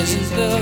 isn't 0.00 0.34
the 0.34 0.59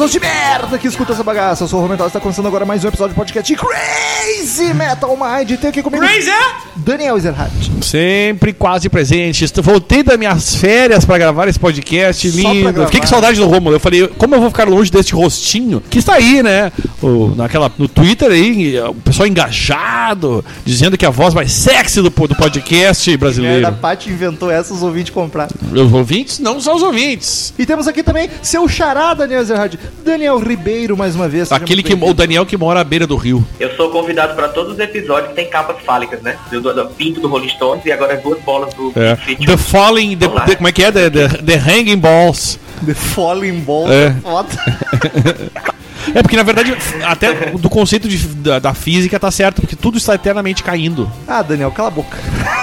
pessoas 0.00 0.12
de 0.12 0.20
merda 0.20 0.78
que 0.78 0.88
escutam 0.88 1.14
essa 1.14 1.22
bagaça. 1.22 1.64
Eu 1.64 1.68
sou 1.68 1.78
o 1.78 1.82
Romental 1.82 2.06
e 2.06 2.08
está 2.08 2.18
começando 2.18 2.46
agora 2.46 2.64
mais 2.64 2.82
um 2.82 2.88
episódio 2.88 3.12
do 3.14 3.16
podcast 3.18 3.54
Crazy 3.54 4.72
Metal 4.72 5.14
Mind. 5.14 5.58
Tem 5.58 5.68
aqui 5.68 5.82
comigo 5.82 6.02
Crazy! 6.02 6.30
Daniel 6.74 7.18
Ezerhardt. 7.18 7.70
Sempre 7.82 8.54
quase 8.54 8.88
presente. 8.88 9.44
Voltei 9.60 10.02
das 10.02 10.18
minhas 10.18 10.54
férias 10.54 11.04
pra 11.04 11.18
gravar 11.18 11.48
esse 11.48 11.58
podcast 11.58 12.30
lindo. 12.30 12.72
gravar. 12.72 12.86
Fiquei 12.86 13.00
com 13.02 13.06
saudade 13.06 13.38
do 13.38 13.46
Romulo. 13.46 13.76
Eu 13.76 13.80
falei, 13.80 14.08
como 14.08 14.34
eu 14.34 14.40
vou 14.40 14.48
ficar 14.48 14.66
longe 14.66 14.90
deste 14.90 15.12
rostinho 15.14 15.82
que 15.90 15.98
está 15.98 16.14
aí, 16.14 16.42
né? 16.42 16.72
O- 17.02 17.34
naquela, 17.36 17.70
no 17.76 17.86
Twitter 17.86 18.30
aí, 18.30 18.80
o 18.80 18.94
pessoal 18.94 19.26
engajado, 19.28 20.42
dizendo 20.64 20.96
que 20.96 21.04
é 21.04 21.08
a 21.08 21.10
voz 21.10 21.34
mais 21.34 21.52
sexy 21.52 22.00
do, 22.00 22.08
do 22.08 22.36
podcast 22.36 23.10
Merda, 23.10 23.14
a 23.14 23.18
brasileiro. 23.26 23.72
Paty 23.72 24.08
inventou 24.08 24.50
essa, 24.50 24.72
os 24.72 24.82
ouvintes 24.82 25.12
compraram. 25.12 25.50
Os 25.70 25.92
ouvintes 25.92 26.38
não 26.38 26.58
são 26.58 26.76
os 26.76 26.82
ouvintes. 26.82 27.52
E 27.58 27.66
temos 27.66 27.86
aqui 27.86 28.02
também 28.02 28.30
seu 28.40 28.66
xará, 28.66 29.12
Daniel 29.12 29.42
Ezerhardt. 29.42 29.78
Daniel 30.04 30.38
Ribeiro, 30.38 30.96
mais 30.96 31.14
uma 31.14 31.28
vez. 31.28 31.50
Aquele 31.52 31.82
que, 31.82 31.92
o. 31.94 32.14
Daniel 32.14 32.46
que 32.46 32.56
mora 32.56 32.80
à 32.80 32.84
beira 32.84 33.06
do 33.06 33.16
rio. 33.16 33.44
Eu 33.58 33.74
sou 33.76 33.90
convidado 33.90 34.34
para 34.34 34.48
todos 34.48 34.72
os 34.74 34.78
episódios 34.78 35.28
que 35.30 35.34
tem 35.36 35.48
capas 35.50 35.76
fálicas, 35.84 36.20
né? 36.22 36.36
Do, 36.50 36.60
do, 36.60 36.74
do 36.74 36.86
pinto 36.90 37.20
do 37.20 37.28
Rolling 37.28 37.48
Stones 37.50 37.84
e 37.84 37.92
agora 37.92 38.14
as 38.14 38.22
duas 38.22 38.40
bolas 38.40 38.72
do 38.74 38.92
É. 38.96 39.16
The 39.44 39.56
Falling, 39.56 40.16
the- 40.16 40.28
the- 40.46 40.56
como 40.56 40.68
é 40.68 40.72
que 40.72 40.82
é? 40.84 40.90
The, 40.92 41.10
the, 41.10 41.28
the 41.28 41.54
Hanging 41.56 41.98
Balls. 41.98 42.58
The 42.86 42.94
Falling 42.94 43.60
Ball. 43.60 43.92
É. 43.92 44.14
Foda. 44.22 44.48
É, 46.14 46.22
porque 46.22 46.36
na 46.36 46.42
verdade, 46.42 46.76
até 47.04 47.50
do 47.52 47.68
conceito 47.70 48.08
de- 48.08 48.26
da, 48.28 48.58
da 48.58 48.74
física 48.74 49.18
tá 49.18 49.30
certo, 49.30 49.60
porque 49.60 49.76
tudo 49.76 49.98
está 49.98 50.14
eternamente 50.14 50.62
caindo. 50.62 51.10
Ah, 51.26 51.42
Daniel, 51.42 51.70
cala 51.70 51.88
a 51.88 51.90
boca. 51.90 52.18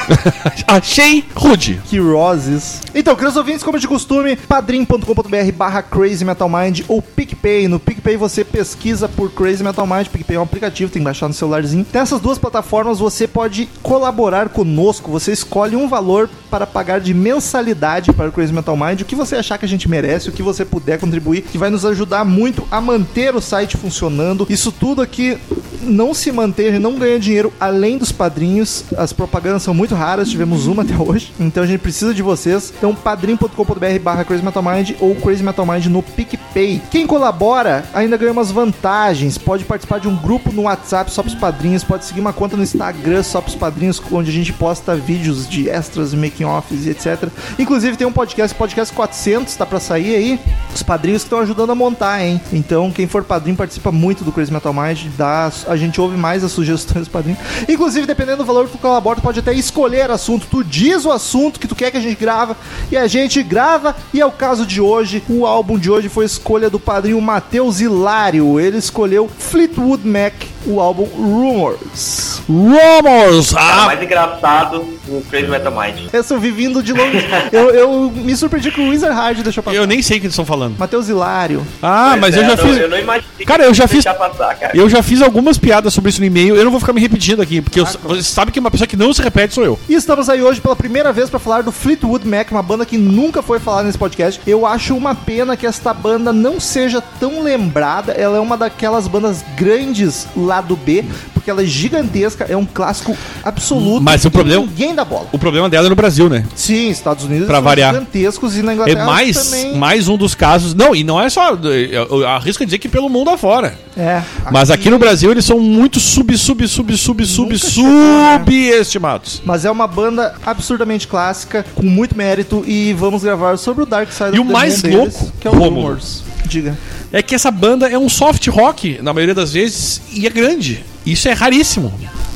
Achei 0.68 1.24
rude. 1.36 1.82
Que 1.86 2.00
roses. 2.00 2.82
Então, 2.96 3.16
queridos 3.16 3.38
ouvintes, 3.38 3.64
como 3.64 3.80
de 3.80 3.88
costume, 3.88 4.36
padrim.com.br 4.36 5.52
barra 5.56 5.82
Crazy 5.82 6.24
Metal 6.26 6.50
Mind 6.50 6.82
ou 6.88 7.02
PicPay. 7.02 7.68
No 7.68 7.80
PicPay 7.80 8.18
você 8.18 8.44
pesquisa 8.44 9.08
por 9.08 9.32
Crazy 9.32 9.64
Metal 9.64 9.86
Mind. 9.86 10.08
PicPay 10.08 10.38
é 10.38 10.40
um 10.40 10.44
aplicativo, 10.44 10.92
tem 10.92 11.02
que 11.02 11.06
baixar 11.06 11.28
no 11.28 11.34
celularzinho. 11.34 11.86
Nessas 11.94 12.20
duas 12.22 12.38
plataformas 12.38 13.00
você 13.00 13.28
pode 13.28 13.68
colaborar 13.84 14.50
conosco. 14.50 15.12
Você 15.12 15.32
escolhe 15.32 15.76
um 15.76 15.88
valor 15.88 16.30
para 16.50 16.66
pagar 16.66 17.00
de 17.00 17.14
mensalidade 17.14 18.12
para 18.14 18.30
o 18.30 18.32
Crazy 18.32 18.54
Metal 18.54 18.76
Mind. 18.78 19.02
O 19.02 19.06
que 19.06 19.16
você 19.16 19.36
achar 19.36 19.58
que 19.58 19.66
a 19.66 19.70
gente 19.70 19.90
merece, 19.90 20.30
o 20.30 20.32
que 20.32 20.44
você 20.44 20.64
puder 20.66 21.00
contribuir, 21.00 21.42
que 21.42 21.58
vai 21.58 21.70
nos 21.70 21.86
ajudar 21.86 22.24
muito 22.26 22.66
a 22.72 22.80
manter 22.82 23.27
o 23.36 23.42
site 23.42 23.78
funcionando. 23.78 24.46
Isso 24.50 24.72
tudo 24.72 25.02
aqui 25.02 25.38
não 25.82 26.14
se 26.14 26.32
gente 26.32 26.80
não 26.80 26.96
ganha 26.96 27.20
dinheiro 27.20 27.54
além 27.60 27.98
dos 27.98 28.12
padrinhos. 28.12 28.84
As 28.98 29.14
propagandas 29.14 29.64
são 29.64 29.74
muito 29.74 29.96
raras, 29.96 30.30
tivemos 30.30 30.68
uma 30.68 30.84
até 30.88 30.96
hoje. 30.96 31.34
Então 31.40 31.64
a 31.64 31.68
gente 31.68 31.80
precisa 31.80 32.14
de 32.14 32.22
vocês. 32.22 32.74
Então 32.78 32.94
padrim.com.br 32.94 34.00
barra 34.02 34.24
Crazy 34.24 34.44
Metal 34.44 34.64
Mind 34.64 34.92
ou 35.00 35.16
Crazy 35.16 35.44
Metal 35.44 35.66
Mind 35.66 35.86
no 35.88 36.04
PicPay. 36.04 36.82
Quem 36.92 37.08
colabora 37.08 37.86
ainda 37.94 38.18
ganha 38.18 38.32
umas 38.32 38.52
vantagens. 38.52 39.38
Pode 39.38 39.66
participar 39.66 40.00
de 40.00 40.08
um 40.08 40.16
grupo 40.16 40.52
no 40.52 40.64
WhatsApp 40.64 41.12
só 41.12 41.22
pros 41.22 41.36
padrinhos, 41.36 41.84
pode 41.84 42.06
seguir 42.06 42.20
uma 42.20 42.34
conta 42.34 42.56
no 42.58 42.64
Instagram 42.64 43.24
só 43.24 43.42
pros 43.42 43.56
padrinhos, 43.56 44.02
onde 44.12 44.30
a 44.30 44.34
gente 44.34 44.54
posta 44.54 44.96
vídeos 44.96 45.48
de 45.48 45.70
extras, 45.70 46.14
making 46.14 46.46
offs 46.46 46.86
e 46.86 46.90
etc. 46.90 47.30
Inclusive 47.58 47.98
tem 47.98 48.08
um 48.08 48.12
podcast, 48.12 48.56
podcast 48.56 48.94
400, 48.94 49.56
tá 49.56 49.66
pra 49.66 49.80
sair 49.80 50.16
aí. 50.16 50.40
Os 50.74 50.84
padrinhos 50.84 51.24
que 51.24 51.28
estão 51.28 51.40
ajudando 51.40 51.72
a 51.72 51.76
montar, 51.76 52.24
hein? 52.24 52.42
Então 52.52 52.92
quem 52.92 53.08
for 53.08 53.17
padrinho 53.26 53.58
participa 53.58 53.92
muito 53.92 54.24
do 54.24 54.32
Crazy 54.32 54.52
Metal 54.52 54.74
Mind, 54.74 55.08
dá, 55.18 55.52
a 55.68 55.76
gente 55.76 56.00
ouve 56.00 56.18
mais 56.18 56.44
as 56.44 56.52
sugestões 56.52 57.08
do 57.08 57.12
padrinho. 57.12 57.38
Inclusive, 57.68 58.06
dependendo 58.06 58.38
do 58.38 58.46
valor 58.46 58.66
que 58.66 58.74
tu 58.74 58.78
colabora, 58.78 59.20
tu 59.20 59.22
pode 59.22 59.40
até 59.40 59.54
escolher 59.54 60.10
assunto. 60.10 60.48
Tu 60.50 60.64
diz 60.64 61.06
o 61.06 61.12
assunto 61.12 61.60
que 61.60 61.68
tu 61.68 61.76
quer 61.76 61.92
que 61.92 61.98
a 61.98 62.02
gente 62.02 62.20
grava 62.20 62.56
e 62.92 62.98
a 62.98 63.08
gente 63.08 63.42
grava. 63.44 63.96
E 64.14 64.22
é 64.22 64.26
o 64.26 64.32
caso 64.32 64.66
de 64.66 64.82
hoje. 64.82 65.24
O 65.30 65.46
álbum 65.46 65.78
de 65.78 65.90
hoje 65.90 66.10
foi 66.10 66.26
escolha 66.26 66.70
do 66.70 66.80
padrinho 66.80 67.22
Matheus 67.22 67.80
Hilário. 67.80 68.60
Ele 68.60 68.78
escolheu 68.78 69.30
Fleetwood 69.30 70.08
Mac, 70.08 70.34
o 70.68 70.80
álbum 70.80 71.06
Rumors. 71.06 72.42
Rumors! 72.48 73.54
É 73.54 73.56
o 73.56 73.60
Ah, 73.60 73.86
mais 73.86 74.02
engraçado 74.02 74.80
do 75.06 75.22
Crazy 75.30 75.48
Metal 75.48 75.72
Mind. 75.72 76.10
Essa 76.14 76.34
eu 76.34 76.40
vi 76.40 76.52
vindo 76.52 76.84
de 76.84 76.94
longe. 76.94 77.26
eu, 77.52 77.70
eu 77.72 78.12
me 78.14 78.36
surpreendi 78.36 78.72
que 78.72 78.82
o 78.82 78.90
Wizard 78.90 79.16
Hard 79.16 79.40
deixou 79.42 79.64
passar. 79.64 79.78
eu 79.78 79.88
nem 79.88 80.02
sei 80.02 80.18
o 80.18 80.20
que 80.20 80.26
eles 80.28 80.34
estão 80.34 80.46
falando. 80.46 80.78
Matheus 80.78 81.08
Hilário. 81.10 81.66
Ah, 81.82 82.10
Pois 82.12 82.22
mas 82.22 82.36
é, 82.36 82.40
eu 82.40 82.44
já 82.44 82.56
não- 82.56 82.58
fiz. 82.58 82.78
Eu 82.78 82.90
não 82.90 83.00
imaginei 83.00 83.46
Cara, 83.46 83.64
eu 83.64 83.74
já 83.74 83.88
que 83.88 83.96
fiz- 83.96 84.04
passar, 84.06 84.56
cara. 84.56 84.76
Eu 84.78 84.90
já 84.90 85.02
fiz 85.02 85.22
algumas 85.22 85.58
piadas 85.58 85.94
sobre 85.94 86.10
isso 86.10 86.20
no 86.20 86.26
e-mail. 86.28 86.56
Eu 86.56 86.64
não 86.64 86.72
vou 86.72 86.80
ficar 86.80 86.94
me 86.94 87.02
repetindo 87.02 87.42
aqui, 87.42 87.62
porque 87.62 87.80
eu- 87.80 87.86
você 87.86 88.24
sabe 88.24 88.52
que 88.52 88.60
uma 88.60 88.70
pessoa 88.72 88.88
que 88.88 88.98
não 88.98 89.14
se 89.14 89.22
repete 89.22 89.54
sou 89.54 89.64
eu. 89.64 89.80
E 89.88 89.94
estamos 89.94 90.30
aí 90.30 90.42
hoje 90.42 90.60
pela 90.62 90.76
primeira 90.76 91.14
vez 91.14 91.30
para 91.30 91.40
falar 91.40 91.62
do 91.64 91.72
Fleetwood 91.72 92.28
Mac, 92.28 92.52
uma 92.52 92.64
banda 92.64 92.86
que 92.86 92.98
nunca 92.98 93.42
foi 93.42 93.60
falada 93.60 93.84
nesse 93.86 93.98
podcast. 93.98 94.42
Eu 94.46 94.66
acho 94.66 94.96
uma 94.96 95.16
pena 95.16 95.56
que 95.56 95.66
esta 95.66 95.94
banda 95.94 96.34
não 96.34 96.60
seja 96.60 97.02
tão 97.20 97.42
lembrada. 97.42 98.12
Ela 98.14 98.38
é 98.38 98.40
uma 98.40 98.58
daquelas 98.58 99.08
bandas 99.08 99.44
grandes 99.56 100.28
lá 100.36 100.57
do 100.62 100.76
B, 100.76 101.04
porque 101.34 101.50
ela 101.50 101.62
é 101.64 101.66
gigantesca, 101.66 102.46
é 102.50 102.56
um 102.58 102.66
clássico 102.66 103.16
absoluto. 103.44 104.02
Mas 104.02 104.24
o 104.26 104.28
e 104.28 104.32
problema- 104.32 104.62
Ninguém 104.66 104.94
dá 104.96 105.06
bola. 105.06 105.28
O 105.32 105.38
problema 105.40 105.70
dela 105.70 105.88
é 105.88 105.90
no 105.90 105.96
Brasil, 105.96 106.30
né? 106.30 106.44
Sim, 106.56 106.90
Estados 106.90 107.24
Unidos 107.26 107.48
Pra 107.48 107.60
variar. 107.60 107.94
gigantescos 107.94 108.56
e 108.58 108.62
na 108.62 108.72
É 108.72 108.76
Inglaterra 108.76 109.06
mais, 109.06 109.46
também. 109.46 109.76
mais 109.78 110.08
um 110.08 110.18
dos 110.18 110.36
casos. 110.36 110.74
Não, 110.74 110.96
e 110.96 111.04
não 111.04 111.22
é 111.22 111.30
só. 111.30 111.54
Eu, 111.56 112.08
eu 112.22 112.28
arrisco 112.28 112.64
dizer 112.66 112.78
que 112.80 112.88
pelo 112.90 113.10
mundo 113.10 113.30
afora. 113.30 113.78
É. 113.96 114.22
Mas 114.52 114.70
aqui 114.70 114.90
no 114.90 115.00
Brasil 115.00 115.32
eles 115.32 115.46
são 115.46 115.60
muito 115.60 116.00
sub, 116.00 116.38
sub, 116.38 116.68
sub, 116.68 116.96
sub, 116.98 117.26
sub, 117.28 117.54
né? 117.54 117.58
subestimados. 117.58 119.42
Mas 119.46 119.66
é 119.66 119.72
uma 119.72 119.88
banda 119.88 120.36
absurdamente 120.46 121.08
clássica, 121.08 121.66
com 121.76 121.84
muito 121.84 122.16
mérito, 122.16 122.64
e 122.68 122.94
vamos 122.94 123.24
gravar 123.24 123.58
sobre 123.58 123.84
o 123.84 123.86
Dark 123.86 124.12
Side 124.12 124.36
E 124.36 124.40
of 124.40 124.42
o 124.42 124.46
the 124.46 124.52
mais 124.54 124.84
Moon 124.84 124.90
deles, 124.90 125.14
louco, 125.22 125.34
que 125.40 125.48
é 125.48 125.52
o. 125.52 125.54
Rumors. 125.56 126.24
Diga. 126.46 126.78
É 127.12 127.22
que 127.22 127.34
essa 127.36 127.50
banda 127.50 127.88
é 127.90 127.98
um 127.98 128.10
soft 128.10 128.48
rock, 128.48 129.00
na 129.02 129.14
maioria 129.14 129.36
das 129.36 129.54
vezes, 129.54 130.02
e 130.12 130.28
é 130.28 130.30
grande. 130.30 130.84
Isso 131.06 131.28
é 131.30 131.34
raríssimo. 131.34 131.94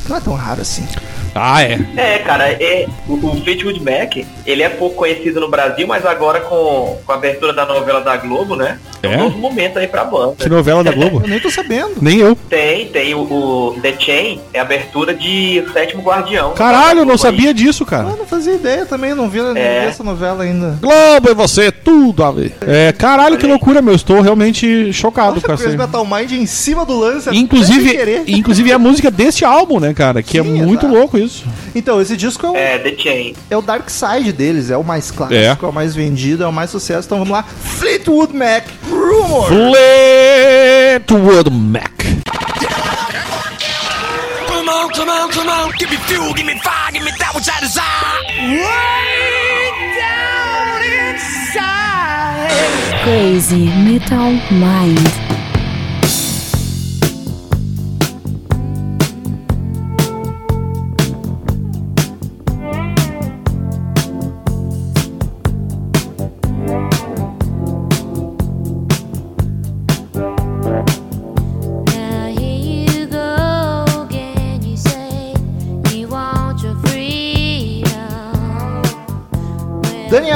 Não 0.07 0.15
é 0.15 0.19
tão 0.19 0.33
raro 0.33 0.61
assim. 0.61 0.87
Ah, 1.33 1.61
é. 1.63 1.79
É, 1.95 2.17
cara, 2.19 2.49
é, 2.51 2.87
o, 3.07 3.13
o 3.13 3.41
Fleetwood 3.41 3.79
Mac, 3.79 4.17
ele 4.45 4.63
é 4.63 4.69
pouco 4.69 4.95
conhecido 4.97 5.39
no 5.39 5.49
Brasil, 5.49 5.87
mas 5.87 6.05
agora 6.05 6.41
com, 6.41 6.97
com 7.05 7.11
a 7.11 7.15
abertura 7.15 7.53
da 7.53 7.65
novela 7.65 8.01
da 8.01 8.17
Globo, 8.17 8.55
né? 8.55 8.77
É 9.03 9.07
É? 9.07 9.17
um 9.17 9.23
novo 9.23 9.37
momento 9.37 9.79
aí 9.79 9.87
pra 9.87 10.03
banda. 10.03 10.35
Que 10.37 10.49
novela 10.49 10.83
da 10.83 10.91
Globo? 10.91 11.21
Eu 11.23 11.27
nem 11.29 11.39
tô 11.39 11.49
sabendo. 11.49 11.93
Nem 12.01 12.19
eu. 12.19 12.35
Tem, 12.49 12.87
tem 12.87 13.13
o, 13.15 13.21
o 13.21 13.75
The 13.81 13.95
Chain, 13.97 14.41
é 14.53 14.59
a 14.59 14.61
abertura 14.63 15.13
de 15.13 15.63
O 15.67 15.71
Sétimo 15.73 16.01
Guardião. 16.03 16.53
Caralho, 16.53 16.99
eu 16.99 17.05
não 17.05 17.13
Aí. 17.13 17.17
sabia 17.19 17.53
disso, 17.53 17.83
Eu 17.83 17.87
cara. 17.87 18.03
não 18.03 18.25
fazia 18.25 18.53
ideia 18.53 18.85
também, 18.85 19.13
não 19.15 19.29
vi, 19.29 19.39
não 19.41 19.53
vi 19.53 19.59
É. 19.59 19.85
essa 19.85 20.03
novela 20.03 20.43
ainda. 20.43 20.77
Globo 20.81 21.29
e 21.29 21.33
você, 21.33 21.71
tudo 21.71 22.23
a 22.23 22.31
ver. 22.31 22.53
É, 22.67 22.91
caralho, 22.91 23.37
que 23.37 23.47
loucura, 23.47 23.81
meu. 23.81 23.95
Estou 23.95 24.21
realmente 24.21 24.91
chocado 24.93 25.35
Nossa, 25.35 25.47
com 25.47 25.53
essa. 25.53 25.69
Metal 25.69 26.05
Mind 26.05 26.31
em 26.33 26.45
cima 26.45 26.85
do 26.85 26.97
lance, 26.99 27.29
Inclusive, 27.35 28.23
inclusive 28.27 28.69
é 28.71 28.73
a 28.73 28.79
música 28.79 29.09
deste 29.09 29.43
álbum, 29.45 29.79
né, 29.79 29.93
cara? 29.93 30.21
Que 30.21 30.37
é 30.39 30.43
Sim, 30.43 30.63
muito 30.63 30.85
exato. 30.85 30.99
louco 30.99 31.17
isso. 31.23 31.45
Então, 31.75 32.01
esse 32.01 32.15
disco 32.17 32.45
é 32.45 32.49
o, 32.49 32.55
É, 32.55 32.77
The 32.79 32.95
Chain. 32.97 33.35
é 33.49 33.57
o 33.57 33.61
Dark 33.61 33.89
Side 33.89 34.31
deles, 34.33 34.69
é 34.69 34.77
o 34.77 34.83
mais 34.83 35.09
clássico, 35.11 35.39
é. 35.39 35.45
É. 35.45 35.57
o 35.67 35.71
mais 35.71 35.95
vendido, 35.95 36.43
é 36.43 36.47
o 36.47 36.51
mais 36.53 36.69
sucesso. 36.69 37.05
Então 37.07 37.17
vamos 37.19 37.31
lá, 37.33 37.43
Fleetwood 37.43 38.35
Mac, 38.35 38.65
Rumor. 38.89 39.47
Fleetwood 39.47 41.49
Mac. 41.51 41.91
Come 44.47 44.69
on, 44.69 44.89
come 44.89 45.09
on, 45.09 45.29
come 45.31 45.49
on. 45.49 45.71
Give 45.77 45.89
me 45.91 45.97
fuel, 46.07 46.33
give 46.33 46.45
me 46.45 46.57
fire, 46.59 46.91
give 46.93 47.03
me 47.03 47.11
that 47.17 47.33
which 47.35 47.49
I 47.49 47.59
desire. 47.61 48.21
Way 48.41 49.71
down 49.97 50.81
inside. 51.09 52.61
Crazy 53.03 53.65
Metal 53.83 54.31
Mind. 54.51 55.40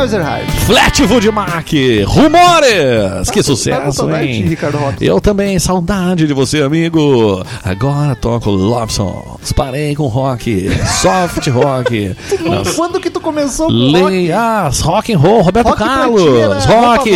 Ezerhard. 0.05 0.49
Flatwood 0.67 1.31
Mac, 1.31 1.67
rumores! 2.05 3.29
Que 3.31 3.41
Tá 3.41 3.49
com 3.49 3.55
sucesso, 3.55 4.09
hein? 4.11 4.57
Eu 5.01 5.19
também, 5.19 5.57
saudade 5.57 6.27
de 6.27 6.33
você, 6.33 6.61
amigo. 6.61 7.43
Agora 7.63 8.15
toco 8.15 8.51
Love 8.51 8.93
Songs. 8.93 9.51
Parei 9.55 9.95
com 9.95 10.05
rock, 10.05 10.69
soft 11.01 11.47
rock. 11.47 12.15
Nossa. 12.45 12.73
Quando 12.75 12.99
que 12.99 13.09
tu 13.09 13.19
começou 13.19 13.67
com 13.67 13.91
rock? 13.91 14.03
Lei, 14.13 14.31
ah, 14.31 14.69
rock 14.83 15.13
and 15.13 15.17
roll, 15.17 15.41
Roberto 15.41 15.69
Rock 15.69 15.79
Carlos, 15.79 16.21
ti 16.21 16.39
era 16.39 16.59
rock, 16.59 17.09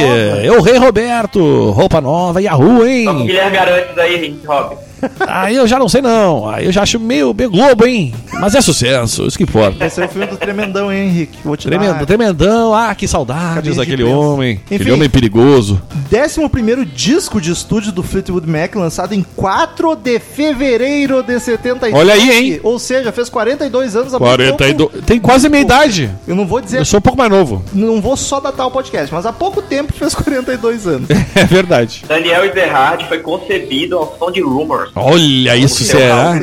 eu 0.44 0.62
rei 0.62 0.77
Roberto, 0.77 1.71
roupa 1.71 2.01
nova, 2.01 2.41
Yahoo, 2.41 2.68
Só 2.68 2.75
com 2.75 2.83
o 2.83 2.88
hein? 2.88 3.25
Guilherme 3.27 3.56
Garantes 3.56 3.97
aí, 3.97 4.39
Rob. 4.47 4.88
Aí 5.28 5.56
eu 5.56 5.68
já 5.68 5.78
não 5.80 5.90
sei 5.90 6.01
não, 6.01 6.48
aí 6.50 6.66
eu 6.66 6.72
já 6.72 6.84
acho 6.84 7.00
meio, 7.00 7.34
meio 7.34 7.50
Globo, 7.50 7.86
hein? 7.86 8.13
Mas 8.34 8.56
é 8.56 8.62
sucesso, 8.62 9.25
isso 9.25 9.38
que 9.38 9.44
importa. 9.44 9.86
Esse 9.86 10.01
é 10.01 10.06
o 10.06 10.10
filme 10.10 10.28
do 10.28 10.38
Tremendão, 10.38 10.92
hein, 10.92 11.07
Henrique? 11.07 11.40
Vou 11.44 11.57
te 11.57 11.68
Tremendo, 11.68 12.00
dar. 12.00 12.06
tremendão, 12.06 12.74
ah, 12.74 12.94
que 12.96 13.07
saudades 13.07 13.75
daquele 13.75 14.04
homem, 14.04 14.60
aquele 14.66 14.84
Enfim. 14.84 14.92
homem 14.94 15.10
perigoso. 15.10 15.81
11 16.12 16.86
disco 16.86 17.40
de 17.40 17.51
estúdio 17.51 17.92
do 17.92 18.01
Fleetwood 18.01 18.48
Mac, 18.50 18.75
lançado 18.75 19.13
em 19.13 19.24
4 19.36 19.96
de 19.96 20.19
fevereiro 20.19 21.22
de 21.24 21.40
77. 21.40 21.96
Olha 21.96 22.13
aí, 22.13 22.31
hein? 22.31 22.60
Ou 22.63 22.80
seja, 22.80 23.12
fez 23.12 23.30
42 23.30 23.96
anos 23.96 24.13
há 24.13 24.18
pouco 24.18 24.34
42, 24.36 25.06
tem 25.06 25.19
quase 25.19 25.48
a 25.48 25.50
minha 25.50 25.62
idade. 25.62 26.10
Eu 26.28 26.36
não 26.36 26.46
vou 26.46 26.62
dizer, 26.62 26.80
Eu 26.80 26.86
sou 26.86 27.00
um 27.00 27.01
pouco 27.01 27.18
mais 27.18 27.30
novo. 27.30 27.63
não 27.74 28.01
vou 28.01 28.18
só 28.18 28.40
datar 28.40 28.68
o 28.68 28.72
podcast, 28.72 29.13
mas 29.13 29.25
há 29.25 29.34
pouco 29.34 29.62
tempo 29.62 29.94
fez 29.94 30.13
42 30.16 30.88
anos. 30.88 31.10
É 31.36 31.46
verdade. 31.46 32.04
Daniel 32.07 32.44
Ezerhard 32.44 33.07
foi 33.07 33.19
concebido 33.19 33.98
ao 33.98 34.18
som 34.18 34.31
de 34.31 34.42
Rumors. 34.42 34.88
Olha 34.95 35.56
isso, 35.56 35.83
será? 35.83 36.39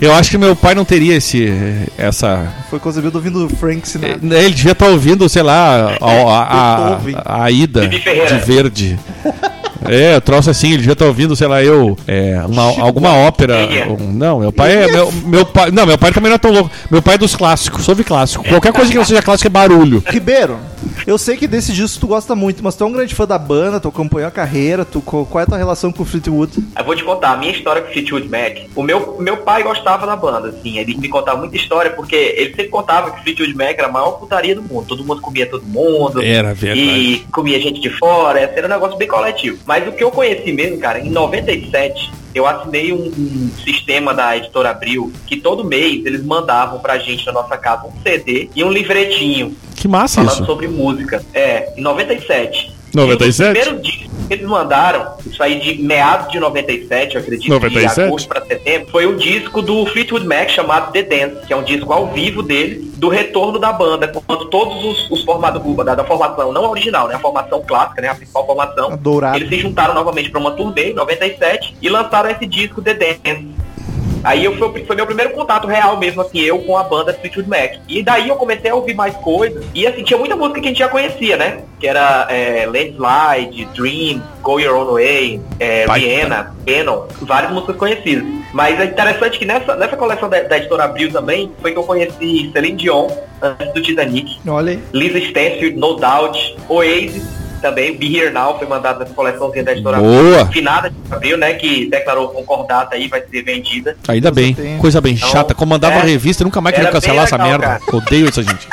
Eu 0.00 0.12
acho 0.14 0.30
que 0.30 0.38
meu 0.38 0.54
pai 0.56 0.74
não 0.74 0.84
teria 0.84 1.14
esse, 1.14 1.52
essa 1.96 2.52
Foi 2.70 2.78
concebido 2.78 3.16
ouvindo 3.18 3.48
Frank 3.56 3.86
Sinatra. 3.88 4.18
Ele 4.22 4.54
devia 4.54 4.72
estar 4.72 4.86
ouvindo, 4.88 5.28
sei 5.28 5.42
lá, 5.42 5.96
a, 6.00 6.06
a, 6.06 6.98
a, 7.26 7.44
a 7.44 7.50
ida 7.50 7.88
de 7.88 7.98
verde. 8.44 8.98
É, 9.88 10.20
troço 10.20 10.50
assim, 10.50 10.68
ele 10.68 10.78
devia 10.78 10.92
estar 10.92 11.06
ouvindo, 11.06 11.34
sei 11.36 11.46
lá, 11.46 11.62
eu, 11.62 11.96
é, 12.06 12.40
uma- 12.46 12.80
alguma 12.80 13.12
ópera. 13.14 13.54
É? 13.56 13.86
um- 13.86 14.12
não, 14.12 14.40
meu 14.40 14.52
pai 14.52 14.72
é. 14.84 14.92
Meu, 14.92 15.12
meu 15.24 15.46
pai, 15.46 15.70
não, 15.70 15.86
meu 15.86 15.98
pai 15.98 16.12
também 16.12 16.28
não 16.30 16.36
é 16.36 16.38
tão 16.38 16.52
louco. 16.52 16.70
Meu 16.90 17.02
pai 17.02 17.14
é 17.14 17.18
dos 17.18 17.34
clássicos, 17.34 17.84
soube 17.84 18.04
clássico. 18.04 18.44
Qualquer 18.48 18.72
coisa 18.72 18.90
que 18.90 18.96
não 18.98 19.04
seja 19.04 19.22
clássico 19.22 19.46
é 19.48 19.50
barulho. 19.50 20.02
Ribeiro, 20.06 20.58
eu 21.06 21.16
sei 21.18 21.36
que 21.36 21.46
desse 21.46 21.72
disco 21.72 22.00
tu 22.00 22.06
gosta 22.06 22.34
muito, 22.34 22.62
mas 22.62 22.74
tu 22.74 22.84
é 22.84 22.86
um 22.86 22.92
grande 22.92 23.14
fã 23.14 23.26
da 23.26 23.38
banda, 23.38 23.80
tu 23.80 23.88
acompanhou 23.88 24.28
a 24.28 24.30
carreira, 24.30 24.84
tu, 24.84 25.00
qual 25.00 25.40
é 25.40 25.42
a 25.42 25.46
tua 25.46 25.58
relação 25.58 25.92
com 25.92 26.02
o 26.02 26.06
Fleetwood? 26.06 26.52
Eu 26.78 26.84
vou 26.84 26.94
te 26.96 27.04
contar 27.04 27.32
a 27.32 27.36
minha 27.36 27.52
história 27.52 27.82
com 27.82 27.88
o 27.88 27.92
Fleetwood 27.92 28.28
Mac. 28.28 28.58
O 28.74 28.82
meu, 28.82 29.16
meu 29.18 29.36
pai 29.38 29.62
gostava 29.62 30.06
da 30.06 30.16
banda, 30.16 30.48
assim. 30.48 30.78
Ele 30.78 30.96
me 30.96 31.08
contava 31.08 31.38
muita 31.38 31.56
história, 31.56 31.90
porque 31.90 32.14
ele 32.14 32.50
sempre 32.50 32.68
contava 32.68 33.10
que 33.10 33.20
o 33.20 33.22
Fleetwood 33.22 33.54
Mac 33.54 33.74
era 33.78 33.88
a 33.88 33.92
maior 33.92 34.12
putaria 34.12 34.54
do 34.54 34.62
mundo. 34.62 34.86
Todo 34.86 35.04
mundo 35.04 35.20
comia 35.20 35.46
todo 35.46 35.64
mundo. 35.64 36.22
Era 36.22 36.54
verdade. 36.54 36.80
E 36.80 37.18
comia 37.32 37.60
gente 37.60 37.80
de 37.80 37.90
fora. 37.90 38.40
Era 38.40 38.66
um 38.66 38.70
negócio 38.70 38.96
bem 38.96 39.08
coletivo. 39.08 39.58
Mas 39.72 39.88
o 39.88 39.92
que 39.92 40.04
eu 40.04 40.10
conheci 40.10 40.52
mesmo, 40.52 40.76
cara, 40.76 41.00
em 41.00 41.08
97, 41.08 42.10
eu 42.34 42.46
assinei 42.46 42.92
um, 42.92 43.06
um 43.06 43.50
sistema 43.64 44.12
da 44.12 44.36
editora 44.36 44.68
Abril 44.68 45.10
que 45.26 45.38
todo 45.38 45.64
mês 45.64 46.04
eles 46.04 46.22
mandavam 46.22 46.78
pra 46.78 46.98
gente 46.98 47.24
na 47.24 47.32
nossa 47.32 47.56
casa 47.56 47.86
um 47.86 48.02
CD 48.02 48.50
e 48.54 48.62
um 48.62 48.70
livretinho 48.70 49.56
Que 49.74 49.88
massa 49.88 50.16
falando 50.16 50.34
isso. 50.34 50.44
sobre 50.44 50.68
música. 50.68 51.24
É, 51.32 51.72
em 51.74 51.80
97. 51.80 52.70
97? 52.92 53.40
E 53.58 53.72
um 53.72 53.72
dos 53.72 53.72
primeiros 53.72 53.82
discos 53.82 54.01
que 54.01 54.01
eles 54.30 54.46
mandaram, 54.46 55.14
isso 55.26 55.42
aí 55.42 55.60
de 55.60 55.82
meados 55.82 56.30
de 56.30 56.38
97, 56.38 57.14
eu 57.14 57.20
acredito, 57.20 57.48
97? 57.48 57.94
de 57.94 58.00
agosto 58.02 58.28
para 58.28 58.44
setembro, 58.44 58.90
foi 58.90 59.06
um 59.06 59.16
disco 59.16 59.62
do 59.62 59.86
Fleetwood 59.86 60.26
Mac 60.26 60.48
chamado 60.48 60.92
The 60.92 61.02
Dance, 61.02 61.46
que 61.46 61.52
é 61.52 61.56
um 61.56 61.62
disco 61.62 61.92
ao 61.92 62.08
vivo 62.08 62.42
deles, 62.42 62.92
do 62.96 63.08
retorno 63.08 63.58
da 63.58 63.72
banda, 63.72 64.08
quando 64.08 64.46
todos 64.46 64.84
os, 64.84 65.10
os 65.10 65.24
formados 65.24 65.62
da, 65.84 65.94
da 65.94 66.04
formação, 66.04 66.52
não 66.52 66.64
a 66.66 66.70
original, 66.70 67.08
né, 67.08 67.14
a 67.14 67.18
formação 67.18 67.62
clássica, 67.62 68.00
né, 68.00 68.08
a 68.08 68.14
principal 68.14 68.46
formação, 68.46 68.92
A 68.92 68.96
dourada. 68.96 69.36
eles 69.36 69.48
se 69.48 69.58
juntaram 69.58 69.94
novamente 69.94 70.30
para 70.30 70.40
uma 70.40 70.52
turnê 70.52 70.90
em 70.90 70.94
97 70.94 71.76
e 71.80 71.88
lançaram 71.88 72.30
esse 72.30 72.46
disco 72.46 72.80
The 72.80 72.94
Dance. 72.94 73.48
Aí 74.24 74.44
eu 74.44 74.56
foi, 74.56 74.84
foi 74.84 74.96
meu 74.96 75.06
primeiro 75.06 75.30
contato 75.32 75.66
real 75.66 75.98
mesmo, 75.98 76.20
assim, 76.22 76.40
eu 76.40 76.58
com 76.60 76.76
a 76.76 76.82
banda 76.84 77.12
Fleetwood 77.12 77.48
Mac. 77.48 77.72
E 77.88 78.02
daí 78.02 78.28
eu 78.28 78.36
comecei 78.36 78.70
a 78.70 78.74
ouvir 78.74 78.94
mais 78.94 79.14
coisas. 79.16 79.64
E 79.74 79.86
assim, 79.86 80.02
tinha 80.02 80.18
muita 80.18 80.36
música 80.36 80.60
que 80.60 80.66
a 80.66 80.68
gente 80.68 80.78
já 80.78 80.88
conhecia, 80.88 81.36
né? 81.36 81.60
Que 81.80 81.86
era 81.88 82.26
é, 82.30 82.66
Landslide, 82.66 83.64
Dream, 83.74 84.22
Go 84.42 84.60
Your 84.60 84.76
Own 84.76 84.92
Way, 84.94 85.40
é, 85.58 85.86
Pai- 85.86 86.00
Rihanna, 86.00 86.54
Canon, 86.66 87.06
várias 87.22 87.52
músicas 87.52 87.76
conhecidas. 87.76 88.24
Mas 88.52 88.78
é 88.78 88.84
interessante 88.84 89.38
que 89.38 89.44
nessa, 89.44 89.74
nessa 89.76 89.96
coleção 89.96 90.28
da, 90.28 90.40
da 90.42 90.56
editora 90.58 90.84
Abril 90.84 91.10
também, 91.10 91.50
foi 91.60 91.72
que 91.72 91.78
eu 91.78 91.84
conheci 91.84 92.50
Celine 92.52 92.76
Dion, 92.76 93.08
antes 93.40 93.72
do 93.72 93.82
Titanic. 93.82 94.38
Olha 94.46 94.72
aí. 94.72 94.80
Lisa 94.92 95.18
Stansfield, 95.18 95.76
No 95.76 95.94
Doubt, 95.96 96.56
Oasis 96.68 97.41
também, 97.62 97.96
Be 97.96 98.14
Here 98.18 98.30
Now 98.30 98.58
foi 98.58 98.66
mandado 98.66 98.98
nessa 99.00 99.14
coleçãozinha 99.14 99.64
da 99.64 99.72
editora 99.72 99.98
Boa. 99.98 100.46
Finada 100.46 100.90
de 100.90 100.96
Abril, 101.10 101.38
né, 101.38 101.54
que 101.54 101.88
declarou 101.88 102.28
concordata 102.28 102.96
aí, 102.96 103.08
vai 103.08 103.22
ser 103.30 103.42
vendida. 103.42 103.96
Ainda 104.08 104.30
bem, 104.30 104.52
tem. 104.52 104.76
coisa 104.78 105.00
bem 105.00 105.14
Então, 105.14 105.28
chata. 105.30 105.54
Comandava 105.54 105.94
é, 105.94 105.98
a 106.00 106.04
revista, 106.04 106.44
nunca 106.44 106.60
mais 106.60 106.74
queria 106.74 106.90
cancelar 106.90 107.24
essa 107.24 107.36
legal, 107.36 107.50
merda. 107.58 107.66
cara. 107.80 107.96
Odeio 107.96 108.28
essa 108.28 108.42
gente. 108.42 108.68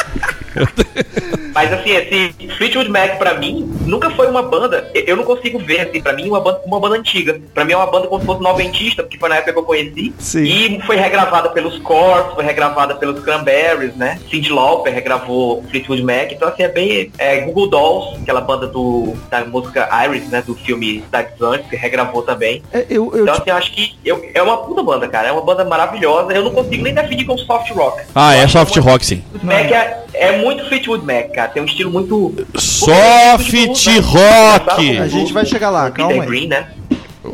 Mas 1.54 1.72
assim, 1.74 1.92
esse 1.92 2.34
Fleetwood 2.58 2.90
Mac 2.90 3.18
pra 3.18 3.36
mim 3.36 3.70
nunca 3.86 4.10
foi 4.12 4.28
uma 4.28 4.44
banda, 4.44 4.90
eu 4.94 5.16
não 5.16 5.24
consigo 5.24 5.60
ver 5.60 5.82
assim, 5.82 6.02
pra 6.02 6.14
mim 6.14 6.28
uma 6.28 6.40
banda, 6.40 6.62
uma 6.66 6.80
banda 6.80 6.96
antiga. 6.96 7.40
Pra 7.54 7.66
mim 7.66 7.74
é 7.74 7.78
uma 7.78 7.88
banda 7.88 8.08
como 8.08 8.20
se 8.22 8.26
fosse 8.26 8.42
noventista, 8.42 9.04
porque 9.04 9.18
foi 9.18 9.30
na 9.30 9.36
época 9.38 9.54
que 9.54 9.60
eu 9.60 9.64
conheci. 9.64 10.14
Sim. 10.20 10.44
E 10.44 10.82
foi 10.82 10.96
regravada 10.96 11.50
pelos 11.50 11.78
Corrs, 11.80 12.34
foi 12.34 12.44
regravada 12.44 12.96
pelos 12.96 13.24
Cranberries, 13.24 13.96
né? 13.96 14.20
Cyndi 14.30 14.52
Lauper 14.52 14.94
regravou 14.94 15.64
Fleetwood 15.70 16.04
Mac. 16.04 16.32
Então 16.32 16.48
assim, 16.48 16.64
é 16.64 16.68
bem 16.68 17.12
é, 17.18 17.42
Google 17.42 17.70
Dolls, 17.70 18.22
aquela 18.22 18.42
banda 18.42 18.68
do 18.68 19.16
da 19.30 19.46
música 19.46 19.90
Iris, 20.06 20.30
né, 20.30 20.42
do 20.42 20.56
filme 20.56 21.02
Cidades 21.02 21.42
Antes, 21.42 21.70
que 21.70 21.76
regravou 21.76 22.22
também. 22.22 22.62
É, 22.72 22.86
eu, 22.90 23.12
eu, 23.14 23.24
Então 23.24 23.34
assim, 23.34 23.50
eu 23.50 23.56
acho 23.56 23.72
que 23.72 23.98
eu, 24.04 24.30
é 24.34 24.42
uma 24.42 24.58
puta 24.58 24.84
banda, 24.84 25.08
cara. 25.08 25.30
É 25.30 25.32
uma 25.32 25.42
banda 25.42 25.64
maravilhosa. 25.66 26.34
Eu 26.34 26.44
não 26.44 26.52
consigo 26.52 26.84
nem 26.84 26.94
definir 26.94 27.26
como 27.26 27.40
soft 27.40 27.72
rock. 27.72 28.04
Ah, 28.14 28.36
Eu 28.36 28.44
é 28.44 28.48
soft 28.48 28.76
rock, 28.78 29.06
sim. 29.06 29.24
Mac 29.44 29.72
é, 29.72 30.04
é 30.14 30.38
muito 30.38 30.66
Fleetwood 30.66 31.06
Mac, 31.06 31.32
cara. 31.32 31.39
Tem 31.48 31.62
um 31.62 31.66
estilo 31.66 31.92
muito. 31.92 32.34
Soft 32.56 33.54
rock. 34.02 34.98
A 34.98 35.08
gente 35.08 35.34
vai 35.34 35.46
chegar 35.46 35.70
lá, 35.70 35.90
calma 35.92 36.14
Peter 36.14 36.24
aí. 36.24 36.28
Green, 36.28 36.48
né? 36.48 36.68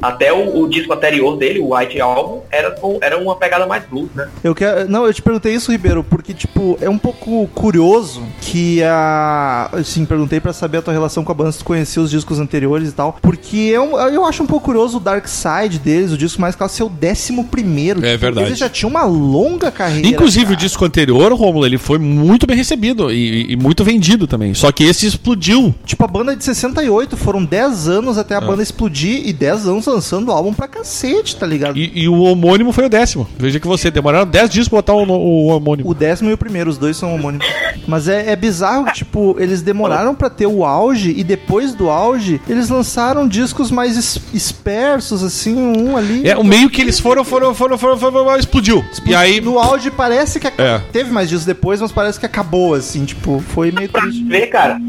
Até 0.02 0.32
o, 0.34 0.62
o 0.64 0.70
disco 0.70 0.94
anterior 0.94 1.38
dele, 1.38 1.60
o 1.60 1.76
White 1.76 2.00
Album, 2.00 2.42
era, 2.52 2.76
era 3.02 3.18
uma 3.18 3.36
pegada 3.36 3.66
mais 3.66 3.84
blues, 3.86 4.10
né? 4.16 4.28
Eu 4.44 4.54
quero, 4.56 4.90
não, 4.90 5.06
eu 5.06 5.14
te 5.14 5.22
perguntei 5.22 5.54
isso, 5.54 5.72
Ribeiro, 5.72 6.04
porque 6.04 6.34
tipo, 6.34 6.78
é 6.82 6.90
um 6.90 6.98
pouco 6.98 7.48
curioso 7.54 8.22
que 8.42 8.82
a 8.84 9.70
assim, 9.74 10.06
perguntei 10.06 10.40
pra 10.40 10.54
saber 10.54 10.78
a 10.78 10.82
tua 10.82 10.94
relação 10.94 11.24
com 11.24 11.32
a 11.32 11.36
banda, 11.36 11.52
se 11.52 11.60
tu 11.60 11.66
conhecia 11.66 12.02
os 12.02 12.10
discos 12.10 12.40
anteriores 12.40 12.90
e 12.90 12.92
tal, 12.92 13.18
porque 13.22 13.72
é 13.74 13.80
um- 13.80 13.98
eu 14.10 14.26
acho 14.26 14.44
um 14.44 14.48
pouco 14.48 14.66
curioso 14.66 14.98
o 14.98 15.00
Dark 15.00 15.26
Side 15.28 15.80
deles, 15.80 16.12
o 16.12 16.18
disco 16.18 16.40
mais 16.42 16.56
clássico, 16.56 16.76
ser 16.78 16.84
o 16.84 16.90
décimo 16.90 17.46
primeiro. 17.46 18.06
É 18.06 18.18
verdade. 18.18 18.48
Eles 18.48 18.60
já 18.60 18.70
tinham 18.70 18.90
uma 18.90 19.04
longa 19.06 19.72
carreira. 19.72 20.08
Inclusive, 20.08 20.46
o 20.46 20.48
cara. 20.50 20.60
disco 20.60 20.84
anterior, 20.86 21.32
Rômulo, 21.34 21.66
ele 21.66 21.78
foi 21.78 21.98
muito 21.98 22.46
bem 22.48 22.58
recebido 22.58 23.12
e, 23.12 23.54
e 23.54 23.56
muito 23.56 23.84
vendido 23.84 24.28
também. 24.28 24.54
Só 24.54 24.72
que 24.72 24.84
esse 24.84 25.06
explodiu. 25.06 25.74
Tipo, 25.86 26.04
a 26.04 26.08
banda 26.08 26.34
é 26.34 26.36
de 26.36 26.44
68, 26.44 27.16
foram 27.18 27.44
10 27.46 27.88
anos 27.88 28.18
Ah. 28.18 28.22
até 28.22 28.36
a 28.36 28.42
banda 28.42 28.64
explodir 28.64 29.28
e 29.28 29.32
10 29.34 29.68
anos 29.68 29.85
lançando 29.90 30.32
álbum 30.32 30.54
pra 30.54 30.68
cacete, 30.68 31.36
tá 31.36 31.46
ligado? 31.46 31.78
E, 31.78 31.92
e 32.04 32.08
o 32.10 32.22
homônimo 32.22 32.72
foi 32.72 32.86
o 32.86 32.90
décimo. 32.90 33.28
Veja 33.38 33.60
que 33.60 33.68
você 33.68 33.90
demoraram 33.92 34.26
10 34.28 34.50
dias 34.50 34.68
pra 34.68 34.78
botar 34.78 34.94
o, 34.94 35.04
o 35.08 35.48
homônimo. 35.48 35.90
O 35.90 35.94
décimo 35.94 36.30
e 36.30 36.34
o 36.34 36.38
primeiro, 36.38 36.70
os 36.70 36.78
dois 36.78 36.98
são 36.98 37.14
homônimos. 37.14 37.46
Mas 37.88 38.08
é, 38.08 38.32
é 38.32 38.36
bizarro 38.36 38.86
que, 38.86 38.94
tipo, 38.94 39.36
eles 39.40 39.62
demoraram 39.62 40.16
pra 40.16 40.30
ter 40.30 40.48
o 40.48 40.64
auge 40.66 41.14
e 41.16 41.24
depois 41.24 41.74
do 41.76 41.90
auge, 41.90 42.42
eles 42.48 42.70
lançaram 42.70 43.28
discos 43.28 43.70
mais 43.72 43.96
es- 43.98 44.20
espersos, 44.34 45.24
assim, 45.24 45.56
um 45.56 45.96
ali. 45.98 46.28
É, 46.28 46.36
o 46.38 46.44
meio 46.44 46.70
que 46.70 46.82
eles 46.82 47.00
foram, 47.00 47.24
foram, 47.24 47.54
foram, 47.54 47.78
foram, 47.78 47.98
foram, 47.98 48.12
foram 48.24 48.38
explodiu. 48.38 48.84
E 49.06 49.14
aí. 49.16 49.42
No 49.42 49.60
auge 49.60 49.92
parece 49.92 50.40
que 50.40 50.48
É. 50.48 50.80
teve 50.92 51.12
mais 51.12 51.30
discos 51.30 51.46
depois, 51.46 51.80
mas 51.82 51.92
parece 51.92 52.20
que 52.20 52.26
acabou, 52.26 52.74
assim, 52.74 53.06
tipo, 53.06 53.44
foi 53.50 53.72
meio 53.72 53.90
Pra 53.90 54.02
triste. 54.02 54.24
ver, 54.24 54.48
cara, 54.48 54.80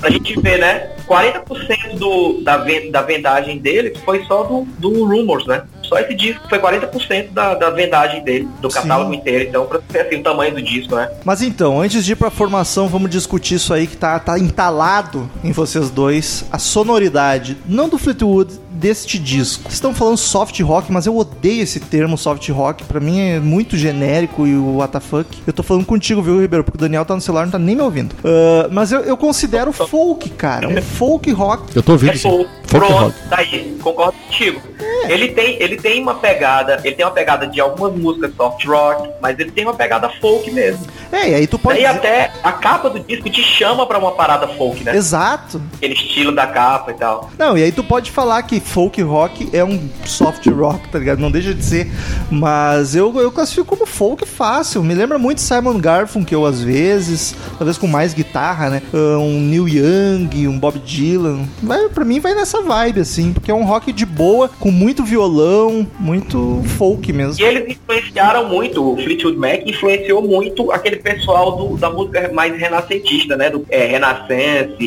pra, 0.00 0.10
gente 0.10 0.38
ver, 0.40 0.58
né? 0.58 0.90
40% 1.08 1.98
do, 1.98 2.40
da, 2.42 2.58
ven- 2.58 2.90
da 2.90 3.02
vendagem 3.02 3.58
dele 3.58 3.94
foi 4.04 4.24
só 4.26 4.42
do, 4.44 4.64
do 4.78 5.04
Rumors, 5.04 5.46
né? 5.46 5.64
Só 5.88 5.98
esse 5.98 6.14
disco 6.14 6.48
foi 6.48 6.58
40% 6.58 7.30
da, 7.32 7.54
da 7.54 7.70
vendagem 7.70 8.22
dele, 8.24 8.48
do 8.60 8.68
catálogo 8.68 9.12
Sim. 9.12 9.18
inteiro. 9.18 9.48
Então, 9.48 9.66
pra 9.66 9.80
ver 9.88 10.00
assim, 10.06 10.16
o 10.16 10.22
tamanho 10.22 10.54
do 10.54 10.62
disco, 10.62 10.94
né? 10.94 11.10
Mas 11.24 11.42
então, 11.42 11.80
antes 11.80 12.04
de 12.04 12.12
ir 12.12 12.16
pra 12.16 12.30
formação, 12.30 12.88
vamos 12.88 13.10
discutir 13.10 13.54
isso 13.56 13.72
aí 13.72 13.86
que 13.86 13.96
tá, 13.96 14.18
tá 14.18 14.38
entalado 14.38 15.30
em 15.44 15.52
vocês 15.52 15.90
dois. 15.90 16.44
A 16.50 16.58
sonoridade, 16.58 17.56
não 17.66 17.88
do 17.88 17.98
Fleetwood, 17.98 18.54
deste 18.70 19.18
disco. 19.18 19.62
Vocês 19.62 19.74
estão 19.74 19.94
falando 19.94 20.18
soft 20.18 20.60
rock, 20.60 20.92
mas 20.92 21.06
eu 21.06 21.16
odeio 21.16 21.62
esse 21.62 21.80
termo 21.80 22.18
soft 22.18 22.46
rock. 22.50 22.84
Pra 22.84 23.00
mim 23.00 23.20
é 23.20 23.40
muito 23.40 23.76
genérico 23.76 24.46
e 24.46 24.54
o 24.54 24.78
WTF. 24.82 25.24
Eu 25.46 25.52
tô 25.52 25.62
falando 25.62 25.86
contigo, 25.86 26.20
viu, 26.22 26.38
Ribeiro? 26.40 26.62
Porque 26.62 26.76
o 26.76 26.80
Daniel 26.80 27.04
tá 27.04 27.14
no 27.14 27.20
celular 27.22 27.42
e 27.42 27.44
não 27.46 27.52
tá 27.52 27.58
nem 27.58 27.74
me 27.74 27.80
ouvindo. 27.82 28.14
Ah, 28.22 28.68
mas 28.70 28.92
eu, 28.92 29.00
eu 29.00 29.16
considero 29.16 29.72
folk, 29.72 30.28
cara. 30.30 30.68
Um 30.68 30.82
folk 30.82 31.30
rock. 31.32 31.74
Eu 31.74 31.82
tô 31.82 31.92
ouvindo 31.92 32.12
É 32.12 32.16
folk. 32.18 32.50
Folk 32.66 32.86
Pronto, 32.86 32.92
rock. 33.04 33.14
daí, 33.30 33.76
concordo 33.82 34.18
contigo. 34.26 34.60
É. 34.78 35.12
Ele 35.12 35.28
tem, 35.28 35.56
ele 35.62 35.75
tem 35.76 36.02
uma 36.02 36.14
pegada, 36.14 36.80
ele 36.84 36.94
tem 36.94 37.04
uma 37.04 37.12
pegada 37.12 37.46
de 37.46 37.60
algumas 37.60 37.94
músicas 37.94 38.32
soft 38.36 38.64
rock, 38.66 39.08
mas 39.20 39.38
ele 39.38 39.50
tem 39.50 39.64
uma 39.64 39.74
pegada 39.74 40.08
folk 40.20 40.50
mesmo. 40.50 40.86
É, 41.12 41.30
e 41.30 41.34
aí 41.34 41.46
tu 41.46 41.58
pode 41.58 41.80
Daí 41.80 41.86
dizer... 41.86 41.98
até 41.98 42.32
a 42.42 42.52
capa 42.52 42.90
do 42.90 42.98
disco 43.00 43.30
te 43.30 43.42
chama 43.42 43.86
pra 43.86 43.98
uma 43.98 44.12
parada 44.12 44.48
folk, 44.48 44.82
né? 44.82 44.96
Exato. 44.96 45.60
Aquele 45.76 45.94
estilo 45.94 46.32
da 46.32 46.46
capa 46.46 46.90
e 46.90 46.94
tal. 46.94 47.30
Não, 47.38 47.56
e 47.56 47.62
aí 47.62 47.72
tu 47.72 47.84
pode 47.84 48.10
falar 48.10 48.42
que 48.42 48.60
folk 48.60 49.00
rock 49.02 49.48
é 49.52 49.64
um 49.64 49.88
soft 50.04 50.46
rock, 50.46 50.88
tá 50.88 50.98
ligado? 50.98 51.20
Não 51.20 51.30
deixa 51.30 51.54
de 51.54 51.64
ser. 51.64 51.90
Mas 52.30 52.94
eu, 52.94 53.14
eu 53.20 53.30
classifico 53.30 53.66
como 53.66 53.86
folk 53.86 54.26
fácil. 54.26 54.82
Me 54.82 54.94
lembra 54.94 55.18
muito 55.18 55.40
Simon 55.40 55.78
Garfunkel 55.78 56.44
às 56.44 56.60
vezes, 56.62 57.34
talvez 57.58 57.78
com 57.78 57.86
mais 57.86 58.12
guitarra, 58.14 58.70
né? 58.70 58.82
Ah, 58.92 59.18
Um 59.18 59.40
Neil 59.40 59.68
Young, 59.68 60.48
um 60.48 60.58
Bob 60.58 60.78
Dylan. 60.78 61.46
Vai, 61.62 61.88
pra 61.88 62.04
mim 62.04 62.20
vai 62.20 62.34
nessa 62.34 62.60
vibe, 62.62 63.00
assim, 63.00 63.32
porque 63.32 63.50
é 63.50 63.54
um 63.54 63.64
rock 63.64 63.92
de 63.92 64.04
boa, 64.04 64.50
com 64.58 64.70
muito 64.70 65.04
violão, 65.04 65.65
muito 65.98 66.62
folk 66.78 67.12
mesmo. 67.12 67.42
E 67.42 67.46
eles 67.46 67.76
influenciaram 67.76 68.48
muito, 68.48 68.92
o 68.92 68.96
Fleetwood 68.96 69.36
Mac 69.38 69.60
influenciou 69.66 70.22
muito 70.22 70.70
aquele 70.72 70.96
pessoal 70.96 71.56
do- 71.56 71.76
da 71.76 71.90
música 71.90 72.30
mais 72.32 72.58
renascentista, 72.58 73.36
né? 73.36 73.50
Do 73.50 73.64
é, 73.70 73.90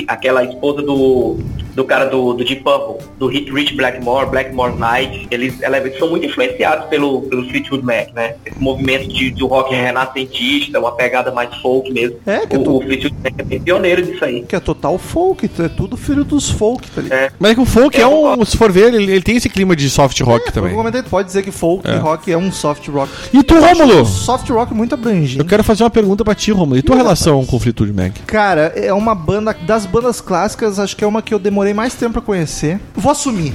aquela 0.07 0.43
esposa 0.43 0.81
do, 0.81 1.37
do 1.75 1.83
cara 1.83 2.05
do, 2.05 2.33
do 2.33 2.43
Deep 2.43 2.63
Purple, 2.63 3.05
do 3.17 3.27
Rich 3.27 3.51
Rich 3.51 3.75
Blackmore, 3.75 4.27
Blackmore 4.29 4.75
Night. 4.77 5.27
Eles, 5.31 5.55
eles 5.61 5.97
são 5.97 6.09
muito 6.09 6.25
influenciados 6.25 6.87
pelo, 6.87 7.21
pelo 7.23 7.47
Fleetwood 7.49 7.83
Mac, 7.85 8.13
né? 8.13 8.35
Esse 8.45 8.59
movimento 8.59 9.07
de, 9.07 9.31
de 9.31 9.43
rock 9.43 9.73
renascentista, 9.73 10.79
uma 10.79 10.91
pegada 10.91 11.31
mais 11.31 11.53
folk 11.57 11.91
mesmo. 11.91 12.17
É, 12.25 12.45
que 12.45 12.55
eu 12.55 12.61
o, 12.61 12.63
tô- 12.63 12.77
o 12.77 12.81
Fleetwood 12.81 13.15
Mac 13.23 13.33
é 13.37 13.43
bem 13.43 13.59
pioneiro 13.61 14.01
disso 14.01 14.23
aí. 14.25 14.43
Que 14.43 14.55
é 14.55 14.59
total 14.59 14.97
folk, 14.97 15.49
é 15.59 15.67
tudo 15.67 15.95
filho 15.97 16.23
dos 16.23 16.49
folk, 16.49 16.89
tá 16.91 17.01
ligado? 17.01 17.19
É. 17.19 17.31
Mas 17.39 17.51
é 17.51 17.55
que 17.55 17.61
o 17.61 17.65
folk 17.65 17.97
é, 17.97 18.03
Eu 18.03 18.25
um. 18.25 18.45
Se 18.45 18.57
for 18.57 18.71
ver, 18.71 18.93
ele, 18.93 19.11
ele 19.11 19.21
tem 19.21 19.35
esse 19.35 19.49
clima 19.49 19.75
de 19.75 19.89
soft 19.89 20.19
rock 20.21 20.51
também. 20.51 20.68
Comentei, 20.75 21.01
tu 21.03 21.09
pode 21.09 21.27
dizer 21.27 21.43
que 21.43 21.51
folk 21.51 21.87
É. 21.89 21.97
rock 21.97 22.31
é 22.31 22.37
um 22.37 22.51
soft 22.51 22.87
rock. 22.87 23.11
E 23.33 23.43
tu, 23.43 23.55
Rômulo? 23.59 24.01
um 24.01 24.05
Soft 24.05 24.49
rock 24.49 24.73
muito 24.73 24.93
abrangente. 24.95 25.39
Eu 25.39 25.45
quero 25.45 25.63
fazer 25.63 25.83
uma 25.83 25.89
pergunta 25.89 26.23
pra 26.23 26.35
ti, 26.35 26.51
Romulo. 26.51 26.77
E 26.77 26.81
tua 26.81 26.95
relação 26.95 27.45
com 27.45 27.55
o 27.57 27.59
Fleetwood 27.59 27.93
Mac? 27.93 28.13
Cara, 28.25 28.71
é 28.75 28.93
uma 28.93 29.13
banda 29.15 29.55
das 29.65 29.85
bandas 29.85 30.21
clássicas, 30.21 30.79
acho 30.79 30.95
que 30.95 31.03
é 31.03 31.07
uma 31.07 31.21
que 31.21 31.33
eu 31.33 31.39
demorei 31.39 31.73
mais 31.73 31.93
tempo 31.95 32.13
pra 32.13 32.21
conhecer. 32.21 32.79
Vou 32.95 33.11
assumir. 33.11 33.53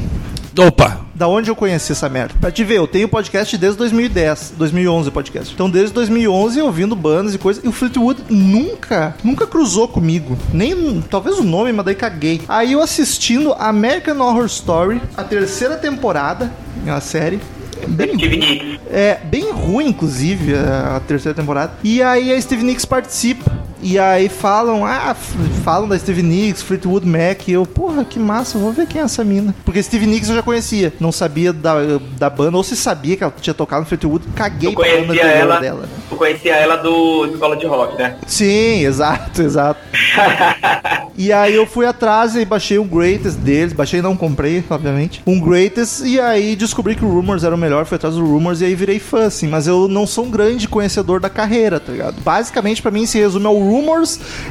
Opa! 0.58 1.00
Da 1.14 1.26
onde 1.26 1.50
eu 1.50 1.56
conheci 1.56 1.92
essa 1.92 2.08
merda? 2.08 2.34
Pra 2.40 2.50
te 2.50 2.62
ver, 2.64 2.76
eu 2.76 2.86
tenho 2.86 3.08
podcast 3.08 3.56
desde 3.56 3.78
2010, 3.78 4.54
2011 4.56 5.10
podcast. 5.10 5.52
Então 5.52 5.68
desde 5.68 5.92
2011 5.94 6.58
eu 6.58 6.66
ouvindo 6.66 6.94
bandas 6.94 7.34
e 7.34 7.38
coisas. 7.38 7.62
E 7.64 7.68
o 7.68 7.72
Fleetwood 7.72 8.22
nunca, 8.28 9.16
nunca 9.22 9.46
cruzou 9.46 9.88
comigo. 9.88 10.36
Nem, 10.52 11.00
talvez 11.02 11.38
o 11.38 11.44
nome, 11.44 11.72
mas 11.72 11.84
daí 11.84 11.94
caguei. 11.94 12.40
Aí 12.48 12.72
eu 12.72 12.80
assistindo 12.80 13.52
American 13.54 14.20
Horror 14.20 14.46
Story, 14.46 15.00
a 15.16 15.24
terceira 15.24 15.76
temporada, 15.76 16.52
é 16.86 16.90
uma 16.90 17.00
série. 17.00 17.40
Bem 17.88 18.10
é 18.90 19.18
bem 19.24 19.50
ruim, 19.52 19.88
inclusive, 19.88 20.54
a 20.54 21.00
terceira 21.06 21.34
temporada. 21.34 21.72
E 21.82 22.02
aí 22.02 22.32
a 22.32 22.40
Steve 22.40 22.62
Nicks 22.62 22.84
participa. 22.84 23.52
E 23.86 23.98
aí 23.98 24.30
falam, 24.30 24.82
ah, 24.82 25.14
falam 25.62 25.86
da 25.86 25.98
Steve 25.98 26.22
Nicks, 26.22 26.62
Fleetwood 26.62 27.06
Mac. 27.06 27.46
E 27.46 27.52
eu, 27.52 27.66
porra, 27.66 28.02
que 28.02 28.18
massa, 28.18 28.56
vou 28.58 28.72
ver 28.72 28.86
quem 28.86 28.98
é 29.02 29.04
essa 29.04 29.22
mina. 29.22 29.54
Porque 29.62 29.82
Steve 29.82 30.06
Nicks 30.06 30.30
eu 30.30 30.36
já 30.36 30.42
conhecia. 30.42 30.90
Não 30.98 31.12
sabia 31.12 31.52
da, 31.52 31.74
da 32.18 32.30
banda, 32.30 32.56
ou 32.56 32.64
se 32.64 32.76
sabia 32.76 33.14
que 33.14 33.22
ela 33.22 33.34
tinha 33.38 33.52
tocado 33.52 33.82
no 33.82 33.86
Fleetwood, 33.86 34.24
caguei 34.34 34.70
Tu 34.70 34.80
pra 34.80 34.88
banda 35.02 35.20
ela, 35.20 35.60
dela. 35.60 35.82
né? 35.82 35.88
tu 36.08 36.16
conhecia 36.16 36.54
ela 36.56 36.76
do 36.76 37.26
Escola 37.26 37.56
de 37.58 37.66
Rock, 37.66 37.98
né? 37.98 38.16
Sim, 38.26 38.86
exato, 38.86 39.42
exato. 39.42 39.80
e 41.14 41.30
aí 41.30 41.54
eu 41.54 41.66
fui 41.66 41.84
atrás 41.84 42.34
e 42.36 42.44
baixei 42.46 42.78
o 42.78 42.84
Greatest 42.84 43.36
deles. 43.38 43.74
Baixei, 43.74 44.00
não 44.00 44.16
comprei, 44.16 44.64
obviamente. 44.70 45.22
Um 45.26 45.38
Greatest. 45.38 46.04
E 46.06 46.18
aí 46.18 46.56
descobri 46.56 46.94
que 46.94 47.04
o 47.04 47.08
Rumors 47.08 47.44
era 47.44 47.54
o 47.54 47.58
melhor. 47.58 47.84
Fui 47.84 47.96
atrás 47.96 48.14
do 48.14 48.24
Rumors 48.24 48.62
e 48.62 48.64
aí 48.64 48.74
virei 48.74 48.98
fã, 48.98 49.26
assim. 49.26 49.46
Mas 49.46 49.66
eu 49.66 49.88
não 49.88 50.06
sou 50.06 50.24
um 50.24 50.30
grande 50.30 50.66
conhecedor 50.66 51.20
da 51.20 51.28
carreira, 51.28 51.78
tá 51.78 51.92
ligado? 51.92 52.20
Basicamente, 52.22 52.80
pra 52.80 52.90
mim, 52.90 53.04
se 53.04 53.18
resume 53.18 53.44
ao 53.44 53.58
Rumors 53.58 53.73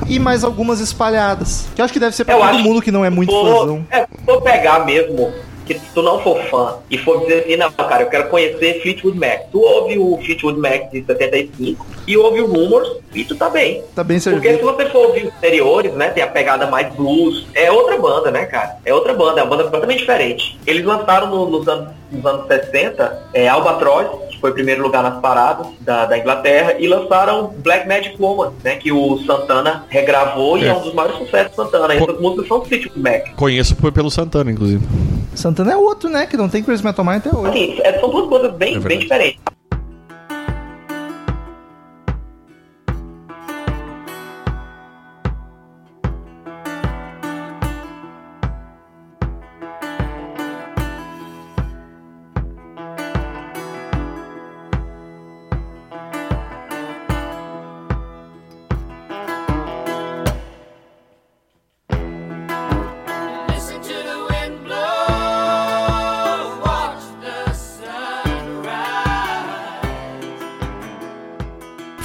e 0.07 0.19
mais 0.19 0.43
algumas 0.43 0.79
espalhadas. 0.79 1.65
Que 1.75 1.81
eu 1.81 1.85
acho 1.85 1.93
que 1.93 1.99
deve 1.99 2.15
ser 2.15 2.25
pra 2.25 2.35
Eu 2.35 2.39
todo 2.41 2.59
mundo 2.59 2.81
que 2.81 2.91
não 2.91 3.03
é 3.05 3.09
muito 3.09 3.31
for, 3.31 3.59
fãzão. 3.59 3.85
é, 3.91 4.07
for 4.25 4.41
pegar 4.41 4.85
mesmo, 4.85 5.31
que 5.65 5.73
se 5.75 5.85
tu 5.93 6.01
não 6.01 6.19
for 6.21 6.37
fã 6.45 6.75
e 6.89 6.97
for 6.97 7.19
dizer 7.21 7.39
assim, 7.45 7.57
não, 7.57 7.71
cara, 7.71 8.03
eu 8.03 8.09
quero 8.09 8.29
conhecer 8.29 8.81
Fleetwood 8.81 9.17
Mac. 9.17 9.43
Tu 9.51 9.59
ouve 9.59 9.97
o 9.97 10.17
Fleetwood 10.23 10.59
Mac 10.59 10.91
de 10.91 11.03
75 11.05 11.85
e 12.07 12.17
ouve 12.17 12.41
o 12.41 12.47
Rumors 12.47 12.97
e 13.13 13.23
tu 13.23 13.35
tá 13.35 13.49
bem. 13.49 13.81
Tá 13.95 14.03
bem 14.03 14.19
Porque 14.19 14.33
se 14.49 14.55
servido. 14.57 14.63
você 14.65 14.85
for 14.89 15.07
ouvir 15.07 15.27
os 15.27 15.33
anteriores, 15.35 15.93
né, 15.93 16.09
tem 16.09 16.23
a 16.23 16.27
pegada 16.27 16.67
mais 16.67 16.93
blues, 16.95 17.45
é 17.53 17.71
outra 17.71 17.97
banda, 17.97 18.31
né, 18.31 18.45
cara? 18.45 18.77
É 18.85 18.93
outra 18.93 19.13
banda, 19.13 19.39
é 19.39 19.43
uma 19.43 19.49
banda 19.49 19.63
completamente 19.63 19.99
diferente. 19.99 20.59
Eles 20.67 20.83
lançaram 20.85 21.27
no- 21.29 21.49
nos, 21.49 21.67
anos, 21.67 21.89
nos 22.11 22.25
anos 22.25 22.47
60 22.47 23.23
é, 23.33 23.47
Albatross, 23.47 24.07
que 24.29 24.39
foi 24.41 24.51
o 24.51 24.53
primeiro 24.53 24.81
lugar 24.83 25.01
nas 25.03 25.19
paradas 25.21 25.67
da, 25.81 26.05
da 26.05 26.17
Inglaterra, 26.17 26.75
e 26.77 26.87
lançaram 26.87 27.53
Black 27.59 27.87
Magic 27.87 28.15
Woman, 28.21 28.51
né, 28.63 28.75
que 28.75 28.91
o 28.91 29.17
Santana 29.25 29.85
regravou 29.89 30.57
e 30.57 30.65
É. 30.65 30.67
é 30.67 30.73
um 30.73 30.81
dos 30.81 30.93
maiores 30.93 31.17
sucessos 31.19 31.51
do 31.51 31.55
Santana. 31.63 31.87
Co- 31.97 32.03
essas 32.03 32.19
músicas 32.19 32.47
são 32.47 32.59
do 32.59 32.65
Fleetwood 32.65 32.99
Mac. 32.99 33.33
Conheço 33.35 33.75
por- 33.75 33.91
pelo 33.93 34.09
Santana, 34.11 34.51
inclusive. 34.51 34.83
Santana 35.35 35.73
é 35.73 35.77
outro, 35.77 36.09
né? 36.09 36.25
Que 36.25 36.37
não 36.37 36.47
tem 36.49 36.63
Crazy 36.63 36.83
Metal 36.83 37.03
Mind 37.05 37.17
até 37.17 37.35
hoje. 37.35 37.49
Assim, 37.49 37.79
é- 37.81 37.99
são 37.99 38.09
duas 38.09 38.29
bandas 38.29 38.53
bem, 38.55 38.75
É 38.75 38.79
bem 38.79 38.99
diferentes. 38.99 39.39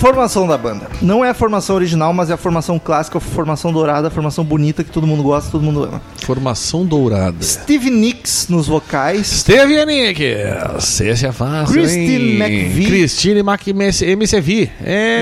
Formação 0.09 0.47
da 0.47 0.57
banda. 0.57 0.87
Não 1.03 1.23
é 1.23 1.29
a 1.29 1.35
formação 1.35 1.77
original, 1.77 2.13
mas 2.15 2.31
é 2.31 2.33
a 2.33 2.37
formação 2.39 2.79
clássica, 2.79 3.19
a 3.19 3.21
formação 3.21 3.71
dourada, 3.73 4.09
a 4.09 4.11
formação 4.11 4.43
bonita 4.43 4.83
que 4.83 4.91
todo 4.91 5.07
mundo 5.07 5.23
gosta, 5.23 5.51
todo 5.51 5.63
mundo 5.63 5.85
ama. 5.85 6.01
Formação 6.25 6.85
dourada. 6.87 7.37
Steve 7.43 7.91
Nicks 7.91 8.47
nos 8.49 8.67
vocais. 8.67 9.27
Steve 9.27 9.85
Nick. 9.85 10.23
Esse 11.05 11.27
é 11.27 11.31
fácil, 11.33 11.75
Christine? 11.75 12.41
McVie. 12.41 12.87
Christine 12.87 13.43
Mac 13.43 13.67
MCV. 13.69 14.71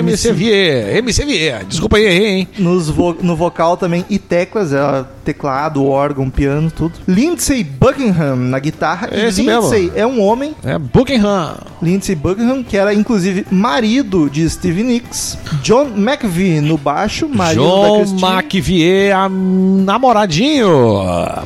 MCV. 0.02 0.99
MCV. 1.02 1.64
Desculpa 1.69 1.97
aí, 1.97 2.07
hein? 2.25 2.49
Nos 2.57 2.88
vo- 2.88 3.16
no 3.21 3.35
vocal 3.35 3.76
também 3.76 4.05
e 4.09 4.19
teclas, 4.21 4.73
é, 4.73 5.05
teclado, 5.26 5.85
órgão, 5.85 6.30
piano, 6.30 6.71
tudo. 6.71 6.95
Lindsey 7.06 7.62
Buckingham 7.64 8.37
na 8.37 8.59
guitarra. 8.59 9.09
E 9.12 9.26
Esse 9.26 9.42
Lindsey 9.42 9.92
é 9.95 10.06
um 10.06 10.23
homem, 10.23 10.54
É 10.64 10.78
Buckingham. 10.78 11.56
Lindsey 11.83 12.14
Buckingham, 12.14 12.62
que 12.62 12.76
era 12.76 12.95
inclusive 12.95 13.45
marido 13.50 14.30
de 14.30 14.49
Steve 14.49 14.83
Nicks. 14.83 15.37
John 15.62 15.88
McVie 15.97 16.61
no 16.61 16.78
baixo, 16.78 17.28
marido 17.28 17.62
da 17.64 17.68
John 17.88 17.99
Christine. 17.99 18.23
McVie, 18.33 19.11
a- 19.12 19.28
namoradinho. 19.28 20.68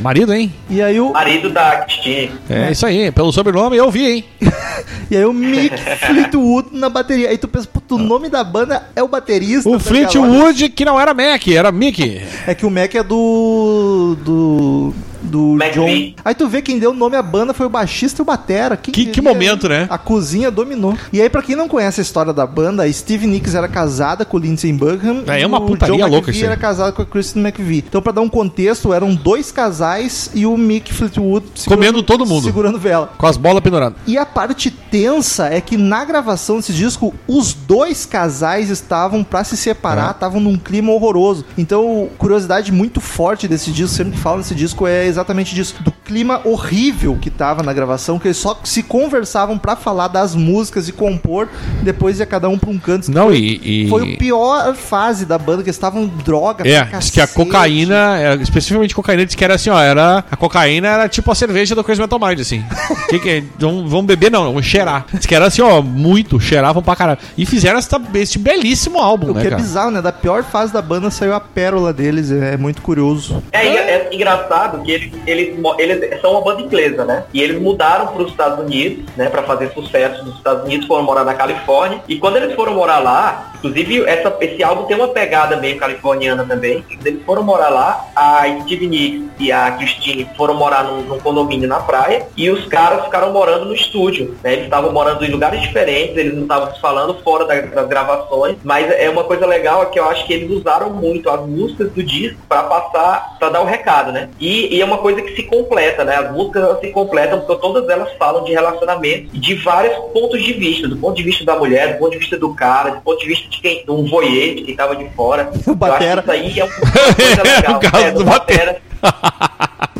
Marido, 0.01 0.33
hein? 0.35 0.53
E 0.69 0.83
aí 0.83 1.01
o, 1.01 1.13
Marido 1.13 1.51
da 1.51 1.79
Christine. 1.85 2.31
É 2.49 2.71
isso 2.73 2.85
aí. 2.87 3.11
Pelo 3.11 3.33
sobrenome 3.33 3.77
eu 3.77 3.91
vi, 3.91 4.07
hein? 4.11 4.25
e 5.11 5.17
aí 5.17 5.25
o 5.25 5.33
Mick 5.33 5.75
Fleetwood 6.07 6.69
na 6.73 6.89
bateria. 6.89 7.29
Aí 7.31 7.39
tu 7.39 7.49
pensa, 7.49 7.69
o 7.95 7.99
nome 7.99 8.29
da 8.29 8.45
banda 8.45 8.89
é 8.95 9.03
o 9.03 9.09
baterista. 9.09 9.69
O 9.69 9.73
tá? 9.73 9.81
Fleetwood, 9.81 10.69
que 10.71 10.85
não 10.85 10.99
era 10.99 11.15
Mac, 11.15 11.47
era 11.49 11.73
Mickey. 11.73 12.23
É 12.47 12.55
que 12.55 12.67
o 12.67 12.71
Mac 12.71 12.95
é 12.95 13.03
do. 13.03 14.17
do. 14.25 14.95
Do 15.31 15.55
Mac 15.57 15.73
John. 15.73 15.87
Aí 16.25 16.35
tu 16.35 16.49
vê 16.49 16.61
quem 16.61 16.79
deu 16.79 16.91
o 16.91 16.95
nome 16.95 17.17
à 17.17 17.23
banda 17.23 17.55
foi 17.55 17.67
o 17.67 17.71
baixista 17.71 18.21
e 18.21 18.23
o 18.23 18.27
Batera. 18.27 18.77
Quem 18.77 18.93
Que- 18.93 19.07
que 19.07 19.21
momento, 19.21 19.69
né? 19.69 19.87
A 19.89 19.97
cozinha 19.97 20.51
dominou. 20.51 20.97
E 21.13 21.21
aí, 21.23 21.29
pra 21.31 21.43
quem 21.43 21.55
não 21.57 21.69
conhece 21.69 22.01
a 22.01 22.03
história 22.03 22.33
da 22.33 22.47
banda, 22.47 22.83
a 22.83 22.93
Steve 22.93 23.27
Nicks 23.27 23.55
era 23.55 23.69
casada 23.69 24.25
com 24.25 24.37
o 24.37 24.41
Lindsey 24.41 24.73
Buckingham. 24.73 25.23
É, 25.27 25.43
é 25.43 25.47
uma 25.47 25.61
putaria 25.61 25.97
John 25.97 26.11
louca 26.11 26.31
isso 26.31 26.45
era 26.45 26.57
casado 26.57 26.93
com 26.93 27.03
a 27.03 27.07
Kristen 27.07 27.43
McVie. 27.43 27.85
Então, 27.89 28.03
pra 28.03 28.13
dar 28.13 28.21
um 28.21 28.29
contexto, 28.29 28.93
eram 28.93 29.15
dois 29.15 29.53
casais 29.53 30.31
e 30.35 30.45
o 30.47 30.57
Mick 30.57 30.93
Fleetwood 30.93 31.47
Comendo 31.67 32.03
todo 32.03 32.27
mundo. 32.27 32.45
Segurando 32.45 32.79
vela. 32.79 33.13
Com 33.17 33.27
as 33.27 33.37
bolas 33.37 33.63
penduradas. 33.63 33.99
E 34.07 34.19
a 34.19 34.27
parte 34.27 34.71
tensa 34.71 35.47
é 35.47 35.61
que 35.61 35.77
na 35.77 36.05
gravação 36.05 36.57
desse 36.57 36.73
disco, 36.73 37.15
os 37.29 37.53
dois 37.55 38.05
casais 38.05 38.71
estavam 38.71 39.23
pra 39.23 39.45
se 39.45 39.57
separar, 39.57 40.09
É. 40.09 40.11
estavam 40.11 40.41
num 40.41 40.57
clima 40.57 40.93
horroroso. 40.93 41.45
Então, 41.57 42.09
curiosidade 42.19 42.73
muito 42.73 43.01
forte 43.01 43.47
desse 43.47 43.71
disco, 43.71 43.97
sempre 43.97 44.13
que 44.15 44.19
falo 44.19 44.39
nesse 44.39 44.55
disco, 44.55 44.87
é 44.87 45.07
exatamente 45.07 45.20
disso. 45.55 45.75
Do 45.81 45.93
clima 45.93 46.41
horrível 46.45 47.17
que 47.21 47.31
tava 47.31 47.63
na 47.63 47.73
gravação, 47.73 48.19
que 48.19 48.29
eles 48.29 48.37
só 48.37 48.59
se 48.65 48.83
conversavam 48.83 49.57
pra 49.59 49.77
falar 49.77 50.09
das 50.09 50.35
músicas 50.35 50.89
e 50.89 50.93
compor, 50.93 51.49
depois 51.83 52.19
ia 52.19 52.27
cada 52.27 52.49
um 52.49 52.59
pra 52.59 52.71
um 52.71 52.79
canto. 52.79 53.11
Não, 53.11 53.33
e. 53.33 53.85
e- 53.85 53.89
Foi 53.89 54.15
a 54.15 54.17
pior 54.17 54.75
fase 54.75 55.25
da 55.25 55.39
banda, 55.39 55.63
que 55.63 55.69
eles 55.69 55.77
estavam 55.77 56.07
droga 56.07 56.69
É, 56.69 56.85
diz 56.99 57.11
que 57.11 57.21
a 57.21 57.27
cocaína, 57.27 58.19
é, 58.21 58.35
especificamente 58.37 58.95
cocaína, 58.95 59.25
diz 59.27 59.35
que 59.35 59.45
era 59.45 59.55
assim, 59.55 59.71
ó, 59.71 59.81
era, 59.81 60.25
a 60.31 60.37
cocaína 60.37 60.89
era 60.89 61.09
tipo 61.09 61.31
a 61.31 61.35
cerveja 61.35 61.75
do 61.75 61.83
Crazy 61.85 62.01
Metal 62.01 62.19
Mind, 62.19 62.41
assim. 62.41 62.65
que 63.09 63.19
que 63.19 63.29
é? 63.29 63.43
Vamos, 63.59 63.91
vamos 63.91 64.07
beber 64.07 64.31
não, 64.31 64.45
vamos 64.45 64.65
cheirar. 64.65 65.07
Diz 65.13 65.27
que 65.27 65.35
era 65.35 65.47
assim, 65.47 65.63
ó, 65.63 65.81
muito, 65.83 66.39
cheiravam 66.41 66.83
pra 66.83 66.97
caralho. 66.97 67.19
E 67.37 67.45
fizeram 67.47 67.79
essa, 67.79 68.01
esse 68.15 68.39
belíssimo 68.39 68.99
álbum, 68.99 69.31
O 69.31 69.35
né, 69.35 69.41
que 69.43 69.47
é 69.47 69.51
cara? 69.51 69.63
bizarro, 69.63 69.91
né? 69.91 70.03
Da 70.03 70.13
pior 70.13 70.43
fase 70.45 70.73
da 70.73 70.83
banda 70.83 71.11
saiu 71.11 71.35
a 71.35 71.41
pérola 71.41 71.93
deles, 71.93 72.31
é 72.31 72.57
muito 72.57 72.83
curioso. 72.83 73.43
É, 73.53 73.65
e 73.67 73.77
é 73.77 74.15
engraçado 74.15 74.83
que 74.83 74.91
eles, 74.91 75.10
eles, 75.27 75.57
eles 75.79 76.21
são 76.21 76.33
uma 76.33 76.41
banda 76.41 76.63
inglesa, 76.63 77.05
né? 77.05 77.25
E 77.33 77.43
eles 77.43 77.61
mudaram 77.61 78.09
para 78.09 78.23
os 78.23 78.31
Estados 78.31 78.59
Unidos, 78.59 79.05
né? 79.17 79.29
Para 79.29 79.43
fazer 79.43 79.73
sucesso 79.73 80.25
nos 80.25 80.37
Estados 80.37 80.65
Unidos, 80.65 80.87
foram 80.87 81.05
morar 81.05 81.25
na 81.25 81.35
Califórnia. 81.35 82.03
E 82.09 82.19
quando 82.19 82.37
eles 82.37 82.55
foram 82.55 82.75
morar 82.75 82.99
lá, 82.99 83.50
inclusive 83.61 84.05
essa, 84.09 84.35
esse 84.41 84.63
álbum 84.63 84.85
tem 84.85 84.97
uma 84.97 85.09
pegada 85.09 85.57
meio 85.57 85.79
californiana 85.79 86.45
também. 86.45 86.85
Eles 87.05 87.23
foram 87.25 87.43
morar 87.43 87.69
lá, 87.69 88.07
a 88.17 88.45
Steve 88.63 88.87
Nicks 88.87 89.29
e 89.39 89.53
a 89.53 89.71
Christine 89.73 90.29
foram 90.37 90.55
morar 90.55 90.85
num, 90.85 91.03
num 91.03 91.19
condomínio 91.21 91.69
na 91.69 91.81
praia 91.81 92.27
e 92.37 92.51
os 92.51 92.67
caras 92.67 93.05
ficaram 93.05 93.33
morando 93.33 93.67
no 93.67 93.75
estúdio. 93.75 94.37
Né? 94.43 94.53
Eles 94.55 94.65
estavam 94.65 94.93
morando 94.93 95.25
em 95.25 95.31
lugares 95.31 95.61
diferentes, 95.61 96.17
eles 96.17 96.35
não 96.35 96.43
estavam 96.43 96.75
se 96.75 96.81
falando 96.81 97.15
fora 97.23 97.45
da- 97.45 97.61
das 97.61 97.89
gravações, 97.89 98.57
mas 98.65 98.91
é 98.91 99.09
uma 99.09 99.25
coisa 99.25 99.47
legal 99.47 99.83
é 99.83 99.87
que 99.87 99.99
eu 99.99 100.09
acho 100.09 100.27
que 100.27 100.33
eles 100.33 100.51
usaram 100.51 100.91
muito 100.91 101.29
as 101.29 101.41
músicas 101.47 101.91
do 101.93 102.03
disco 102.03 102.39
para 102.49 102.63
passar, 102.65 103.37
para 103.39 103.51
dar 103.51 103.61
o 103.61 103.65
recado, 103.65 104.13
né? 104.13 104.31
E, 104.39 104.75
e 104.77 104.81
é 104.81 104.85
uma 104.85 104.99
coisa 104.99 105.21
que 105.23 105.35
se 105.35 105.43
completa, 105.45 106.05
né? 106.05 106.17
As 106.17 106.33
músicas 106.33 106.81
se 106.81 106.89
completam 106.89 107.41
porque 107.41 107.61
todas 107.61 107.89
elas 107.89 108.13
falam 108.19 108.45
de 108.45 108.53
relacionamento 108.53 109.37
de 109.37 109.55
vários 109.57 109.95
pontos 110.13 110.43
de 110.43 110.53
vista, 110.53 110.89
do 110.89 110.97
ponto 110.97 111.17
de 111.17 111.23
vista 111.23 111.45
da 111.45 111.57
mulher, 111.57 111.95
do 111.95 111.99
ponto 111.99 112.13
de 112.13 112.19
vista 112.19 112.39
do 112.39 112.55
cara, 112.55 112.91
do 112.91 113.01
ponto 113.01 113.19
de 113.19 113.27
vista 113.27 113.50
de 113.51 113.61
quem, 113.61 113.85
um 113.89 114.07
voyeur, 114.09 114.55
de 114.55 114.63
quem 114.63 114.77
tava 114.77 114.97
de 114.97 115.09
fora. 115.11 115.51
O 115.67 115.75
batera. 115.75 116.25
Eu 116.27 116.33
acho 116.33 116.43
que 116.43 116.49
isso 116.49 116.57
aí 116.57 116.61
é 116.61 116.65
uma 116.65 116.73
coisa 116.73 117.43
legal. 117.57 117.77
O 117.77 117.81
caso 117.81 118.05
é, 118.05 118.11
do 118.13 118.25
batera. 118.25 118.83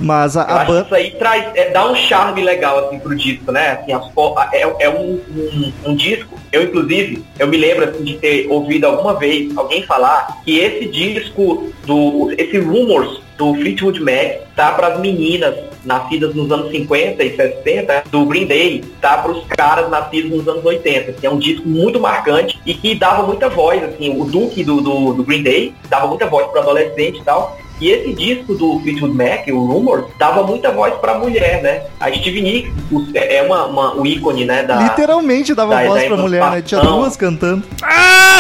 Mas 0.03 0.37
a, 0.37 0.43
a 0.43 0.65
banda. 0.65 0.83
isso 0.87 0.95
aí 0.95 1.11
traz, 1.13 1.45
é, 1.55 1.71
dá 1.71 1.91
um 1.91 1.95
charme 1.95 2.43
legal 2.43 2.87
assim 2.87 2.99
pro 2.99 3.15
disco, 3.15 3.53
né? 3.53 3.73
Assim, 3.83 3.93
as 3.93 4.05
é, 4.53 4.63
é 4.85 4.89
um, 4.89 5.21
um- 5.31 5.73
um 5.87 5.95
disco. 5.95 6.39
Eu 6.53 6.63
inclusive, 6.65 7.23
eu 7.39 7.47
me 7.47 7.57
lembro 7.57 7.85
assim, 7.85 8.03
de 8.03 8.15
ter 8.15 8.47
ouvido 8.51 8.87
alguma 8.87 9.15
vez 9.15 9.57
alguém 9.57 9.83
falar 9.83 10.41
que 10.45 10.59
esse 10.59 10.87
disco 10.87 11.71
do 11.87 12.33
esse 12.39 12.59
Rumors 12.59 13.21
do 13.41 13.55
Fleetwood 13.55 14.01
Mac 14.01 14.43
tá 14.55 14.73
para 14.73 14.89
as 14.89 15.01
meninas 15.01 15.55
nascidas 15.83 16.35
nos 16.35 16.53
anos 16.53 16.71
50 16.71 17.25
e 17.25 17.35
60 17.37 18.05
do 18.11 18.27
Green 18.27 18.45
Day, 18.45 18.85
tá 19.01 19.17
para 19.17 19.33
os 19.33 19.47
caras 19.47 19.89
nascidos 19.89 20.31
nos 20.31 20.47
anos 20.47 20.63
80. 20.63 21.13
Que 21.13 21.27
é 21.27 21.31
um 21.31 21.39
disco 21.39 21.67
muito 21.67 21.99
marcante 21.99 22.61
e 22.67 22.75
que 22.75 22.95
dava 22.95 23.23
muita 23.23 23.49
voz, 23.49 23.83
assim, 23.83 24.15
o 24.21 24.27
Duke 24.27 24.63
do, 24.63 24.83
do, 24.83 25.15
do 25.15 25.25
Green 25.25 25.43
Day 25.43 25.73
dava 25.89 26.07
muita 26.07 26.27
voz 26.27 26.47
para 26.49 26.61
adolescente 26.61 27.19
e 27.21 27.25
tal. 27.25 27.59
E 27.81 27.89
esse 27.91 28.13
disco 28.13 28.55
do 28.55 28.79
Fleetwood 28.81 29.15
Mac, 29.17 29.49
o 29.49 29.65
Rumors, 29.65 30.05
dava 30.19 30.43
muita 30.43 30.71
voz 30.71 30.93
pra 30.97 31.19
mulher, 31.19 31.63
né? 31.63 31.85
A 31.99 32.13
Steve 32.13 32.43
Nicks 32.43 32.71
o- 32.93 33.07
é 33.15 33.41
uma, 33.41 33.65
uma- 33.65 33.95
o 33.99 34.07
ícone, 34.07 34.45
né? 34.45 34.63
Da, 34.65 34.83
Literalmente 34.83 35.55
dava 35.55 35.75
da- 35.77 35.85
voz 35.87 36.03
da 36.03 36.09
pra 36.09 36.17
mulher, 36.19 36.51
né? 36.51 36.61
Tinha 36.61 36.83
duas 36.83 37.17
cantando. 37.17 37.63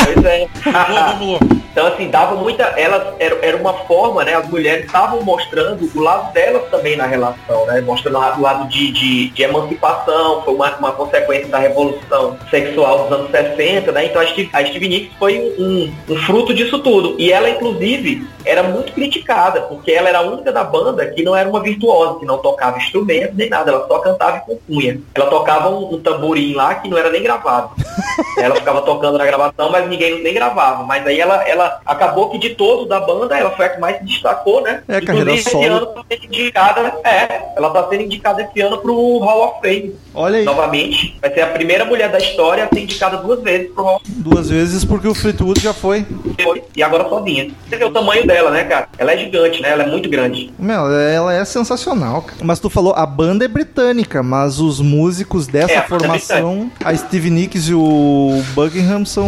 Pois 0.05 0.25
é. 0.25 0.49
Então, 1.73 1.87
assim, 1.87 2.09
dava 2.11 2.35
muita. 2.35 2.65
Elas 2.77 3.15
era, 3.19 3.39
era 3.43 3.57
uma 3.57 3.73
forma, 3.73 4.25
né? 4.25 4.35
As 4.35 4.49
mulheres 4.49 4.87
estavam 4.87 5.23
mostrando 5.23 5.89
o 5.95 6.01
lado 6.01 6.33
delas 6.33 6.69
também 6.71 6.97
na 6.97 7.07
relação, 7.07 7.65
né? 7.67 7.81
Mostrando 7.81 8.17
o 8.19 8.41
lado- 8.41 8.69
de, 8.69 8.91
de, 8.91 9.29
de 9.31 9.43
emancipação, 9.43 10.43
foi 10.43 10.55
uma, 10.55 10.77
uma 10.77 10.93
consequência 10.93 11.49
da 11.49 11.59
revolução 11.59 12.37
sexual 12.51 13.05
dos 13.05 13.13
anos 13.19 13.31
60, 13.31 13.93
né? 13.93 14.07
Então 14.07 14.21
a 14.21 14.27
Steve, 14.27 14.51
a 14.53 14.65
Steve 14.67 14.89
Nicks 14.89 15.13
foi 15.19 15.55
um, 15.59 15.93
um 16.09 16.17
fruto 16.19 16.53
disso 16.53 16.79
tudo. 16.81 17.15
E 17.19 17.33
ela, 17.33 17.49
inclusive, 17.49 18.27
era 18.45 18.63
muito 18.63 18.93
criticada, 18.93 19.63
porque 19.63 19.93
ela 19.93 20.09
era 20.09 20.19
a 20.19 20.23
única 20.23 20.53
da 20.53 20.65
banda 20.65 21.07
que 21.07 21.23
não 21.23 21.37
era 21.37 21.49
uma 21.49 21.63
virtuosa, 21.63 22.19
que 22.19 22.27
não 22.27 22.39
tocava 22.39 22.79
instrumento 22.79 23.35
nem 23.35 23.49
nada, 23.49 23.71
ela 23.71 23.87
só 23.87 23.99
cantava 23.99 24.39
e 24.39 24.41
compunha. 24.41 25.01
Ela 25.15 25.27
tocava 25.27 25.71
um, 25.71 25.95
um 25.95 26.01
tamborim 26.01 26.55
lá 26.55 26.75
que 26.75 26.89
não 26.89 26.99
era 26.99 27.11
nem 27.11 27.23
gravado. 27.23 27.71
Ela 28.39 28.55
ficava 28.55 28.83
tocando 28.83 29.19
na 29.19 29.27
gravação, 29.27 29.71
mas 29.71 29.89
ninguém 29.91 30.23
nem 30.23 30.33
gravava. 30.33 30.85
Mas 30.85 31.07
aí 31.07 31.21
ela, 31.21 31.47
ela 31.47 31.81
acabou 31.85 32.31
que 32.31 32.39
de 32.39 32.51
todos 32.51 32.89
da 32.89 33.01
banda, 33.01 33.37
ela 33.37 33.51
foi 33.51 33.67
a 33.67 33.69
que 33.69 33.81
mais 33.81 33.99
se 33.99 34.05
destacou, 34.05 34.63
né? 34.63 34.83
É, 34.89 35.01
carreira 35.01 35.33
esse 35.33 35.51
solo. 35.51 35.65
ano 35.65 35.87
tá 35.87 36.05
sendo 36.09 36.25
indicada, 36.25 36.95
é, 37.05 37.53
ela 37.57 37.71
tá 37.71 37.89
sendo 37.89 38.03
indicada 38.03 38.43
esse 38.43 38.61
ano 38.61 38.79
pro 38.79 39.19
Hall 39.19 39.49
of 39.49 39.61
Fame. 39.61 39.95
Olha 40.15 40.39
aí, 40.39 40.45
Novamente, 40.45 41.19
vai 41.21 41.33
ser 41.33 41.43
a 41.43 41.49
primeira 41.49 41.85
mulher 41.85 42.11
da 42.11 42.19
história 42.19 42.65
a 42.65 42.69
ser 42.69 42.81
indicada 42.81 43.19
duas 43.19 43.43
vezes 43.43 43.73
pro 43.73 43.85
Hall 43.85 43.97
of 43.97 44.11
duas 44.11 44.49
vezes 44.49 44.85
porque 44.85 45.09
o 45.09 45.15
Fleetwood 45.15 45.61
já 45.61 45.73
foi. 45.73 46.07
Fame 46.41 46.63
e 46.77 46.83
agora 46.83 47.09
sozinha. 47.09 47.51
Você 47.69 47.77
vê 47.77 47.85
o 47.85 47.91
tamanho 47.91 48.27
dela, 48.27 48.51
né, 48.51 48.65
cara? 48.65 48.89
Ela 48.99 49.13
é 49.13 49.19
gigante, 49.19 49.61
né? 49.61 49.71
Ela 49.71 49.85
é 49.85 49.87
muito 49.87 50.09
grande. 50.09 50.53
Meu, 50.59 50.91
ela 50.91 51.35
é 51.35 51.45
sensacional, 51.45 52.23
cara. 52.23 52.39
Mas 52.43 52.59
tu 52.59 52.71
falou, 52.71 52.95
a 52.95 53.07
banda 53.07 53.45
é 53.45 53.49
britânica, 53.49 54.23
mas 54.23 54.61
os 54.61 54.81
músicos 54.81 55.47
dessa 55.47 55.73
É, 55.73 55.77
é 55.77 55.83
formação, 55.83 56.71
a 56.85 56.95
Steve 56.95 57.31
Nicks 57.31 57.69
e 57.69 57.75
o 57.75 58.43
Buckingham 58.55 59.05
são 59.05 59.27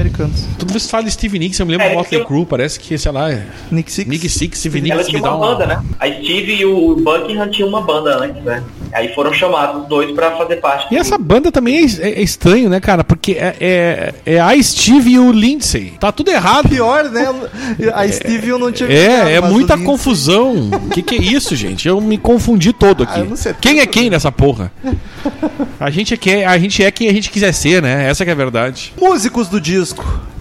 americanos. 0.00 0.44
Tudo 0.58 0.76
isso 0.76 0.88
fala 0.88 1.04
de 1.04 1.10
Steve 1.10 1.38
Nicks, 1.38 1.58
eu 1.58 1.66
me 1.66 1.72
lembro 1.72 1.86
É, 1.86 1.90
do 1.90 1.96
Motley 1.96 2.20
eu- 2.20 2.26
Crue, 2.26 2.46
parece 2.46 2.78
que, 2.80 2.96
sei 2.98 3.12
lá, 3.12 3.30
é 3.30 3.44
Nick 3.70 3.92
Six. 3.92 4.08
Nick 4.08 4.28
Six, 4.28 4.58
Steve 4.58 4.78
Ela 4.78 4.96
Nicks 5.02 5.06
tinha 5.08 5.18
me 5.18 5.24
dá 5.24 5.34
uma 5.34 5.46
um... 5.46 5.50
banda, 5.52 5.66
né? 5.66 5.82
A 5.98 6.06
Steve 6.06 6.54
e 6.54 6.64
o 6.64 6.96
Buckingham 6.96 7.48
tinham 7.50 7.68
uma 7.68 7.80
banda 7.82 8.16
antes, 8.22 8.42
né? 8.42 8.62
Aí 8.92 9.14
foram 9.14 9.32
chamados 9.32 9.82
os 9.82 9.88
dois 9.88 10.10
pra 10.12 10.32
fazer 10.36 10.56
parte. 10.56 10.92
E 10.92 10.96
essa 10.98 11.16
banda 11.16 11.52
também 11.52 11.76
é, 11.78 11.84
é- 12.08 12.18
é 12.18 12.22
estranho, 12.22 12.68
né, 12.68 12.80
cara? 12.80 13.04
Porque 13.04 13.32
é, 13.32 13.54
é, 13.60 14.14
é 14.26 14.40
a 14.40 14.60
Steve 14.62 15.10
e 15.12 15.18
o 15.18 15.30
Lindsay. 15.30 15.92
Tá 16.00 16.10
tudo 16.10 16.30
errado. 16.30 16.68
Pior, 16.68 17.04
né? 17.10 17.28
A 17.94 18.08
Steve 18.08 18.48
eu 18.48 18.58
não 18.58 18.72
tinha 18.72 18.88
É, 18.90 19.34
é 19.34 19.40
muita 19.40 19.76
o 19.76 19.84
confusão. 19.84 20.70
Que 20.92 21.02
que 21.02 21.14
é 21.14 21.18
isso, 21.18 21.54
gente? 21.54 21.86
Eu 21.86 22.00
me 22.00 22.18
confundi 22.18 22.72
todo 22.72 23.04
Ah, 23.08 23.14
aqui. 23.20 23.36
sei. 23.36 23.54
Quem 23.60 23.78
é 23.80 23.86
quem 23.86 24.10
nessa 24.10 24.32
porra? 24.32 24.72
A 25.78 25.90
gente 25.90 26.12
é 26.14 26.16
quem, 26.16 26.44
a 26.44 26.58
gente 26.58 26.82
é 26.82 26.90
quem 26.90 27.08
a 27.08 27.12
gente 27.12 27.30
quiser 27.30 27.52
ser, 27.52 27.80
né? 27.82 28.08
Essa 28.08 28.24
que 28.24 28.30
é 28.30 28.32
a 28.32 28.36
verdade. 28.36 28.92
Músicos 29.00 29.48
do 29.48 29.60
disco. 29.60 29.89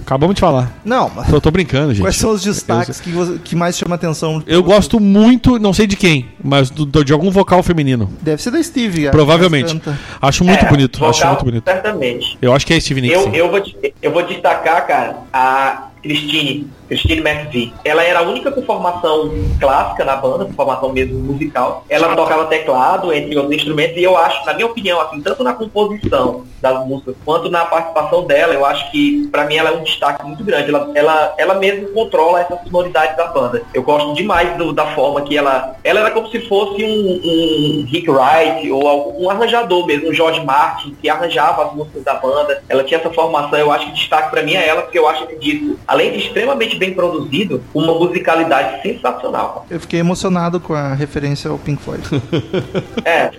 Acabamos 0.02 0.34
de 0.36 0.42
falar. 0.42 0.72
Não, 0.84 1.12
mas 1.16 1.32
Eu 1.32 1.40
tô 1.40 1.52
brincando, 1.52 1.94
gente. 1.94 2.02
quais 2.02 2.16
são 2.18 2.32
os 2.32 2.42
destaques 2.42 3.00
que, 3.00 3.12
você- 3.12 3.38
que 3.44 3.56
mais 3.56 3.78
chama 3.78 3.94
atenção? 3.94 4.42
Eu 4.48 4.64
gosto 4.64 5.00
muito, 5.00 5.60
não 5.60 5.72
sei 5.72 5.86
de 5.86 5.96
quem, 5.96 6.26
mas 6.44 6.72
do- 6.72 6.84
do- 6.84 7.06
de 7.06 7.14
algum 7.14 7.30
vocal 7.30 7.62
feminino. 7.62 8.10
Deve 8.20 8.42
ser 8.42 8.50
da 8.50 8.62
Steve. 8.64 9.08
a- 9.08 9.12
Provavelmente. 9.12 9.80
que. 9.80 9.92
Acho 10.20 10.44
muito 10.44 10.66
É, 10.66 10.68
bonito. 10.70 11.06
Acho 11.06 11.20
vocal, 11.20 11.34
muito 11.34 11.46
bonito. 11.46 11.64
Certamente. 11.64 12.38
Eu 12.42 12.54
acho 12.54 12.66
que 12.66 12.74
é 12.74 12.80
Steve 12.80 13.02
Nicks. 13.02 13.24
Eu, 13.24 13.32
eu, 13.34 13.52
vou, 13.52 13.62
eu 14.02 14.12
vou 14.12 14.26
destacar, 14.26 14.88
cara, 14.88 15.18
a 15.32 15.90
Christine, 16.02 16.70
Christine 16.88 17.22
McVie. 17.22 17.74
Ela 17.84 18.04
era 18.04 18.20
a 18.20 18.22
única 18.24 18.52
com 18.52 18.62
formação 18.64 19.30
clássica 19.60 20.06
na 20.06 20.16
banda, 20.16 20.46
com 20.46 20.54
formação 20.54 20.90
mesmo 20.92 21.20
musical. 21.20 21.84
Ela 21.90 22.16
tocava 22.16 22.46
teclado, 22.46 23.14
entre 23.14 23.36
outros 23.38 23.56
instrumentos, 23.56 23.98
e 23.98 24.04
eu 24.04 24.18
acho, 24.18 24.46
na 24.46 24.54
minha 24.54 24.68
opinião, 24.68 25.00
assim, 25.02 25.22
tanto 25.22 25.44
na 25.44 25.54
composição 25.54 26.46
das 26.62 26.86
músicas 26.86 27.16
quanto 27.24 27.50
na 27.50 27.66
participação 27.66 28.24
dela, 28.26 28.54
eu 28.54 28.66
acho 28.66 28.90
que, 28.92 29.28
pra 29.32 29.46
mim, 29.46 29.56
ela 29.56 29.70
é 29.70 29.74
um 29.74 29.84
destaque 29.84 30.26
muito 30.26 30.44
grande. 30.44 30.70
Ela, 30.70 30.92
ela, 30.96 31.34
ela 31.38 31.54
mesma 31.56 31.88
controla 31.90 32.42
essa 32.42 32.60
sonoridade 32.64 33.16
da 33.16 33.28
banda. 33.28 33.62
Eu 33.74 33.84
gosto 33.84 34.14
demais 34.14 34.58
do- 34.58 34.74
da 34.74 34.88
forma 34.96 35.22
que 35.22 35.38
ela... 35.38 35.76
Ela 35.84 36.02
era 36.02 36.12
como 36.12 36.30
se 36.30 36.40
fosse 36.48 36.84
um, 36.84 37.22
um 37.24 37.86
Rick 37.90 38.10
Wright 38.10 38.72
ou 38.72 39.22
um 39.22 39.30
arranjador 39.30 39.86
mesmo, 39.86 40.10
um 40.10 40.14
George 40.14 40.44
Martin, 40.46 40.96
que 41.02 41.10
arranjava 41.10 41.66
as 41.66 41.74
músicas 41.74 42.04
da 42.04 42.16
banda. 42.16 42.62
Ela 42.68 42.84
tinha 42.84 43.00
essa 43.00 43.10
formação, 43.10 43.58
eu 43.58 43.72
acho 43.72 43.86
que 43.88 43.92
destaque 43.94 44.30
pra 44.32 44.44
mim 44.44 44.56
é 44.56 44.68
ela, 44.68 44.82
porque 44.82 45.00
eu 45.00 45.08
acho 45.08 45.24
esse 45.26 45.36
disco, 45.38 45.78
além 45.90 46.12
de 46.12 46.20
extremamente 46.20 46.78
bem 46.78 46.94
produzido, 46.94 47.64
uma 47.74 47.94
musicalidade 47.96 48.82
sensacional. 48.84 49.66
Eu 49.70 49.80
fiquei 49.80 50.00
emocionado 50.00 50.60
com 50.60 50.76
a 50.76 50.94
referência 50.94 51.50
ao 51.50 51.58
Pink 51.58 51.82
Floyd. 51.82 52.04
É. 53.06 53.32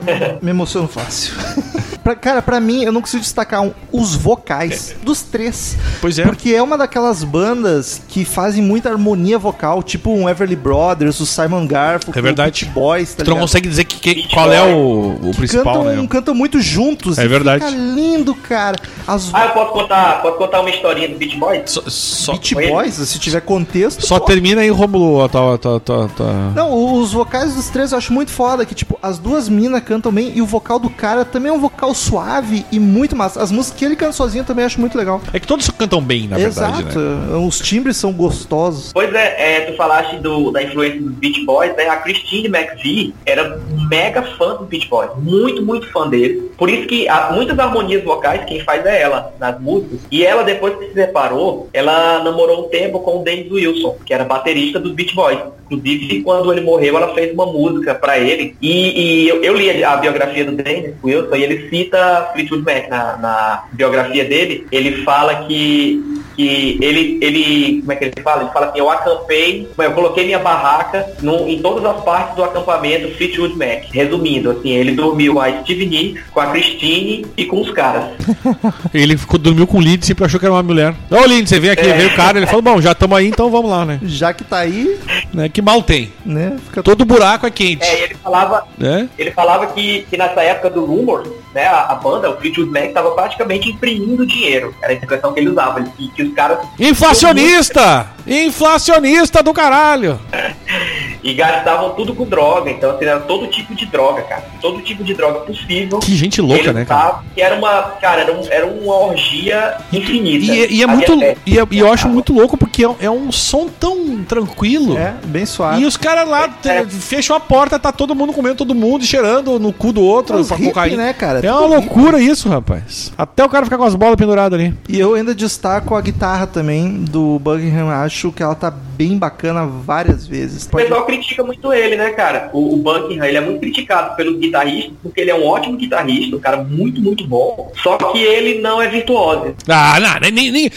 Me 0.43 0.51
emociono 0.51 0.89
fácil. 0.89 1.35
Pra- 2.11 2.17
cara, 2.17 2.43
pra 2.43 2.59
mim, 2.59 2.83
eu 2.83 2.91
não 2.93 3.01
consigo 3.01 3.23
destacar 3.23 3.63
um- 3.63 3.73
os 3.93 4.15
vocais 4.17 4.97
dos 5.03 5.23
três. 5.23 5.77
Pois 6.01 6.19
é. 6.19 6.25
Porque 6.25 6.51
é 6.55 6.61
uma 6.63 6.77
daquelas 6.77 7.23
bandas 7.23 8.01
que 8.09 8.25
fazem 8.25 8.63
muita 8.63 8.89
harmonia 8.91 9.39
vocal, 9.39 9.83
tipo 9.83 10.11
um 10.11 10.29
Everly 10.29 10.57
Brothers, 10.57 11.21
o 11.21 11.27
Simon 11.27 11.67
Garfunkel, 11.67 12.19
É 12.19 12.23
verdade. 12.23 12.65
o 12.65 12.67
Beach 12.67 12.75
Boys, 12.75 13.15
tá 13.15 13.25
Tu 13.25 13.31
não 13.31 13.39
consegue 13.39 13.69
dizer 13.69 13.85
que, 13.85 13.99
que- 14.15 14.29
qual 14.35 14.53
é 14.53 14.63
o, 14.63 15.19
o 15.23 15.35
principal, 15.37 15.85
cantam, 15.85 16.03
né? 16.03 16.09
cantam 16.11 16.35
muito 16.35 16.61
juntos. 16.61 17.17
É 17.19 17.29
verdade. 17.29 17.65
Fica 17.65 17.77
lindo, 17.77 18.35
cara. 18.35 18.77
As 19.07 19.33
Ah, 19.33 19.47
eu 19.47 19.51
posso 19.53 19.73
contar, 19.73 20.21
posso 20.23 20.37
contar 20.39 20.61
uma 20.61 20.71
historinha 20.71 21.09
do 21.09 21.17
Beach 21.17 21.37
Boys? 21.39 21.63
Só, 21.71 21.83
só, 21.87 22.33
Beach? 22.33 22.55
Boys, 22.55 22.95
se 22.95 23.19
tiver 23.19 23.41
contexto. 23.41 24.05
só 24.07 24.19
pô. 24.19 24.25
termina 24.27 24.63
aí, 24.63 24.71
Romulo, 24.71 25.23
a 25.23 25.29
tua, 25.29 25.59
tua, 25.59 25.79
tua, 25.81 26.09
tua- 26.09 26.51
Não, 26.55 27.01
os 27.01 27.13
vocais 27.13 27.55
dos 27.55 27.69
três 27.69 27.93
eu 27.93 27.99
acho 27.99 28.13
muito 28.13 28.31
foda, 28.33 28.65
que 28.67 28.75
tipo, 28.75 28.99
as 29.03 29.19
duas 29.19 29.49
minas 29.49 29.83
cantam 29.83 30.11
bem 30.13 30.33
e 30.35 30.43
o 30.43 30.47
vocal 30.47 30.79
do 30.79 30.91
cara 30.91 31.25
também 31.25 31.51
é 31.51 31.53
um 31.53 31.61
vocal 31.61 31.95
suave 32.01 32.65
e 32.73 32.79
muito 32.79 33.15
massa. 33.15 33.43
As 33.43 33.53
músicas 33.53 33.79
que 33.79 33.85
ele 33.85 33.97
canta 33.97 34.13
sozinho 34.13 34.43
eu 34.43 34.47
também 34.47 34.65
acho 34.65 34.81
muito 34.81 34.97
legal. 34.97 35.21
É 35.33 35.39
que 35.39 35.47
todos 35.47 35.69
cantam 35.71 36.03
bem, 36.03 36.27
na 36.29 36.37
verdade, 36.37 36.83
Exato. 36.83 36.99
né? 36.99 37.37
Os 37.47 37.59
timbres 37.59 37.97
são 37.97 38.13
gostosos. 38.13 38.93
Pois 38.93 39.13
é, 39.15 39.57
é, 39.57 39.61
tu 39.63 39.77
falaste 39.77 40.17
do, 40.17 40.51
da 40.51 40.63
influência 40.63 41.01
dos 41.01 41.13
Beach 41.13 41.45
Boys, 41.45 41.75
né? 41.77 41.89
A 41.89 41.97
Christine 41.97 42.49
McVie 42.49 43.15
era 43.25 43.61
mega 43.89 44.23
fã 44.23 44.57
dos 44.57 44.69
Beach 44.69 44.89
Boys. 44.89 45.11
Muito, 45.19 45.65
muito 45.65 45.91
fã 45.91 46.09
deles. 46.09 46.51
Por 46.57 46.69
isso 46.69 46.87
que 46.87 47.09
há 47.09 47.33
muitas 47.33 47.59
harmonias 47.59 48.05
vocais, 48.05 48.45
quem 48.45 48.61
faz 48.61 48.85
é 48.85 49.03
ela, 49.03 49.33
nas 49.39 49.61
músicas. 49.61 50.01
E 50.11 50.25
ela, 50.25 50.43
depois 50.43 50.77
que 50.77 50.87
se 50.87 50.95
separou, 50.95 51.69
ela 51.73 52.23
namorou 52.23 52.67
um 52.67 52.69
tempo 52.69 53.01
com 53.01 53.21
o 53.21 53.25
Dennis 53.25 53.51
Wilson, 53.51 53.97
que 54.05 54.13
era 54.13 54.25
baterista 54.25 54.79
dos 54.79 54.93
Beach 54.93 55.15
Boys. 55.15 55.39
Inclusive, 55.71 56.23
quando 56.23 56.53
ele 56.53 56.63
morreu, 56.63 56.97
ela 56.97 57.15
fez 57.15 57.33
uma 57.33 57.47
música 57.47 57.95
pra 57.95 58.19
ele. 58.19 58.57
E, 58.61 59.25
e 59.25 59.29
eu, 59.29 59.43
eu 59.43 59.57
li 59.57 59.85
a 59.85 59.97
biografia 59.97 60.45
do 60.45 60.53
Dennis 60.53 60.95
Wilson 61.03 61.37
e 61.37 61.43
ele 61.45 61.69
cita 61.85 62.31
Fleetwood 62.33 62.65
Mac 62.65 62.89
na, 62.89 63.17
na 63.17 63.65
biografia 63.73 64.25
dele. 64.25 64.67
Ele 64.71 65.03
fala 65.03 65.47
que, 65.47 66.23
que 66.37 66.79
ele, 66.81 67.19
ele. 67.21 67.81
Como 67.81 67.93
é 67.93 67.97
que 67.97 68.05
ele 68.05 68.23
fala? 68.23 68.43
Ele 68.43 68.51
fala 68.53 68.67
assim, 68.67 68.79
eu 68.79 68.91
acampei, 68.91 69.69
eu 69.79 69.93
coloquei 69.93 70.25
minha 70.27 70.39
barraca 70.39 71.07
no, 71.23 71.49
em 71.49 71.61
todas 71.61 71.85
as 71.85 72.03
partes 72.05 72.37
do 72.37 72.45
acampamento 72.45 73.15
Fleetwood 73.17 73.57
Mac. 73.57 73.85
Resumindo, 73.93 74.51
assim, 74.51 74.71
ele 74.71 74.93
dormiu 74.93 75.35
com 75.35 75.41
a 75.41 75.61
Steve 75.63 75.87
Nicks, 75.87 76.23
com 76.31 76.41
a 76.41 76.47
Christine 76.47 77.27
e 77.37 77.45
com 77.47 77.61
os 77.61 77.71
caras. 77.71 78.05
Ele 78.93 79.17
ficou, 79.17 79.39
dormiu 79.39 79.67
com 79.67 79.79
o 79.79 79.81
Lindsay 79.81 80.15
e 80.19 80.25
achou 80.25 80.39
que 80.41 80.47
era 80.47 80.55
uma 80.55 80.63
mulher. 80.63 80.95
Ô, 81.11 81.25
Lindsay, 81.27 81.59
vem 81.61 81.71
aqui, 81.71 81.89
É. 81.89 81.93
veio 81.97 82.09
o 82.11 82.15
cara. 82.17 82.39
Ele 82.39 82.47
falou, 82.47 82.63
bom, 82.63 82.81
já 82.81 82.93
estamos 82.93 83.17
aí, 83.17 83.27
então 83.29 83.51
vamos 83.51 83.71
lá, 83.71 83.85
né? 83.85 83.99
Já 84.03 84.33
que 84.33 84.45
tá 84.45 84.59
aí, 84.59 84.99
né? 85.33 85.49
Que 85.49 85.63
mal 85.63 85.83
tem. 85.83 86.11
né? 86.25 86.57
Fica 86.67 86.83
Todo 86.83 87.05
buraco 87.05 87.47
é 87.47 87.51
quente. 87.51 87.85
É, 87.85 88.05
ele 88.05 88.15
falava, 88.15 88.65
Né? 88.79 89.09
ele 89.19 89.31
falava 89.31 89.67
que, 89.69 90.07
que 90.11 90.17
nessa 90.17 90.43
época 90.43 90.71
do 90.71 90.85
Rumors, 90.85 91.29
né, 91.55 91.67
a, 91.71 91.93
a 91.93 91.95
banda, 91.95 92.31
o 92.31 92.37
Fleetwood 92.37 92.71
Mac, 92.71 92.93
tava 92.93 93.11
praticamente 93.13 93.71
imprimindo 93.71 94.27
dinheiro. 94.27 94.75
Era 94.83 94.93
a 94.93 94.97
expressão 94.97 95.33
que 95.33 95.41
ele 95.41 95.51
usava. 95.51 95.81
Ele, 95.81 95.91
que, 95.97 96.09
que 96.09 96.23
os 96.23 96.35
caras 96.35 96.59
Inflacionista! 96.79 98.11
Inflacionista 98.27 99.43
do 99.43 99.53
caralho! 99.53 100.19
e 101.23 101.35
gastavam 101.35 101.91
tudo 101.91 102.15
com 102.15 102.25
droga. 102.25 102.71
Então, 102.71 102.91
assim, 102.93 103.05
era 103.05 103.21
todo 103.21 103.47
tipo 103.49 103.75
de 103.75 103.87
droga, 103.87 104.23
cara. 104.23 104.45
Todo 104.61 104.81
tipo 104.83 105.03
de 105.05 105.15
droga 105.15 105.41
possível. 105.41 105.99
Que 105.99 106.15
gente 106.17 106.41
louca, 106.41 106.73
né, 106.73 106.85
cara? 106.85 107.21
Que 107.35 107.41
era 107.43 107.55
uma, 107.57 107.83
cara, 108.01 108.23
era, 108.23 108.33
um- 108.33 108.47
era 108.51 108.67
uma 108.67 108.95
orgia 108.95 109.77
infinita. 109.93 110.53
E, 110.53 110.77
e 110.77 110.83
é 110.83 110.85
Havia 110.85 110.87
muito. 110.87 111.41
E, 111.47 111.59
é- 111.59 111.67
e 111.71 111.79
eu 111.79 111.93
acho 111.93 112.09
muito 112.09 112.33
louco 112.33 112.57
porque 112.57 112.85
é, 112.85 112.89
é 113.01 113.11
um 113.11 113.31
som 113.31 113.69
tão 113.69 114.23
tranquilo. 114.25 114.97
é, 114.97 115.15
bem 115.25 115.45
suave. 115.47 115.83
E 115.83 115.87
os 115.87 115.97
caras 115.97 116.29
lá 116.29 116.49
te- 116.49 116.69
É. 116.69 116.85
fecham 116.87 117.35
a 117.37 117.41
porta, 117.41 117.79
tá 117.79 117.93
todo 117.93 118.15
mundo 118.15 118.33
comendo 118.33 118.57
todo 118.57 118.75
mundo, 118.75 119.03
e 119.03 119.07
cheirando 119.07 119.59
no 119.59 119.73
cu 119.73 119.93
do 119.93 120.03
outro, 120.03 120.37
Os 120.39 120.51
a 120.51 120.55
hippie, 120.57 120.69
cocaína. 120.69 120.97
né, 121.05 121.13
cara? 121.13 121.41
É 121.47 121.53
uma 121.53 121.67
loucura 121.67 122.21
isso, 122.21 122.49
rapaz. 122.49 123.13
Até 123.17 123.45
o 123.45 123.49
cara 123.49 123.65
ficar 123.65 123.79
com 123.79 123.85
as 123.85 123.95
bolas 123.95 124.17
penduradas 124.17 124.59
ali. 124.59 124.75
E 124.89 124.99
eu 124.99 125.15
ainda 125.15 125.35
destaco 125.35 125.95
a 125.95 126.01
guitarra 126.01 126.47
também 126.47 127.05
do 127.05 127.39
Buckingham. 127.39 127.89
Acho 127.91 128.33
que 128.33 128.43
ela 128.43 128.55
tá 128.55 128.71
bem 128.71 129.17
bacana 129.19 129.67
várias 129.67 130.27
vezes. 130.27 130.65
O 130.67 130.77
pessoal 130.77 131.05
critica 131.19 131.45
muito 131.45 131.73
ele, 131.73 131.97
né, 131.97 132.11
cara? 132.11 132.51
O, 132.53 132.75
o 132.75 132.77
Buckingham, 132.77 133.25
ele 133.27 133.37
é 133.37 133.41
muito 133.41 133.61
criticado 133.61 134.17
pelos 134.17 134.39
guitarristas, 134.39 134.93
porque 135.03 135.21
ele 135.21 135.31
é 135.31 135.35
um 135.35 135.47
ótimo 135.47 135.77
guitarrista, 135.77 136.37
um 136.37 136.41
cara 136.41 136.57
muito, 136.59 137.01
muito 137.01 137.27
bom. 137.27 137.73
Só 137.83 137.97
que 137.97 138.19
ele 138.19 138.61
não 138.61 138.81
é 138.81 138.89
virtuoso. 138.89 139.55
Ah, 139.69 139.99
não, 140.01 140.21
nem, 140.21 140.31
nem, 140.33 140.51
nem, 140.53 140.71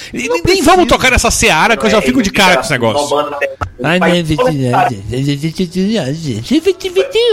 nem- 0.45 0.61
vamos 0.61 0.87
tocar 0.87 1.11
nessa 1.11 1.31
seara 1.31 1.75
que 1.77 1.85
eu 1.85 1.89
já 1.89 1.97
É, 1.97 2.01
fico 2.01 2.21
de 2.21 2.31
cara 2.31 2.55
com 2.55 2.61
esse 2.61 2.71
negócio. 2.71 3.19
até- 3.19 3.51
Ai, 3.83 3.99
não, 3.99 4.07
20 4.09 4.39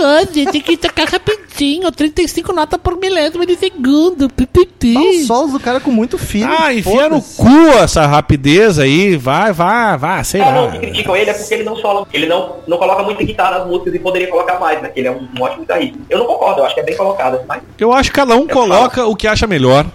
anos, 0.02 0.30
tem 0.52 0.60
que 0.60 0.76
tocar 0.76 1.06
rapidinho, 1.08 1.90
35 1.92 2.52
notas 2.52 2.78
por 2.82 2.96
milésimo 2.96 3.44
de 3.46 3.56
segundo, 3.56 4.28
pipipi. 4.28 4.94
Dá 4.94 5.00
os 5.00 5.26
solos 5.26 5.52
do 5.52 5.60
cara 5.60 5.80
com 5.80 5.90
muito 5.90 6.18
feeling. 6.18 6.50
Ah, 6.58 6.72
enfia 6.72 7.08
no 7.08 7.20
cu 7.22 7.48
essa 7.82 8.06
rapidez 8.06 8.78
aí, 8.78 9.16
vai, 9.16 9.52
vai, 9.52 9.96
vai, 9.98 10.24
sei 10.24 10.40
Ah, 10.40 10.52
não, 10.52 10.64
lá. 10.66 10.72
que 10.72 10.78
criticam 10.78 11.16
ele 11.16 11.30
é 11.30 11.34
porque 11.34 11.54
ele 11.54 11.64
não 11.64 11.76
sola, 11.76 12.06
ele 12.12 12.26
não, 12.26 12.56
não 12.66 12.78
coloca 12.78 12.89
muita 13.02 13.24
guitarra 13.24 13.58
nas 13.58 13.66
músicas 13.66 13.94
e 13.94 13.98
poderia 13.98 14.28
colocar 14.28 14.58
mais, 14.58 14.80
né? 14.82 14.88
Que 14.88 15.00
ele 15.00 15.08
é 15.08 15.10
um, 15.10 15.28
um 15.38 15.42
ótimo 15.42 15.62
guitarrista. 15.62 15.98
Eu 16.08 16.18
não 16.18 16.26
concordo, 16.26 16.60
eu 16.60 16.64
acho 16.64 16.74
que 16.74 16.80
é 16.80 16.84
bem 16.84 16.96
colocado, 16.96 17.40
mas 17.46 17.62
Eu 17.78 17.92
acho 17.92 18.10
que 18.10 18.16
cada 18.16 18.34
um 18.36 18.46
coloca 18.46 19.06
o 19.06 19.16
que 19.16 19.26
acha 19.26 19.46
melhor, 19.46 19.86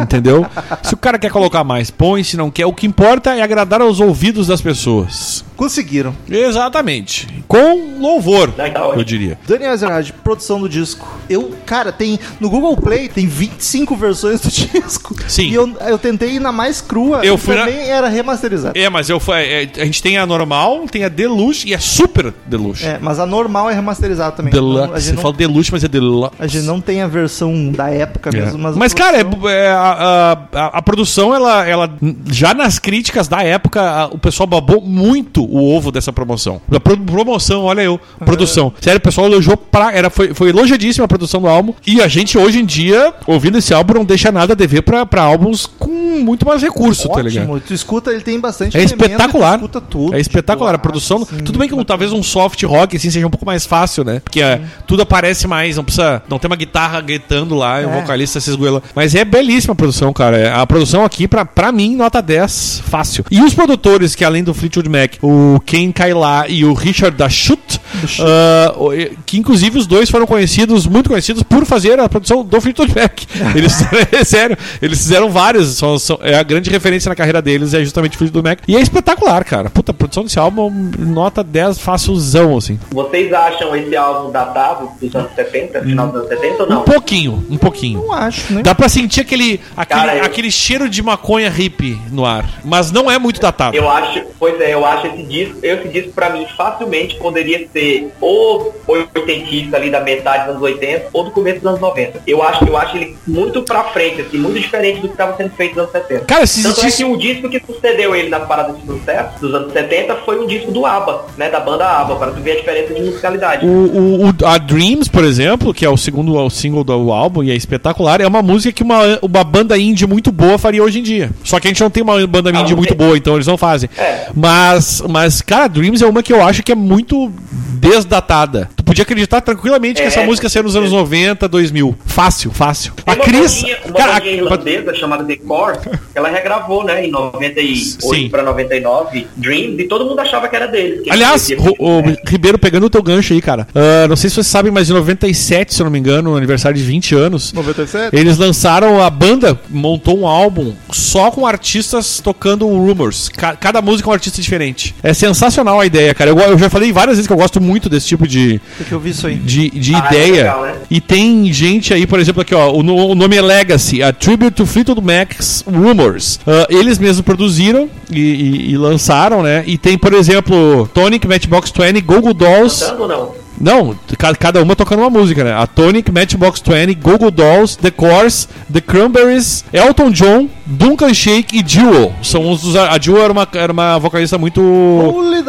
entendeu? 0.00 0.46
Se 0.82 0.94
o 0.94 0.96
cara 0.96 1.18
quer 1.18 1.30
colocar 1.30 1.64
mais, 1.64 1.90
põe, 1.90 2.22
se 2.22 2.36
não 2.36 2.50
quer. 2.50 2.66
O 2.66 2.72
que 2.72 2.86
importa 2.86 3.34
é 3.34 3.42
agradar 3.42 3.80
aos 3.80 4.00
ouvidos 4.00 4.46
das 4.46 4.60
pessoas. 4.60 5.44
Conseguiram. 5.56 6.14
Exatamente. 6.28 7.26
Com 7.46 7.98
louvor, 8.00 8.52
ótimo. 8.58 9.00
eu 9.00 9.04
diria. 9.04 9.38
Daniel 9.46 9.72
Ezerhard, 9.72 10.12
produção 10.24 10.60
do 10.60 10.68
disco. 10.68 11.06
Eu, 11.28 11.52
cara, 11.66 11.92
tem. 11.92 12.18
No 12.40 12.50
Google 12.50 12.76
Play 12.76 13.08
tem 13.08 13.26
25 13.26 13.94
versões 13.96 14.40
do 14.40 14.48
disco. 14.50 15.14
Sim. 15.28 15.48
E 15.50 15.54
eu, 15.54 15.68
eu 15.86 15.98
tentei 15.98 16.30
ir 16.36 16.40
na 16.40 16.50
mais 16.52 16.80
crua. 16.80 17.24
Eu 17.24 17.34
e 17.34 17.38
fui 17.38 17.54
na- 17.54 17.66
também 17.66 17.88
era 17.88 18.08
remasterizada. 18.08 18.78
É, 18.78 18.88
mas 18.90 19.08
eu 19.08 19.20
fui- 19.20 19.34
é, 19.36 19.68
a 19.78 19.84
gente 19.84 20.02
tem 20.02 20.18
a 20.18 20.26
normal, 20.26 20.86
tem 20.90 21.04
a 21.04 21.08
deluxe 21.08 21.68
e 21.68 21.74
a 21.74 21.78
super 21.78 22.32
deluxe. 22.46 22.84
É, 22.86 22.98
mas 23.00 23.18
a 23.18 23.26
normal 23.26 23.70
é 23.70 23.74
remasterizada 23.74 24.32
também. 24.32 24.50
Então, 24.52 24.64
a, 24.76 24.86
Deluxe, 24.86 24.94
gente 25.00 25.04
você 25.10 25.12
não, 25.14 25.22
fala 25.22 25.34
deluxe, 25.34 25.72
mas 25.72 25.84
é 25.84 25.88
deluxe. 25.88 26.30
a 26.38 26.46
gente 26.46 26.64
não 26.64 26.80
tem 26.80 27.02
a 27.02 27.06
versão 27.06 27.70
da 27.70 27.90
época 27.90 28.30
É. 28.30 28.40
mesmo. 28.40 28.58
Mas, 28.58 28.76
Mas, 28.76 28.92
a 28.92 28.96
cara, 28.96 29.18
é, 29.18 29.24
produção- 29.24 29.48
é, 29.50 29.68
a, 29.68 30.38
a- 30.52 30.66
a 30.78 30.82
produção, 30.82 31.34
ela, 31.34 31.66
ela. 31.66 31.90
Já 32.30 32.54
nas 32.54 32.78
críticas 32.78 33.28
da 33.28 33.42
época, 33.42 33.80
a- 33.82 34.06
o 34.08 34.18
pessoal 34.18 34.46
babou 34.46 34.80
muito 34.80 35.43
o 35.44 35.74
ovo 35.76 35.90
dessa 35.90 36.12
promoção. 36.12 36.60
A 36.70 36.80
pro- 36.80 36.96
promoção, 36.96 37.62
olha 37.64 37.82
eu, 37.82 37.98
produção. 38.24 38.72
Sério, 38.80 38.98
o 38.98 39.02
pessoal 39.02 39.26
elogiou 39.26 39.56
pra. 39.56 39.92
Era, 39.92 40.10
foi, 40.10 40.34
foi 40.34 40.48
elogiadíssima 40.50 41.04
a 41.04 41.08
produção 41.08 41.40
do 41.40 41.48
álbum. 41.48 41.74
E 41.86 42.00
a 42.00 42.08
gente, 42.08 42.36
hoje 42.38 42.60
em 42.60 42.64
dia, 42.64 43.12
ouvindo 43.26 43.58
esse 43.58 43.72
álbum, 43.74 43.94
não 43.94 44.04
deixa 44.04 44.30
nada 44.32 44.52
a 44.52 44.56
dever 44.56 44.82
pra, 44.82 45.04
pra 45.06 45.22
álbuns 45.22 45.66
com 45.66 45.92
muito 46.20 46.46
mais 46.46 46.62
recurso, 46.62 47.08
tá 47.08 47.20
ligado? 47.22 47.44
Ótimo, 47.44 47.60
tu 47.60 47.74
escuta, 47.74 48.10
ele 48.12 48.20
tem 48.22 48.38
bastante 48.38 48.76
É 48.76 48.80
elemento, 48.80 49.02
espetacular. 49.02 49.52
tu 49.58 49.64
escuta 49.64 49.80
tudo. 49.80 50.14
É 50.14 50.20
espetacular. 50.20 50.72
tipo, 50.72 50.76
a 50.76 50.90
produção. 50.90 51.22
assim, 51.22 51.38
tudo 51.38 51.58
bem 51.58 51.68
que 51.68 51.74
um- 51.74 51.84
talvez 51.84 52.12
um 52.12 52.22
soft 52.22 52.62
rock 52.64 52.96
assim 52.96 53.10
seja 53.10 53.26
um 53.26 53.30
pouco 53.30 53.44
mais 53.46 53.66
fácil, 53.66 54.04
né? 54.04 54.20
Porque 54.22 54.40
é, 54.40 54.60
tudo 54.86 55.02
aparece 55.02 55.46
mais, 55.46 55.76
não 55.76 55.84
precisa. 55.84 56.22
Não 56.28 56.38
tem 56.38 56.48
uma 56.48 56.56
guitarra 56.56 57.00
gritando 57.00 57.54
lá, 57.54 57.80
e 57.82 57.84
É. 57.84 57.88
vocalista 58.00 58.40
se 58.40 58.50
esgoela. 58.50 58.82
Mas 58.94 59.14
é 59.14 59.24
belíssima 59.24 59.72
a 59.72 59.76
produção, 59.76 60.12
cara. 60.12 60.36
É, 60.38 60.52
A 60.54 60.66
produção 60.66 61.04
aqui, 61.04 61.26
pra, 61.28 61.44
pra 61.44 61.72
mim, 61.72 61.96
nota 61.96 62.22
10, 62.22 62.82
fácil. 62.86 63.24
E 63.30 63.40
os 63.42 63.52
produtores, 63.54 64.14
que 64.14 64.24
além 64.24 64.42
do 64.44 64.54
Fleetwood 64.54 64.88
Mac, 64.88 65.14
o 65.20 65.33
Ken 65.66 65.90
Kaila 65.92 66.46
e 66.48 66.64
o 66.64 66.72
Richard 66.74 67.16
da 67.16 67.28
Shoot, 67.28 67.80
ah, 68.20 68.74
o- 68.76 68.90
que 69.24 69.38
inclusive 69.38 69.78
os 69.78 69.86
dois 69.86 70.10
foram 70.10 70.26
conhecidos, 70.26 70.86
muito 70.86 71.08
conhecidos, 71.08 71.42
por 71.42 71.64
fazer 71.64 71.98
a 72.00 72.08
produção 72.08 72.44
do 72.44 72.60
Fleetwood 72.60 72.92
Mac. 72.94 73.20
Eles, 73.54 73.74
é 74.12 74.24
sério, 74.24 74.56
eles 74.80 74.98
fizeram 74.98 75.30
vários. 75.30 75.76
São, 75.76 75.98
são- 75.98 76.18
é 76.22 76.34
a 76.36 76.42
grande 76.42 76.70
referência 76.70 77.08
na 77.08 77.14
carreira 77.14 77.40
deles, 77.42 77.74
é 77.74 77.80
justamente 77.80 78.14
o 78.14 78.18
Fleetwood 78.18 78.46
Mac. 78.48 78.58
E 78.66 78.76
é 78.76 78.80
espetacular, 78.80 79.44
cara. 79.44 79.70
Puta, 79.70 79.90
a 79.92 79.94
produção 79.94 80.24
desse 80.24 80.38
álbum, 80.38 80.70
nota 80.98 81.42
10, 81.42 81.78
facilzão, 81.78 82.56
assim. 82.56 82.78
vocês 82.90 83.32
acham 83.32 83.74
esse 83.76 83.94
álbum 83.96 84.30
datado 84.30 84.88
dos 85.00 85.14
anos 85.14 85.32
70, 85.34 85.82
final 85.82 86.06
dos 86.08 86.16
anos 86.16 86.28
70 86.28 86.62
ou 86.62 86.66
Um 86.68 86.72
não? 86.74 86.82
pouquinho, 86.82 87.44
um 87.50 87.56
pouquinho. 87.56 88.00
Não 88.00 88.12
acho, 88.12 88.52
né? 88.52 88.62
Dá 88.62 88.74
pra 88.74 88.88
sentir 88.88 89.20
aquele, 89.20 89.60
aquele, 89.76 90.00
Cara, 90.00 90.16
eu- 90.16 90.24
aquele 90.24 90.50
cheiro 90.50 90.88
de 90.88 91.02
maconha 91.02 91.48
hippie 91.50 91.98
no 92.10 92.24
ar. 92.24 92.44
Mas 92.64 92.90
não 92.90 93.10
é 93.10 93.18
muito 93.18 93.40
datado. 93.40 93.76
Eu 93.76 93.88
acho, 93.90 94.22
pois 94.38 94.60
é, 94.60 94.74
eu 94.74 94.84
acho 94.84 95.06
esse 95.08 95.22
disco, 95.24 95.58
esse 95.62 95.88
disco 95.88 96.12
pra 96.12 96.30
mim 96.30 96.46
facilmente 96.56 97.16
poderia 97.16 97.66
ser 97.72 98.12
ou 98.20 98.74
oitentista 98.86 99.76
ali 99.76 99.90
da 99.90 100.00
metade 100.00 100.44
dos 100.46 100.50
anos 100.56 100.62
80 100.62 101.06
ou 101.12 101.24
do 101.24 101.30
começo 101.30 101.58
dos 101.60 101.66
anos 101.68 101.80
90. 101.80 102.22
Eu 102.26 102.42
acho, 102.42 102.64
eu 102.64 102.76
acho 102.76 102.96
ele 102.96 103.16
muito 103.26 103.62
pra 103.62 103.84
frente, 103.84 104.20
assim, 104.22 104.38
muito 104.38 104.58
diferente 104.58 105.00
do 105.00 105.08
que 105.08 105.14
estava 105.14 105.36
sendo 105.36 105.50
feito 105.50 105.72
nos 105.76 105.88
anos 105.88 105.92
70. 105.92 106.24
Cara, 106.26 106.46
se 106.46 106.62
Tanto 106.62 106.80
é 106.80 106.86
existisse. 106.86 107.04
que 107.04 107.10
o 107.10 107.16
disco 107.16 107.48
que 107.48 107.62
sucedeu 107.66 108.14
ele 108.14 108.28
nas 108.28 108.46
paradas 108.46 108.76
de 108.80 108.86
sucesso 108.86 109.40
dos 109.40 109.54
anos 109.54 109.72
70 109.72 110.16
foi 110.24 110.38
um 110.42 110.46
disco 110.46 110.70
do 110.72 110.84
ABBA, 110.86 111.26
né, 111.36 111.50
da 111.50 111.60
banda 111.60 111.84
ABBA, 111.86 112.16
para 112.16 112.30
tu 112.32 112.40
ver 112.40 112.52
a 112.52 112.56
diferença 112.56 112.94
de 112.94 113.00
musicalidade. 113.02 113.66
O, 113.66 113.68
o, 113.70 114.28
o- 114.28 114.46
a 114.46 114.58
Dreams, 114.58 115.08
por 115.10 115.24
exemplo, 115.24 115.72
que 115.74 115.84
é 115.84 115.88
o 115.88 115.96
segundo 115.96 116.34
o 116.34 116.50
single 116.50 116.84
do 116.84 117.12
álbum 117.12 117.42
e 117.42 117.50
é 117.50 117.54
espetacular, 117.54 118.20
é 118.20 118.26
uma 118.26 118.42
música 118.42 118.72
que 118.72 118.82
uma, 118.82 119.18
uma 119.22 119.44
banda 119.44 119.76
indie 119.78 120.06
muito 120.06 120.30
boa 120.32 120.58
faria 120.58 120.82
hoje 120.82 120.98
em 120.98 121.02
dia. 121.02 121.30
Só 121.44 121.58
que 121.60 121.68
a 121.68 121.70
gente 121.70 121.80
não 121.82 121.90
tem 121.90 122.02
uma 122.02 122.24
banda 122.26 122.50
Ah, 122.54 122.60
indie 122.60 122.70
não 122.72 122.78
muito 122.78 122.94
boa, 122.94 123.16
então 123.16 123.34
eles 123.34 123.46
não 123.46 123.56
fazem. 123.56 123.88
É. 123.96 124.28
Mas, 124.34 125.00
mas, 125.14 125.40
cara, 125.40 125.68
Dreams 125.68 126.02
é 126.02 126.06
uma 126.06 126.24
que 126.24 126.32
eu 126.32 126.42
acho 126.42 126.60
que 126.60 126.72
é 126.72 126.74
muito 126.74 127.30
desdatada. 127.78 128.68
Tu 128.74 128.82
podia 128.82 129.02
acreditar 129.02 129.40
tranquilamente 129.40 129.96
que 130.00 130.02
É, 130.02 130.06
essa 130.06 130.22
música 130.24 130.48
seria 130.48 130.64
nos 130.64 130.74
anos 130.74 130.90
90, 130.90 131.46
2000. 131.48 131.94
Fácil, 132.06 132.50
fácil. 132.50 132.92
Tem 132.94 133.12
A 133.14 133.16
uma 133.16 133.24
Cris. 133.24 133.54
bandinha, 133.60 133.78
uma 133.84 133.94
Cara, 133.94 134.12
bandinha 134.14 134.32
a- 134.32 134.36
irlandesa 134.36 134.94
chamada 134.94 135.24
The 135.24 135.36
Core, 135.36 135.78
ela 136.14 136.28
regravou, 136.30 136.84
né, 136.84 137.06
em 137.06 137.10
98 137.10 138.00
Sim. 138.14 138.28
para 138.28 138.42
99, 138.42 139.26
Dreams, 139.36 139.82
e 139.82 139.86
todo 139.88 140.04
mundo 140.06 140.18
achava 140.20 140.48
que 140.48 140.56
era 140.56 140.66
deles. 140.66 141.02
que 141.02 141.10
Aliás, 141.10 141.48
o, 141.78 141.84
o 141.98 142.00
né? 142.02 142.16
Ribeiro, 142.26 142.58
pegando 142.58 142.86
o 142.86 142.90
teu 142.90 143.02
gancho 143.02 143.32
aí, 143.32 143.40
cara. 143.40 143.66
ah, 143.74 144.08
não 144.08 144.16
sei 144.16 144.28
se 144.30 144.34
vocês 144.36 144.46
sabem, 144.46 144.72
mas 144.72 144.88
em 144.90 144.92
97, 144.94 145.74
se 145.74 145.80
eu 145.80 145.84
não 145.84 145.90
me 145.92 145.98
engano, 145.98 146.30
no 146.30 146.36
aniversário 146.36 146.76
de 146.76 146.82
20 146.84 147.14
anos, 147.14 147.52
97? 147.52 148.16
eles 148.16 148.38
lançaram 148.38 149.00
a 149.02 149.10
banda, 149.10 149.58
montou 149.70 150.18
um 150.18 150.26
álbum 150.26 150.74
só 150.90 151.30
com 151.30 151.46
artistas 151.46 152.20
tocando 152.20 152.66
o 152.66 152.86
Rumors. 152.86 153.28
Ca- 153.28 153.56
cada 153.56 153.80
música 153.82 154.08
é 154.08 154.10
um 154.10 154.14
artista 154.14 154.40
diferente. 154.40 154.94
É 155.04 155.12
sensacional 155.12 155.78
a 155.78 155.84
ideia, 155.86 156.14
cara. 156.14 156.30
Eu, 156.30 156.38
eu 156.38 156.58
já 156.58 156.70
falei 156.70 156.90
várias 156.90 157.16
vezes 157.18 157.26
que 157.26 157.32
eu 157.32 157.36
gosto 157.36 157.60
muito 157.60 157.88
desse 157.90 158.06
tipo 158.08 158.26
de, 158.26 158.58
Tem 158.78 158.86
que 158.88 158.92
eu 158.92 158.98
vi 158.98 159.10
isso 159.10 159.26
aí. 159.26 159.34
de, 159.36 159.68
de 159.68 159.94
Ah, 159.94 160.08
é 160.10 160.14
ideia. 160.14 160.32
legal, 160.44 160.62
né? 160.62 160.74
E 160.90 160.98
tem 161.00 161.52
gente 161.52 161.92
aí, 161.92 162.06
por 162.06 162.18
exemplo, 162.18 162.40
aqui, 162.40 162.54
ó. 162.54 162.70
O, 162.72 162.78
o 163.10 163.14
nome 163.14 163.36
é 163.36 163.42
Legacy, 163.42 164.02
a 164.02 164.12
Tribute 164.14 164.52
to 164.52 164.64
Fleetwood 164.66 165.02
Mac's 165.02 165.62
Rumors. 165.66 166.40
Ah, 166.46 166.66
eles 166.70 166.98
mesmos 166.98 167.20
produziram 167.24 167.88
e, 168.10 168.18
e- 168.18 168.70
e 168.72 168.76
lançaram, 168.78 169.42
né? 169.42 169.62
E 169.66 169.76
tem, 169.76 169.98
por 169.98 170.14
exemplo, 170.14 170.88
Tonic, 170.94 171.28
Matchbox 171.28 171.70
20, 171.70 172.00
Google 172.00 172.32
Dolls. 172.32 172.80
Cantando 172.82 173.02
ou 173.02 173.08
não? 173.08 173.43
Não, 173.60 173.96
ca- 174.18 174.34
cada 174.34 174.62
uma 174.62 174.74
tocando 174.76 175.00
uma 175.00 175.10
música, 175.10 175.44
né? 175.44 175.52
A 175.54 175.66
Tonic, 175.66 176.10
Matchbox 176.10 176.60
20, 176.60 176.94
Google 176.96 177.30
Dolls, 177.30 177.78
The 177.78 177.90
Course, 177.90 178.48
The 178.72 178.80
Cranberries, 178.80 179.64
Elton 179.72 180.10
John, 180.10 180.48
Duncan 180.66 181.14
Shake 181.14 181.58
e 181.58 181.64
Jewel. 181.66 182.12
São 182.22 182.50
os 182.50 182.62
dos. 182.62 182.76
A 182.76 182.98
Jewel 182.98 183.22
era 183.24 183.32
uma, 183.32 183.48
era 183.54 183.72
uma 183.72 183.98
vocalista 183.98 184.36
muito 184.38 184.60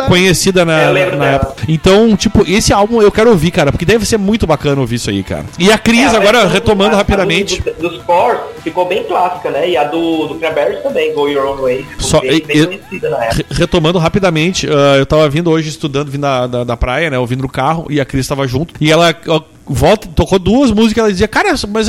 conhecida 0.07 0.63
na, 0.65 0.91
na 0.91 1.25
época. 1.25 1.63
Então, 1.67 2.15
tipo, 2.15 2.43
esse 2.47 2.71
álbum 2.73 3.01
eu 3.01 3.11
quero 3.11 3.29
ouvir, 3.29 3.51
cara, 3.51 3.71
porque 3.71 3.85
deve 3.85 4.05
ser 4.05 4.17
muito 4.17 4.45
bacana 4.45 4.79
ouvir 4.81 4.95
isso 4.95 5.09
aí, 5.09 5.23
cara. 5.23 5.45
E 5.57 5.71
a 5.71 5.77
Cris, 5.77 6.13
É, 6.13 6.17
agora 6.17 6.47
retomando 6.47 6.91
do- 6.91 6.95
rapidamente. 6.97 7.61
do- 7.61 7.89
dos 7.89 8.01
ficou 8.65 8.85
bem 8.85 9.03
clássica, 9.05 9.49
né? 9.49 9.69
E 9.69 9.77
a 9.77 9.85
do, 9.85 10.27
do 10.27 10.35
Cranberries 10.35 10.83
também, 10.83 11.13
Go 11.13 11.27
Your 11.29 11.45
Own 11.53 11.61
Way. 11.61 11.85
Só- 11.99 12.19
bem, 12.19 12.41
bem 12.45 12.57
eu- 12.57 12.67
conhecida 12.67 13.09
na 13.09 13.23
época. 13.25 13.45
Re- 13.49 13.55
Retomando 13.59 13.97
rapidamente, 13.99 14.67
ah, 14.69 14.97
eu 14.97 15.05
tava 15.05 15.29
vindo 15.29 15.49
hoje 15.49 15.69
estudando, 15.69 16.09
vindo 16.11 16.21
da, 16.23 16.45
da, 16.47 16.63
da 16.63 16.75
praia, 16.77 17.09
né? 17.09 17.17
Ouvindo 17.17 17.41
no 17.43 17.49
carro, 17.49 17.87
e 17.89 18.01
a 18.01 18.05
Cris 18.05 18.27
tava 18.27 18.45
junto. 18.47 18.73
E 18.81 18.91
ela 18.91 19.15
volta, 19.67 20.07
tocou 20.15 20.37
duas 20.39 20.71
músicas, 20.71 21.03
ela 21.03 21.11
dizia, 21.11 21.27
cara, 21.27 21.53
mas 21.69 21.87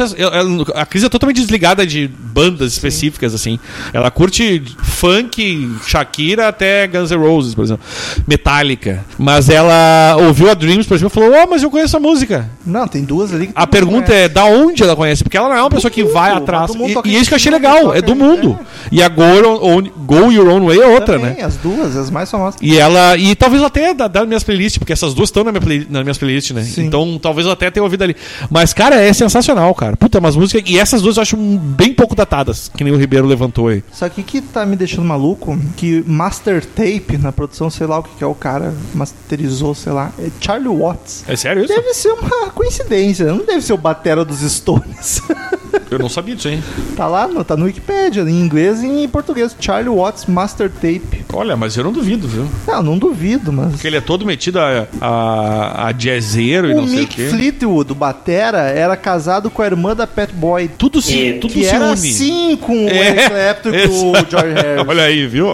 a 0.75 0.87
Cris 0.87 1.05
é 1.05 1.09
totalmente 1.09 1.37
desligada 1.41 1.87
de 1.87 2.09
bandas 2.09 2.73
específicas, 2.73 3.35
assim. 3.35 3.59
Ela 3.93 4.11
curte 4.11 4.63
funk, 4.83 5.71
Shakira 5.87 6.49
até 6.49 6.87
Guns 6.87 7.11
N' 7.11 7.17
Roses, 7.19 7.55
por 7.55 7.65
exemplo. 7.65 7.85
Metallica. 8.27 9.05
Mas 9.19 9.49
ela 9.49 10.17
ouviu 10.21 10.51
a 10.51 10.55
Dreams, 10.55 10.87
por 10.87 10.95
exemplo, 10.95 11.13
e 11.13 11.23
falou, 11.23 11.45
oh, 11.45 11.51
mas 11.51 11.63
eu 11.63 11.71
conheço 11.71 11.97
a 11.97 12.01
música. 12.01 12.51
Não, 12.65 12.87
tem 12.89 13.05
duas 13.05 13.33
ali 13.33 13.49
que 13.49 13.53
A 13.55 13.67
pergunta 13.67 14.13
é 14.13 14.29
da 14.29 14.45
onde 14.45 14.83
ela 14.83 14.97
conhece, 14.97 15.23
porque 15.23 15.37
ela 15.37 15.49
não 15.49 15.57
é 15.57 15.61
uma 15.61 15.71
pessoa 15.71 15.91
que 15.91 16.03
vai 16.05 16.31
mundo, 16.33 16.43
atrás. 16.43 16.75
mundo 16.75 17.03
E, 17.05 17.11
e 17.11 17.17
é 17.17 17.19
isso 17.19 17.29
que 17.29 17.35
eu 17.35 17.37
achei 17.37 17.53
legal, 17.53 17.95
é 17.95 18.01
do 18.03 18.15
mundo. 18.15 18.59
E 18.91 19.03
a 19.03 19.09
Go, 19.09 19.23
Your 19.23 19.63
Own- 19.63 19.91
Go 20.07 20.31
Your 20.33 20.49
Own 20.49 20.67
Way 20.67 20.81
é 20.81 20.87
outra, 20.87 21.19
Também, 21.19 21.37
né? 21.37 21.43
as 21.45 21.57
duas, 21.57 21.97
as 21.97 22.11
mais 22.11 22.31
famosas. 22.31 22.59
E 22.63 22.77
ela. 22.79 23.17
E 23.17 23.35
talvez 23.35 23.63
até 23.63 23.93
da, 23.95 24.07
das 24.09 24.27
minhas 24.27 24.43
playlists, 24.43 24.79
porque 24.79 24.93
essas 24.93 25.15
duas 25.15 25.29
estão 25.29 25.45
na 25.45 25.53
minha 25.53 25.61
play, 25.61 25.87
nas 25.89 26.03
minhas 26.03 26.19
playlists, 26.19 26.55
né? 26.55 26.63
Sim. 26.63 26.85
Então 26.87 27.19
talvez 27.21 27.47
eu 27.47 27.53
até 27.67 27.77
tenha 27.77 27.85
ouvido 27.85 28.03
ali. 28.03 28.17
Mas, 28.51 28.73
cara, 28.73 28.97
é 28.97 29.13
sensacional, 29.13 29.75
cara. 29.75 29.97
Puta, 29.97 30.19
umas 30.19 30.37
músicas. 30.37 30.63
E 30.67 30.79
essas 30.79 31.03
duas 31.03 31.17
eu 31.17 31.23
acho 31.23 31.37
bem 31.37 31.93
pouco 31.93 32.15
datadas, 32.15 32.71
que 32.75 32.83
nem 32.83 32.93
o 32.93 32.97
Ribeiro 32.97 33.27
levantou 33.27 33.69
aí. 33.69 33.83
Só 33.93 34.09
que 34.09 34.21
o 34.21 34.25
que 34.25 34.41
tá 34.41 34.65
me 34.65 34.77
deixando 34.77 35.05
maluco, 35.05 35.59
que 35.77 36.03
Master 36.07 36.65
Tape 36.65 37.19
na 37.19 37.33
produção, 37.33 37.71
sei 37.71 37.87
lá 37.87 37.99
o 37.99 38.03
que, 38.03 38.17
que 38.17 38.25
é 38.25 38.27
o 38.27 38.35
cara, 38.35 38.75
masterizou, 38.95 39.75
sei 39.75 39.93
lá, 39.93 40.13
é 40.19 40.29
Charlie 40.41 40.69
Watts. 40.69 41.25
É 41.27 41.37
sério 41.37 41.65
isso? 41.65 41.75
Deve 41.75 41.95
ser 41.95 42.13
uma 42.13 42.51
coincidência, 42.51 43.27
não 43.27 43.45
deve 43.45 43.61
ser 43.61 43.73
o 43.73 43.79
batera 43.79 44.25
dos 44.25 44.41
Stones. 44.41 45.23
Eu 45.91 46.01
não 46.01 46.09
sabia 46.09 46.35
disso, 46.35 46.49
hein? 46.49 46.63
tá 46.97 47.07
lá, 47.07 47.29
no, 47.29 47.45
tá 47.45 47.57
no 47.57 47.67
Wikipedia, 47.67 48.23
em 48.23 48.41
inglês 48.41 48.83
e 48.83 48.87
em 48.87 49.09
português. 49.09 49.55
Charlie 49.61 49.95
Watts 49.95 50.27
Master 50.27 50.69
Tape. 50.69 51.25
Olha, 51.33 51.57
mas 51.57 51.77
eu 51.77 51.85
não 51.85 51.93
duvido, 51.93 52.27
viu? 52.27 52.47
Não, 52.67 52.83
não 52.83 52.99
duvido, 52.99 53.53
mas... 53.53 53.73
Porque 53.73 53.87
ele 53.87 53.97
é 53.97 54.01
todo 54.01 54.27
metido 54.27 54.59
a, 54.59 54.89
a, 55.01 55.87
a 55.87 55.93
jazzeiro 55.93 56.71
e 56.71 56.75
O 56.75 56.77
não 56.77 56.89
sei 56.89 56.97
o 56.97 57.01
Mick 57.01 57.15
quê. 57.15 57.29
Fleetwood, 57.57 57.93
o 57.93 57.95
batera, 57.95 58.59
era 58.69 58.97
casado 58.97 59.51
com 59.51 59.63
a 59.63 59.67
irmã 59.67 59.95
da 59.97 60.07
Pat 60.07 60.31
Boyd. 60.33 60.73
Tudo 60.77 61.01
se, 61.01 61.17
E- 61.17 61.33
tudo 61.39 61.53
que 61.55 61.61
se 61.65 61.67
era 61.67 61.87
une. 61.87 61.93
assim 61.95 62.57
com 62.61 62.85
o 62.85 62.89
É, 62.89 63.09
Eric 63.09 63.31
Clapton 63.31 63.71
e 63.71 63.89
com 63.89 64.11
o. 64.11 64.15
George 64.31 64.53
Harrison. 64.55 64.85
Olha 64.91 65.03
aí, 65.05 65.27
viu? 65.27 65.47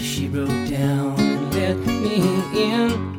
She 0.00 0.28
broke 0.28 0.48
down 0.70 1.14
and 1.18 1.54
let 1.54 1.76
me 1.86 2.16
in. 2.54 3.16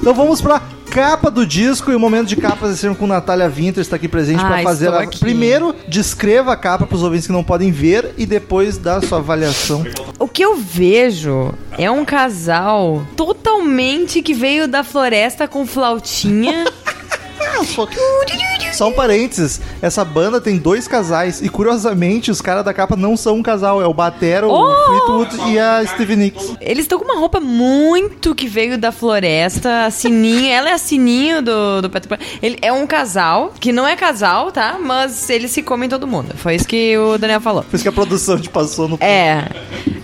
Então 0.00 0.14
vamos 0.14 0.40
pra 0.40 0.60
capa 0.94 1.28
do 1.28 1.44
disco 1.44 1.90
e 1.90 1.94
o 1.96 1.98
momento 1.98 2.28
de 2.28 2.36
capas 2.36 2.78
sempre 2.78 2.96
com 2.96 3.04
Natália 3.08 3.48
Winter 3.48 3.80
está 3.80 3.96
aqui 3.96 4.06
presente 4.06 4.40
Ah, 4.44 4.46
para 4.48 4.62
fazer 4.62 4.94
a... 4.94 5.04
primeiro 5.08 5.74
descreva 5.88 6.52
a 6.52 6.56
capa 6.56 6.86
para 6.86 6.94
os 6.94 7.02
ouvintes 7.02 7.26
que 7.26 7.32
não 7.32 7.42
podem 7.42 7.72
ver 7.72 8.14
e 8.16 8.24
depois 8.24 8.78
dá 8.78 8.98
a 8.98 9.02
sua 9.02 9.18
avaliação. 9.18 9.84
O 10.20 10.28
que 10.28 10.44
eu 10.44 10.54
vejo 10.56 11.52
é 11.76 11.90
um 11.90 12.04
casal 12.04 13.04
totalmente 13.16 14.22
que 14.22 14.32
veio 14.32 14.68
da 14.68 14.84
floresta 14.84 15.48
com 15.48 15.66
flautinha. 15.66 16.64
Só 18.74 18.88
um 18.88 18.92
parênteses, 18.92 19.60
essa 19.80 20.04
banda 20.04 20.40
tem 20.40 20.58
dois 20.58 20.88
casais 20.88 21.40
e 21.40 21.48
curiosamente 21.48 22.30
os 22.30 22.40
caras 22.40 22.64
da 22.64 22.74
capa 22.74 22.96
não 22.96 23.16
são 23.16 23.36
um 23.36 23.42
casal, 23.42 23.80
é 23.80 23.86
o 23.86 23.94
Batera, 23.94 24.46
o 24.46 24.50
Oh! 24.52 24.84
Fleetwood 24.86 25.52
e 25.52 25.58
a 25.58 25.84
Stevie 25.86 26.16
Nicks. 26.16 26.54
Eles 26.60 26.84
estão 26.84 26.98
com 26.98 27.04
uma 27.04 27.18
roupa 27.18 27.38
muito 27.40 28.34
que 28.34 28.48
veio 28.48 28.76
da 28.76 28.90
floresta, 28.90 29.84
a 29.86 29.90
Sininho, 29.90 30.52
ela 30.52 30.70
é 30.70 30.72
a 30.72 30.78
Sininho 30.78 31.40
do, 31.42 31.82
do 31.82 31.90
Peter 31.90 32.08
Pan. 32.08 32.18
Ele 32.42 32.58
é 32.60 32.72
um 32.72 32.86
casal, 32.86 33.52
que 33.60 33.72
não 33.72 33.86
é 33.86 33.94
casal, 33.96 34.50
tá? 34.50 34.76
Mas 34.80 35.30
eles 35.30 35.50
se 35.50 35.62
comem 35.62 35.88
todo 35.88 36.06
mundo. 36.06 36.34
Foi 36.36 36.54
isso 36.54 36.66
que 36.66 36.96
o 36.98 37.16
Daniel 37.18 37.40
falou. 37.40 37.62
Por 37.62 37.74
isso 37.76 37.84
que 37.84 37.88
a 37.88 37.92
produção 37.92 38.38
te 38.38 38.48
passou 38.50 38.88
no 38.88 38.96
É. 39.00 39.44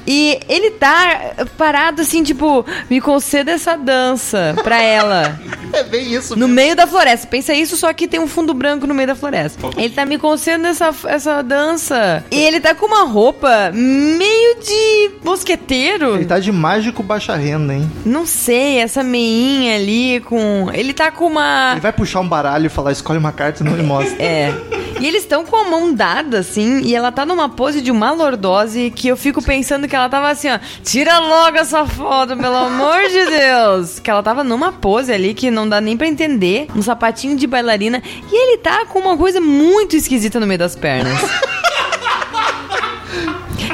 E 0.07 0.41
ele 0.49 0.71
tá 0.73 1.35
parado 1.57 2.03
assim, 2.03 2.23
tipo, 2.23 2.65
me 2.89 3.01
conceda 3.01 3.53
essa 3.53 3.77
dança 3.77 4.55
pra 4.65 4.83
ela. 4.83 5.39
É 5.81 5.83
bem 5.83 6.13
isso. 6.13 6.37
No 6.37 6.49
meio 6.49 6.75
da 6.77 6.87
floresta. 6.87 7.27
Pensa 7.27 7.55
isso, 7.55 7.77
só 7.77 7.93
que 7.93 8.09
tem 8.09 8.21
um 8.21 8.27
fundo 8.27 8.53
branco 8.53 8.87
no 8.87 8.95
meio 8.95 9.09
da 9.09 9.15
floresta. 9.15 9.71
Ele 9.77 9.91
tá 9.91 10.05
me 10.05 10.19
concedendo 10.19 10.67
essa, 10.67 10.93
essa 11.07 11.43
dança. 11.43 12.25
E 12.31 12.39
ele 12.39 12.61
tá 12.61 12.75
com 12.75 12.87
uma 12.87 13.05
roupa 13.05 13.71
meio 13.73 14.57
de 14.61 15.11
mosqueteiro. 15.25 16.17
Ele 16.17 16.25
tá 16.27 16.39
de 16.39 16.53
mágico 16.53 17.03
baixa 17.03 17.35
renda, 17.37 17.75
hein? 17.75 17.91
Não 18.05 18.27
sei, 18.27 18.79
essa 18.79 19.03
meinha 19.03 19.77
ali 19.77 20.21
com. 20.21 20.69
Ele 20.73 20.93
tá 20.93 21.11
com 21.11 21.27
uma. 21.27 21.71
Ele 21.73 21.81
vai 21.81 21.93
puxar 21.93 22.21
um 22.21 22.29
baralho 22.29 22.67
e 22.67 22.69
falar, 22.69 22.93
escolhe 22.93 23.19
uma 23.19 23.33
carta 23.33 23.63
e 23.63 23.67
não 23.67 23.73
me 23.73 23.83
mostra. 23.83 24.23
É. 24.23 24.53
E 25.01 25.07
eles 25.07 25.23
estão 25.23 25.47
com 25.47 25.57
a 25.57 25.65
mão 25.65 25.95
dada, 25.95 26.41
assim, 26.41 26.83
e 26.83 26.95
ela 26.95 27.11
tá 27.11 27.25
numa 27.25 27.49
pose 27.49 27.81
de 27.81 27.91
uma 27.91 28.13
lordose 28.13 28.93
que 28.95 29.09
eu 29.09 29.17
fico 29.17 29.43
pensando 29.43 29.89
que 29.89 29.97
ela 29.97 30.11
tava 30.11 30.29
assim, 30.29 30.51
ó. 30.51 30.59
Tira 30.85 31.19
logo 31.19 31.57
essa 31.57 31.87
foto, 31.87 32.37
pelo 32.37 32.57
amor 32.57 33.01
de 33.09 33.25
Deus! 33.25 33.99
Que 33.99 34.11
ela 34.11 34.23
tava 34.23 34.45
numa 34.45 34.71
pose 34.73 35.11
ali 35.11 35.33
que 35.33 35.51
não 35.51 35.67
dá 35.67 35.81
nem 35.81 35.97
pra 35.97 36.07
entender. 36.07 36.67
Um 36.77 36.83
sapatinho 36.83 37.35
de 37.35 37.47
bailarina. 37.47 38.03
E 38.31 38.35
ele 38.35 38.59
tá 38.59 38.85
com 38.85 38.99
uma 38.99 39.17
coisa 39.17 39.41
muito 39.41 39.97
esquisita 39.97 40.39
no 40.39 40.47
meio 40.47 40.59
das 40.59 40.77
pernas. 40.77 41.19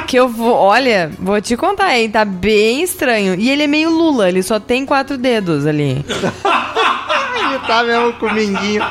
Que 0.07 0.15
eu 0.17 0.29
vou, 0.29 0.53
olha, 0.53 1.11
vou 1.19 1.41
te 1.41 1.57
contar 1.57 1.87
aí, 1.87 2.07
tá 2.07 2.23
bem 2.23 2.81
estranho. 2.81 3.35
E 3.35 3.49
ele 3.49 3.63
é 3.63 3.67
meio 3.67 3.89
Lula, 3.89 4.29
ele 4.29 4.41
só 4.41 4.57
tem 4.57 4.85
quatro 4.85 5.17
dedos 5.17 5.65
ali. 5.65 6.05
Tá 7.65 7.83
mesmo 7.83 8.13
com 8.13 8.25
o 8.27 8.33
minguinho. 8.33 8.83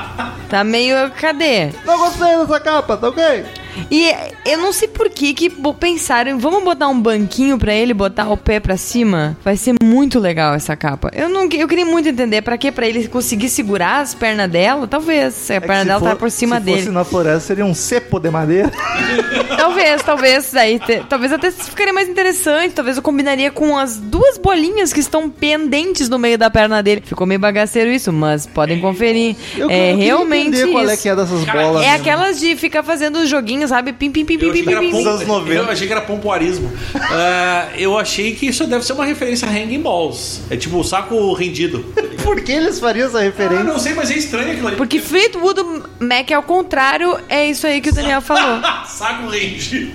Tá 0.48 0.64
meio. 0.64 1.10
Cadê? 1.20 1.72
Não 1.84 1.98
gostei 1.98 2.36
dessa 2.38 2.60
capa, 2.60 2.96
tá 2.96 3.08
ok? 3.08 3.44
E 3.90 4.10
eu 4.44 4.58
não 4.58 4.72
sei 4.72 4.88
por 4.88 5.08
que 5.10 5.34
que 5.34 5.50
pensaram, 5.78 6.38
vamos 6.38 6.62
botar 6.64 6.88
um 6.88 6.98
banquinho 7.00 7.58
pra 7.58 7.74
ele 7.74 7.92
botar 7.94 8.28
o 8.30 8.36
pé 8.36 8.58
pra 8.60 8.76
cima? 8.76 9.36
Vai 9.44 9.56
ser 9.56 9.74
muito 9.82 10.18
legal 10.18 10.54
essa 10.54 10.76
capa. 10.76 11.10
Eu 11.14 11.28
não, 11.28 11.48
eu 11.50 11.68
queria 11.68 11.84
muito 11.86 12.08
entender 12.08 12.42
pra 12.42 12.56
que 12.58 12.70
pra 12.72 12.86
ele 12.86 13.06
conseguir 13.08 13.48
segurar 13.48 14.00
as 14.00 14.14
pernas 14.14 14.50
dela, 14.50 14.86
talvez. 14.86 15.34
Se 15.34 15.52
a 15.52 15.56
É 15.56 15.60
perna 15.60 15.80
se 15.80 15.86
dela 15.86 16.00
for- 16.00 16.08
tá 16.10 16.16
por 16.16 16.30
cima 16.30 16.56
se 16.58 16.62
dele. 16.64 16.78
fosse 16.78 16.90
na 16.90 17.04
floresta, 17.04 17.40
seria 17.40 17.64
um 17.64 17.74
cepo 17.74 18.18
de 18.18 18.30
madeira. 18.30 18.70
Talvez, 19.56 20.02
talvez 20.02 20.54
aí, 20.54 20.78
te- 20.78 21.02
talvez 21.08 21.32
até 21.32 21.50
ficaria 21.50 21.92
mais 21.92 22.08
interessante, 22.08 22.72
talvez 22.74 22.96
eu 22.96 23.02
combinaria 23.02 23.50
com 23.50 23.76
as 23.76 23.96
duas 23.96 24.38
bolinhas 24.38 24.92
que 24.92 25.00
estão 25.00 25.28
pendentes 25.30 26.08
no 26.08 26.18
meio 26.18 26.36
da 26.38 26.50
perna 26.50 26.82
dele. 26.82 27.02
Ficou 27.04 27.26
meio 27.26 27.40
bagaceiro 27.40 27.90
isso, 27.90 28.12
mas 28.12 28.46
podem 28.46 28.80
conferir. 28.80 29.36
Eu, 29.56 29.70
é 29.70 29.92
eu 29.92 29.96
realmente 29.96 30.66
qual 30.70 30.88
é 30.88 30.96
que 30.96 31.08
é 31.08 31.16
dessas 31.16 31.44
bolas. 31.44 31.82
É 31.82 31.90
mesmo. 31.90 31.96
aquelas 32.00 32.38
de 32.38 32.54
ficar 32.56 32.82
fazendo 32.82 33.26
joguinho, 33.66 33.68
sabe? 33.68 33.92
Pim, 33.92 34.10
pim, 34.10 34.24
pim, 34.24 34.38
pim, 34.38 34.46
Eu 34.46 34.52
pim, 34.52 34.60
achei, 34.60 34.64
que 34.64 34.70
era 34.70 34.80
pim, 34.80 34.90
pim. 34.90 35.02
pom- 35.04 35.08
anos 35.10 35.26
90. 35.26 35.54
eu 35.54 35.70
achei 35.70 35.86
que 35.86 35.92
era 35.92 36.02
pompoarismo. 36.02 36.72
Ah, 36.94 37.68
eu 37.76 37.98
achei 37.98 38.34
que 38.34 38.46
isso 38.46 38.66
deve 38.66 38.84
ser 38.84 38.92
uma 38.94 39.04
referência 39.04 39.46
a 39.48 39.50
Hanging 39.50 39.80
Balls. 39.82 40.40
É 40.50 40.56
tipo 40.56 40.78
o 40.78 40.84
saco 40.84 41.32
rendido. 41.34 41.84
Por 42.22 42.40
que 42.40 42.50
eles 42.52 42.80
fariam 42.80 43.06
essa 43.08 43.18
Eu 43.18 43.24
referência? 43.24 43.64
não 43.64 43.78
sei, 43.78 43.94
mas 43.94 44.10
é 44.10 44.14
estranho 44.14 44.50
aquilo 44.52 44.68
ali. 44.68 44.76
Porque 44.76 44.98
Fleetwood 45.00 45.60
Mac, 46.00 46.30
ao 46.32 46.42
contrário, 46.42 47.16
é 47.28 47.46
isso 47.48 47.66
aí 47.66 47.80
que 47.80 47.90
o 47.90 47.94
Daniel 47.94 48.20
falou. 48.20 48.60
Saco 48.86 49.28
rendido. 49.28 49.92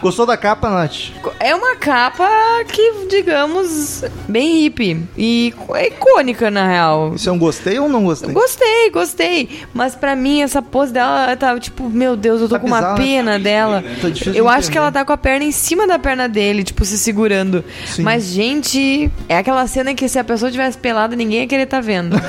Gostou 0.00 0.26
da 0.26 0.36
capa, 0.36 0.68
Nath? 0.70 1.10
É 1.40 1.54
uma 1.54 1.76
capa 1.76 2.28
que, 2.68 3.06
digamos, 3.08 4.04
bem 4.28 4.60
hippie. 4.62 5.02
E 5.16 5.52
é 5.74 5.88
icônica, 5.88 6.50
na 6.50 6.66
real. 6.68 7.12
Isso 7.14 7.28
é 7.28 7.32
um 7.32 7.38
gostei 7.38 7.78
ou 7.78 7.88
não 7.88 8.04
gostei? 8.04 8.32
Gostei, 8.32 8.90
gostei. 8.90 9.48
Mas 9.72 9.94
pra 9.94 10.14
mim, 10.14 10.42
essa 10.42 10.60
pose 10.62 10.92
dela 10.92 11.34
tá 11.44 11.58
tipo, 11.60 11.88
meu 11.90 12.16
Deus, 12.16 12.40
eu 12.40 12.48
tô 12.48 12.54
Tá 12.54 12.60
com 12.60 12.66
uma 12.66 12.76
bizarro, 12.78 12.98
né? 12.98 13.04
pena 13.04 13.38
dela. 13.38 13.82
Tá 14.00 14.08
eu 14.34 14.48
acho 14.48 14.58
entender. 14.58 14.72
que 14.72 14.78
ela 14.78 14.92
tá 14.92 15.04
com 15.04 15.12
a 15.12 15.16
perna 15.16 15.44
em 15.44 15.52
cima 15.52 15.86
da 15.86 15.98
perna 15.98 16.28
dele, 16.28 16.64
tipo, 16.64 16.84
se 16.84 16.96
segurando. 16.98 17.64
Sim. 17.86 18.02
Mas, 18.02 18.24
gente, 18.26 19.10
é 19.28 19.36
aquela 19.38 19.66
cena 19.66 19.94
que 19.94 20.08
se 20.08 20.18
a 20.18 20.24
pessoa 20.24 20.50
tivesse 20.50 20.78
pelada, 20.78 21.14
ninguém 21.16 21.40
ia 21.40 21.46
querer 21.46 21.66
tá 21.66 21.80
vendo. 21.80 22.16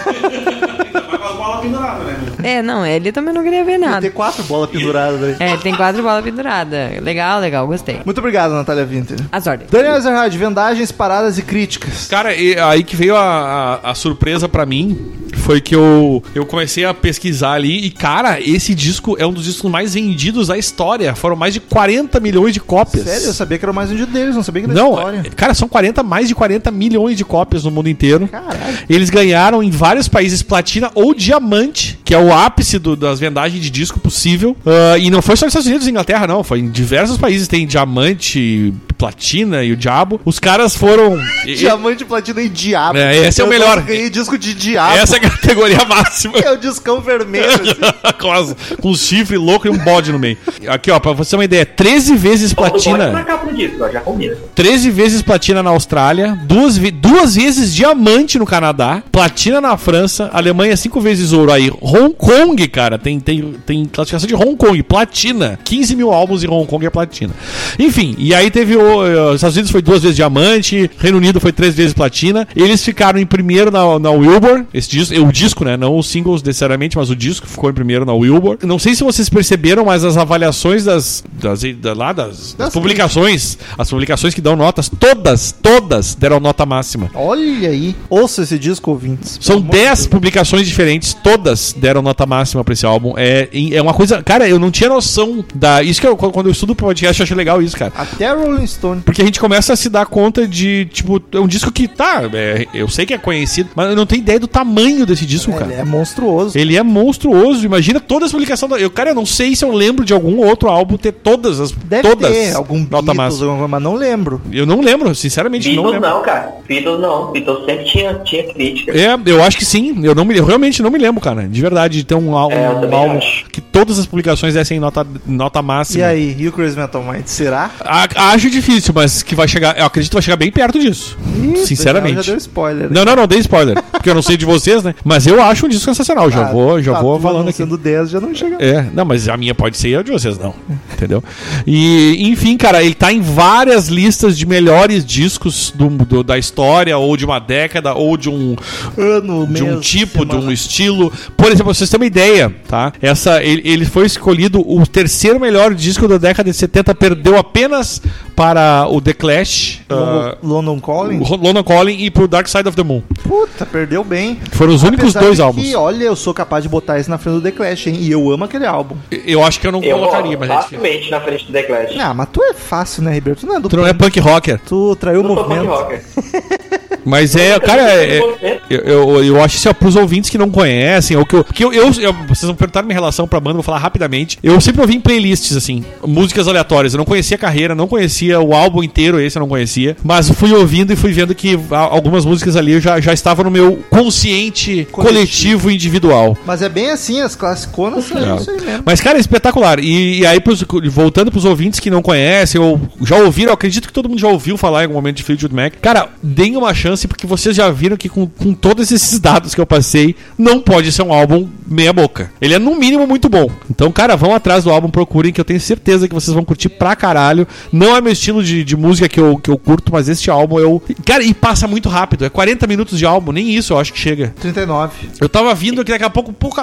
é, 2.45 2.61
não, 2.61 2.85
ele 2.85 3.11
também 3.11 3.33
não 3.33 3.43
queria 3.43 3.63
ver 3.63 3.79
Tem 3.79 3.89
nada. 3.89 4.09
quatro 4.11 4.43
bolas 4.43 4.69
penduradas 4.69 5.21
aí. 5.23 5.35
É, 5.39 5.57
tem 5.57 5.75
quatro 5.75 6.01
bolas 6.03 6.23
penduradas. 6.23 7.01
Legal, 7.01 7.39
legal, 7.39 7.65
gostei. 7.67 7.99
Muito 8.05 8.17
obrigado, 8.19 8.51
Natália 8.53 8.85
Winter. 8.85 9.17
As 9.31 9.47
ordens. 9.47 9.69
Daniel 9.71 9.95
Ezerhard, 9.97 10.37
vendagens, 10.37 10.91
paradas 10.91 11.37
e 11.37 11.41
críticas. 11.41 12.07
Cara, 12.07 12.35
e 12.35 12.57
aí 12.59 12.83
que 12.83 12.95
veio 12.95 13.15
a, 13.15 13.79
a, 13.83 13.91
a 13.91 13.95
surpresa 13.95 14.47
pra 14.47 14.65
mim 14.65 14.97
foi 15.37 15.59
que 15.61 15.75
eu, 15.75 16.23
eu 16.33 16.45
comecei 16.45 16.85
a 16.85 16.93
pesquisar 16.93 17.53
ali 17.53 17.85
e, 17.85 17.91
cara, 17.91 18.39
esse 18.39 18.73
disco 18.73 19.15
é 19.19 19.25
um 19.27 19.33
dos 19.33 19.43
discos 19.45 19.69
mais 19.69 19.93
vendidos 19.93 20.47
da 20.47 20.57
história. 20.57 21.13
Foram 21.15 21.35
mais 21.35 21.53
de 21.53 21.59
40 21.59 22.19
milhões 22.19 22.53
de 22.53 22.59
cópias. 22.59 23.03
Sério, 23.05 23.27
eu 23.27 23.33
sabia 23.33 23.57
que 23.57 23.65
era 23.65 23.71
o 23.71 23.75
mais 23.75 23.89
vendido 23.89 24.11
deles, 24.11 24.35
não 24.35 24.43
sabia 24.43 24.63
que 24.63 24.69
era 24.71 24.79
Não, 24.79 24.93
história. 24.95 25.23
é- 25.25 25.29
cara, 25.35 25.53
são 25.53 25.67
40, 25.67 26.01
mais 26.03 26.27
de 26.27 26.35
40 26.35 26.71
milhões 26.71 27.17
de 27.17 27.23
cópias 27.25 27.63
no 27.63 27.71
mundo 27.71 27.89
inteiro. 27.89 28.27
Caralho. 28.27 28.55
Eles 28.89 29.09
ganharam 29.09 29.61
em 29.61 29.69
vários 29.69 30.07
países 30.07 30.41
platina 30.41 30.89
ou 30.95 31.13
diamante, 31.13 31.99
que 32.03 32.13
é 32.13 32.17
o 32.17 32.33
ápice 32.35 32.77
do- 32.79 32.95
das 32.95 33.19
vendagens 33.19 33.61
de 33.63 33.69
disco 33.69 33.99
possível. 33.99 34.55
Ah, 34.65 34.97
e 34.97 35.09
não 35.09 35.21
foi 35.21 35.35
só 35.35 35.45
nos 35.45 35.51
Estados 35.51 35.67
Unidos 35.67 35.87
e 35.87 35.89
Inglaterra, 35.91 36.27
não. 36.27 36.43
Foi 36.43 36.59
em 36.59 36.69
diversos 36.69 37.17
países. 37.17 37.47
Tem 37.47 37.65
diamante, 37.65 38.73
platina 39.05 39.63
e 39.63 39.71
o 39.71 39.77
diabo. 39.77 40.19
Os 40.25 40.39
caras 40.39 40.75
foram. 40.75 41.19
Diamante, 41.45 42.03
platina 42.03 42.41
e 42.41 42.49
diabo. 42.49 42.97
É, 42.97 43.27
esse 43.27 43.39
é 43.39 43.43
o 43.43 43.47
Eu 43.47 43.49
melhor. 43.51 43.81
Ganhei 43.81 44.09
disco 44.09 44.35
de 44.37 44.53
diabo. 44.55 44.97
Essa 44.97 45.17
é 45.17 45.19
a 45.19 45.29
categoria 45.29 45.77
máxima. 45.85 46.37
é 46.39 46.51
o 46.51 46.57
discão 46.57 47.01
vermelho. 47.01 47.45
assim. 47.45 47.75
com, 48.19 48.31
as- 48.31 48.55
com 48.81 48.89
um 48.89 48.95
chifre 48.95 49.37
louco 49.37 49.67
e 49.67 49.69
um 49.69 49.77
bode 49.77 50.11
no 50.11 50.17
meio. 50.17 50.37
Aqui, 50.67 50.89
ó, 50.89 50.99
pra 50.99 51.11
você 51.11 51.31
ter 51.31 51.35
uma 51.35 51.45
ideia, 51.45 51.65
13 51.65 52.15
vezes 52.15 52.51
bode 52.53 52.89
na 52.89 52.97
platina. 52.97 53.23
capa 53.23 53.45
do 53.45 53.55
disco, 53.55 53.83
ó, 53.83 53.89
já 53.91 54.01
combina. 54.01 54.35
13 54.55 54.89
vezes 54.89 55.21
platina 55.21 55.61
na 55.61 55.69
Austrália, 55.69 56.37
duas, 56.43 56.77
duas 56.77 57.35
vezes 57.35 57.73
diamante 57.73 58.39
no 58.39 58.45
Canadá, 58.45 59.03
platina 59.11 59.61
na 59.61 59.77
França, 59.77 60.29
Alemanha 60.33 60.75
cinco 60.75 60.99
vezes 60.99 61.31
ouro 61.31 61.51
aí. 61.51 61.71
Hong 61.81 62.13
Kong, 62.17 62.67
cara, 62.69 62.97
tem, 62.97 63.19
tem, 63.19 63.53
tem 63.65 63.85
classificação 63.85 64.27
de 64.27 64.33
Hong 64.35 64.55
Kong, 64.55 64.81
platina. 64.81 65.59
15 65.63 65.95
mil 65.95 66.11
álbuns 66.11 66.43
em 66.43 66.47
Hong 66.47 66.65
Kong 66.65 66.83
é 66.85 66.89
platina. 66.89 67.33
Enfim, 67.77 68.15
e 68.17 68.33
aí 68.33 68.49
teve 68.49 68.75
o. 68.75 68.94
eh, 69.03 69.29
Os 69.29 69.35
Estados 69.35 69.55
Unidos 69.55 69.71
foi 69.71 69.81
duas 69.81 70.01
vezes 70.03 70.15
diamante, 70.15 70.89
Reino 70.99 71.17
Unido 71.17 71.39
foi 71.39 71.51
três 71.51 71.73
vezes 71.73 71.93
platina. 71.93 72.47
Eles 72.55 72.83
ficaram 72.83 73.17
em 73.19 73.25
primeiro 73.25 73.71
na, 73.71 73.97
na 73.99 74.11
Wilbur, 74.11 74.65
esse 74.73 74.89
disco, 74.89 75.15
o 75.19 75.31
disco, 75.31 75.65
né? 75.65 75.75
Não 75.77 75.97
os 75.97 76.07
singles 76.07 76.43
necessariamente, 76.43 76.97
mas 76.97 77.09
o 77.09 77.15
disco 77.15 77.47
ficou 77.47 77.69
em 77.69 77.73
primeiro 77.73 78.05
na 78.05 78.13
Wilbur. 78.13 78.57
Não 78.63 78.77
sei 78.77 78.93
se 78.95 79.03
vocês 79.03 79.27
perceberam, 79.29 79.85
mas 79.85 80.03
as 80.03 80.17
avaliações 80.17 80.83
das. 80.85 81.23
das, 81.41 81.61
da- 81.75 81.93
lá 81.93 82.13
das, 82.13 82.53
das 82.53 82.73
publicações, 82.73 83.57
as 83.77 83.89
publicações 83.89 84.33
que 84.33 84.41
dão 84.41 84.55
notas, 84.55 84.89
todas, 84.89 85.51
todas 85.51 86.15
deram 86.15 86.39
nota 86.39 86.65
máxima. 86.65 87.09
Olha 87.13 87.69
aí. 87.69 87.95
Ouça 88.09 88.43
esse 88.43 88.59
disco, 88.59 88.91
ouvintes. 88.91 89.37
São 89.41 89.55
Pelo 89.61 89.69
amor 89.69 89.71
de 89.71 89.77
10 89.85 89.97
Deus. 89.99 90.07
publicações 90.07 90.67
diferentes, 90.67 91.13
todas 91.13 91.73
deram 91.77 92.01
nota 92.01 92.25
máxima 92.25 92.63
pra 92.63 92.73
esse 92.73 92.85
álbum. 92.85 93.13
É, 93.17 93.49
é 93.71 93.81
uma 93.81 93.93
coisa. 93.93 94.21
Cara, 94.23 94.47
eu 94.47 94.59
não 94.59 94.71
tinha 94.71 94.89
noção 94.89 95.43
da. 95.53 95.81
Isso 95.83 95.99
que 96.01 96.07
eu, 96.07 96.15
quando 96.17 96.47
eu 96.47 96.51
estudo 96.51 96.75
podcast, 96.75 97.19
eu 97.19 97.23
acho 97.23 97.35
legal 97.35 97.61
isso, 97.61 97.75
cara. 97.77 97.93
Até 97.95 98.31
Rolling 98.33 98.63
Stone. 98.75 99.01
Porque 99.01 99.21
a 99.21 99.25
gente 99.25 99.39
começa 99.39 99.73
a 99.73 99.75
se 99.75 99.89
dar 99.89 100.05
conta 100.05 100.47
de, 100.47 100.85
tipo, 100.91 101.21
é 101.31 101.39
um 101.39 101.47
disco 101.47 101.71
que 101.71 101.87
tá. 101.87 102.21
é, 102.33 102.65
eu 102.73 102.87
sei 102.87 103.05
que 103.05 103.13
é 103.13 103.17
conhecido, 103.17 103.69
mas 103.75 103.89
eu 103.89 103.95
não 103.95 104.05
tenho 104.05 104.21
ideia 104.21 104.39
do 104.39 104.47
tamanho 104.47 105.05
desse 105.05 105.25
disco, 105.25 105.51
cara. 105.53 105.65
Ele 105.71 105.81
é 105.81 105.83
monstruoso. 105.83 106.57
Ele 106.57 106.77
é 106.77 106.83
monstruoso. 106.83 107.65
Imagina 107.65 107.99
todas 107.99 108.27
as 108.27 108.31
publicações. 108.31 108.69
Da... 108.71 108.79
Eu, 108.79 108.89
cara, 108.89 109.11
eu 109.11 109.15
não 109.15 109.25
sei 109.25 109.55
se 109.55 109.63
eu 109.65 109.71
lembro 109.71 110.03
de 110.05 110.13
algum 110.13 110.37
outro 110.45 110.69
álbum 110.69 110.97
ter 110.97 111.11
todas 111.11 111.59
as. 111.59 111.71
Deve 111.71 112.07
todas 112.07 112.31
ter 112.31 112.53
algum 112.55 112.79
nota 112.79 112.89
Beatles, 113.01 113.17
máxima. 113.17 113.49
alguma, 113.51 113.67
mas 113.67 113.81
não 113.83 113.95
lembro. 113.95 114.41
Eu 114.51 114.65
não 114.65 114.81
lembro, 114.81 115.13
sinceramente, 115.15 115.67
não 115.73 115.83
Beatles 115.83 115.93
lembro. 116.01 116.09
não, 116.09 116.21
cara. 116.23 116.51
Beatles 116.67 116.99
não. 116.99 117.31
Beatles 117.31 117.65
sempre 117.65 117.85
tinha, 117.85 118.13
tinha 118.23 118.53
crítica. 118.53 118.91
É, 118.91 119.17
eu 119.25 119.43
acho 119.43 119.57
que 119.57 119.65
sim. 119.65 119.99
Eu, 120.03 120.13
não 120.15 120.25
me, 120.25 120.37
eu 120.37 120.45
realmente 120.45 120.81
não 120.81 120.89
me 120.91 120.97
lembro, 120.99 121.21
cara. 121.21 121.47
De 121.47 121.61
verdade, 121.61 121.97
de 121.99 122.03
ter 122.03 122.15
um, 122.15 122.35
álbum- 122.35 122.55
É, 122.55 122.69
um 122.69 122.81
também 122.81 122.99
álbum 122.99 123.17
acho. 123.17 123.45
que 123.51 123.61
todas 123.61 123.97
as 123.99 124.05
publicações 124.05 124.53
dessem 124.53 124.79
nota, 124.79 125.05
nota 125.25 125.61
máxima. 125.61 125.99
E 125.99 126.03
aí, 126.03 126.35
e 126.39 126.47
o 126.47 126.51
Crazy 126.51 126.77
Metal 126.77 127.03
Mind? 127.03 127.25
Será? 127.25 127.71
A- 127.79 128.07
acho 128.33 128.49
difícil, 128.49 128.64
mas 128.93 129.21
que 129.23 129.35
vai 129.35 129.47
chegar. 129.47 129.77
Eu 129.77 129.85
acredito 129.85 130.11
que 130.11 130.15
vai 130.15 130.21
chegar 130.23 130.37
bem 130.37 130.51
perto 130.51 130.79
disso. 130.79 131.17
Ih, 131.43 131.57
Sinceramente. 131.65 132.15
Já 132.15 132.21
deu 132.33 132.37
spoiler. 132.37 132.91
Não, 132.91 133.05
não, 133.05 133.15
não, 133.15 133.27
dei 133.27 133.39
spoiler. 133.39 133.81
Porque 133.91 134.09
eu 134.09 134.15
não 134.15 134.21
sei 134.21 134.37
de 134.37 134.45
vocês, 134.45 134.83
né? 134.83 134.93
Mas 135.03 135.25
eu 135.27 135.41
acho 135.41 135.65
um 135.65 135.69
disco 135.69 135.85
sensacional. 135.85 136.29
Já 136.31 136.47
Ah, 136.47 136.51
vou, 136.51 136.81
já 136.81 136.93
tá, 136.93 137.01
vou 137.01 137.19
falando 137.19 137.49
aqui. 137.49 137.61
anunciando 137.61 137.77
10 137.77 138.09
já 138.09 138.19
não 138.21 138.33
chega. 138.33 138.57
É, 138.59 138.85
não, 138.93 139.05
mas 139.05 139.27
a 139.29 139.35
minha 139.37 139.53
pode 139.55 139.77
ser 139.77 139.89
e 139.89 139.95
a 139.95 140.01
de 140.01 140.11
vocês 140.11 140.37
não. 140.37 140.53
Entendeu? 140.93 141.23
E, 141.65 142.27
enfim, 142.29 142.57
cara, 142.57 142.83
ele 142.83 142.93
tá 142.95 143.11
em 143.11 143.21
várias 143.21 143.87
listas 143.87 144.37
de 144.37 144.45
melhores 144.45 145.05
discos 145.05 145.71
do, 145.75 145.89
do- 145.89 146.23
da 146.23 146.37
história, 146.37 146.97
ou 146.97 147.15
de 147.17 147.25
uma 147.25 147.39
década, 147.39 147.93
ou 147.93 148.15
de 148.17 148.29
um, 148.29 148.55
Ano, 148.97 149.47
de 149.47 149.63
um 149.63 149.79
tipo, 149.79 150.25
de 150.25 150.31
um 150.35 150.39
semana. 150.39 150.53
estilo. 150.53 151.11
Por 151.35 151.47
exemplo, 151.47 151.65
pra 151.65 151.73
vocês 151.73 151.89
terem 151.89 152.01
uma 152.03 152.07
ideia, 152.07 152.53
tá? 152.67 152.93
Essa, 153.01 153.43
ele, 153.43 153.61
ele 153.65 153.85
foi 153.85 154.05
escolhido 154.05 154.59
o 154.65 154.85
terceiro 154.85 155.39
melhor 155.39 155.73
disco 155.73 156.07
da 156.07 156.17
década 156.17 156.49
de 156.49 156.55
70, 156.55 156.93
perdeu 156.95 157.37
apenas 157.37 158.01
para 158.35 158.87
o 158.89 158.99
The 158.99 159.13
Clash, 159.13 159.81
ah, 159.89 160.37
London 160.43 160.79
Calling? 160.79 161.19
o 161.19 161.35
London 161.35 161.63
Calling 161.63 161.97
e 162.03 162.11
pro 162.11 162.27
Dark 162.27 162.47
Side 162.47 162.67
of 162.67 162.75
the 162.75 162.83
Moon. 162.83 163.01
Puta, 163.23 163.65
perdeu 163.65 164.03
bem. 164.03 164.39
Foram 164.51 164.73
os 164.73 164.83
únicos 164.83 165.09
Apesar 165.15 165.19
dois 165.21 165.35
de 165.37 165.41
álbuns. 165.41 165.65
Que, 165.65 165.75
olha, 165.75 166.03
eu 166.03 166.15
sou 166.15 166.33
capaz 166.33 166.63
de 166.63 166.69
botar 166.69 166.99
isso 166.99 167.09
na 167.09 167.17
frente 167.17 167.35
do 167.35 167.41
The 167.41 167.51
Clash, 167.51 167.87
hein? 167.87 167.95
E 167.99 168.11
eu 168.11 168.29
amo 168.31 168.43
aquele 168.43 168.65
álbum. 168.65 168.95
Eu 169.09 169.43
acho 169.43 169.59
que 169.59 169.67
eu 169.67 169.71
não 169.71 169.81
Eu 169.83 169.97
colocaria, 169.97 170.37
mas 170.37 170.49
é 170.49 170.53
facilmente 170.53 171.09
na 171.09 171.21
frente 171.21 171.45
do 171.45 171.53
The 171.53 171.63
Clash. 171.63 171.95
Ah, 171.99 172.13
mas 172.13 172.27
tu 172.31 172.43
é 172.43 172.53
fácil, 172.53 173.03
né, 173.03 173.13
Ribeiro? 173.13 173.39
Tu 173.39 173.45
não 173.47 173.55
é 173.55 173.59
do 173.59 173.69
Tu 173.69 173.77
não 173.77 173.87
é 173.87 173.93
punk 173.93 174.19
rocker. 174.19 174.59
Tu 174.67 174.95
traiu 174.97 175.21
o 175.21 175.25
sou 175.27 175.35
punk 175.35 175.47
movimento. 175.49 175.69
rocker. 175.69 176.01
Mas 177.05 177.35
é, 177.35 177.59
cara, 177.59 177.83
é, 177.83 178.17
é- 178.17 178.59
eu, 178.67 178.79
eu, 178.81 179.23
eu 179.23 179.43
acho 179.43 179.57
isso 179.57 179.69
é 179.69 179.73
pros 179.73 179.95
ouvintes 179.95 180.27
que 180.27 180.39
não 180.39 180.49
conhecem, 180.49 181.15
ou 181.15 181.23
que 181.23 181.35
eu. 181.35 181.43
Que 181.43 181.63
eu, 181.63 181.71
eu- 181.71 181.91
eu- 182.01 182.13
vocês 182.27 182.47
vão 182.47 182.55
perguntar 182.55 182.81
minha 182.81 182.95
relação 182.95 183.27
pra 183.27 183.39
banda, 183.39 183.53
vou 183.53 183.61
falar 183.63 183.77
rapidamente. 183.77 184.39
Eu 184.41 184.59
sempre 184.59 184.81
ouvi 184.81 184.95
em 184.95 184.99
playlists, 184.99 185.55
assim, 185.55 185.85
músicas 186.03 186.47
aleatórias. 186.47 186.95
Eu 186.95 186.97
não 186.97 187.05
conhecia 187.05 187.35
a 187.35 187.39
carreira, 187.39 187.75
não 187.75 187.87
conhecia 187.87 188.24
o 188.33 188.53
álbum 188.53 188.83
inteiro, 188.83 189.19
esse 189.19 189.37
eu 189.37 189.41
não 189.41 189.47
conhecia. 189.47 189.95
Mas 190.03 190.29
fui 190.29 190.51
ouvindo 190.53 190.91
e 190.93 190.95
fui 190.95 191.11
vendo 191.11 191.33
que 191.35 191.59
algumas 191.71 192.25
músicas 192.25 192.55
ali 192.55 192.79
já, 192.79 192.99
já 192.99 193.13
estavam 193.13 193.45
no 193.45 193.51
meu 193.51 193.79
consciente 193.89 194.87
coletivo, 194.91 195.69
individual. 195.69 196.37
Mas 196.45 196.61
é 196.61 196.69
bem 196.69 196.89
assim, 196.91 197.21
as 197.21 197.35
classiconas 197.35 198.05
são 198.05 198.17
É. 198.17 198.35
isso 198.35 198.49
aí 198.51 198.61
mesmo. 198.61 198.83
Mas, 198.85 199.01
cara, 199.01 199.17
é 199.17 199.21
espetacular. 199.21 199.79
E, 199.79 200.19
e 200.19 200.25
aí, 200.25 200.39
pros- 200.39 200.63
voltando 200.89 201.31
pros 201.31 201.45
ouvintes 201.45 201.79
que 201.79 201.89
não 201.89 202.01
conhecem, 202.01 202.59
ou 202.59 202.79
já 203.01 203.17
ouviram, 203.17 203.51
acredito 203.53 203.87
que 203.87 203.93
todo 203.93 204.07
mundo 204.09 204.19
já 204.19 204.27
ouviu 204.27 204.57
falar 204.57 204.81
em 204.81 204.83
algum 204.83 204.95
momento 204.95 205.17
de 205.17 205.23
Fleetwood 205.23 205.53
Mac. 205.53 205.73
Cara, 205.81 206.09
deem 206.23 206.55
uma 206.55 206.73
chance, 206.73 207.07
porque 207.07 207.27
vocês 207.27 207.55
já 207.55 207.69
viram 207.69 207.97
que 207.97 208.07
com, 208.09 208.25
com 208.27 208.53
todos 208.53 208.91
esses 208.91 209.19
dados 209.19 209.53
que 209.53 209.61
eu 209.61 209.65
passei, 209.65 210.15
não 210.37 210.59
pode 210.59 210.91
ser 210.91 211.03
um 211.03 211.13
álbum 211.13 211.47
meia 211.67 211.91
boca. 211.93 212.31
Ele 212.41 212.53
é, 212.53 212.59
no 212.59 212.75
mínimo, 212.75 213.05
muito 213.07 213.27
bom. 213.29 213.49
Então, 213.69 213.91
cara, 213.91 214.15
vão 214.15 214.33
atrás 214.33 214.63
do 214.63 214.71
álbum, 214.71 214.89
procurem, 214.89 215.33
que 215.33 215.41
eu 215.41 215.45
tenho 215.45 215.59
certeza 215.59 216.07
que 216.07 216.13
vocês 216.13 216.33
vão 216.33 216.43
curtir 216.45 216.69
pra 216.69 216.95
caralho. 216.95 217.47
Não 217.71 217.95
é 217.95 218.01
meu 218.01 218.14
estilo 218.15 218.43
de, 218.43 218.63
de 218.63 218.75
música 218.75 219.07
que 219.07 219.19
eu, 219.19 219.37
que 219.37 219.49
eu 219.49 219.57
curto, 219.57 219.91
mas 219.91 220.09
este 220.09 220.29
álbum 220.31 220.59
eu... 220.59 220.81
Cara, 221.05 221.23
e 221.23 221.33
passa 221.33 221.67
muito 221.67 221.87
rápido. 221.89 222.25
É 222.25 222.29
40 222.29 222.65
minutos 222.67 222.97
de 222.97 223.05
álbum, 223.05 223.31
nem 223.31 223.51
isso 223.55 223.73
eu 223.73 223.79
acho 223.79 223.93
que 223.93 223.99
chega. 223.99 224.33
39. 224.39 225.09
Eu 225.21 225.29
tava 225.29 225.53
vindo 225.53 225.81
aqui 225.81 225.91
daqui 225.91 226.03
a 226.03 226.09
pouco, 226.09 226.33
pouco 226.33 226.59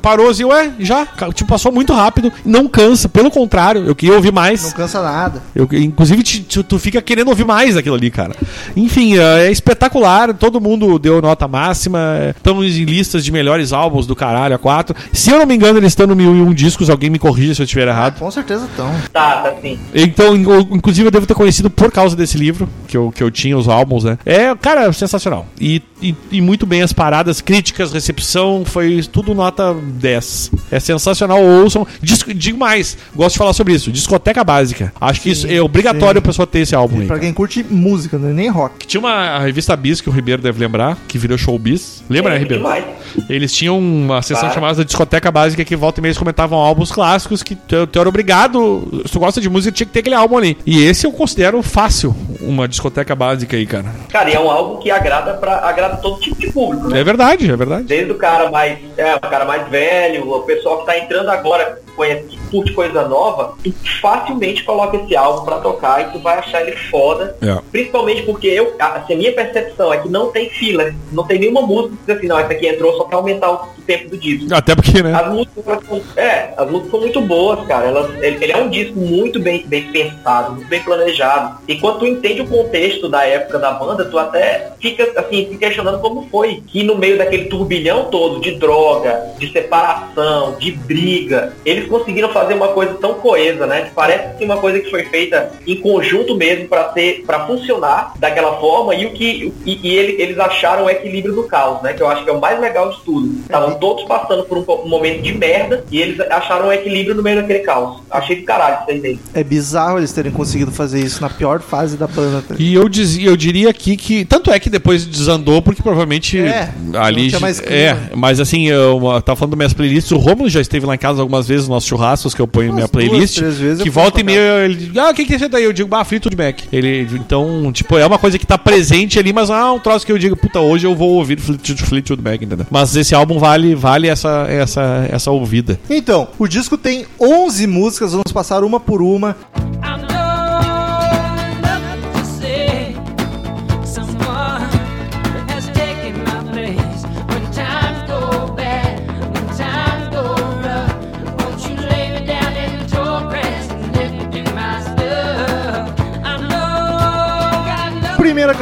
parou 0.00 0.28
assim, 0.30 0.44
ué, 0.44 0.72
já, 0.78 1.06
tipo, 1.34 1.48
passou 1.50 1.72
muito 1.72 1.92
rápido, 1.92 2.32
não 2.44 2.68
cansa, 2.68 3.08
pelo 3.08 3.30
contrário, 3.30 3.84
eu 3.86 3.94
queria 3.94 4.14
ouvir 4.14 4.28
Não 4.28 4.34
mais. 4.34 4.72
cansa 4.72 5.02
nada. 5.02 5.42
Eu, 5.54 5.68
inclusive, 5.72 6.22
te- 6.22 6.40
te- 6.42 6.62
tu 6.62 6.78
fica 6.78 7.00
querendo 7.02 7.28
ouvir 7.28 7.44
mais 7.44 7.74
daquilo 7.74 7.94
ali, 7.96 8.10
cara. 8.10 8.34
Enfim, 8.76 9.18
é, 9.18 9.46
é 9.48 9.50
espetacular, 9.52 10.34
todo 10.34 10.60
mundo 10.60 10.98
deu 10.98 11.20
nota 11.20 11.46
máxima, 11.48 11.98
estamos 12.36 12.76
em 12.76 12.84
listas 12.84 13.24
de 13.24 13.32
melhores 13.32 13.72
álbuns 13.72 14.06
do 14.06 14.14
caralho, 14.16 14.54
a 14.54 14.58
quatro. 14.58 14.94
Se 15.12 15.30
eu 15.30 15.38
não 15.38 15.46
me 15.46 15.54
engano, 15.54 15.78
eles 15.78 15.92
estão 15.92 16.06
no 16.06 16.14
mil 16.16 16.34
e 16.34 16.40
um 16.40 16.52
discos, 16.52 16.90
alguém 16.90 17.10
me 17.10 17.18
corrija 17.18 17.54
se 17.54 17.62
eu 17.62 17.64
estiver 17.64 17.88
Ah, 17.88 17.92
errado. 17.92 18.18
com 18.18 18.30
certeza 18.30 18.64
estão. 18.66 18.90
Tá, 19.12 19.36
tá 19.42 19.54
sim. 19.60 19.78
Então, 19.94 20.34
o, 20.34 20.73
inclusive, 20.74 21.06
eu 21.06 21.10
devo 21.10 21.26
ter 21.26 21.34
conhecido 21.34 21.70
por 21.70 21.90
causa 21.92 22.14
desse 22.16 22.36
livro, 22.36 22.68
que 22.88 22.96
eu, 22.96 23.10
que 23.12 23.22
eu 23.22 23.30
tinha 23.30 23.56
os 23.56 23.68
álbuns, 23.68 24.04
né? 24.04 24.18
É, 24.26 24.54
cara, 24.56 24.92
sensacional. 24.92 25.46
E, 25.60 25.80
e, 26.02 26.14
e 26.32 26.40
muito 26.40 26.66
bem 26.66 26.82
as 26.82 26.92
paradas, 26.92 27.40
críticas, 27.40 27.92
recepção, 27.92 28.64
foi 28.64 29.02
tudo 29.10 29.34
nota 29.34 29.74
10. 29.74 30.50
É 30.70 30.80
sensacional, 30.80 31.42
ouçam. 31.42 31.86
Disco, 32.02 32.32
digo 32.34 32.58
mais, 32.58 32.96
gosto 33.14 33.32
de 33.34 33.38
falar 33.38 33.52
sobre 33.52 33.72
isso. 33.74 33.90
Discoteca 33.92 34.42
básica. 34.44 34.92
Acho 35.00 35.20
que 35.20 35.30
isso 35.30 35.46
é 35.46 35.60
obrigatório 35.62 36.18
a 36.18 36.22
pessoa 36.22 36.46
ter 36.46 36.60
esse 36.60 36.74
álbum 36.74 37.00
aí. 37.00 37.06
Pra 37.06 37.16
cara. 37.16 37.20
quem 37.26 37.32
curte 37.32 37.64
música, 37.68 38.18
né? 38.18 38.32
nem 38.32 38.48
rock. 38.48 38.86
Tinha 38.86 39.00
uma 39.00 39.12
a 39.12 39.38
revista 39.40 39.76
Bis, 39.76 40.00
que 40.00 40.08
o 40.08 40.12
Ribeiro 40.12 40.42
deve 40.42 40.58
lembrar, 40.60 40.98
que 41.08 41.16
virou 41.18 41.38
Showbiz. 41.38 42.02
Lembra, 42.08 42.30
né, 42.32 42.36
É, 42.36 42.38
Ribeiro? 42.40 42.62
demais. 42.62 42.84
Eles 43.28 43.52
tinham 43.52 43.78
uma 43.78 44.20
sessão 44.22 44.40
Claro. 44.44 44.54
chamada 44.54 44.84
Discoteca 44.84 45.30
Básica 45.30 45.64
que 45.64 45.76
volta 45.76 46.00
e 46.00 46.02
meia 46.02 46.10
eles 46.10 46.18
comentavam 46.18 46.58
álbuns 46.58 46.90
clássicos 46.90 47.42
que 47.42 47.54
tu, 47.54 47.86
tu 47.86 47.98
era 47.98 48.08
obrigado, 48.08 49.02
se 49.06 49.12
tu 49.12 49.20
gosta 49.20 49.40
de 49.40 49.48
música, 49.48 49.70
tinha 49.72 49.86
que 49.86 49.92
ter 49.92 50.00
aquele 50.00 50.14
álbum 50.14 50.36
ali. 50.36 50.56
E 50.66 50.82
esse 50.84 51.06
eu 51.06 51.12
considero 51.12 51.62
fácil 51.62 52.14
uma 52.40 52.66
discoteca 52.66 53.14
básica 53.14 53.56
aí, 53.56 53.66
cara. 53.66 53.86
Cara, 54.10 54.30
e 54.30 54.34
é 54.34 54.40
um 54.40 54.50
álbum 54.50 54.80
que 54.80 54.90
agrada 54.90 55.34
para 55.34 55.58
agrada 55.58 55.96
todo 55.96 56.20
tipo 56.20 56.38
de 56.40 56.50
público, 56.50 56.88
né? 56.88 57.00
É 57.00 57.04
verdade, 57.04 57.50
é 57.50 57.56
verdade. 57.56 57.84
Desde 57.84 58.12
o 58.12 58.16
cara 58.16 58.50
mais, 58.50 58.78
é, 58.96 59.14
o 59.14 59.20
cara 59.20 59.44
mais 59.44 59.68
velho, 59.68 60.30
o 60.30 60.42
pessoal 60.42 60.80
que 60.80 60.86
tá 60.86 60.98
entrando 60.98 61.28
agora, 61.28 61.78
conhece, 61.94 62.38
curte 62.54 62.72
coisa 62.72 63.08
nova, 63.08 63.54
tu 63.64 63.72
facilmente 64.00 64.62
coloca 64.62 64.96
esse 64.96 65.16
álbum 65.16 65.44
pra 65.44 65.58
tocar 65.58 66.02
e 66.02 66.12
tu 66.12 66.20
vai 66.20 66.38
achar 66.38 66.62
ele 66.62 66.76
foda. 66.90 67.36
É. 67.42 67.58
Principalmente 67.72 68.22
porque 68.22 68.46
eu, 68.46 68.76
a, 68.78 68.98
assim, 68.98 69.14
a 69.14 69.16
minha 69.16 69.32
percepção 69.32 69.92
é 69.92 69.98
que 69.98 70.08
não 70.08 70.30
tem 70.30 70.48
filler, 70.50 70.94
não 71.10 71.26
tem 71.26 71.40
nenhuma 71.40 71.62
música 71.62 71.96
que 71.96 72.06
diz 72.06 72.16
assim, 72.16 72.28
não, 72.28 72.38
essa 72.38 72.52
aqui 72.52 72.68
entrou 72.68 72.96
só 72.96 73.04
pra 73.04 73.16
aumentar 73.18 73.50
o, 73.50 73.74
tempo 73.86 74.10
do 74.10 74.18
disco. 74.18 74.52
Até 74.54 74.74
porque, 74.74 75.02
né? 75.02 75.14
As 75.14 75.32
músicas 75.32 75.78
é, 76.16 76.54
as 76.56 76.70
músicas 76.70 76.90
são 76.90 77.00
muito 77.00 77.20
boas, 77.20 77.66
cara. 77.66 77.86
Elas, 77.86 78.10
ele, 78.22 78.42
ele 78.42 78.52
é 78.52 78.56
um 78.56 78.68
disco 78.68 78.98
muito 78.98 79.40
bem, 79.40 79.64
bem 79.66 79.90
pensado, 79.90 80.52
muito 80.52 80.68
bem 80.68 80.82
planejado. 80.82 81.58
E 81.68 81.76
quando 81.76 82.00
tu 82.00 82.06
entende 82.06 82.40
o 82.40 82.46
contexto 82.46 83.08
da 83.08 83.24
época 83.26 83.58
da 83.58 83.72
banda, 83.72 84.04
tu 84.04 84.18
até 84.18 84.72
fica 84.80 85.12
assim, 85.20 85.48
se 85.48 85.56
questionando 85.56 86.00
como 86.00 86.28
foi 86.30 86.62
que 86.66 86.82
no 86.82 86.96
meio 86.96 87.18
daquele 87.18 87.46
turbilhão 87.46 88.04
todo 88.04 88.40
de 88.40 88.52
droga, 88.52 89.32
de 89.38 89.50
separação, 89.52 90.56
de 90.58 90.72
briga, 90.72 91.52
eles 91.64 91.88
conseguiram 91.88 92.30
fazer 92.30 92.43
uma 92.52 92.68
coisa 92.68 92.94
tão 92.94 93.14
coesa, 93.14 93.66
né? 93.66 93.82
Que 93.82 93.90
parece 93.92 94.36
que 94.36 94.44
uma 94.44 94.56
coisa 94.58 94.80
que 94.80 94.90
foi 94.90 95.04
feita 95.04 95.52
em 95.66 95.76
conjunto 95.76 96.34
mesmo 96.36 96.68
para 96.68 96.92
ser, 96.92 97.22
para 97.26 97.46
funcionar 97.46 98.12
daquela 98.18 98.58
forma 98.60 98.94
e 98.94 99.06
o 99.06 99.12
que 99.12 99.52
e, 99.64 99.80
e 99.82 99.96
ele- 99.96 100.20
eles 100.20 100.38
acharam 100.38 100.84
o 100.84 100.90
equilíbrio 100.90 101.34
do 101.34 101.44
caos, 101.44 101.80
né? 101.82 101.92
Que 101.92 102.02
eu 102.02 102.08
acho 102.08 102.24
que 102.24 102.30
é 102.30 102.32
o 102.32 102.40
mais 102.40 102.60
legal 102.60 102.90
de 102.90 103.00
tudo. 103.02 103.40
Estavam 103.40 103.74
todos 103.78 104.04
passando 104.04 104.42
por 104.44 104.58
um, 104.58 104.64
um 104.84 104.88
momento 104.88 105.22
de 105.22 105.32
merda 105.32 105.84
e 105.90 106.00
eles 106.00 106.18
acharam 106.20 106.68
o 106.68 106.72
equilíbrio 106.72 107.14
no 107.14 107.22
meio 107.22 107.36
daquele 107.40 107.60
caos. 107.60 108.02
Achei 108.10 108.36
do 108.36 108.42
caralho 108.42 108.78
isso 108.88 109.06
aí. 109.06 109.18
É 109.32 109.44
bizarro 109.44 109.98
eles 109.98 110.12
terem 110.12 110.32
conseguido 110.32 110.70
fazer 110.72 111.00
isso 111.00 111.22
na 111.22 111.30
pior 111.30 111.60
fase 111.60 111.96
da 111.96 112.06
tá? 112.08 112.54
E 112.58 112.74
eu, 112.74 112.88
dizia, 112.88 113.28
eu 113.28 113.36
diria 113.36 113.70
aqui 113.70 113.96
que. 113.96 114.24
Tanto 114.24 114.50
é 114.50 114.58
que 114.58 114.68
depois 114.68 115.06
desandou, 115.06 115.62
porque 115.62 115.82
provavelmente 115.82 116.38
É, 116.38 116.70
ali. 116.94 117.22
não 117.22 117.28
tinha 117.28 117.40
mais 117.40 117.60
clima. 117.60 117.76
é, 117.76 117.96
mas 118.14 118.40
assim, 118.40 118.66
eu 118.68 118.94
eu 119.04 119.22
tava 119.22 119.36
falando 119.36 119.52
das 119.52 119.58
minhas 119.58 119.72
playlists. 119.72 120.10
O 120.12 120.16
Romulo 120.16 120.48
já 120.48 120.60
esteve 120.60 120.86
lá 120.86 120.94
em 120.94 120.98
casa 120.98 121.20
algumas 121.20 121.46
vezes, 121.46 121.62
nos 121.62 121.68
nossos 121.74 121.88
churrascos 121.88 122.33
que 122.34 122.42
eu 122.42 122.46
ponho 122.46 122.68
na 122.68 122.74
minha 122.74 122.86
duas, 122.86 123.08
playlist. 123.08 123.36
três 123.36 123.58
vezes 123.58 123.78
eu 123.80 123.84
que 123.84 123.90
volta 123.90 124.20
e 124.20 124.24
meia 124.24 124.64
ele 124.64 124.74
diz: 124.74 124.96
Ah, 124.96 125.10
o 125.10 125.14
que, 125.14 125.24
que 125.24 125.32
é 125.34 125.36
isso 125.36 125.48
daí? 125.48 125.64
Eu 125.64 125.72
digo, 125.72 125.88
bah, 125.88 126.04
Fleetwood 126.04 126.36
Mac. 126.36 126.60
Ele, 126.72 127.08
então, 127.12 127.70
tipo, 127.72 127.96
é 127.96 128.06
uma 128.06 128.18
coisa 128.18 128.38
que 128.38 128.46
tá 128.46 128.58
presente 128.58 129.18
ali, 129.18 129.32
mas 129.32 129.50
ah, 129.50 129.72
um 129.72 129.78
troço 129.78 130.04
que 130.04 130.12
eu 130.12 130.18
digo, 130.18 130.36
puta, 130.36 130.60
hoje 130.60 130.86
eu 130.86 130.94
vou 130.94 131.10
ouvir 131.10 131.38
Fleetwood, 131.38 131.82
Fleetwood 131.82 132.22
Mac, 132.22 132.42
entendeu? 132.42 132.66
Mas 132.70 132.94
esse 132.96 133.14
álbum 133.14 133.38
vale, 133.38 133.74
vale 133.74 134.08
essa, 134.08 134.46
essa, 134.48 135.06
essa 135.10 135.30
ouvida. 135.30 135.78
Então, 135.88 136.28
o 136.38 136.46
disco 136.46 136.76
tem 136.76 137.06
11 137.20 137.66
músicas, 137.66 138.12
vamos 138.12 138.32
passar 138.32 138.64
uma 138.64 138.80
por 138.80 139.02
uma. 139.02 139.36
I 139.82 140.13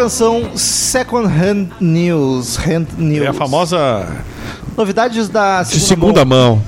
canção, 0.02 0.56
Second 0.56 1.26
Hand 1.28 1.68
News. 1.80 2.56
Hand 2.56 2.86
News. 2.98 3.24
É 3.24 3.28
a 3.28 3.32
famosa 3.32 4.06
Novidades 4.76 5.28
da 5.28 5.62
de 5.62 5.78
segunda 5.78 6.24
mão. 6.24 6.60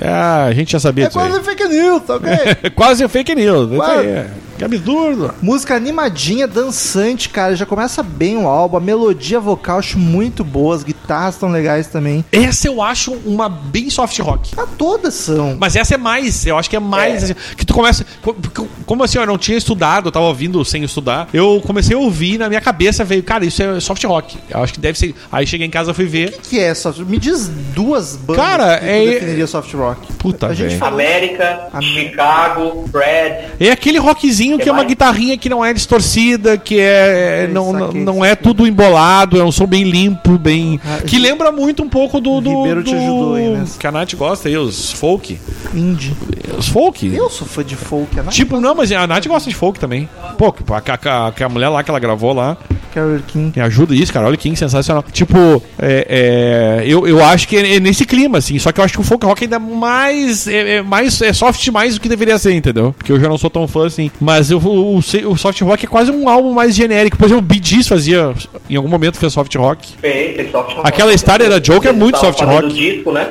É, 0.00 0.08
a 0.10 0.52
gente 0.52 0.72
já 0.72 0.80
sabia 0.80 1.04
É 1.04 1.08
disso. 1.08 1.20
aí. 1.20 1.28
quase 1.30 1.44
fake 1.44 1.68
news, 1.68 2.02
tá 2.02 2.16
ok? 2.16 2.30
É 2.62 2.70
quase 2.74 3.08
fake 3.08 3.34
news. 3.34 3.76
Quase. 3.76 3.98
aí, 4.00 4.06
é. 4.06 4.30
Que 4.68 4.76
absurdo. 4.76 5.34
Música 5.42 5.74
animadinha, 5.74 6.46
dançante, 6.46 7.28
cara. 7.28 7.54
Já 7.56 7.66
começa 7.66 8.02
bem 8.02 8.36
o 8.36 8.46
álbum. 8.46 8.76
A 8.76 8.80
melodia 8.80 9.40
vocal 9.40 9.78
acho 9.78 9.98
muito 9.98 10.44
boa. 10.44 10.74
As 10.76 10.82
guitarras 10.82 11.34
estão 11.34 11.50
legais 11.50 11.86
também. 11.88 12.24
Essa 12.32 12.68
eu 12.68 12.82
acho 12.82 13.12
uma 13.24 13.48
bem 13.48 13.90
soft 13.90 14.18
rock. 14.20 14.52
Ah, 14.56 14.66
todas 14.78 15.14
são. 15.14 15.56
Mas 15.58 15.76
essa 15.76 15.94
é 15.94 15.98
mais, 15.98 16.46
eu 16.46 16.56
acho 16.58 16.68
que 16.70 16.76
é 16.76 16.80
mais. 16.80 17.24
assim, 17.24 17.34
que 17.56 17.64
tu 17.66 17.74
começa. 17.74 18.04
co- 18.22 18.34
co- 18.54 18.68
Como 18.86 19.02
assim, 19.04 19.18
eu 19.18 19.26
não 19.26 19.38
tinha 19.38 19.56
estudado, 19.58 20.08
eu 20.08 20.12
tava 20.12 20.26
ouvindo 20.26 20.64
sem 20.64 20.82
estudar. 20.84 21.28
Eu 21.32 21.62
comecei 21.66 21.96
a 21.96 21.98
ouvir, 21.98 22.38
na 22.38 22.48
minha 22.48 22.60
cabeça 22.60 23.04
veio, 23.04 23.22
cara, 23.22 23.44
isso 23.44 23.62
é 23.62 23.80
soft 23.80 24.02
rock. 24.04 24.38
Eu 24.50 24.62
acho 24.62 24.72
que 24.74 24.80
deve 24.80 24.98
ser. 24.98 25.14
Aí 25.30 25.46
cheguei 25.46 25.66
em 25.66 25.70
casa 25.70 25.90
e 25.90 25.94
fui 25.94 26.06
ver. 26.06 26.34
O 26.38 26.48
que 26.48 26.58
é 26.60 26.74
soft 26.74 27.00
Me 27.00 27.18
diz 27.18 27.48
duas 27.74 28.16
bandas 28.16 28.44
Cara, 28.44 28.78
que 28.78 28.84
é- 28.86 29.04
definiria 29.06 29.46
soft 29.46 29.72
rock. 29.74 30.12
Puta, 30.14 30.46
A 30.48 30.54
gente 30.54 30.76
falou- 30.76 30.94
América, 31.00 31.68
Am- 31.72 31.82
Chicago, 31.82 32.88
Brad. 32.88 33.50
É 33.60 33.70
aquele 33.70 33.98
rockzinho 33.98 34.51
que 34.56 34.64
Que 34.64 34.68
é 34.68 34.72
uma 34.72 34.84
guitarrinha 34.84 35.36
que 35.36 35.48
não 35.48 35.64
é 35.64 35.72
distorcida, 35.72 36.56
que 36.56 36.78
é. 36.78 37.44
Sei, 37.44 37.54
não, 37.54 37.72
não, 37.72 37.86
saquei, 37.86 38.04
não 38.04 38.24
é 38.24 38.34
tudo 38.34 38.66
embolado, 38.66 39.38
é 39.38 39.44
um 39.44 39.52
som 39.52 39.66
bem 39.66 39.84
limpo, 39.84 40.38
bem. 40.38 40.80
Ah, 40.84 40.98
que 41.06 41.18
lembra 41.18 41.50
muito 41.52 41.82
um 41.82 41.88
pouco 41.88 42.20
do. 42.20 42.40
do 42.40 42.50
Ribeiro 42.50 42.82
te 42.82 42.90
do- 42.90 42.96
ajudou 42.96 43.34
aí 43.34 43.48
nessa. 43.48 43.78
Que 43.78 43.86
a 43.86 43.92
Nath 43.92 44.14
gosta 44.14 44.48
aí, 44.48 44.56
os 44.56 44.92
folk. 44.92 45.38
Indie. 45.74 46.14
Os 46.58 46.68
folk. 46.68 47.06
Eu 47.14 47.30
sou 47.30 47.46
fã 47.46 47.64
de 47.64 47.76
folk. 47.76 48.18
A 48.18 48.22
Nath 48.24 48.34
Tipo, 48.34 48.60
não, 48.60 48.74
mas 48.74 48.90
a 48.92 49.06
Nath 49.06 49.26
gosta 49.26 49.48
de 49.48 49.56
folk 49.56 49.78
também. 49.78 50.08
Pô, 50.36 50.54
a, 50.70 51.10
a, 51.10 51.44
a, 51.44 51.48
mulher 51.48 51.68
lá 51.68 51.82
que 51.82 51.90
ela 51.90 51.98
gravou 51.98 52.32
lá, 52.32 52.56
Carol 52.92 53.18
King. 53.26 53.52
me 53.56 53.62
ajuda 53.62 53.94
isso, 53.94 54.12
cara. 54.12 54.26
Olha 54.26 54.36
que 54.36 54.54
sensacional. 54.56 55.04
Tipo, 55.12 55.62
é, 55.78 56.80
é, 56.80 56.84
eu, 56.86 57.06
eu 57.06 57.24
acho 57.24 57.48
que 57.48 57.56
é, 57.56 57.76
é 57.76 57.80
nesse 57.80 58.04
clima, 58.04 58.38
assim. 58.38 58.58
Só 58.58 58.70
que 58.72 58.80
eu 58.80 58.84
acho 58.84 58.94
que 58.94 59.00
o 59.00 59.04
folk 59.04 59.24
rock 59.24 59.44
ainda 59.44 59.56
é 59.56 59.58
mais. 59.58 60.46
É, 60.46 60.76
é 60.76 60.82
mais 60.82 61.20
é 61.22 61.32
soft 61.32 61.66
mais 61.68 61.94
do 61.94 62.00
que 62.00 62.08
deveria 62.08 62.38
ser, 62.38 62.52
entendeu? 62.52 62.94
Porque 62.96 63.12
eu 63.12 63.20
já 63.20 63.28
não 63.28 63.38
sou 63.38 63.50
tão 63.50 63.66
fã 63.66 63.86
assim. 63.86 64.10
Mas 64.20 64.41
eu, 64.50 64.58
o, 64.58 64.96
o, 64.96 64.98
o 64.98 65.36
soft 65.36 65.60
rock 65.62 65.84
é 65.84 65.88
quase 65.88 66.10
um 66.10 66.28
álbum 66.28 66.52
mais 66.52 66.74
genérico. 66.74 67.16
Por 67.16 67.26
exemplo, 67.26 67.42
o 67.42 67.46
Bee 67.46 67.60
Gees 67.62 67.86
fazia. 67.88 68.34
Em 68.68 68.76
algum 68.76 68.88
momento 68.88 69.18
fez 69.18 69.32
soft 69.32 69.54
rock. 69.56 69.94
Fez, 70.00 70.36
fez 70.36 70.50
soft 70.50 70.74
rock. 70.74 70.88
Aquela 70.88 71.12
história 71.12 71.48
da 71.48 71.62
Joke 71.62 71.86
é 71.86 71.92
muito 71.92 72.18
soft 72.18 72.40
rock. 72.40 72.72
disco, 72.72 73.12
né? 73.12 73.30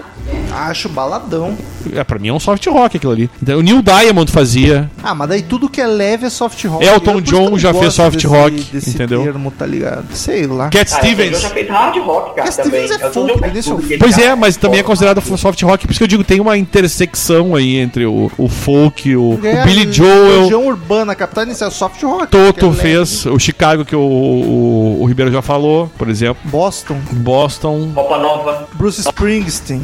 Acho 0.52 0.90
baladão. 0.90 1.58
É, 1.94 2.04
pra 2.04 2.20
mim 2.20 2.28
é 2.28 2.34
um 2.34 2.40
soft 2.40 2.66
rock 2.68 2.98
aquilo 2.98 3.12
ali. 3.14 3.30
Então, 3.42 3.58
O 3.60 3.62
Neil 3.62 3.82
Diamond 3.82 4.32
fazia. 4.32 4.90
Ah, 5.04 5.16
mas 5.16 5.30
daí 5.30 5.42
tudo 5.42 5.68
que 5.70 5.82
é 5.82 5.88
leve 5.88 6.26
é 6.26 6.30
soft 6.30 6.64
rock. 6.66 6.86
Elton 6.86 7.14
Eu, 7.16 7.22
John 7.22 7.58
já 7.58 7.74
fez 7.74 7.94
soft 7.94 8.16
desse- 8.16 8.28
rock, 8.28 8.62
desse 8.72 8.90
entendeu? 8.92 9.24
termo, 9.24 9.52
tá 9.52 9.66
ligado? 9.66 10.06
Sei 10.14 10.46
lá. 10.46 10.70
Cat 10.70 10.94
Ah, 10.94 10.98
Stevens. 10.98 11.42
já 11.42 11.50
fez 11.50 11.68
hard 11.70 11.98
rock, 12.04 12.36
cara, 12.36 12.48
Cat 12.48 12.58
também. 12.64 12.88
Stevens 12.88 12.92
é 13.02 13.12
folk, 13.12 13.98
Pois 13.98 14.18
é, 14.18 14.36
mas 14.36 14.58
também 14.58 14.80
é 14.80 14.84
considerado 14.84 15.22
soft 15.38 15.62
rock, 15.64 15.86
por 15.88 15.92
isso 15.92 16.00
que 16.00 16.04
eu 16.04 16.08
digo, 16.08 16.24
tem 16.24 16.40
uma 16.40 16.58
intersecção 16.58 17.56
aí 17.56 17.78
entre 17.78 18.06
o, 18.06 18.32
o 18.38 18.48
folk, 18.48 19.16
o, 19.16 19.40
É, 19.44 19.62
o 19.62 19.66
Billy 19.66 19.88
a 19.90 19.92
Joel, 19.92 20.42
Região 20.44 20.68
urbana, 20.68 21.16
capital 21.16 21.46
inicial, 21.46 21.72
soft 21.72 22.02
rock. 22.04 22.28
Toto 22.28 22.66
é 22.66 22.70
leve. 22.70 22.82
fez, 22.82 23.26
o 23.26 23.40
Chicago, 23.40 23.86
que 23.86 23.96
o, 23.96 24.00
o, 24.02 25.02
o 25.02 25.06
Ribeiro 25.06 25.32
já 25.32 25.42
falou, 25.42 25.90
por 25.98 26.10
exemplo, 26.10 26.42
Boston, 26.46 26.98
Boston, 27.12 27.92
Roupa 27.96 28.18
nova. 28.18 28.68
Bruce 28.74 29.02
Springsteen. 29.02 29.82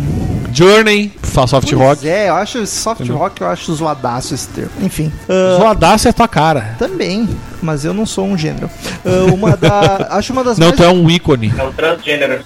Journey, 0.58 1.12
soft 1.46 1.70
Pois 1.70 1.80
rock. 1.80 2.10
É, 2.10 2.30
eu 2.30 2.34
acho 2.34 2.66
soft 2.66 3.08
rock, 3.10 3.42
eu 3.42 3.48
acho 3.48 3.72
zoadaço 3.76 4.34
esse 4.34 4.48
termo. 4.48 4.72
Enfim. 4.82 5.12
ah, 5.30 5.58
Zoadaço 5.60 6.08
é 6.08 6.12
tua 6.12 6.28
cara. 6.28 6.76
também, 6.80 7.30
mas 7.68 7.84
eu 7.84 7.94
não 7.94 8.06
sou 8.06 8.26
um 8.26 8.38
gênero. 8.38 8.70
Ah, 9.06 9.30
uma 9.34 9.58
da, 9.58 10.08
acho 10.16 10.32
uma 10.32 10.42
das 10.42 10.58
Não, 10.58 10.68
mais, 10.68 10.78
tu 10.78 10.84
é 10.86 10.90
um 10.90 11.10
ícone. 11.10 11.54
É 11.58 11.64
um 11.64 11.74
transgênero. 11.74 12.40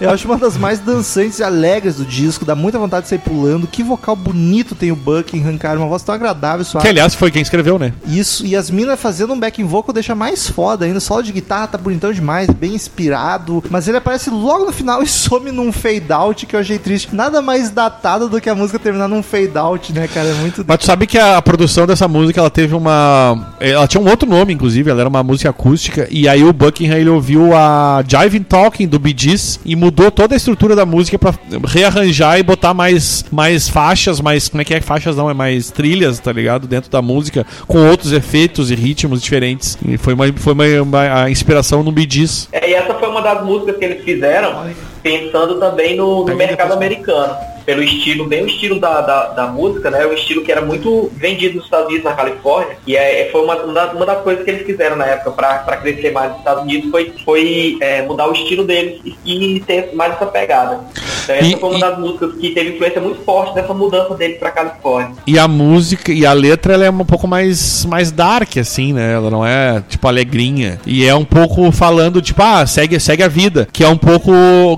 eu 0.00 0.08
acho 0.08 0.26
uma 0.26 0.38
das 0.38 0.56
mais 0.56 0.78
dançantes 0.78 1.38
e 1.38 1.42
alegres 1.42 1.96
do 1.96 2.04
disco, 2.06 2.46
dá 2.46 2.54
muita 2.54 2.78
vontade 2.78 3.02
de 3.02 3.10
sair 3.10 3.18
pulando. 3.18 3.66
Que 3.66 3.82
vocal 3.82 4.16
bonito 4.16 4.74
tem 4.74 4.90
o 4.90 4.96
Buckingham, 4.96 5.58
cara, 5.58 5.78
uma 5.78 5.86
voz 5.86 6.02
tão 6.02 6.14
agradável, 6.14 6.64
suave. 6.64 6.82
Que 6.82 6.88
aliás 6.88 7.14
foi 7.14 7.30
quem 7.30 7.42
escreveu, 7.42 7.78
né? 7.78 7.92
Isso, 8.06 8.46
e 8.46 8.56
as 8.56 8.70
minas 8.70 8.98
fazendo 8.98 9.34
um 9.34 9.38
backing 9.38 9.64
vocal 9.64 9.92
deixa 9.92 10.14
mais 10.14 10.48
foda 10.48 10.86
ainda. 10.86 10.96
O 10.96 11.00
solo 11.02 11.22
de 11.22 11.32
guitarra 11.32 11.66
tá 11.66 11.76
bonitão 11.76 12.10
demais, 12.10 12.48
bem 12.48 12.74
inspirado. 12.74 13.62
Mas 13.68 13.86
ele 13.86 13.98
aparece 13.98 14.30
logo 14.30 14.64
no 14.64 14.72
final 14.72 15.02
e 15.02 15.06
some 15.08 15.52
num 15.52 15.72
fade 15.72 16.10
out 16.10 16.46
que 16.46 16.56
eu 16.56 16.60
achei 16.60 16.78
triste. 16.78 17.14
Nada 17.14 17.42
mais 17.42 17.68
datado 17.68 18.30
do 18.30 18.40
que 18.40 18.48
a 18.48 18.54
música 18.54 18.78
terminar 18.78 19.08
num 19.08 19.22
fade 19.22 19.58
out, 19.58 19.92
né, 19.92 20.08
cara? 20.08 20.28
É 20.28 20.34
muito. 20.34 20.64
Mas 20.66 20.78
tu 20.78 20.86
sabe 20.86 21.06
que 21.06 21.18
a 21.18 21.42
produção 21.42 21.86
dessa 21.86 22.08
música, 22.08 22.40
ela 22.40 22.50
teve 22.50 22.74
uma. 22.74 23.54
Ela 23.74 23.86
tinha 23.86 24.00
um 24.02 24.08
outro 24.08 24.28
nome, 24.28 24.52
inclusive, 24.52 24.90
ela 24.90 25.00
era 25.00 25.08
uma 25.08 25.22
música 25.22 25.50
acústica. 25.50 26.06
E 26.10 26.28
aí 26.28 26.42
o 26.44 26.52
Buckingham 26.52 26.96
ele 26.96 27.10
ouviu 27.10 27.54
a 27.54 28.02
Jiving 28.06 28.42
Talking 28.44 28.86
do 28.88 28.98
Bee 28.98 29.14
Gees 29.16 29.60
e 29.64 29.74
mudou 29.76 30.10
toda 30.10 30.34
a 30.34 30.36
estrutura 30.36 30.74
da 30.76 30.86
música 30.86 31.18
pra 31.18 31.34
rearranjar 31.66 32.38
e 32.38 32.42
botar 32.42 32.72
mais, 32.74 33.24
mais 33.30 33.68
faixas, 33.68 34.20
mais. 34.20 34.48
Como 34.48 34.60
é 34.62 34.64
que 34.64 34.74
é 34.74 34.80
faixas? 34.80 35.16
Não, 35.16 35.28
é 35.28 35.34
mais 35.34 35.70
trilhas, 35.70 36.18
tá 36.18 36.32
ligado? 36.32 36.66
Dentro 36.66 36.90
da 36.90 37.02
música, 37.02 37.46
com 37.66 37.78
outros 37.88 38.12
efeitos 38.12 38.70
e 38.70 38.74
ritmos 38.74 39.20
diferentes. 39.22 39.76
E 39.86 39.96
foi 39.96 40.14
uma, 40.14 40.32
foi 40.34 40.52
uma, 40.52 40.64
uma- 40.82 41.22
a 41.24 41.30
inspiração 41.30 41.82
no 41.82 41.92
Bee 41.92 42.06
Gees. 42.10 42.48
É, 42.52 42.70
e 42.70 42.74
essa 42.74 42.94
foi 42.94 43.08
uma 43.08 43.20
das 43.20 43.44
músicas 43.44 43.76
que 43.76 43.84
eles 43.84 44.04
fizeram 44.04 44.66
pensando 45.02 45.56
também 45.60 45.96
no, 45.96 46.20
no 46.20 46.24
Pega 46.24 46.38
mercado 46.38 46.72
americano. 46.72 47.34
Pelo 47.64 47.82
estilo, 47.82 48.26
bem 48.26 48.42
o 48.42 48.46
estilo 48.46 48.78
da, 48.78 49.00
da, 49.00 49.28
da 49.28 49.46
música, 49.46 49.90
né? 49.90 50.04
O 50.06 50.12
estilo 50.12 50.42
que 50.42 50.52
era 50.52 50.60
muito 50.60 51.10
vendido 51.16 51.56
nos 51.56 51.64
Estados 51.64 51.86
Unidos, 51.86 52.04
na 52.04 52.12
Califórnia. 52.12 52.76
E 52.86 52.96
é, 52.96 53.28
foi 53.32 53.42
uma, 53.42 53.56
uma 53.56 53.72
das- 53.72 53.92
uma 53.94 54.06
das 54.06 54.22
coisas 54.22 54.44
que 54.44 54.50
eles 54.50 54.66
fizeram 54.66 54.96
na 54.96 55.06
época 55.06 55.30
para 55.32 55.76
crescer 55.78 56.12
mais 56.12 56.30
nos 56.30 56.38
Estados 56.40 56.62
Unidos 56.62 56.90
foi, 56.90 57.12
foi 57.24 57.76
é, 57.80 58.02
mudar 58.02 58.28
o 58.28 58.32
estilo 58.32 58.64
deles 58.64 59.00
e, 59.24 59.56
e 59.56 59.60
ter 59.60 59.90
mais 59.94 60.12
essa 60.14 60.26
pegada. 60.26 60.80
Então 61.24 61.34
essa 61.36 61.46
E- 61.46 61.56
foi 61.58 61.70
uma 61.70 61.78
das 61.78 61.98
músicas 61.98 62.32
que 62.34 62.50
teve 62.50 62.74
influência 62.74 63.00
muito 63.00 63.22
forte 63.24 63.54
dessa 63.54 63.72
mudança 63.72 64.14
deles 64.14 64.38
para 64.38 64.50
Califórnia. 64.50 65.14
E 65.26 65.38
a 65.38 65.48
música 65.48 66.12
e 66.12 66.26
a 66.26 66.32
letra 66.32 66.74
ela 66.74 66.84
é 66.84 66.90
um 66.90 67.04
pouco 67.04 67.26
mais, 67.26 67.84
mais 67.86 68.10
dark, 68.12 68.56
assim, 68.58 68.92
né? 68.92 69.14
Ela 69.14 69.30
não 69.30 69.44
é, 69.46 69.82
tipo, 69.88 70.06
alegrinha. 70.06 70.78
E 70.86 71.06
é 71.06 71.14
um 71.14 71.24
pouco 71.24 71.70
falando, 71.72 72.20
tipo, 72.20 72.42
ah, 72.42 72.66
segue, 72.66 72.98
segue 73.00 73.22
a 73.22 73.28
vida. 73.28 73.66
Que 73.72 73.82
é 73.84 73.88
um 73.88 73.96
pouco 73.96 74.32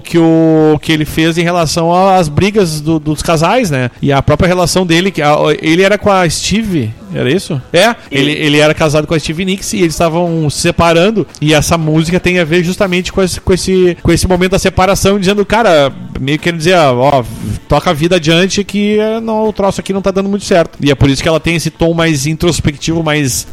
que 0.05 0.19
o 0.19 0.79
que 0.81 0.93
ele 0.93 1.05
fez 1.05 1.37
em 1.39 1.43
relação 1.43 1.93
às 1.93 2.29
brigas 2.29 2.76
do- 2.81 2.99
dos 2.99 3.23
casais, 3.23 3.71
né? 3.71 3.91
E 4.01 4.13
a 4.13 4.21
própria 4.23 4.47
relação 4.47 4.87
dele, 4.87 5.11
que 5.11 5.23
a- 5.23 5.37
ele 5.61 5.83
era 5.83 5.97
com 5.99 6.11
a 6.11 6.29
Steve. 6.29 6.93
Era 7.15 7.31
isso? 7.31 7.61
É, 7.73 7.95
ele, 8.11 8.33
ele 8.33 8.59
era 8.59 8.75
casado 8.75 9.07
com 9.07 9.15
a 9.15 9.19
Steve 9.19 9.45
Nicks 9.45 9.73
e 9.73 9.79
eles 9.79 9.95
estavam 9.95 10.51
se 10.51 10.59
separando. 10.61 11.27
E 11.41 11.55
essa 11.55 11.79
música 11.79 12.19
tem 12.21 12.39
a 12.39 12.45
ver 12.45 12.63
justamente 12.65 13.13
com 13.13 13.23
esse, 13.23 13.41
com 13.41 13.53
esse, 13.55 13.97
com 14.03 14.13
esse 14.13 14.27
momento 14.27 14.51
da 14.53 14.59
separação, 14.59 15.19
dizendo, 15.19 15.47
cara, 15.47 15.91
meio 16.21 16.39
que 16.39 16.49
ele 16.49 16.59
dizia, 16.59 16.93
ó, 16.93 17.23
toca 17.69 17.91
a 17.91 17.93
vida 17.93 18.17
adiante 18.17 18.63
que 18.65 18.99
eh, 18.99 19.21
não, 19.21 19.49
o 19.49 19.53
troço 19.53 19.81
aqui 19.81 19.93
não 19.93 20.03
tá 20.03 20.11
dando 20.11 20.29
muito 20.29 20.45
certo. 20.45 20.77
E 20.83 20.91
é 20.91 20.95
por 20.95 21.09
isso 21.09 21.23
que 21.23 21.29
ela 21.29 21.41
tem 21.41 21.55
esse 21.57 21.71
tom 21.71 21.95
mais 21.95 22.27
introspectivo, 22.27 23.03
mais, 23.03 23.47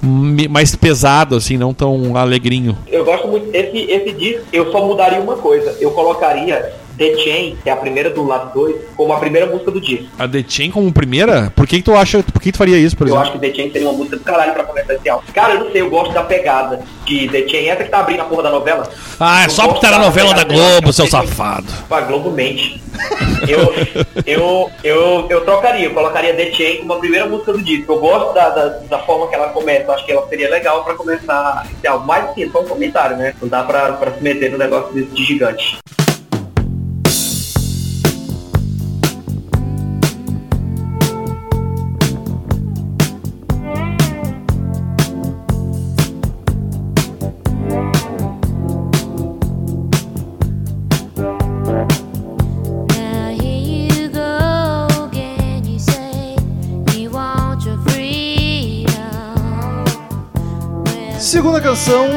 mais 0.49 0.75
pesado, 0.75 1.35
assim, 1.35 1.55
não 1.55 1.73
tão 1.73 2.17
alegrinho. 2.17 2.77
Eu 2.91 3.05
gosto 3.05 3.27
muito. 3.27 3.47
Esse, 3.53 3.77
esse 3.91 4.11
disco, 4.13 4.41
eu 4.51 4.71
só 4.71 4.85
mudaria 4.85 5.19
uma 5.21 5.35
coisa. 5.35 5.77
Eu 5.79 5.91
colocaria 5.91 6.73
The 6.97 7.17
Chain, 7.17 7.57
que 7.63 7.69
é 7.69 7.73
a 7.73 7.75
primeira 7.75 8.09
do 8.09 8.23
lado 8.25 8.53
2, 8.53 8.75
como 8.95 9.13
a 9.13 9.19
primeira 9.19 9.47
música 9.47 9.71
do 9.71 9.81
disco. 9.81 10.05
A 10.19 10.27
The 10.27 10.43
Chain 10.47 10.71
como 10.71 10.91
primeira? 10.93 11.51
Por 11.55 11.65
que, 11.67 11.77
que 11.77 11.83
tu 11.83 11.93
acha? 11.95 12.21
Por 12.23 12.41
que 12.41 12.51
tu 12.51 12.57
faria 12.57 12.77
isso, 12.77 12.95
por 12.95 13.07
Eu 13.07 13.15
exemplo? 13.15 13.23
acho 13.23 13.31
que 13.39 13.47
The 13.49 13.55
Chain 13.55 13.71
seria 13.71 13.87
uma 13.89 13.97
música 13.97 14.17
do 14.17 14.23
caralho 14.23 14.53
pra 14.53 14.63
começar 14.63 14.93
esse 14.93 15.09
álbum. 15.09 15.25
Cara, 15.33 15.53
eu 15.55 15.59
não 15.65 15.71
sei, 15.71 15.81
eu 15.81 15.89
gosto 15.89 16.13
da 16.13 16.23
pegada 16.23 16.81
de 17.05 17.27
The 17.29 17.47
Chain. 17.47 17.67
Essa 17.67 17.83
que 17.83 17.89
tá 17.89 17.99
abrindo 17.99 18.21
a 18.21 18.25
porra 18.25 18.43
da 18.43 18.51
novela. 18.51 18.87
Ah, 19.19 19.43
é 19.43 19.45
Eu 19.45 19.49
só 19.49 19.67
porque 19.67 19.81
tá 19.81 19.91
na 19.91 19.97
da 19.97 20.05
novela 20.05 20.33
da 20.33 20.43
dela, 20.43 20.53
Globo, 20.53 20.89
eu 20.89 20.93
seu 20.93 21.07
safado. 21.07 21.65
A 21.89 22.01
Globo 22.01 22.31
mente. 22.31 22.81
Eu, 23.47 23.73
eu, 24.25 24.69
eu, 24.83 25.27
eu 25.29 25.41
trocaria, 25.41 25.85
eu 25.85 25.93
colocaria 25.93 26.33
The 26.35 26.51
Chain 26.51 26.77
como 26.79 26.93
a 26.93 26.99
primeira 26.99 27.25
música 27.27 27.51
do 27.53 27.61
disco. 27.61 27.91
Eu 27.93 27.99
gosto 27.99 28.33
da, 28.33 28.49
da, 28.49 28.67
da 28.67 28.99
forma 28.99 29.27
que 29.27 29.35
ela 29.35 29.49
começa, 29.49 29.91
acho 29.93 30.05
que 30.05 30.11
ela 30.11 30.27
seria 30.27 30.49
legal 30.49 30.83
pra 30.83 30.93
começar 30.93 31.65
esse 31.75 31.87
álbum. 31.87 32.05
Mas 32.05 32.33
sim, 32.35 32.49
só 32.51 32.61
um 32.61 32.65
comentário, 32.65 33.17
né? 33.17 33.33
Não 33.41 33.47
dá 33.49 33.63
pra, 33.63 33.93
pra 33.93 34.11
se 34.13 34.23
meter 34.23 34.51
no 34.51 34.57
negócio 34.57 34.93
desse 34.93 35.09
de 35.09 35.23
gigante. 35.25 35.77
Canção, 61.63 62.09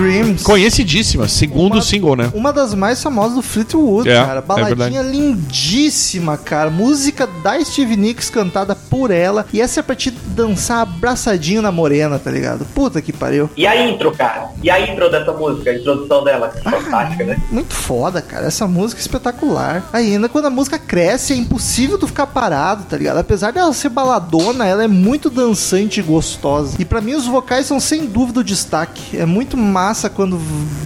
Dreams. 0.00 0.42
Conhecidíssima, 0.42 1.28
segundo 1.28 1.74
Uma- 1.74 1.82
single, 1.82 2.16
né? 2.16 2.30
Uma 2.34 2.52
das 2.52 2.74
mais 2.74 3.02
famosas 3.02 3.34
do 3.34 3.42
Fleetwood, 3.42 4.08
É, 4.08 4.14
cara. 4.24 4.38
é 4.38 4.42
Baladinha 4.42 5.02
lindíssima, 5.02 6.38
cara. 6.38 6.70
Música 6.70 7.28
da 7.42 7.62
Steve 7.62 7.96
Nicks 7.96 8.30
cantada 8.30 8.74
por 8.74 9.10
ela. 9.10 9.44
E 9.52 9.60
essa 9.60 9.80
é 9.80 9.82
pra 9.82 9.94
te 9.94 10.10
dançar 10.10 10.80
abraçadinho 10.80 11.60
na 11.60 11.70
morena, 11.70 12.18
tá 12.18 12.30
ligado? 12.30 12.64
Puta 12.74 13.02
que 13.02 13.12
pariu. 13.12 13.50
E 13.56 13.66
a 13.66 13.88
intro, 13.88 14.10
cara? 14.12 14.48
E 14.62 14.70
a 14.70 14.80
intro 14.80 15.10
dessa 15.10 15.32
música, 15.32 15.70
a 15.70 15.74
introdução 15.74 16.24
dela? 16.24 16.50
Fantástica, 16.62 17.24
né? 17.24 17.36
Muito 17.50 17.74
foda, 17.74 18.22
cara. 18.22 18.46
Essa 18.46 18.66
música 18.66 19.00
é 19.00 19.02
espetacular. 19.02 19.84
Ainda 19.92 20.28
quando 20.28 20.46
a 20.46 20.50
música 20.50 20.78
cresce, 20.78 21.34
é 21.34 21.36
impossível 21.36 21.98
tu 21.98 22.06
ficar 22.06 22.26
parado, 22.26 22.84
tá 22.84 22.96
ligado? 22.96 23.18
Apesar 23.18 23.52
dela 23.52 23.72
ser 23.74 23.90
baladona, 23.90 24.66
ela 24.66 24.82
é 24.82 24.88
muito 24.88 25.28
dançante 25.28 26.00
e 26.00 26.02
gostosa. 26.02 26.76
E 26.78 26.84
pra 26.86 27.00
mim, 27.02 27.14
os 27.14 27.26
vocais 27.26 27.66
são 27.66 27.78
sem 27.78 28.06
dúvida 28.06 28.40
o 28.40 28.44
destaque. 28.44 29.16
É 29.18 29.26
muito 29.26 29.56
massa 29.58 29.89
quando 30.10 30.38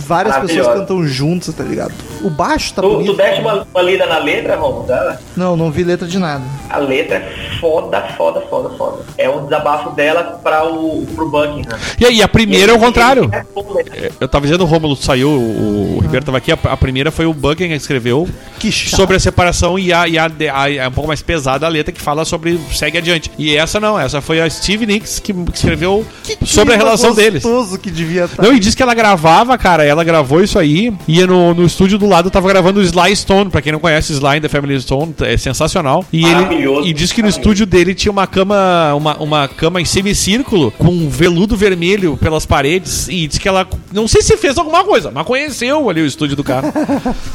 várias 0.07 0.36
pessoas 0.38 0.66
cantam 0.78 1.07
juntas, 1.07 1.55
tá 1.55 1.62
ligado? 1.64 1.92
O 2.22 2.30
baixo 2.30 2.72
tá 2.74 2.80
Tu, 2.82 2.88
bonito. 2.88 3.11
tu 3.12 3.16
deste 3.16 3.40
uma, 3.40 3.66
uma 3.72 3.82
lida 3.82 4.07
na 4.07 4.18
letra, 4.18 4.57
Romulo, 4.57 4.84
dela? 4.86 5.20
Não, 5.36 5.57
não 5.57 5.70
vi 5.70 5.84
letra 5.84 6.07
de 6.09 6.18
nada. 6.18 6.42
A 6.70 6.78
letra 6.78 7.16
é 7.16 7.59
foda, 7.61 8.00
foda, 8.16 8.40
foda, 8.42 8.70
foda. 8.76 9.02
É 9.18 9.28
um 9.28 9.44
desabafo 9.44 9.90
dela 9.90 10.40
para 10.42 10.64
o 10.64 11.07
pro 11.14 11.28
Buckingham. 11.30 11.78
E 12.00 12.07
aí, 12.07 12.22
a 12.22 12.28
primeira 12.28 12.72
é 12.72 12.74
o 12.74 12.78
contrário. 12.78 13.24
ele 13.24 13.36
responde, 13.36 13.90
né? 13.90 14.11
Eu 14.20 14.28
tava 14.28 14.46
dizendo, 14.46 14.62
o 14.62 14.66
Rômulo 14.66 14.96
saiu, 14.96 15.28
o, 15.28 15.96
o 15.98 16.00
Ribeiro 16.00 16.24
tava 16.24 16.38
aqui, 16.38 16.50
a, 16.52 16.59
a 16.64 16.76
primeira 16.76 17.11
foi 17.11 17.26
o 17.26 17.34
Buckingham 17.34 17.68
que 17.70 17.74
escreveu 17.76 18.28
Que 18.59 18.72
sobre 18.72 19.16
a 19.16 19.20
separação 19.20 19.78
e 19.78 19.92
a, 19.92 20.09
e 20.09 20.18
a, 20.18 20.26
a- 20.55 20.70
é 20.72 20.88
um 20.88 20.92
pouco 20.92 21.09
mais 21.09 21.20
pesada 21.22 21.66
a 21.66 21.68
letra 21.68 21.92
que 21.92 22.00
fala 22.00 22.24
sobre 22.24 22.59
segue 22.72 22.98
adiante. 22.98 23.30
E 23.38 23.55
essa 23.57 23.78
não, 23.78 23.98
essa 23.98 24.20
foi 24.20 24.40
a 24.40 24.48
Steve 24.48 24.86
Nicks 24.86 25.18
que 25.18 25.34
escreveu 25.52 26.05
sobre 26.44 26.74
a 26.74 26.76
relação 26.76 27.14
deles. 27.14 27.44
que 27.82 27.90
devia 27.90 28.24
estar. 28.24 28.42
Não, 28.42 28.52
e 28.55 28.59
disse 28.61 28.76
que 28.76 28.82
ela 28.85 28.95
gravava, 28.95 29.57
cara, 29.59 29.85
ela 29.85 30.05
gravou 30.05 30.43
isso 30.43 30.59
aí, 30.59 30.93
ia 31.09 31.26
no, 31.26 31.53
no 31.55 31.64
estúdio 31.64 31.99
do 31.99 32.07
lado, 32.09 32.30
tava 32.30 32.49
gravando 32.49 32.80
o 32.80 32.82
Sly 32.82 33.16
Stone, 33.16 33.51
pra 33.51 33.61
quem 33.61 33.72
não 33.72 33.80
conhece 33.80 34.12
Sly 34.12 34.41
The 34.41 34.49
Family 34.49 34.80
Stone, 34.80 35.14
é 35.22 35.37
sensacional. 35.37 36.05
E 36.12 36.24
ele 36.24 36.35
Maravilhoso. 36.35 36.87
e 36.89 36.93
disse 36.93 37.14
que 37.14 37.22
no 37.22 37.28
estúdio 37.28 37.66
dele 37.66 37.95
tinha 37.95 38.12
uma 38.12 38.26
cama, 38.26 38.95
uma, 38.95 39.16
uma 39.18 39.49
cama 39.49 39.80
em 39.80 39.85
semicírculo, 39.85 40.70
com 40.72 41.09
veludo 41.09 41.57
vermelho 41.57 42.16
pelas 42.16 42.47
paredes, 42.47 43.09
e 43.09 43.26
disse 43.26 43.41
que 43.41 43.49
ela, 43.49 43.66
não 43.93 44.07
sei 44.07 44.22
se 44.22 44.37
fez 44.37 44.57
alguma 44.59 44.85
coisa, 44.85 45.11
mas 45.12 45.26
conheceu 45.26 45.89
ali 45.89 46.01
o 46.03 46.07
estúdio 46.07 46.37
do 46.37 46.45
cara. 46.45 46.72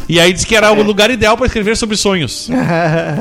e 0.08 0.20
aí 0.20 0.32
disse 0.32 0.45
que 0.45 0.56
era 0.56 0.72
o 0.72 0.82
lugar 0.84 1.10
ideal 1.12 1.36
pra 1.36 1.45
escrever 1.47 1.76
sobre 1.76 1.97
sonhos. 1.97 2.50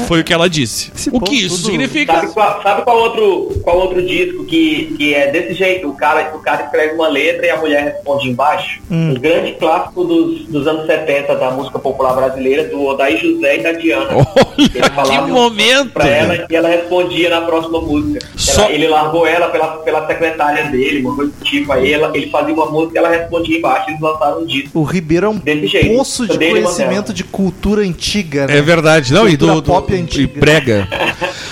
Foi 0.07 0.21
o 0.21 0.25
que 0.25 0.33
ela 0.33 0.49
disse. 0.49 0.91
Esse 0.95 1.11
o 1.13 1.21
que 1.21 1.35
isso 1.37 1.57
tudo- 1.57 1.67
significa? 1.71 2.13
Sabe 2.15 2.33
qual, 2.33 2.63
sabe 2.63 2.83
qual 2.83 2.99
outro, 2.99 3.61
qual 3.63 3.79
outro 3.79 4.05
disco 4.07 4.45
que, 4.45 4.95
que 4.97 5.15
é 5.15 5.31
desse 5.31 5.55
jeito? 5.55 5.89
O 5.89 5.95
cara, 5.95 6.33
o 6.35 6.39
cara 6.41 6.65
escreve 6.65 6.95
uma 6.95 7.09
letra 7.09 7.47
e 7.47 7.51
a 7.51 7.57
mulher 7.57 7.85
responde 7.95 8.18
embaixo. 8.27 8.81
Hum. 8.91 9.11
Um 9.11 9.15
grande 9.15 9.53
clássico 9.53 10.05
dos, 10.05 10.47
dos 10.47 10.67
anos 10.67 10.87
70 10.87 11.35
da 11.37 11.51
música 11.51 11.79
popular 11.79 12.15
brasileira, 12.15 12.65
do 12.65 12.85
Odaí 12.85 13.17
José 13.19 13.59
e 13.59 13.63
da 13.63 13.73
Diana. 13.73 14.11
Ele 14.59 14.71
Olha, 14.81 14.91
falava 14.91 15.27
que 15.27 15.33
momento! 15.33 15.91
pra 15.93 16.07
ela 16.09 16.47
e 16.51 16.55
ela 16.57 16.69
respondia 16.69 17.31
na 17.31 17.41
próxima 17.43 17.81
música. 17.81 18.27
Só- 18.37 18.63
Ela- 18.63 18.73
ele 18.73 18.89
largou 18.89 19.27
ela 19.27 19.49
pela, 19.49 19.67
pela 19.79 20.07
secretária 20.07 20.65
dele, 20.71 21.01
uma 21.01 21.15
coisa 21.15 21.33
do 21.33 21.45
tipo. 21.45 21.73
Aí 21.73 21.93
ela, 21.93 22.11
ele 22.17 22.29
fazia 22.31 22.53
uma 22.55 22.67
música 22.67 22.95
e 22.95 22.99
ela 22.99 23.09
respondia 23.11 23.59
embaixo. 23.59 23.91
Eles 23.91 24.01
lançaram 24.01 24.41
um 24.43 24.47
disco. 24.47 24.79
O 24.79 24.83
Ribeiro 24.83 25.27
é 25.27 25.29
um 25.29 25.39
Desse 25.39 25.67
jeito. 25.67 25.97
poço 25.97 26.27
de 26.27 26.39
conhecimento 26.39 27.13
de 27.13 27.25
cultura 27.25 27.83
antiga, 27.83 28.47
né? 28.47 28.59
É 28.59 28.63
verdade, 28.63 29.13
não, 29.13 29.29
e 29.29 29.37
do, 29.37 29.47
Cultura 29.47 29.61
do 29.63 29.67
pop 29.67 29.93
e 29.93 29.97
antiga. 30.01 30.41
prega. 30.41 30.89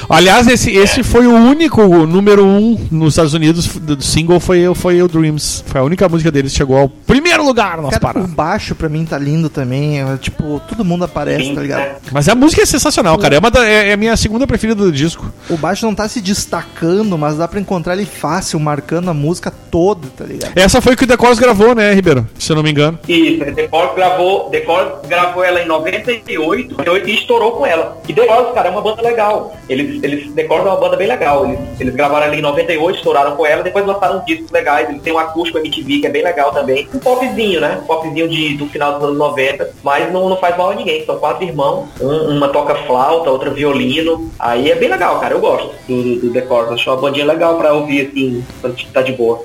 Aliás, 0.09 0.47
esse, 0.47 0.71
esse 0.77 1.03
foi 1.03 1.27
o 1.27 1.35
único 1.35 1.83
número 2.07 2.45
um 2.45 2.79
nos 2.91 3.15
Estados 3.15 3.35
Unidos 3.35 3.67
do 3.77 4.01
single 4.03 4.39
foi, 4.39 4.73
foi 4.75 5.03
o 5.03 5.09
Dreams. 5.09 5.65
Foi 5.67 5.81
a 5.81 5.85
única 5.85 6.09
música 6.09 6.31
deles 6.31 6.53
chegou 6.57 6.77
ao 6.79 6.89
primeiro 6.89 7.45
lugar 7.45 7.81
nas 7.81 7.91
Cara, 7.91 7.97
o 7.97 8.01
paradas. 8.01 8.31
baixo 8.33 8.75
pra 8.75 8.89
mim 8.89 9.05
tá 9.05 9.19
lindo 9.19 9.49
também. 9.49 10.01
é, 10.03 10.17
tipo, 10.17 10.61
todo 10.69 10.85
mundo 10.85 11.05
aparece, 11.05 11.55
tá 11.55 11.61
ligado? 11.61 11.97
Mas 12.13 12.29
a 12.29 12.35
música 12.35 12.63
é 12.63 12.67
sensacional, 12.67 13.17
cara. 13.19 13.37
É, 13.37 13.39
uma 13.39 13.51
da- 13.51 13.67
é- 13.67 13.89
é 13.91 13.93
a 13.93 13.97
minha 13.97 14.17
segunda 14.17 14.47
preferida 14.47 14.83
do 14.83 14.91
disco. 14.93 15.31
O 15.51 15.57
baixo 15.57 15.85
não 15.87 15.95
tá 15.95 16.09
se 16.09 16.21
destacando, 16.21 17.17
mas 17.19 17.37
dá 17.37 17.47
pra 17.47 17.61
encontrar 17.61 17.95
ele 17.95 18.07
fácil, 18.07 18.59
marcando 18.59 19.11
a 19.11 19.15
música 19.15 19.53
toda, 19.71 20.09
tá 20.17 20.25
ligado? 20.25 20.57
Essa 20.57 20.81
foi 20.81 20.97
que 20.97 21.05
o 21.05 21.07
The 21.07 21.17
Course 21.17 21.41
gravou, 21.41 21.75
né, 21.75 21.93
Ribeiro? 21.93 22.27
Se 22.39 22.53
eu 22.53 22.57
não 22.57 22.63
me 22.63 22.71
engano. 22.71 22.99
Isso, 23.09 23.45
The 23.55 23.69
gravou, 23.95 24.51
The 24.51 24.65
gravou 25.09 25.45
ela 25.45 25.61
em 25.63 25.67
98 25.67 27.09
e 27.09 27.15
estourou 27.15 27.53
com 27.53 27.67
ela. 27.67 27.99
E 28.09 28.13
The 28.13 28.27
cara, 28.55 28.69
é 28.69 28.71
uma 28.71 28.81
banda 28.83 29.03
legal. 29.03 29.57
Eles, 29.69 30.03
eles, 30.03 30.33
The 30.35 30.43
é 30.43 30.53
uma 30.53 30.77
banda 30.77 30.97
bem 30.97 31.09
legal. 31.09 31.45
Eles, 31.47 31.81
eles 31.81 31.95
gravaram 31.95 32.27
ela 32.27 32.37
em 32.37 32.41
98, 32.43 32.97
estouraram 32.97 33.37
com 33.37 33.47
ela, 33.47 33.63
depois 33.63 33.85
lançaram 33.87 34.23
discos 34.27 34.51
legais. 34.51 34.89
Eles 34.89 35.03
têm 35.03 35.13
um 35.13 35.19
acústico 35.19 35.59
MTV 35.59 35.99
que 36.01 36.07
é 36.07 36.11
bem 36.11 36.23
legal 36.23 36.46
também. 36.53 36.89
Um 36.95 36.99
popzinho, 36.99 37.61
né? 37.61 37.79
Um 37.83 37.87
popzinho 37.87 38.29
de, 38.29 38.57
do 38.57 38.67
final 38.67 38.95
dos 38.95 39.05
anos 39.05 39.19
90, 39.19 39.71
mas 39.83 40.13
não, 40.13 40.29
não 40.29 40.37
faz 40.37 40.57
mal 40.57 40.71
a 40.71 40.75
ninguém. 40.75 41.05
São 41.05 41.19
quatro 41.19 41.45
irmãos, 41.45 41.87
um- 42.01 42.37
uma 42.37 42.49
toca 42.49 42.75
flauta, 42.87 43.31
outra 43.31 43.51
violino. 43.51 44.31
Aí 44.39 44.71
é 44.71 44.75
bem 44.75 44.89
legal, 44.89 45.19
cara. 45.21 45.35
Eu 45.35 45.41
gosto 45.41 45.71
do, 45.89 46.03
do, 46.03 46.21
do 46.21 46.33
The. 46.33 46.47
Acho 46.75 46.91
uma 46.91 46.97
bandinha 46.97 47.27
legal 47.27 47.57
pra 47.59 47.73
ouvir 47.73 48.09
assim, 48.09 48.45
quando 48.61 48.77
tá 48.93 49.03
de 49.03 49.13
boa. 49.13 49.43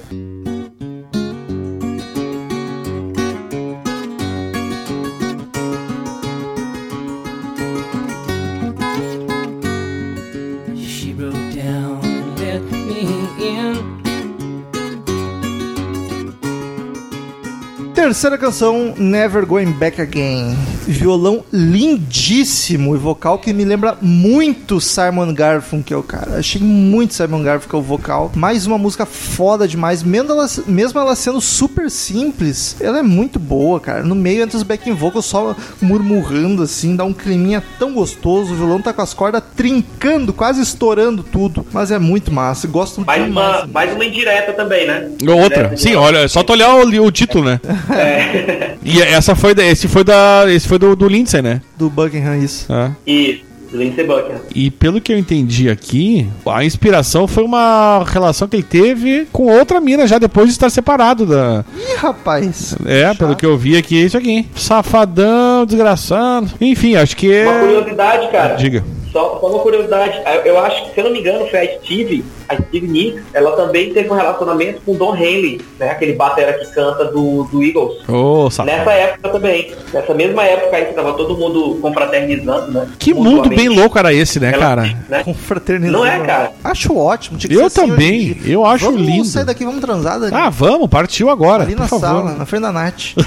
Terceira 18.12 18.38
canção, 18.38 18.94
Never 18.98 19.46
Going 19.46 19.72
Back 19.72 20.02
Again. 20.02 20.54
Violão 20.86 21.46
lindíssimo 21.50 22.94
e 22.94 23.00
vocal 23.00 23.40
que 23.40 23.54
me 23.54 23.64
lembra 23.64 23.98
muito 24.02 24.82
Simon 24.82 25.34
Garfunkel, 25.34 26.04
cara. 26.04 26.40
Achei 26.40 26.62
muito 26.62 27.14
Simon 27.14 27.42
Garfunkel 27.42 27.80
o 27.80 27.82
vocal. 27.82 28.30
Mais 28.36 28.68
uma 28.68 28.78
música 28.78 29.06
foda 29.06 29.66
demais. 29.66 30.04
Mesmo 30.04 30.30
ela, 30.34 30.46
mesmo 30.68 31.00
ela 31.00 31.16
sendo 31.16 31.40
super 31.40 31.90
simples, 31.90 32.76
ela 32.82 33.00
é 33.00 33.02
muito 33.02 33.40
boa, 33.40 33.80
cara. 33.80 34.04
No 34.04 34.14
meio 34.14 34.44
entre 34.44 34.58
os 34.58 34.64
backing 34.64 34.92
vocals 34.92 35.28
só 35.28 35.56
murmurando 35.82 36.64
assim, 36.64 36.98
dá 36.98 37.06
um 37.06 37.14
climinha 37.14 37.64
tão 37.80 37.94
gostoso. 37.94 38.52
O 38.52 38.58
violão 38.58 38.82
tá 38.82 38.92
com 38.92 39.02
as 39.02 39.14
cordas 39.14 39.42
trincando, 39.56 40.34
quase 40.34 40.62
estourando 40.62 41.24
tudo. 41.24 41.66
Mas 41.72 41.92
é 41.92 41.98
muito 41.98 42.30
massa. 42.30 42.68
Gosto 42.68 43.06
Mais 43.06 43.24
demais. 43.24 43.60
uma, 43.62 43.68
mais 43.68 43.94
uma 43.94 44.04
indireta 44.04 44.52
também, 44.52 44.86
né? 44.86 45.10
Outra. 45.22 45.68
Indireta 45.68 45.78
Sim, 45.78 45.96
olha, 45.96 46.18
é 46.18 46.28
só 46.28 46.44
tu 46.44 46.52
olhar 46.52 46.76
o, 46.76 47.06
o 47.06 47.12
título, 47.12 47.46
né? 47.46 47.62
É. 48.02 48.76
E 48.84 49.02
essa 49.02 49.36
foi 49.36 49.54
da, 49.54 49.64
esse 49.64 49.88
foi 49.88 50.04
da 50.04 50.46
esse 50.48 50.68
foi 50.68 50.80
do, 50.80 50.96
do 50.96 51.08
Lindsay, 51.08 51.42
né? 51.42 51.62
Do 51.78 51.90
Buckingham, 51.90 52.36
isso. 52.38 52.66
É. 52.72 52.92
Isso, 53.06 53.44
Lindsey 53.72 54.04
Buckingham. 54.06 54.42
E 54.56 54.72
pelo 54.72 55.00
que 55.00 55.14
eu 55.14 55.18
entendi 55.18 55.70
aqui, 55.70 56.28
a 56.46 56.64
inspiração 56.66 57.28
foi 57.28 57.44
uma 57.44 58.04
relação 58.08 58.48
que 58.48 58.56
ele 58.58 58.64
teve 58.64 59.28
com 59.32 59.44
outra 59.46 59.80
mina 59.80 60.08
já 60.08 60.18
depois 60.18 60.48
de 60.48 60.54
estar 60.54 60.70
separado 60.70 61.26
da. 61.26 61.64
Ih, 61.78 61.96
rapaz. 61.98 62.76
É, 62.86 63.04
Chato. 63.04 63.18
pelo 63.20 63.36
que 63.36 63.46
eu 63.46 63.58
vi 63.58 63.78
aqui, 63.78 64.02
é 64.02 64.06
isso 64.06 64.18
aqui. 64.18 64.48
Safadão, 64.56 65.66
desgraçado. 65.66 66.50
Enfim, 66.60 66.96
acho 66.96 67.16
que 67.16 67.28
Uma 67.44 67.54
é. 67.54 67.60
curiosidade, 67.60 68.32
cara. 68.32 68.56
Diga. 68.56 68.84
Só, 69.12 69.40
só 69.40 69.48
uma 69.48 69.60
curiosidade. 69.60 70.22
Eu, 70.26 70.42
eu 70.54 70.60
acho 70.60 70.86
que, 70.86 70.94
se 70.94 71.00
eu 71.00 71.04
não 71.06 71.12
me 71.12 71.20
engano, 71.20 71.46
foi 71.48 71.60
a 71.60 71.80
Steve, 71.80 72.24
a 72.48 72.56
Steve 72.56 72.88
Nicks, 72.88 73.24
ela 73.34 73.52
também 73.58 73.94
teve 73.94 74.10
um 74.10 74.14
relacionamento 74.14 74.82
com 74.86 74.94
o 74.94 74.96
Don 74.98 75.16
Henley, 75.16 75.60
né? 75.80 75.90
Aquele 75.90 76.14
batera 76.14 76.54
que 76.54 76.66
canta 76.74 77.06
do, 77.06 77.44
do 77.46 77.62
Eagles. 77.64 77.98
Safado. 78.54 78.78
Nessa 78.78 78.92
época 78.94 79.30
também. 79.30 79.74
Nessa 79.94 80.14
mesma 80.14 80.44
época 80.44 80.76
aí 80.78 80.86
que 80.86 80.94
tava 80.94 81.14
todo 81.14 81.38
mundo 81.38 81.78
confraternizando, 81.82 82.72
né? 82.72 82.88
Que 82.98 83.14
mundo 83.14 83.50
bem 83.50 83.68
louco 83.70 83.98
era 84.00 84.14
esse, 84.14 84.40
né, 84.40 84.50
Ela- 84.54 84.60
cara? 84.66 84.96
né? 85.10 85.24
Confraternizando. 85.24 85.98
Não 85.98 86.06
é, 86.06 86.20
cara? 86.20 86.52
Acho 86.64 86.96
ótimo. 86.96 87.38
Tinha 87.38 87.50
que 87.50 87.56
Eu 87.56 87.70
ser 87.70 87.82
assim 87.82 87.90
também, 87.90 88.38
eu 88.46 88.66
acho 88.66 88.86
vamos 88.86 89.02
lindo. 89.02 89.26
sair 89.26 89.46
daqui, 89.46 89.66
vamos 89.66 89.82
transar 89.82 90.20
Dani. 90.20 90.32
Ah, 90.36 90.50
vamos, 90.50 90.88
partiu 90.90 91.30
agora. 91.30 91.64
Ali 91.64 91.76
na 91.76 91.88
favor. 91.88 92.06
sala, 92.08 92.32
na 92.34 92.46
frente 92.46 92.62
da 92.62 92.72
Nath. 92.72 93.14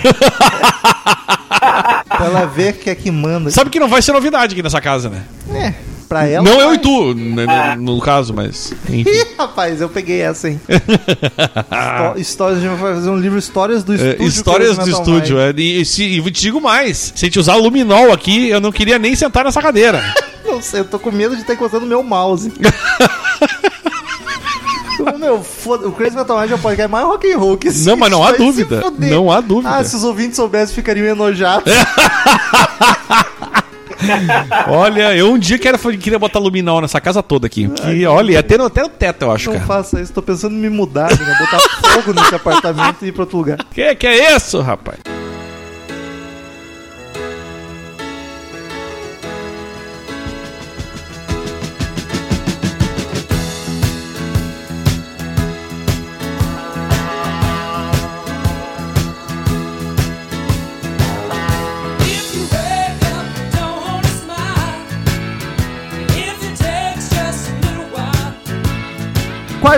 pra 2.09 2.27
ela 2.27 2.47
ver 2.47 2.75
que 2.75 2.91
é 2.91 2.95
que 2.95 3.11
manda. 3.11 3.51
Sabe 3.51 3.71
que 3.71 3.81
não 3.81 3.89
vai 3.89 4.03
ser 4.03 4.13
novidade 4.13 4.55
aqui 4.55 4.63
nessa 4.63 4.81
casa, 4.81 5.09
né? 5.09 5.23
É, 5.55 5.74
pra 6.05 6.27
ela. 6.27 6.45
não 6.49 6.61
eu 6.61 6.75
e 6.75 6.79
tu, 6.79 7.15
né, 7.15 7.77
no, 7.77 7.95
no 7.97 8.01
caso, 8.01 8.33
mas. 8.35 8.73
Enfim. 8.89 9.09
Ih, 9.09 9.27
rapaz, 9.39 9.81
eu 9.81 9.89
peguei 9.89 10.21
essa, 10.21 10.49
hein? 10.49 10.61
Histó- 10.69 12.15
Histórias, 12.45 12.59
a 12.59 12.61
gente 12.63 12.79
vai 12.81 12.95
fazer 12.95 13.11
um 13.11 13.17
livro 13.17 13.39
Histórias 13.39 13.83
do 13.85 13.93
É, 13.93 13.97
Estúdio. 13.97 14.27
histórias 14.27 14.75
Crazy 14.77 14.91
do 14.91 14.97
estúdio, 14.97 15.39
é. 15.41 15.51
E, 15.57 15.85
se, 15.85 16.03
e 16.05 16.23
te 16.31 16.41
digo 16.43 16.61
mais: 16.61 17.13
se 17.15 17.25
a 17.25 17.29
gente 17.29 17.39
usar 17.39 17.57
luminol 17.57 18.13
aqui, 18.13 18.49
eu 18.49 18.61
não 18.61 18.71
queria 18.73 18.99
nem 18.99 19.15
sentar 19.17 19.45
nessa 19.45 19.61
cadeira. 19.63 20.03
Não 20.47 20.61
sei, 20.61 20.81
eu 20.81 20.85
tô 20.85 20.99
com 20.99 21.11
medo 21.11 21.35
de 21.35 21.41
estar 21.41 21.55
encostando 21.55 21.87
o 21.87 21.89
meu 21.89 22.03
mouse. 22.03 22.53
Meu, 25.19 25.43
foda, 25.43 25.89
o 25.89 25.93
Crazy 25.93 26.15
Metal 26.15 26.39
Mind 26.39 26.51
é 26.51 26.55
o 26.55 26.59
podcast 26.59 26.91
mais 26.93 27.05
rock 27.07 27.33
and 27.33 27.39
roll 27.39 27.57
que 27.57 27.69
existe, 27.69 27.89
Não, 27.89 27.97
mas 27.97 28.11
não 28.11 28.23
há 28.23 28.33
dúvida. 28.33 28.83
Não 28.99 29.31
há 29.33 29.41
dúvida. 29.41 29.71
Ah, 29.75 29.83
se 29.83 29.97
os 29.97 30.05
ouvintes 30.05 30.37
soubessem, 30.37 30.75
ficariam 30.75 31.07
enojados. 31.07 31.73
Olha, 34.69 35.15
eu 35.17 35.33
um 35.33 35.39
dia 35.39 35.59
quero, 35.59 35.79
queria 35.99 36.19
botar 36.19 36.39
luminol 36.39 36.81
nessa 36.81 37.01
casa 37.01 37.23
toda 37.23 37.47
aqui. 37.47 37.69
Que, 37.69 38.07
olha, 38.07 38.39
até 38.39 38.59
no, 38.59 38.65
até 38.65 38.83
no 38.83 38.89
teto, 38.89 39.23
eu 39.23 39.33
acho, 39.33 39.51
Não 39.51 39.55
cara. 39.57 39.67
faça 39.67 40.01
isso, 40.01 40.13
tô 40.13 40.23
pensando 40.23 40.55
em 40.55 40.59
me 40.59 40.71
mudar, 40.71 41.11
né? 41.11 41.37
botar 41.39 41.59
fogo 41.93 42.13
nesse 42.13 42.35
apartamento 42.35 43.05
e 43.05 43.09
ir 43.09 43.13
pra 43.13 43.23
outro 43.23 43.39
lugar. 43.39 43.59
Que 43.73 43.95
que 43.95 44.07
é 44.07 44.37
isso, 44.37 44.61
rapaz? 44.61 44.99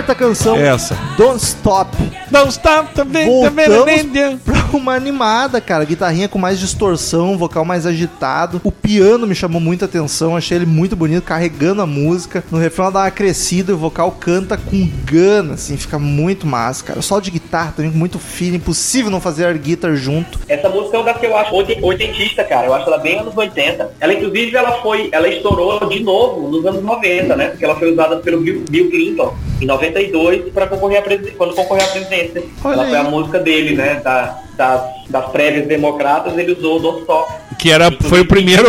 Quarta 0.07 0.15
canção, 0.23 0.55
Essa. 0.55 0.95
Don't 1.17 1.43
Stop. 1.43 1.91
Não 2.31 2.47
está 2.47 2.81
também, 2.83 3.25
Voltamos 3.25 4.41
pra 4.45 4.77
uma 4.77 4.93
animada, 4.95 5.59
cara. 5.59 5.83
Guitarrinha 5.83 6.29
com 6.29 6.39
mais 6.39 6.59
distorção, 6.59 7.37
vocal 7.37 7.65
mais 7.65 7.85
agitado. 7.85 8.61
O 8.63 8.71
piano 8.71 9.27
me 9.27 9.35
chamou 9.35 9.59
muita 9.59 9.83
atenção, 9.83 10.35
achei 10.37 10.57
ele 10.57 10.65
muito 10.65 10.95
bonito, 10.95 11.23
carregando 11.23 11.81
a 11.81 11.85
música. 11.85 12.41
No 12.49 12.57
refrão 12.57 12.85
ela 12.85 12.93
dá 12.93 12.99
uma 13.01 13.11
crescida 13.11 13.71
e 13.71 13.75
o 13.75 13.77
vocal 13.77 14.11
canta 14.17 14.57
com 14.57 14.89
gana, 15.03 15.55
assim, 15.55 15.75
fica 15.75 15.99
muito 15.99 16.47
massa, 16.47 16.85
cara. 16.85 17.01
Só 17.01 17.19
de 17.19 17.29
guitarra 17.29 17.73
também, 17.75 17.91
com 17.91 17.97
muito 17.97 18.17
feeling. 18.17 18.57
Impossível 18.57 19.11
não 19.11 19.19
fazer 19.19 19.45
air 19.45 19.57
guitar 19.59 19.93
junto. 19.95 20.39
Essa 20.47 20.69
música 20.69 20.95
é 20.95 20.99
uma 21.01 21.05
das 21.11 21.17
que 21.19 21.25
eu 21.25 21.35
acho 21.35 21.53
oiten- 21.53 21.79
oitentista, 21.83 22.45
cara. 22.45 22.65
Eu 22.67 22.73
acho 22.73 22.87
ela 22.87 22.97
bem 22.97 23.19
anos 23.19 23.35
80. 23.35 23.91
Ela, 23.99 24.13
inclusive, 24.13 24.55
ela 24.55 24.81
foi. 24.81 25.09
Ela 25.11 25.27
estourou 25.27 25.85
de 25.89 25.99
novo 26.01 26.49
nos 26.49 26.65
anos 26.65 26.81
90, 26.81 27.35
né? 27.35 27.47
Porque 27.49 27.65
ela 27.65 27.75
foi 27.75 27.91
usada 27.91 28.17
pelo 28.17 28.39
Bill, 28.39 28.63
Bill 28.69 28.89
Clinton 28.89 29.35
em 29.61 29.65
92 29.97 30.53
para 30.53 30.67
concorrer 30.67 30.99
à 30.99 31.01
presi- 31.01 31.31
quando 31.31 31.53
concorrer 31.55 31.83
à 31.83 31.87
presidência. 31.87 32.43
Olha 32.63 32.73
ela 32.75 32.85
foi 32.87 32.97
aí. 32.97 33.05
a 33.05 33.09
música 33.09 33.39
dele, 33.39 33.75
né? 33.75 34.01
Da, 34.03 34.39
das, 34.55 34.81
das 35.09 35.25
prévias 35.31 35.67
democratas, 35.67 36.37
ele 36.37 36.51
usou 36.53 36.77
o 36.77 36.79
Don't 36.79 37.01
Stop. 37.01 37.31
Que 37.59 37.71
era, 37.71 37.91
foi 37.91 38.21
o 38.21 38.25
primeiro. 38.27 38.67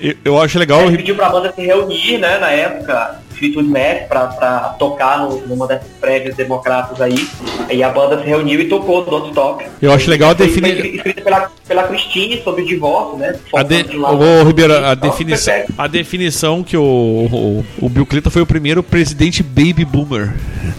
Eu, 0.00 0.14
eu 0.24 0.40
acho 0.40 0.58
legal. 0.58 0.82
ele 0.82 0.96
pediu 0.96 1.14
pra 1.14 1.28
banda 1.28 1.52
se 1.52 1.60
reunir, 1.64 2.18
né, 2.18 2.38
na 2.38 2.50
época, 2.50 3.21
Fleetwood 3.42 3.68
Mac, 3.68 4.08
pra 4.08 4.74
tocar 4.78 5.18
no, 5.18 5.44
numa 5.48 5.66
dessas 5.66 5.88
prévias 6.00 6.36
democratas 6.36 7.00
aí. 7.00 7.26
E 7.70 7.82
a 7.82 7.88
banda 7.88 8.20
se 8.20 8.24
reuniu 8.26 8.60
e 8.60 8.68
tocou 8.68 9.04
Don't 9.04 9.28
Stop. 9.30 9.64
Eu 9.80 9.90
acho 9.92 10.08
legal 10.08 10.30
a 10.30 10.36
Foi 10.36 10.46
defini- 10.46 10.70
escri- 10.70 10.96
escrita 10.96 11.22
pela, 11.22 11.50
pela 11.66 11.82
Christine 11.84 12.40
sobre 12.42 12.62
o 12.62 12.66
divórcio, 12.66 13.18
né? 13.18 13.36
A 13.54 13.62
de... 13.64 13.82
De. 13.82 13.96
Ô, 13.98 14.44
Ribeiro, 14.44 14.72
a 14.76 14.94
definição, 14.94 15.54
a 15.76 15.86
definição 15.88 16.62
que 16.62 16.76
o, 16.76 16.82
o, 16.82 17.64
o 17.80 17.88
Bill 17.88 18.06
Clinton 18.06 18.30
foi 18.30 18.42
o 18.42 18.46
primeiro 18.46 18.82
presidente 18.82 19.42
baby 19.42 19.84
boomer. 19.84 20.32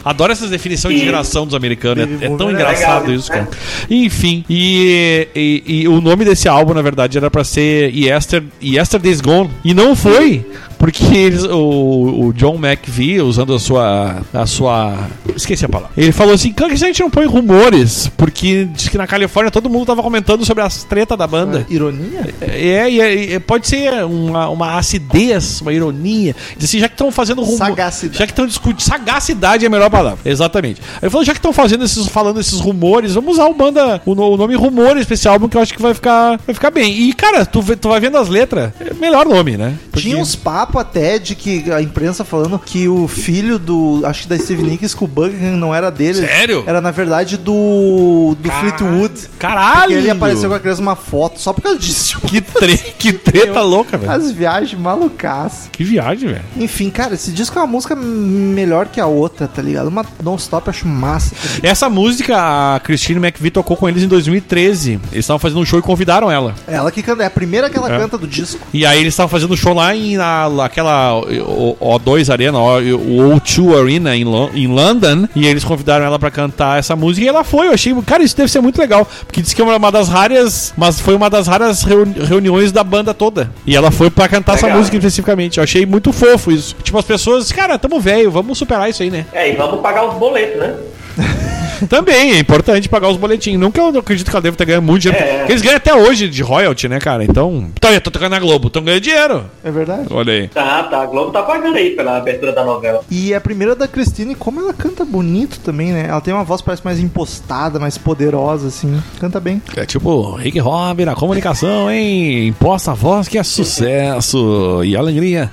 Adoro 0.03 0.31
essas 0.31 0.49
definições 0.49 0.97
de 0.99 1.05
geração 1.05 1.45
dos 1.45 1.55
americanos. 1.55 2.07
É, 2.21 2.25
é 2.25 2.37
tão 2.37 2.49
é 2.49 2.53
engraçado 2.53 3.13
isso, 3.13 3.31
cara. 3.31 3.47
Enfim, 3.89 4.43
e, 4.49 5.27
e, 5.35 5.63
e 5.65 5.87
o 5.87 6.01
nome 6.01 6.25
desse 6.25 6.47
álbum, 6.47 6.73
na 6.73 6.81
verdade, 6.81 7.17
era 7.17 7.29
pra 7.29 7.43
ser 7.43 7.93
Yester, 7.95 8.43
Yesterday's 8.61 9.21
Gone. 9.21 9.49
E 9.63 9.73
não 9.73 9.95
foi. 9.95 10.45
Porque 10.77 11.15
eles, 11.15 11.45
o, 11.45 12.25
o 12.27 12.33
John 12.33 12.55
McVie, 12.55 13.21
usando 13.21 13.53
a 13.55 13.59
sua, 13.59 14.17
a 14.33 14.45
sua. 14.45 15.07
Esqueci 15.33 15.63
a 15.63 15.69
palavra. 15.69 15.93
Ele 15.95 16.11
falou 16.11 16.33
assim: 16.33 16.51
"Cara, 16.51 16.71
que 16.71 16.83
a 16.83 16.87
gente 16.87 16.99
não 16.99 17.09
põe 17.09 17.25
rumores, 17.25 18.11
porque 18.17 18.65
diz 18.65 18.89
que 18.89 18.97
na 18.97 19.07
Califórnia 19.07 19.49
todo 19.49 19.69
mundo 19.69 19.85
tava 19.85 20.03
comentando 20.03 20.43
sobre 20.43 20.61
as 20.61 20.83
tretas 20.83 21.17
da 21.17 21.25
banda. 21.25 21.65
Ironia? 21.69 22.33
É, 22.41 22.89
e 22.89 22.99
é- 22.99 23.13
e 23.35 23.39
pode 23.39 23.65
ser 23.65 24.03
uma, 24.03 24.49
uma 24.49 24.77
acidez, 24.77 25.61
uma 25.61 25.71
ironia. 25.71 26.35
Diz 26.57 26.67
assim, 26.69 26.79
já 26.79 26.89
que 26.89 26.95
estão 26.95 27.09
fazendo 27.13 27.41
rumo. 27.43 27.57
Sagacidade. 27.57 28.17
Já 28.17 28.25
que 28.25 28.33
estão 28.33 28.45
discutindo. 28.45 28.81
Sagacidade 28.81 29.65
é 29.65 29.69
melhor 29.73 29.89
palavra. 29.89 30.19
Exatamente. 30.25 30.81
Aí 30.93 30.99
ele 31.03 31.09
falou, 31.09 31.25
já 31.25 31.33
que 31.33 31.39
estão 31.39 31.53
fazendo 31.53 31.83
esses, 31.83 32.07
falando 32.07 32.39
esses 32.39 32.59
rumores, 32.59 33.13
vamos 33.13 33.33
usar 33.33 33.45
o 33.47 33.53
banda, 33.53 34.01
o, 34.05 34.15
no- 34.15 34.31
o 34.31 34.37
nome 34.37 34.55
rumores 34.55 35.05
pra 35.05 35.13
esse 35.15 35.27
álbum 35.27 35.47
que 35.47 35.57
eu 35.57 35.61
acho 35.61 35.73
que 35.73 35.81
vai 35.81 35.93
ficar, 35.93 36.39
vai 36.45 36.53
ficar 36.53 36.71
bem. 36.71 36.91
E, 36.93 37.13
cara, 37.13 37.45
tu, 37.45 37.61
tu 37.75 37.89
vai 37.89 37.99
vendo 37.99 38.17
as 38.17 38.27
letras, 38.29 38.71
é 38.79 38.93
melhor 38.93 39.25
nome, 39.25 39.57
né? 39.57 39.75
Porque- 39.91 40.07
Tinha 40.09 40.17
uns 40.17 40.35
papos 40.35 40.79
até 40.81 41.19
de 41.19 41.35
que 41.35 41.71
a 41.71 41.81
imprensa 41.81 42.23
falando 42.23 42.57
que 42.59 42.87
o 42.87 43.07
filho 43.07 43.57
do. 43.59 44.01
Acho 44.05 44.23
que 44.23 44.27
da 44.29 44.37
Steve 44.37 44.63
Nicks 44.63 44.93
com 44.93 45.05
o 45.05 45.07
Buckingham 45.07 45.57
não 45.57 45.73
era 45.73 45.89
dele. 45.89 46.25
Sério? 46.25 46.63
Era 46.67 46.79
na 46.81 46.91
verdade 46.91 47.37
do. 47.37 48.35
do 48.39 48.49
Car- 48.49 48.59
Fleetwood. 48.59 49.13
Caralho! 49.39 49.81
Porque 49.83 49.93
ele 49.95 50.09
apareceu 50.09 50.49
com 50.49 50.55
a 50.55 50.59
criança 50.59 50.81
uma 50.81 50.95
foto 50.95 51.39
só 51.39 51.53
por 51.53 51.61
causa 51.61 51.77
disso. 51.79 52.19
Que, 52.21 52.41
tre... 52.41 52.77
que 52.97 53.13
treta 53.13 53.61
louca, 53.61 53.97
velho. 53.97 54.11
As 54.11 54.31
viagens 54.31 54.79
malucas. 54.79 55.69
Que 55.71 55.83
viagem, 55.83 56.29
velho. 56.29 56.43
Enfim, 56.57 56.89
cara, 56.89 57.13
esse 57.15 57.31
disco 57.31 57.57
é 57.57 57.61
uma 57.61 57.67
música 57.67 57.95
melhor 57.95 58.87
que 58.87 58.99
a 58.99 59.05
outra, 59.07 59.47
tá 59.47 59.61
ligado? 59.63 59.87
Uma 59.87 60.05
Don't 60.21 60.41
Stop 60.41 60.67
eu 60.67 60.71
acho 60.71 60.87
massa. 60.87 61.35
Essa 61.61 61.89
música, 61.89 62.35
a 62.75 62.79
Christine 62.79 63.19
McVie 63.25 63.51
tocou 63.51 63.75
com 63.77 63.87
eles 63.87 64.03
em 64.03 64.07
2013. 64.07 64.99
Eles 65.11 65.23
estavam 65.25 65.39
fazendo 65.39 65.59
um 65.61 65.65
show 65.65 65.79
e 65.79 65.81
convidaram 65.81 66.31
ela. 66.31 66.53
Ela 66.67 66.91
que 66.91 67.01
canta, 67.01 67.23
é 67.23 67.25
a 67.25 67.29
primeira 67.29 67.69
que 67.69 67.77
ela 67.77 67.93
É. 67.93 67.97
canta 67.97 68.17
do 68.17 68.27
disco. 68.27 68.59
E 68.73 68.85
aí 68.85 68.99
eles 68.99 69.13
estavam 69.13 69.29
fazendo 69.29 69.55
show 69.57 69.73
lá 69.73 69.95
em 69.95 70.17
na, 70.17 70.47
aquela 70.63 71.15
o- 71.19 71.77
O2 71.79 72.29
Arena, 72.31 72.57
o 72.59 72.73
o 72.73 73.39
O2 73.39 73.77
Arena 73.79 74.15
em, 74.15 74.23
Lo- 74.23 74.49
em 74.53 74.67
London, 74.67 75.27
e 75.35 75.45
eles 75.47 75.63
convidaram 75.63 76.05
ela 76.05 76.19
pra 76.19 76.29
cantar 76.31 76.79
essa 76.79 76.95
música 76.95 77.25
e 77.25 77.27
ela 77.27 77.43
foi. 77.43 77.67
Eu 77.67 77.73
achei, 77.73 77.93
cara, 78.05 78.23
isso 78.23 78.35
deve 78.35 78.51
ser 78.51 78.61
muito 78.61 78.77
legal, 78.79 79.07
porque 79.25 79.41
disse 79.41 79.55
que 79.55 79.61
é 79.61 79.65
uma 79.65 79.91
das 79.91 80.09
raras, 80.09 80.73
mas 80.77 80.99
foi 80.99 81.15
uma 81.15 81.29
das 81.29 81.47
raras 81.47 81.83
reuni- 81.83 82.19
reuniões 82.25 82.71
da 82.71 82.83
banda 82.83 83.13
toda. 83.13 83.51
E 83.65 83.75
ela 83.75 83.91
foi 83.91 84.09
pra 84.09 84.27
cantar 84.27 84.53
essa 84.55 84.65
Legal. 84.65 84.79
música 84.79 84.97
especificamente. 84.97 85.57
Eu 85.57 85.63
achei 85.63 85.85
muito 85.85 86.11
fofo 86.11 86.51
isso. 86.51 86.75
Tipo 86.83 86.97
as 86.97 87.05
pessoas, 87.05 87.51
cara, 87.51 87.77
tamo 87.77 87.99
velho, 87.99 88.31
vamos 88.31 88.57
superar 88.57 88.89
isso 88.89 89.03
aí, 89.03 89.09
né? 89.09 89.25
É, 89.33 89.49
vamos 89.55 89.81
pagar 89.81 90.05
os 90.05 90.15
boletos, 90.15 90.59
né? 90.59 90.75
Também 91.87 92.31
é 92.31 92.39
importante 92.39 92.89
pagar 92.89 93.09
os 93.09 93.17
boletins. 93.17 93.59
Nunca 93.59 93.81
eu 93.81 93.99
acredito 93.99 94.29
que 94.29 94.35
ela 94.35 94.41
deve 94.41 94.57
ter 94.57 94.65
ganhado 94.65 94.85
muito 94.85 95.01
dinheiro. 95.03 95.25
É. 95.25 95.37
Porque 95.39 95.51
eles 95.51 95.61
ganham 95.61 95.77
até 95.77 95.93
hoje 95.93 96.29
de 96.29 96.41
royalty, 96.41 96.87
né, 96.87 96.99
cara? 96.99 97.23
Então. 97.23 97.69
Tá, 97.79 97.91
eu 97.91 98.01
tô 98.01 98.11
tocando 98.11 98.31
na 98.31 98.39
Globo, 98.39 98.67
estão 98.67 98.83
ganhando 98.83 99.01
dinheiro. 99.01 99.45
É 99.63 99.71
verdade. 99.71 100.07
Olha 100.09 100.33
aí. 100.33 100.47
Tá, 100.47 100.83
tá. 100.83 101.01
A 101.01 101.05
Globo 101.05 101.31
tá 101.31 101.43
pagando 101.43 101.77
aí 101.77 101.91
pela 101.91 102.17
abertura 102.17 102.51
da 102.51 102.63
novela. 102.63 103.01
E 103.09 103.33
a 103.33 103.41
primeira 103.41 103.75
da 103.75 103.87
Christine, 103.87 104.35
como 104.35 104.59
ela 104.59 104.73
canta 104.73 105.03
bonito 105.03 105.59
também, 105.59 105.91
né? 105.91 106.05
Ela 106.07 106.21
tem 106.21 106.33
uma 106.33 106.43
voz 106.43 106.61
parece 106.61 106.83
mais 106.83 106.99
impostada, 106.99 107.79
mais 107.79 107.97
poderosa, 107.97 108.67
assim. 108.67 109.01
Canta 109.19 109.39
bem. 109.39 109.61
É 109.75 109.85
tipo, 109.85 110.35
Rick 110.35 110.59
Robin 110.59 111.05
na 111.05 111.15
comunicação, 111.15 111.91
hein? 111.91 112.47
Imposta 112.47 112.91
a 112.91 112.93
voz 112.93 113.27
que 113.27 113.37
é 113.37 113.43
sucesso 113.43 114.83
e 114.83 114.95
alegria. 114.95 115.51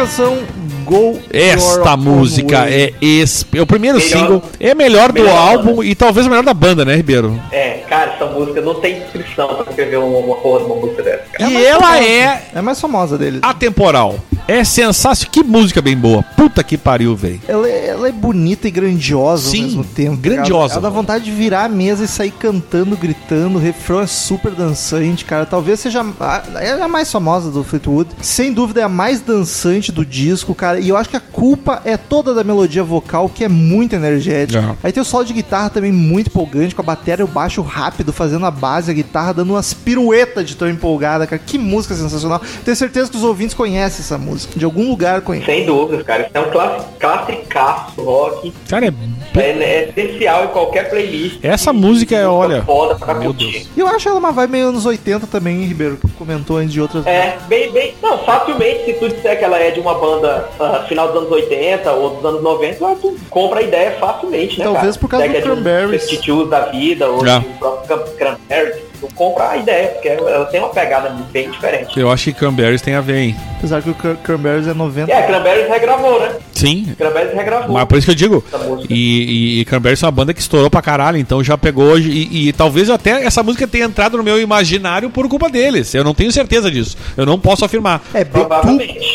Canção, 0.00 0.38
Go 0.84 1.20
Esta 1.32 1.96
música 1.96 2.60
Way. 2.62 2.72
é, 2.74 2.92
es- 3.04 3.46
é 3.54 3.60
o 3.60 3.66
primeiro 3.66 3.98
Melhor- 3.98 4.18
single, 4.18 4.42
é 4.58 4.74
melhor 4.74 5.12
do 5.12 5.20
melhor 5.20 5.34
da 5.34 5.40
álbum 5.40 5.74
banda. 5.76 5.84
e 5.86 5.94
talvez 5.94 6.26
o 6.26 6.30
melhor 6.30 6.42
da 6.42 6.54
banda, 6.54 6.84
né, 6.84 6.96
Ribeiro? 6.96 7.40
É, 7.52 7.82
cara, 7.88 8.14
essa 8.14 8.26
música 8.26 8.60
não 8.60 8.74
tem 8.74 8.98
descrição 9.00 9.48
pra 9.54 9.66
escrever 9.70 9.98
uma, 9.98 10.18
uma 10.18 10.36
porra 10.36 10.60
de 10.60 10.66
uma 10.66 10.76
música 10.76 11.02
dessa. 11.02 11.24
Cara. 11.32 11.50
e 11.50 11.64
ela 11.64 11.98
é 12.02 12.42
É 12.54 12.58
a 12.58 12.62
mais 12.62 12.80
famosa 12.80 13.16
deles. 13.18 13.40
atemporal. 13.42 14.16
É 14.50 14.64
sensacional. 14.64 15.30
Que 15.30 15.44
música 15.44 15.80
bem 15.80 15.96
boa. 15.96 16.22
Puta 16.22 16.64
que 16.64 16.76
pariu, 16.76 17.14
velho. 17.14 17.40
Ela, 17.46 17.68
é- 17.68 17.86
ela 17.88 18.08
é 18.08 18.12
bonita 18.12 18.66
e 18.66 18.70
grandiosa 18.70 19.50
Sim, 19.50 19.58
ao 19.58 19.66
mesmo 19.66 19.84
tempo. 19.84 20.16
grandiosa. 20.16 20.74
Ela, 20.74 20.82
ela 20.82 20.90
dá 20.90 20.90
vontade 20.90 21.24
de 21.24 21.30
virar 21.30 21.64
a 21.64 21.68
mesa 21.68 22.04
e 22.04 22.08
sair 22.08 22.32
cantando, 22.32 22.96
gritando. 22.96 23.58
O 23.58 23.60
refrão 23.60 24.00
é 24.00 24.06
super 24.08 24.50
dançante, 24.52 25.24
cara. 25.24 25.46
Talvez 25.46 25.78
seja 25.78 26.04
a, 26.18 26.42
é 26.60 26.82
a 26.82 26.88
mais 26.88 27.12
famosa 27.12 27.48
do 27.50 27.62
Fleetwood. 27.62 28.10
Sem 28.20 28.52
dúvida 28.52 28.80
é 28.80 28.84
a 28.84 28.88
mais 28.88 29.20
dançante 29.20 29.92
do 29.92 30.04
disco, 30.04 30.52
cara. 30.52 30.80
E 30.80 30.88
eu 30.88 30.96
acho 30.96 31.10
que 31.10 31.16
a 31.16 31.20
culpa 31.20 31.80
é 31.84 31.96
toda 31.96 32.34
da 32.34 32.42
melodia 32.42 32.82
vocal, 32.82 33.28
que 33.28 33.44
é 33.44 33.48
muito 33.48 33.94
energética. 33.94 34.58
É. 34.82 34.86
Aí 34.88 34.92
tem 34.92 35.00
o 35.00 35.06
solo 35.06 35.24
de 35.24 35.32
guitarra 35.32 35.70
também 35.70 35.92
muito 35.92 36.26
empolgante, 36.28 36.74
com 36.74 36.82
a 36.82 36.84
bateria 36.84 37.22
e 37.22 37.24
o 37.24 37.28
baixo 37.28 37.62
rápido, 37.62 38.12
fazendo 38.12 38.46
a 38.46 38.50
base, 38.50 38.90
a 38.90 38.94
guitarra 38.94 39.32
dando 39.32 39.50
umas 39.52 39.72
piruetas 39.72 40.46
de 40.48 40.56
tão 40.56 40.68
empolgada, 40.68 41.24
cara. 41.26 41.40
Que 41.44 41.56
música 41.58 41.94
sensacional. 41.94 42.40
Tenho 42.64 42.76
certeza 42.76 43.10
que 43.10 43.16
os 43.16 43.22
ouvintes 43.22 43.54
conhecem 43.54 44.00
essa 44.00 44.18
música. 44.18 44.39
De 44.46 44.64
algum 44.64 44.88
lugar 44.90 45.20
conhecem. 45.22 45.54
Sem 45.56 45.66
dúvidas, 45.66 46.02
cara. 46.04 46.22
Isso 46.22 46.30
é 46.34 46.40
um 46.40 46.50
classi- 46.50 46.86
classicaço 46.98 48.02
rock. 48.02 48.52
Cara, 48.68 48.86
é... 48.86 48.92
É, 49.36 49.40
é 49.42 49.88
essencial 49.96 50.44
em 50.44 50.48
qualquer 50.48 50.90
playlist. 50.90 51.38
Essa 51.42 51.72
música 51.72 52.16
é, 52.16 52.26
olha, 52.26 52.62
Foda 52.62 52.94
pra 52.96 53.14
meu 53.14 53.32
curtir. 53.32 53.52
Deus. 53.52 53.68
E 53.76 53.80
eu 53.80 53.86
acho 53.86 54.08
ela 54.08 54.18
uma 54.18 54.32
vibe 54.32 54.50
meio 54.50 54.68
anos 54.68 54.84
80 54.86 55.26
também, 55.28 55.58
hein, 55.60 55.66
Ribeiro? 55.66 55.96
Que 55.98 56.08
comentou 56.12 56.56
antes 56.56 56.72
de 56.72 56.80
outras. 56.80 57.06
É, 57.06 57.36
bem, 57.48 57.70
bem. 57.70 57.94
Não, 58.02 58.18
facilmente, 58.18 58.84
se 58.86 58.92
tu 58.94 59.08
disser 59.08 59.38
que 59.38 59.44
ela 59.44 59.58
é 59.58 59.70
de 59.70 59.78
uma 59.80 59.94
banda 59.94 60.48
ah, 60.58 60.84
final 60.88 61.08
dos 61.08 61.16
anos 61.18 61.30
80 61.30 61.92
ou 61.92 62.10
dos 62.16 62.24
anos 62.24 62.42
90, 62.42 62.84
ah, 62.86 62.96
tu 63.00 63.16
compra 63.30 63.60
a 63.60 63.62
ideia 63.62 63.92
facilmente, 63.92 64.58
né? 64.58 64.64
Talvez 64.64 64.96
cara? 64.96 64.98
por 65.00 65.08
causa 65.08 65.26
é 65.26 65.28
do 65.28 65.32
que 65.34 65.38
é 65.38 65.40
um 65.40 65.54
Cranberries. 65.54 66.02
Substitute 66.02 66.50
da 66.50 66.60
vida 66.66 67.08
ou 67.08 67.24
É. 67.26 67.38
do 67.38 67.44
próprio 67.58 67.86
Cran- 67.86 68.06
Cranberries, 68.48 68.82
tu 69.00 69.08
compra 69.14 69.50
a 69.50 69.56
ideia, 69.56 69.88
porque 69.88 70.08
ela 70.08 70.44
tem 70.46 70.60
uma 70.60 70.68
pegada 70.68 71.08
bem 71.32 71.50
diferente. 71.50 71.98
Eu 71.98 72.10
acho 72.10 72.24
que 72.24 72.32
Cranberries 72.34 72.82
tem 72.82 72.94
a 72.94 73.00
ver, 73.00 73.16
hein? 73.16 73.36
Apesar 73.58 73.82
que 73.82 73.90
o 73.90 73.94
Cran- 73.94 74.16
Cranberries 74.16 74.66
é 74.68 74.74
90. 74.74 75.10
É, 75.12 75.22
Cranberries 75.22 75.68
regravou, 75.68 76.20
né? 76.20 76.36
Sim. 76.60 76.86
Cranberries 76.96 77.34
regravou. 77.34 77.72
Mas 77.74 77.84
por 77.86 77.98
isso 77.98 78.04
que 78.06 78.10
eu 78.10 78.14
digo. 78.14 78.44
E, 78.88 78.94
e, 78.94 79.60
e 79.60 79.64
Cranberries 79.64 80.02
é 80.02 80.06
uma 80.06 80.12
banda 80.12 80.34
que 80.34 80.40
estourou 80.40 80.70
pra 80.70 80.82
caralho, 80.82 81.16
então 81.18 81.42
já 81.42 81.56
pegou. 81.56 81.98
E, 81.98 82.48
e 82.48 82.52
talvez 82.52 82.90
até 82.90 83.24
essa 83.24 83.42
música 83.42 83.66
tenha 83.66 83.84
entrado 83.86 84.16
no 84.16 84.22
meu 84.22 84.40
imaginário 84.40 85.10
por 85.10 85.28
culpa 85.28 85.48
deles. 85.48 85.94
Eu 85.94 86.04
não 86.04 86.14
tenho 86.14 86.30
certeza 86.32 86.70
disso. 86.70 86.96
Eu 87.16 87.24
não 87.26 87.38
posso 87.38 87.64
afirmar. 87.64 88.02
É, 88.14 88.24
tu, 88.24 88.38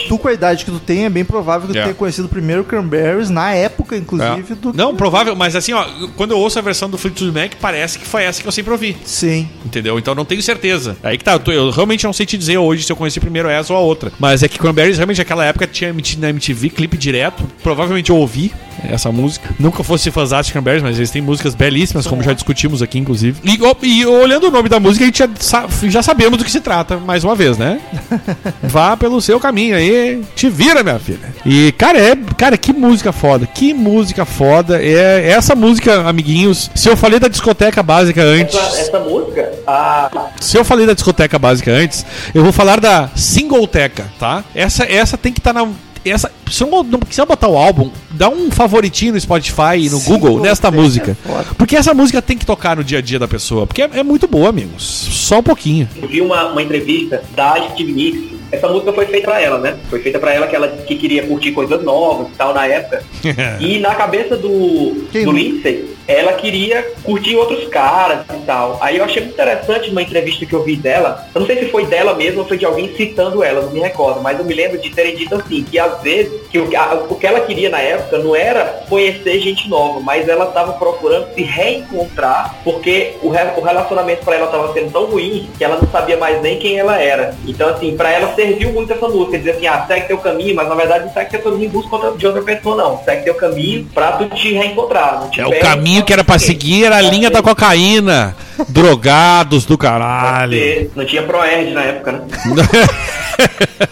tu 0.07 0.17
com 0.17 0.27
a 0.27 0.33
idade 0.33 0.65
que 0.65 0.71
tu 0.71 0.79
tem, 0.79 1.05
é 1.05 1.09
bem 1.09 1.23
provável 1.25 1.67
que 1.67 1.73
tu 1.73 1.79
É. 1.79 1.83
tenha 1.83 1.93
conhecido 1.95 2.27
primeiro 2.27 2.63
Cranberries, 2.63 3.29
na 3.29 3.51
época, 3.53 3.95
inclusive, 3.97 4.53
É. 4.53 4.55
do. 4.55 4.73
Não, 4.73 4.95
provável, 4.95 5.35
mas 5.35 5.55
assim, 5.55 5.73
ó, 5.73 5.85
quando 6.15 6.31
eu 6.31 6.39
ouço 6.39 6.57
a 6.59 6.61
versão 6.61 6.89
do 6.89 6.97
Fleetwood 6.97 7.31
Mac, 7.37 7.53
parece 7.61 7.99
que 7.99 8.05
foi 8.05 8.23
essa 8.23 8.41
que 8.41 8.47
eu 8.47 8.51
sempre 8.51 8.71
ouvi. 8.71 8.95
Sim. 9.05 9.47
Entendeu? 9.65 9.97
Então 9.99 10.15
não 10.15 10.25
tenho 10.25 10.41
certeza. 10.41 10.97
Aí 11.03 11.17
que 11.17 11.23
tá, 11.23 11.33
eu, 11.33 11.39
tô- 11.39 11.51
eu 11.51 11.69
realmente 11.71 12.03
não 12.05 12.13
sei 12.13 12.25
te 12.25 12.37
dizer 12.37 12.57
hoje 12.57 12.83
se 12.83 12.91
eu 12.91 12.95
conheci 12.95 13.19
primeiro 13.19 13.49
essa 13.49 13.73
ou 13.73 13.79
a 13.79 13.81
outra. 13.81 14.11
Mas 14.19 14.43
é 14.43 14.47
que 14.47 14.57
Cranberries 14.59 14.97
realmente 14.97 15.17
naquela 15.17 15.45
época 15.45 15.67
tinha 15.67 15.93
na 16.19 16.29
MTV 16.29 16.69
clipe 16.69 16.97
direto. 16.97 17.34
Provavelmente 17.63 18.09
eu 18.09 18.17
ouvi 18.17 18.53
essa 18.87 19.11
música. 19.11 19.49
Nunca 19.57 19.83
fosse 19.83 20.11
fãzão 20.11 20.39
de 20.41 20.51
Cranberries, 20.51 20.83
mas 20.83 20.97
eles 20.97 21.09
têm 21.09 21.21
músicas 21.21 21.55
belíssimas, 21.55 22.05
como 22.05 22.21
já 22.21 22.33
discutimos 22.33 22.81
aqui, 22.81 22.99
inclusive. 22.99 23.39
E, 23.43 23.57
e 23.87 24.05
olhando 24.05 24.47
o 24.47 24.51
nome 24.51 24.69
da 24.69 24.79
música, 24.79 25.03
a 25.03 25.07
gente 25.07 25.17
já, 25.19 25.29
sa- 25.39 25.65
já 25.83 26.03
sabemos 26.03 26.37
do 26.37 26.43
que 26.45 26.51
se 26.51 26.61
trata, 26.61 26.97
mais 26.97 27.23
uma 27.23 27.33
vez, 27.35 27.57
né? 27.57 27.79
Vá 28.61 28.95
pelo 28.95 29.19
seu 29.21 29.39
caminho 29.39 29.75
aí, 29.75 30.21
te 30.35 30.49
vira, 30.49 30.83
minha 30.83 30.99
filha. 30.99 31.33
E, 31.45 31.71
cara, 31.71 31.97
é, 31.99 32.15
cara, 32.37 32.57
que 32.57 32.71
música 32.73 33.11
foda, 33.11 33.47
que 33.47 33.73
música 33.73 34.25
foda. 34.25 34.79
É 34.83 35.29
essa 35.31 35.55
música, 35.55 36.07
amiguinhos. 36.07 36.69
Se 36.75 36.87
eu 36.89 36.95
falei 36.97 37.19
da 37.19 37.27
discoteca 37.27 37.81
básica 37.81 38.21
antes. 38.21 38.55
Essa, 38.55 38.81
essa 38.81 38.99
música, 38.99 39.51
a, 39.65 40.29
Se 40.39 40.57
eu 40.57 40.65
falei 40.65 40.85
da 40.85 40.93
discoteca 40.93 41.39
básica 41.39 41.71
antes, 41.71 42.05
eu 42.33 42.43
vou 42.43 42.51
falar 42.51 42.79
da 42.79 43.09
singleteca, 43.15 44.05
tá? 44.19 44.43
Essa, 44.53 44.83
essa 44.83 45.17
tem 45.17 45.31
que 45.33 45.39
estar 45.39 45.53
na. 45.53 45.67
Essa, 46.05 46.31
se 46.51 46.63
eu 46.63 46.83
não 46.83 46.99
quiser 46.99 47.25
botar 47.25 47.47
o 47.47 47.57
álbum, 47.57 47.89
dá 48.11 48.29
um 48.29 48.51
favoritinho 48.51 49.13
no 49.13 49.19
Spotify 49.19 49.77
e 49.79 49.89
no 49.89 49.99
Google 50.01 50.39
nesta 50.39 50.69
música. 50.69 51.17
Porque 51.57 51.75
essa 51.75 51.93
música 51.95 52.21
tem 52.21 52.37
que 52.37 52.45
tocar 52.45 52.77
no 52.77 52.83
dia 52.83 52.99
a 52.99 53.01
dia 53.01 53.17
da 53.17 53.27
pessoa. 53.27 53.65
Porque 53.65 53.81
é, 53.81 53.89
é 53.91 54.03
muito 54.03 54.27
boa, 54.27 54.49
amigos. 54.49 54.83
Só 54.83 55.39
um 55.39 55.43
pouquinho. 55.43 55.89
eu 55.99 56.07
vi 56.07 56.21
uma, 56.21 56.51
uma 56.51 56.61
entrevista 56.61 57.23
da 57.35 57.55
Steve 57.71 57.91
Nicks. 57.91 58.34
Essa 58.55 58.67
música 58.67 58.93
foi 58.93 59.05
feita 59.05 59.27
pra 59.27 59.41
ela, 59.41 59.57
né? 59.59 59.77
Foi 59.89 59.99
feita 59.99 60.19
pra 60.19 60.33
ela 60.33 60.47
que 60.47 60.55
ela 60.55 60.67
que 60.67 60.95
queria 60.95 61.25
curtir 61.27 61.51
coisas 61.51 61.83
novas 61.83 62.27
e 62.27 62.31
tal 62.37 62.53
na 62.53 62.65
época. 62.67 63.03
E 63.59 63.79
na 63.79 63.95
cabeça 63.95 64.35
do, 64.35 65.07
Quem 65.11 65.25
do? 65.25 65.31
Lindsay, 65.31 65.95
ela 66.07 66.33
queria 66.33 66.83
curtir 67.03 67.35
outros 67.35 67.67
caras 67.67 68.19
e 68.33 68.45
tal. 68.45 68.77
Aí 68.81 68.97
eu 68.97 69.03
achei 69.03 69.21
muito 69.23 69.33
interessante 69.33 69.89
uma 69.89 70.01
entrevista 70.01 70.45
que 70.45 70.53
eu 70.53 70.63
vi 70.63 70.75
dela. 70.75 71.27
Eu 71.33 71.39
não 71.41 71.47
sei 71.47 71.57
se 71.59 71.65
foi 71.69 71.85
dela 71.85 72.13
mesma 72.13 72.41
ou 72.41 72.47
foi 72.47 72.57
de 72.57 72.65
alguém 72.65 72.93
citando 72.95 73.43
ela, 73.43 73.61
não 73.61 73.71
me 73.71 73.79
recordo. 73.79 74.21
Mas 74.21 74.37
eu 74.37 74.45
me 74.45 74.53
lembro 74.53 74.77
de 74.77 74.89
terem 74.91 75.15
dito 75.15 75.35
assim, 75.35 75.63
que 75.63 75.79
às 75.79 76.01
vezes, 76.01 76.31
que 76.51 76.59
o, 76.59 76.69
a- 76.77 77.05
o 77.09 77.15
que 77.15 77.25
ela 77.25 77.39
queria 77.41 77.69
na 77.69 77.79
época 77.79 78.17
não 78.19 78.35
era 78.35 78.83
conhecer 78.87 79.39
gente 79.39 79.67
nova, 79.67 79.99
mas 79.99 80.27
ela 80.29 80.45
estava 80.45 80.73
procurando 80.73 81.33
se 81.33 81.41
reencontrar, 81.41 82.55
porque 82.63 83.13
o, 83.21 83.29
re- 83.29 83.53
o 83.57 83.61
relacionamento 83.61 84.23
pra 84.23 84.35
ela 84.35 84.45
estava 84.45 84.73
sendo 84.73 84.91
tão 84.91 85.05
ruim 85.05 85.49
que 85.57 85.63
ela 85.63 85.77
não 85.81 85.87
sabia 85.89 86.17
mais 86.17 86.41
nem 86.41 86.57
quem 86.59 86.77
ela 86.77 87.01
era. 87.01 87.35
Então, 87.47 87.69
assim, 87.69 87.95
pra 87.95 88.11
ela 88.11 88.33
serviu 88.45 88.71
muito 88.71 88.93
essa 88.93 89.07
música, 89.07 89.37
dizer 89.37 89.51
assim, 89.51 89.67
ah, 89.67 89.85
segue 89.87 90.07
teu 90.07 90.17
caminho, 90.17 90.55
mas 90.55 90.67
na 90.67 90.75
verdade 90.75 91.05
não 91.05 91.13
segue 91.13 91.31
teu 91.31 91.41
caminho 91.41 91.65
em 91.65 91.69
busca 91.69 92.11
de 92.11 92.27
outra 92.27 92.41
pessoa, 92.41 92.75
não. 92.75 93.03
Segue 93.03 93.23
teu 93.23 93.35
caminho 93.35 93.87
pra 93.93 94.13
tu 94.13 94.29
te 94.29 94.53
reencontrar. 94.53 95.21
Não 95.21 95.29
te 95.29 95.41
É 95.41 95.45
o 95.45 95.49
perde 95.49 95.65
caminho 95.65 96.03
que 96.03 96.13
era 96.13 96.23
pra 96.23 96.37
seguir, 96.37 96.85
era 96.85 96.97
a 96.97 97.01
linha 97.01 97.29
da 97.29 97.41
cocaína. 97.41 98.35
Drogados 98.69 99.65
do 99.65 99.77
caralho. 99.77 100.91
Não 100.95 101.05
tinha 101.05 101.23
Proerd 101.23 101.71
na 101.71 101.83
época, 101.83 102.11
né? 102.13 102.21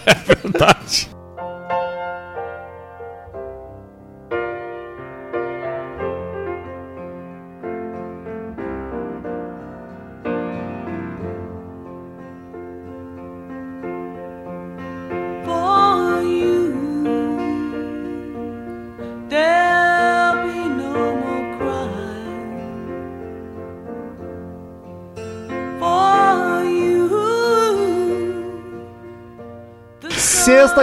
É 0.06 0.34
verdade. 0.34 1.13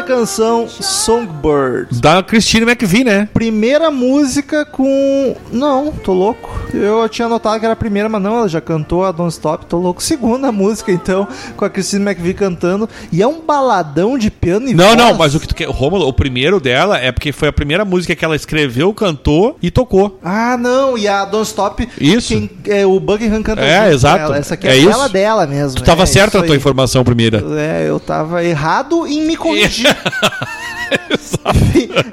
Sexta 0.01 0.03
canção, 0.03 0.67
Songbird. 0.67 2.01
Da 2.01 2.23
Christine 2.23 2.65
McVie, 2.65 3.03
né? 3.03 3.29
Primeira 3.33 3.91
música 3.91 4.65
com. 4.65 5.35
Não, 5.51 5.91
tô 5.91 6.13
louco. 6.13 6.60
Eu 6.73 7.07
tinha 7.09 7.27
notado 7.27 7.59
que 7.59 7.65
era 7.65 7.73
a 7.73 7.75
primeira, 7.75 8.07
mas 8.07 8.21
não, 8.21 8.37
ela 8.37 8.47
já 8.47 8.61
cantou 8.61 9.03
a 9.05 9.11
Don't 9.11 9.31
Stop, 9.31 9.65
tô 9.65 9.77
louco. 9.77 10.01
Segunda 10.01 10.51
música, 10.53 10.91
então, 10.91 11.27
com 11.57 11.65
a 11.65 11.69
Christine 11.69 12.03
McVie 12.05 12.33
cantando. 12.33 12.87
E 13.11 13.21
é 13.21 13.27
um 13.27 13.41
baladão 13.41 14.17
de 14.17 14.31
piano 14.31 14.69
e 14.69 14.73
Não, 14.73 14.85
voz. 14.85 14.97
não, 14.97 15.13
mas 15.15 15.35
o 15.35 15.39
que 15.39 15.47
tu 15.47 15.55
quer. 15.55 15.67
Rômulo, 15.67 16.07
o 16.07 16.13
primeiro 16.13 16.59
dela 16.59 16.97
é 16.97 17.11
porque 17.11 17.31
foi 17.31 17.47
a 17.49 17.53
primeira 17.53 17.83
música 17.83 18.15
que 18.15 18.23
ela 18.23 18.35
escreveu, 18.35 18.93
cantou 18.93 19.57
e 19.61 19.69
tocou. 19.71 20.19
Ah, 20.23 20.57
não, 20.57 20.97
e 20.97 21.07
a 21.07 21.25
Don't 21.25 21.47
Stop, 21.47 21.87
Isso. 21.99 22.29
quem, 22.29 22.49
é, 22.67 22.85
o 22.85 22.99
Buckingham 22.99 23.41
canta 23.43 23.61
É, 23.61 23.83
junto 23.83 23.93
exato. 23.95 24.23
ela. 24.23 24.37
Essa 24.37 24.53
aqui 24.53 24.67
É 24.67 24.71
é, 24.71 24.77
isso. 24.77 25.09
dela 25.09 25.45
mesmo. 25.47 25.77
Tu 25.77 25.83
tava 25.83 26.03
é, 26.03 26.05
certa 26.05 26.29
isso 26.29 26.37
na 26.39 26.43
tua 26.45 26.55
informação 26.55 27.03
primeira. 27.03 27.43
É, 27.59 27.85
eu 27.87 27.99
tava 27.99 28.43
errado 28.43 29.05
em 29.07 29.21
me 29.25 29.35
corrigir. 29.35 29.95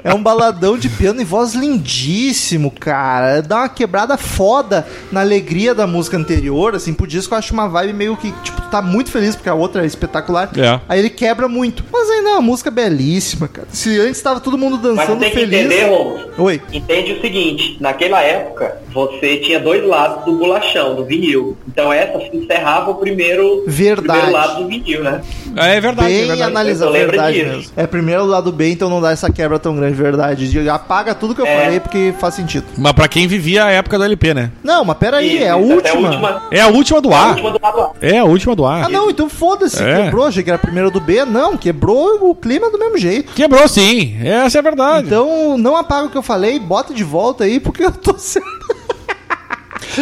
é 0.03 0.13
um 0.13 0.21
baladão 0.21 0.77
de 0.77 0.89
piano 0.89 1.21
e 1.21 1.23
voz 1.25 1.53
lindíssimo, 1.53 2.71
cara. 2.71 3.41
Dá 3.41 3.57
uma 3.59 3.69
quebrada 3.69 4.17
foda 4.17 4.85
na 5.11 5.21
alegria 5.21 5.73
da 5.75 5.85
música 5.87 6.17
anterior, 6.17 6.75
assim, 6.75 6.93
por 6.93 7.07
disco 7.07 7.33
eu 7.33 7.37
acho 7.37 7.53
uma 7.53 7.67
vibe 7.67 7.93
meio 7.93 8.17
que, 8.17 8.31
tipo, 8.43 8.61
tá 8.69 8.81
muito 8.81 9.11
feliz 9.11 9.35
porque 9.35 9.49
a 9.49 9.53
outra 9.53 9.83
é 9.83 9.85
espetacular. 9.85 10.49
É. 10.57 10.79
Aí 10.87 10.99
ele 10.99 11.09
quebra 11.09 11.47
muito. 11.47 11.83
Mas 11.91 12.09
ainda 12.09 12.29
é 12.29 12.33
uma 12.33 12.41
música 12.41 12.69
belíssima, 12.71 13.47
cara. 13.47 13.67
Se 13.71 13.99
antes 13.99 14.21
tava 14.21 14.39
todo 14.39 14.57
mundo 14.57 14.79
Mas 14.81 14.97
dançando 15.07 15.19
tem 15.19 15.29
que 15.29 15.35
feliz. 15.35 15.59
entender, 15.65 15.85
Romulo. 15.85 16.29
Oi. 16.37 16.61
Entende 16.71 17.13
o 17.13 17.21
seguinte, 17.21 17.77
naquela 17.79 18.21
época, 18.21 18.77
você 18.93 19.37
tinha 19.37 19.59
dois 19.59 19.83
lados 19.85 20.25
do 20.25 20.37
bolachão, 20.37 20.95
do 20.95 21.05
vinil. 21.05 21.57
Então 21.67 21.91
essa 21.91 22.19
encerrava 22.35 22.91
o 22.91 22.95
primeiro, 22.95 23.63
Verdade. 23.67 24.19
primeiro 24.19 24.31
lado 24.31 24.63
do 24.63 24.67
vinil, 24.69 25.03
né? 25.03 25.21
É 25.55 25.79
verdade, 25.81 26.13
é 26.13 26.17
Bem 26.17 26.27
verdade. 26.27 26.41
analisado, 26.43 26.89
Eu 26.89 26.93
lembro 26.93 27.11
verdade 27.11 27.39
disso. 27.39 27.49
mesmo. 27.55 27.71
É 27.75 27.87
primeiro 27.87 28.23
o 28.23 28.27
lado 28.27 28.51
B, 28.51 28.69
então 28.71 28.88
não 28.89 28.99
dá 29.01 29.11
essa 29.11 29.31
quebra 29.31 29.59
tão 29.59 29.75
grande, 29.75 29.93
verdade. 29.95 30.69
Apaga 30.69 31.13
tudo 31.15 31.35
que 31.35 31.41
eu 31.41 31.45
É. 31.45 31.63
falei 31.63 31.79
porque 31.79 32.13
faz 32.19 32.33
sentido. 32.33 32.65
Mas 32.77 32.91
pra 32.93 33.07
quem 33.07 33.27
vivia 33.27 33.65
a 33.65 33.71
época 33.71 33.97
do 33.97 34.03
LP, 34.03 34.33
né? 34.33 34.51
Não, 34.63 34.83
mas 34.83 34.97
peraí, 34.97 35.35
Isso, 35.35 35.43
é 35.45 35.49
a 35.51 35.59
isso, 35.59 35.79
até 35.79 35.93
última. 35.93 36.41
É 36.51 36.61
a 36.61 36.67
última 36.67 37.01
do 37.01 37.13
a 37.13 37.19
A. 37.19 37.27
última 37.29 37.51
do 37.51 37.59
lado 37.61 37.79
A. 37.81 37.91
É 38.01 38.17
a 38.19 38.23
última 38.25 38.55
do 38.55 38.65
A. 38.65 38.85
Ah, 38.85 38.89
não, 38.89 39.09
então 39.09 39.29
foda-se. 39.29 39.81
É. 39.83 40.03
Quebrou, 40.05 40.25
achei 40.25 40.43
que 40.43 40.49
era 40.49 40.57
a 40.57 40.61
primeira 40.61 40.89
do 40.89 40.99
B. 40.99 41.23
Não, 41.25 41.55
quebrou 41.57 42.29
o 42.29 42.35
clima 42.35 42.69
do 42.69 42.77
mesmo 42.79 42.97
jeito. 42.97 43.31
Quebrou 43.33 43.67
sim, 43.67 44.17
essa 44.23 44.57
é 44.57 44.59
a 44.59 44.63
verdade. 44.63 45.07
Então, 45.07 45.57
não 45.57 45.75
apaga 45.75 46.07
o 46.07 46.09
que 46.09 46.17
eu 46.17 46.21
falei, 46.23 46.59
bota 46.59 46.93
de 46.93 47.03
volta 47.03 47.43
aí, 47.43 47.59
porque 47.59 47.83
eu 47.83 47.91
tô 47.91 48.17
certo. 48.17 48.49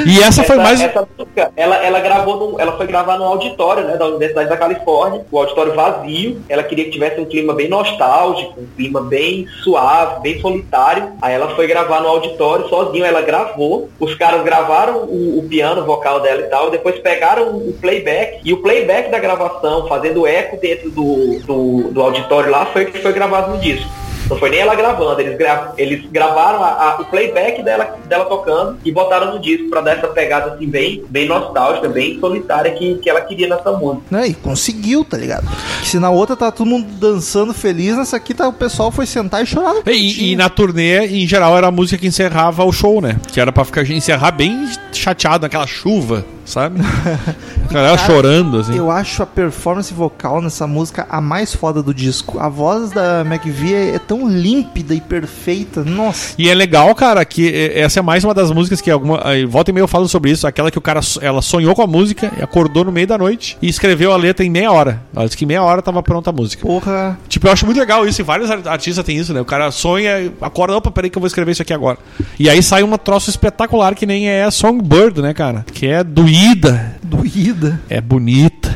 E 0.05 0.21
essa 0.21 0.43
foi 0.43 0.57
mais. 0.57 0.81
essa 0.81 1.07
música, 1.17 1.51
ela, 1.55 1.77
ela 1.83 1.99
gravou 1.99 2.51
no, 2.51 2.59
ela 2.59 2.75
foi 2.77 2.87
gravar 2.87 3.17
no 3.17 3.25
auditório, 3.25 3.83
né, 3.85 3.95
da 3.95 4.05
Universidade 4.05 4.49
da 4.49 4.57
Califórnia, 4.57 5.25
o 5.31 5.37
auditório 5.39 5.75
vazio. 5.75 6.41
Ela 6.49 6.63
queria 6.63 6.85
que 6.85 6.91
tivesse 6.91 7.19
um 7.19 7.25
clima 7.25 7.53
bem 7.53 7.67
nostálgico, 7.67 8.59
um 8.59 8.67
clima 8.75 9.01
bem 9.01 9.47
suave, 9.63 10.21
bem 10.21 10.41
solitário. 10.41 11.13
Aí 11.21 11.33
ela 11.33 11.55
foi 11.55 11.67
gravar 11.67 12.01
no 12.01 12.07
auditório 12.07 12.67
sozinho, 12.67 13.05
ela 13.05 13.21
gravou. 13.21 13.89
Os 13.99 14.15
caras 14.15 14.43
gravaram 14.43 15.03
o, 15.03 15.39
o 15.39 15.47
piano, 15.47 15.81
o 15.81 15.85
vocal 15.85 16.19
dela 16.21 16.41
e 16.41 16.49
tal, 16.49 16.69
depois 16.69 16.99
pegaram 16.99 17.57
o 17.57 17.73
playback 17.73 18.39
e 18.43 18.53
o 18.53 18.61
playback 18.61 19.09
da 19.09 19.19
gravação, 19.19 19.87
fazendo 19.87 20.25
eco 20.25 20.57
dentro 20.57 20.89
do, 20.89 21.39
do, 21.39 21.91
do 21.91 22.01
auditório 22.01 22.51
lá, 22.51 22.65
foi 22.67 22.85
que 22.85 22.99
foi 22.99 23.13
gravado 23.13 23.51
no 23.51 23.57
disco. 23.59 24.06
Não 24.29 24.37
foi 24.37 24.49
nem 24.49 24.59
ela 24.59 24.75
gravando, 24.75 25.21
eles, 25.21 25.37
gra 25.37 25.73
eles 25.77 26.05
gravaram 26.11 26.63
a- 26.63 26.67
a- 26.97 27.01
o 27.01 27.05
playback 27.05 27.63
dela, 27.63 27.97
dela 28.07 28.25
tocando 28.25 28.77
e 28.83 28.91
botaram 28.91 29.33
no 29.33 29.39
disco 29.39 29.69
pra 29.69 29.81
dar 29.81 29.97
essa 29.97 30.07
pegada 30.07 30.53
assim 30.53 30.67
bem, 30.67 31.03
bem 31.09 31.27
nostálgica, 31.27 31.87
bem 31.87 32.19
solitária 32.19 32.71
que, 32.73 32.95
que 32.95 33.09
ela 33.09 33.21
queria 33.21 33.47
nessa 33.47 33.71
música. 33.71 34.03
Né? 34.11 34.27
E 34.27 34.33
conseguiu, 34.33 35.05
tá 35.05 35.17
ligado? 35.17 35.47
Que 35.81 35.87
se 35.87 35.99
na 35.99 36.09
outra 36.09 36.35
tá 36.35 36.51
todo 36.51 36.67
mundo 36.67 36.87
dançando 36.99 37.53
feliz, 37.53 37.95
nessa 37.95 38.17
aqui 38.17 38.33
tá, 38.33 38.47
o 38.47 38.53
pessoal 38.53 38.91
foi 38.91 39.05
sentar 39.05 39.41
e 39.43 39.45
chorar 39.45 39.75
E, 39.87 40.31
e 40.31 40.35
na 40.35 40.49
turnê, 40.49 41.05
em 41.07 41.25
geral, 41.27 41.57
era 41.57 41.67
a 41.67 41.71
música 41.71 41.97
que 41.99 42.07
encerrava 42.07 42.63
o 42.65 42.71
show, 42.71 43.01
né? 43.01 43.17
Que 43.31 43.39
era 43.39 43.51
pra 43.51 43.63
ficar 43.63 43.87
encerrar 43.89 44.31
bem 44.31 44.67
chateado 44.97 45.43
naquela 45.43 45.67
chuva, 45.67 46.25
sabe? 46.45 46.79
A 47.69 47.73
galera 47.73 47.97
Cara, 47.97 48.07
chorando, 48.09 48.59
assim. 48.59 48.77
Eu 48.77 48.89
acho 48.89 49.21
a 49.21 49.25
performance 49.25 49.93
vocal 49.93 50.41
nessa 50.41 50.65
música 50.65 51.05
a 51.09 51.19
mais 51.19 51.53
foda 51.53 51.83
do 51.83 51.93
disco. 51.93 52.39
A 52.39 52.47
voz 52.47 52.91
da 52.91 53.21
McVie 53.25 53.73
é, 53.75 53.95
é 53.95 53.99
tão 53.99 54.27
límpida 54.27 54.95
e 54.95 55.01
perfeita. 55.01 55.83
Nossa. 55.83 56.33
E 56.37 56.49
é 56.49 56.55
legal, 56.55 56.95
cara, 56.95 57.25
que 57.25 57.71
essa 57.75 57.99
é 57.99 58.01
mais 58.01 58.23
uma 58.23 58.33
das 58.33 58.51
músicas 58.51 58.79
que 58.79 58.89
alguma. 58.89 59.21
Volta 59.49 59.69
e 59.71 59.73
meia 59.73 59.83
eu 59.83 59.87
falo 59.87 60.07
sobre 60.07 60.31
isso. 60.31 60.47
Aquela 60.47 60.71
que 60.71 60.77
o 60.77 60.81
cara. 60.81 61.01
Ela 61.21 61.41
sonhou 61.41 61.75
com 61.75 61.81
a 61.81 61.87
música, 61.87 62.31
e 62.37 62.41
acordou 62.41 62.85
no 62.85 62.91
meio 62.91 63.05
da 63.07 63.17
noite 63.17 63.57
e 63.61 63.67
escreveu 63.67 64.13
a 64.13 64.17
letra 64.17 64.45
em 64.45 64.49
meia 64.49 64.71
hora. 64.71 65.01
Ela 65.13 65.25
disse 65.25 65.35
que 65.35 65.43
em 65.43 65.47
meia 65.47 65.61
hora 65.63 65.81
tava 65.81 66.01
pronta 66.01 66.29
a 66.29 66.33
música. 66.33 66.65
Porra. 66.65 67.19
Tipo, 67.27 67.47
eu 67.47 67.51
acho 67.51 67.65
muito 67.65 67.79
legal 67.79 68.07
isso. 68.07 68.21
E 68.21 68.23
vários 68.23 68.49
ar- 68.49 68.65
artistas 68.65 69.03
têm 69.05 69.17
isso, 69.17 69.33
né? 69.33 69.41
O 69.41 69.45
cara 69.45 69.69
sonha, 69.71 70.31
acorda, 70.41 70.77
opa, 70.77 70.89
peraí 70.89 71.09
que 71.09 71.17
eu 71.17 71.21
vou 71.21 71.27
escrever 71.27 71.51
isso 71.51 71.61
aqui 71.61 71.73
agora. 71.73 71.97
E 72.39 72.49
aí 72.49 72.63
sai 72.63 72.81
uma 72.81 72.97
troço 72.97 73.29
espetacular 73.29 73.93
que 73.93 74.05
nem 74.05 74.29
é 74.29 74.49
Songbird, 74.87 75.21
né, 75.21 75.33
cara? 75.33 75.65
Que 75.73 75.87
é 75.87 76.01
doída, 76.01 76.95
Doída. 77.03 77.79
é 77.89 77.99
bonita. 77.99 78.73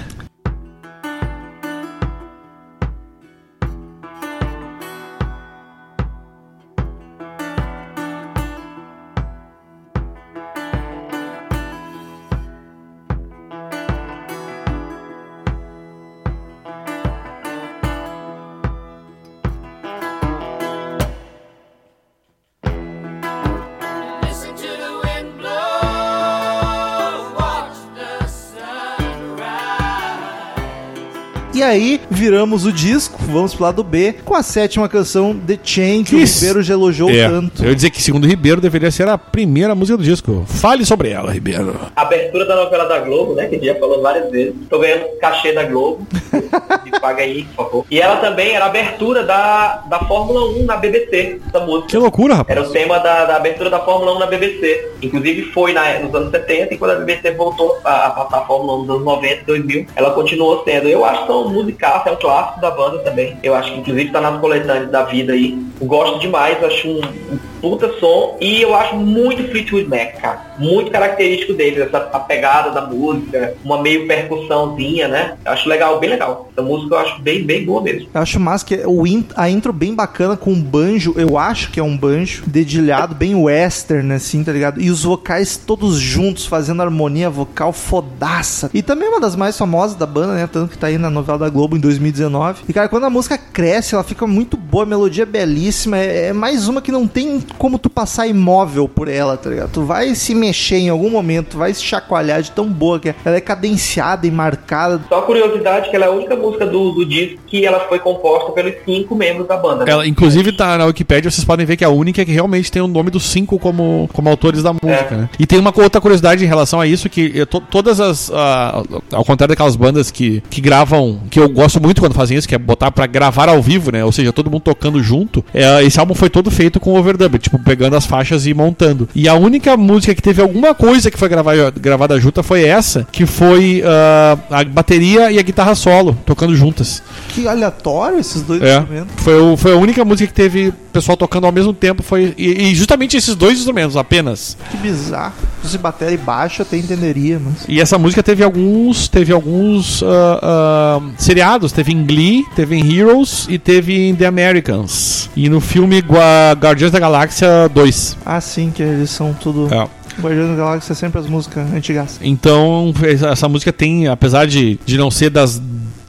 Aí, 31.71 31.99
viramos 32.09 32.65
o 32.65 32.71
disco, 32.71 33.17
vamos 33.27 33.53
pro 33.53 33.63
lado 33.63 33.83
B, 33.83 34.15
com 34.25 34.35
a 34.35 34.43
sétima 34.43 34.87
canção, 34.89 35.35
The 35.35 35.57
Chain, 35.63 36.03
que 36.03 36.15
o 36.15 36.19
Isso. 36.19 36.39
Ribeiro 36.39 36.61
já 36.63 36.73
elogiou 36.73 37.09
É, 37.09 37.27
tanto. 37.27 37.63
eu 37.63 37.69
ia 37.69 37.75
dizer 37.75 37.89
que, 37.89 38.01
segundo 38.01 38.27
Ribeiro, 38.27 38.61
deveria 38.61 38.91
ser 38.91 39.07
a 39.07 39.17
primeira 39.17 39.73
música 39.73 39.97
do 39.97 40.03
disco. 40.03 40.43
Fale 40.47 40.85
sobre 40.85 41.09
ela, 41.09 41.31
Ribeiro. 41.31 41.75
Abertura 41.95 42.45
da 42.45 42.55
novela 42.55 42.85
da 42.85 42.99
Globo, 42.99 43.33
né? 43.33 43.47
Que 43.47 43.55
a 43.55 43.57
gente 43.57 43.67
já 43.67 43.75
falou 43.75 44.01
várias 44.01 44.29
vezes. 44.31 44.53
Tô 44.69 44.79
ganhando 44.79 45.05
cachê 45.19 45.53
da 45.53 45.63
Globo. 45.63 46.05
Me 46.85 46.91
paga 46.99 47.23
aí, 47.23 47.43
por 47.55 47.65
favor. 47.65 47.85
E 47.89 47.99
ela 47.99 48.17
também 48.17 48.51
era 48.51 48.65
a 48.65 48.67
abertura 48.67 49.23
da, 49.23 49.83
da 49.89 49.99
Fórmula 49.99 50.45
1 50.59 50.65
na 50.65 50.77
BBC, 50.77 51.39
essa 51.47 51.65
música. 51.65 51.87
Que 51.87 51.97
loucura, 51.97 52.35
rapaz. 52.35 52.57
Era 52.57 52.67
o 52.67 52.71
tema 52.71 52.99
da, 52.99 53.25
da 53.25 53.35
abertura 53.37 53.69
da 53.69 53.79
Fórmula 53.79 54.15
1 54.15 54.19
na 54.19 54.25
BBC. 54.25 54.89
Inclusive 55.01 55.43
foi 55.51 55.73
na- 55.73 55.99
nos 55.99 56.13
anos 56.13 56.31
70 56.31 56.73
e 56.73 56.77
quando 56.77 56.91
a 56.91 56.95
BBC 56.95 57.31
voltou 57.31 57.77
a, 57.83 58.07
a 58.07 58.09
passar 58.11 58.37
a 58.39 58.45
Fórmula 58.45 58.73
1 58.77 58.81
nos 58.81 58.89
anos 58.89 59.03
90 59.05 59.43
2000, 59.45 59.85
ela 59.95 60.11
continuou 60.11 60.63
sendo. 60.63 60.87
Eu 60.89 61.05
acho 61.05 61.25
que 61.25 61.31
um 61.31 61.60
musical, 61.63 62.03
é 62.05 62.11
um 62.11 62.15
clássico 62.15 62.61
da 62.61 62.71
banda 62.71 62.99
também. 62.99 63.37
Eu 63.43 63.55
acho 63.55 63.71
que 63.71 63.79
inclusive 63.79 64.11
tá 64.11 64.21
nas 64.21 64.39
coletâneas 64.39 64.89
da 64.89 65.03
vida 65.03 65.33
aí. 65.33 65.57
Gosto 65.81 66.19
demais, 66.19 66.63
acho 66.63 66.87
um, 66.87 67.01
um 67.33 67.39
puta 67.61 67.91
som 67.99 68.37
e 68.39 68.61
eu 68.61 68.75
acho 68.75 68.95
muito 68.95 69.43
Fleetwood 69.49 69.87
Mac, 69.87 70.19
cara. 70.21 70.50
Muito 70.61 70.91
característico 70.91 71.53
deles, 71.53 71.79
essa 71.79 71.97
a 72.13 72.19
pegada 72.19 72.71
da 72.71 72.81
música, 72.85 73.53
uma 73.63 73.81
meio 73.81 74.07
percussãozinha, 74.07 75.07
né? 75.07 75.33
Eu 75.45 75.51
acho 75.51 75.67
legal, 75.67 75.99
bem 75.99 76.09
legal. 76.11 76.49
Essa 76.51 76.61
música 76.65 76.95
eu 76.95 76.99
acho 76.99 77.21
bem, 77.21 77.43
bem 77.43 77.65
boa 77.65 77.81
mesmo. 77.81 78.07
Eu 78.13 78.21
acho 78.21 78.39
massa 78.39 78.65
que 78.65 78.81
o 78.85 79.05
in- 79.07 79.25
a 79.35 79.49
intro 79.49 79.73
bem 79.73 79.93
bacana 79.95 80.37
com 80.37 80.51
um 80.51 80.61
banjo, 80.61 81.13
eu 81.17 81.37
acho 81.37 81.71
que 81.71 81.79
é 81.79 81.83
um 81.83 81.97
banjo, 81.97 82.43
dedilhado, 82.45 83.15
bem 83.15 83.33
western, 83.35 84.13
assim, 84.13 84.43
tá 84.43 84.51
ligado? 84.51 84.79
E 84.81 84.89
os 84.89 85.03
vocais 85.03 85.57
todos 85.57 85.97
juntos, 85.97 86.45
fazendo 86.45 86.81
harmonia 86.81 87.29
vocal 87.29 87.73
fodaça. 87.73 88.69
E 88.73 88.81
também 88.81 89.09
uma 89.09 89.19
das 89.19 89.35
mais 89.35 89.57
famosas 89.57 89.95
da 89.95 90.05
banda, 90.05 90.33
né? 90.33 90.47
Tanto 90.51 90.69
que 90.71 90.77
tá 90.77 90.87
aí 90.87 90.97
na 90.97 91.09
novela 91.09 91.39
da 91.39 91.49
Globo 91.49 91.75
em 91.75 91.79
2019. 91.79 92.63
E, 92.69 92.73
cara, 92.73 92.87
quando 92.87 93.05
a 93.05 93.09
música 93.09 93.37
cresce, 93.37 93.95
ela 93.95 94.03
fica 94.03 94.27
muito 94.27 94.55
boa, 94.57 94.83
a 94.83 94.87
melodia 94.87 95.23
é 95.23 95.25
belíssima. 95.25 95.97
É, 95.97 96.27
é 96.27 96.33
mais 96.33 96.67
uma 96.67 96.81
que 96.81 96.91
não 96.91 97.07
tem 97.07 97.41
como 97.57 97.79
tu 97.79 97.89
passar 97.89 98.27
imóvel 98.27 98.87
por 98.87 99.07
ela, 99.07 99.35
tá 99.37 99.49
ligado? 99.49 99.71
Tu 99.71 99.83
vai 99.83 100.13
se 100.15 100.35
mexer 100.35 100.50
em 100.75 100.89
algum 100.89 101.09
momento, 101.09 101.57
vai 101.57 101.73
se 101.73 101.83
chacoalhar 101.83 102.41
de 102.41 102.51
tão 102.51 102.67
boa 102.67 102.99
que 102.99 103.09
é. 103.09 103.15
Ela 103.25 103.37
é 103.37 103.41
cadenciada 103.41 104.25
e 104.27 104.31
marcada. 104.31 105.01
Só 105.09 105.21
curiosidade 105.21 105.89
que 105.89 105.95
ela 105.95 106.05
é 106.05 106.07
a 106.07 106.11
única 106.11 106.35
música 106.35 106.65
do, 106.65 106.91
do 106.91 107.05
disco 107.05 107.39
que 107.47 107.65
ela 107.65 107.79
foi 107.81 107.99
composta 107.99 108.51
pelos 108.51 108.73
cinco 108.85 109.15
membros 109.15 109.47
da 109.47 109.57
banda. 109.57 109.85
né? 109.85 109.91
Ela, 109.91 110.07
inclusive, 110.07 110.51
tá 110.53 110.77
na 110.77 110.85
Wikipedia, 110.85 111.29
vocês 111.29 111.43
podem 111.45 111.65
ver 111.65 111.75
que 111.77 111.83
é 111.83 111.87
a 111.87 111.91
única 111.91 112.23
que 112.25 112.31
realmente 112.31 112.71
tem 112.71 112.81
o 112.81 112.87
nome 112.87 113.09
dos 113.11 113.23
cinco 113.23 113.59
como, 113.59 114.09
como 114.13 114.29
autores 114.29 114.63
da 114.63 114.71
música, 114.73 114.89
É. 115.11 115.17
né? 115.17 115.29
E 115.39 115.45
tem 115.45 115.59
uma 115.59 115.73
outra 115.75 115.99
curiosidade 116.01 116.43
em 116.43 116.47
relação 116.47 116.79
a 116.79 116.87
isso, 116.87 117.09
que 117.09 117.45
to- 117.45 117.61
todas 117.69 117.99
as. 117.99 118.31
ah, 118.33 118.83
ao 119.11 119.25
contrário 119.25 119.49
daquelas 119.53 119.75
bandas 119.75 120.09
que, 120.11 120.41
que 120.49 120.61
gravam, 120.61 121.19
que 121.29 121.39
eu 121.39 121.49
gosto 121.49 121.81
muito 121.81 122.01
quando 122.01 122.13
fazem 122.13 122.37
isso, 122.37 122.47
que 122.47 122.55
é 122.55 122.57
botar 122.57 122.91
pra 122.91 123.05
gravar 123.05 123.49
ao 123.49 123.61
vivo, 123.61 123.91
né? 123.91 124.03
Ou 124.03 124.11
seja, 124.11 124.31
todo 124.33 124.49
mundo 124.49 124.61
tocando 124.61 125.01
junto. 125.03 125.43
É, 125.53 125.83
esse 125.83 125.99
álbum 125.99 126.13
foi 126.15 126.29
todo 126.29 126.49
feito 126.49 126.79
com 126.79 126.97
overdub, 126.97 127.37
tipo, 127.37 127.59
pegando 127.59 127.95
as 127.95 128.05
faixas 128.05 128.45
e 128.47 128.53
montando. 128.53 129.07
E 129.13 129.27
a 129.27 129.33
única 129.35 129.75
música 129.77 130.15
que 130.15 130.21
teve 130.21 130.40
alguma 130.41 130.73
coisa 130.75 131.09
que 131.11 131.17
foi 131.17 131.29
gravada, 131.29 131.71
gravada 131.79 132.19
junta 132.19 132.43
foi 132.43 132.63
essa, 132.65 133.07
que 133.11 133.25
foi 133.25 133.81
ah, 133.85 134.37
a 134.49 134.63
bateria 134.63 135.31
e 135.31 135.39
a 135.39 135.41
guitarra 135.41 135.75
solo, 135.75 136.17
tocando 136.25 136.55
juntas. 136.55 137.01
Que 137.29 137.47
aleatório 137.47 138.19
esses 138.19 138.41
dois 138.41 138.61
É, 138.61 138.77
instrumentos. 138.79 139.13
foi, 139.17 139.39
o- 139.39 139.55
foi 139.57 139.73
a 139.73 139.77
única 139.77 140.03
música 140.03 140.27
que 140.27 140.33
teve 140.33 140.73
pessoal 140.91 141.15
tocando 141.15 141.45
ao 141.45 141.51
mesmo 141.53 141.73
tempo. 141.73 142.03
Foi, 142.03 142.33
e, 142.37 142.69
e 142.71 142.75
justamente 142.75 143.15
esses 143.15 143.35
dois 143.35 143.57
instrumentos 143.59 143.95
apenas. 143.95 144.57
Que 144.69 144.77
bizarro. 144.77 145.33
Se 145.63 145.77
bateria 145.77 146.15
e 146.15 146.17
baixo, 146.17 146.61
até 146.63 146.75
entenderia, 146.77 147.39
mas. 147.39 147.63
E 147.67 147.79
essa 147.79 147.97
música 147.97 148.21
teve 148.23 148.43
alguns, 148.43 149.07
teve 149.07 149.31
alguns 149.31 150.01
ah, 150.03 150.39
ah, 150.43 151.01
seriados, 151.17 151.71
teve 151.71 151.93
em 151.93 152.03
Glee, 152.05 152.43
teve 152.55 152.75
em 152.75 152.93
Heroes 152.97 153.45
e 153.49 153.57
teve 153.57 153.95
em 154.09 154.15
The 154.15 154.25
Americans. 154.25 155.29
E 155.35 155.47
no 155.49 155.61
filme 155.61 156.01
Gua- 156.01 156.53
Guardiões 156.59 156.91
da 156.91 156.99
Galáxia 156.99 157.69
2. 157.73 158.17
Ah, 158.25 158.41
sim, 158.41 158.71
que 158.73 158.81
eles 158.83 159.09
são 159.11 159.33
tudo. 159.33 159.69
É. 159.73 159.87
Guardiões 160.19 160.49
da 160.49 160.55
Galáxia 160.55 160.93
é 160.93 160.95
sempre 160.95 161.19
as 161.19 161.27
músicas 161.27 161.71
antigas. 161.73 162.19
Então, 162.21 162.93
essa 163.31 163.47
música 163.47 163.71
tem, 163.71 164.07
apesar 164.07 164.45
de, 164.47 164.79
de 164.85 164.97
não 164.97 165.11
ser 165.11 165.29
das, 165.29 165.61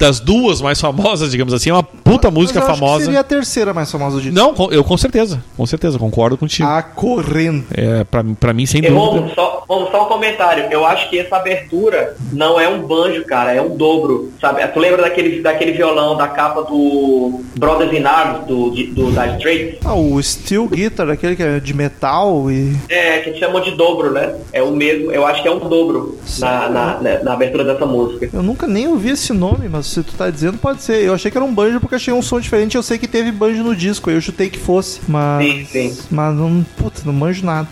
das 0.03 0.19
duas 0.19 0.61
mais 0.61 0.81
famosas, 0.81 1.31
digamos 1.31 1.55
assim, 1.55 1.71
é 1.71 1.73
uma 1.73 1.83
puta 1.83 2.29
música 2.31 2.59
Mas 2.59 2.67
eu 2.69 2.73
acho 2.73 2.81
que 2.81 2.87
famosa. 2.87 3.05
seria 3.05 3.21
a 3.21 3.25
terceira 3.25 3.73
mais 3.73 3.91
famosa 3.91 4.21
disso. 4.21 4.35
Não, 4.35 4.53
com- 4.53 4.71
eu 4.73 4.83
com 4.83 4.97
certeza, 4.97 5.43
com 5.57 5.65
certeza, 5.65 5.99
concordo 5.99 6.37
contigo. 6.37 6.69
A 6.69 6.83
corrente. 6.83 7.67
É, 7.73 8.03
pra, 8.05 8.25
pra 8.41 8.53
mim, 8.53 8.67
sem 8.67 8.81
E, 8.81 8.89
dúvida. 8.89 8.99
Romulo, 9.01 9.31
só, 9.35 9.65
Romulo, 9.69 9.91
só 9.93 10.05
um 10.05 10.09
comentário. 10.09 10.65
Eu 10.71 10.85
acho 10.85 11.09
que 11.09 11.19
essa 11.19 11.37
abertura 11.37 12.17
não 12.33 12.59
é 12.59 12.69
um 12.69 12.83
banjo, 12.83 13.25
cara, 13.25 13.53
é 13.53 13.63
um 13.63 13.77
dobro. 13.77 14.33
Sabe? 14.41 14.67
Tu 14.69 14.81
lembra 14.81 15.03
daquele, 15.03 15.41
daquele 15.41 15.73
violão 15.73 16.17
da 16.17 16.27
capa 16.29 16.63
do 16.63 17.41
Brothers 17.57 17.93
in 17.93 18.05
Arms, 18.05 18.47
do, 18.47 18.71
de- 18.71 18.87
do, 18.89 19.13
da 19.13 19.27
Straits? 19.37 19.79
Ah, 19.85 19.95
o 19.95 20.21
Steel 20.23 20.67
Guitar, 20.69 21.09
aquele 21.11 21.37
que 21.37 21.43
é 21.43 21.61
de 21.61 21.75
metal 21.75 22.51
e. 22.51 22.77
É, 22.89 23.21
que 23.21 23.39
chamam 23.39 23.61
de 23.61 23.71
dobro, 23.73 24.11
né? 24.13 24.35
É 24.53 24.63
o 24.63 24.73
mesmo, 24.73 25.13
eu 25.13 25.25
acho 25.25 25.43
que 25.43 25.49
é 25.49 25.51
um 25.53 25.61
dobro 25.61 26.19
na, 26.41 26.69
na, 26.69 27.01
na, 27.01 27.19
na 27.23 27.33
abertura 27.35 27.65
dessa 27.65 27.87
música. 27.87 28.29
Eu 28.33 28.43
nunca 28.43 28.67
nem 28.67 28.89
ouvi 28.89 29.11
esse 29.11 29.33
nome, 29.33 29.69
mas 29.69 29.92
se 29.93 30.03
tu 30.03 30.15
tá 30.15 30.31
dizendo, 30.31 30.59
pode 30.59 30.83
ser. 30.83 31.05
Eu 31.05 31.15
achei 31.15 31.31
que 31.31 31.37
era 31.37 31.45
um 31.45 31.55
banjo 31.55 31.81
porque 31.81 31.95
achei 31.95 32.13
um 32.13 32.23
som 32.23 32.41
diferente. 32.41 32.77
Eu 32.77 32.83
sei 32.83 32.99
que 32.99 33.07
teve 33.07 33.31
banjo 33.31 33.63
no 33.63 33.77
disco, 33.77 34.11
eu 34.11 34.21
chutei 34.21 34.49
que 34.49 34.59
fosse. 34.59 35.01
Mas. 35.09 35.47
Sim, 35.47 35.65
sim. 35.91 35.99
Mas 36.11 36.35
não. 36.35 36.65
Puta, 36.77 37.03
não 37.05 37.13
manjo 37.13 37.45
nada. 37.45 37.69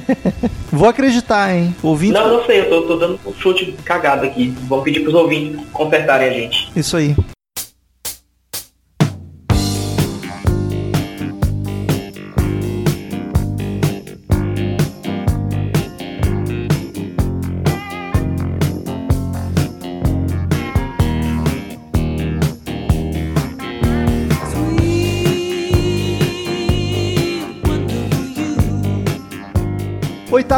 Vou 0.72 0.88
acreditar, 0.88 1.54
hein? 1.54 1.74
Ouvinte. 1.82 2.12
Não, 2.12 2.38
não 2.38 2.46
sei, 2.46 2.60
eu 2.60 2.68
tô, 2.70 2.82
tô 2.82 2.96
dando 2.96 3.20
um 3.26 3.34
chute 3.34 3.74
cagado 3.84 4.24
aqui. 4.24 4.54
Vamos 4.68 4.84
pedir 4.84 5.00
pros 5.00 5.14
ouvintes 5.14 5.60
consertarem 5.72 6.28
a 6.28 6.32
gente. 6.32 6.70
Isso 6.74 6.96
aí. 6.96 7.14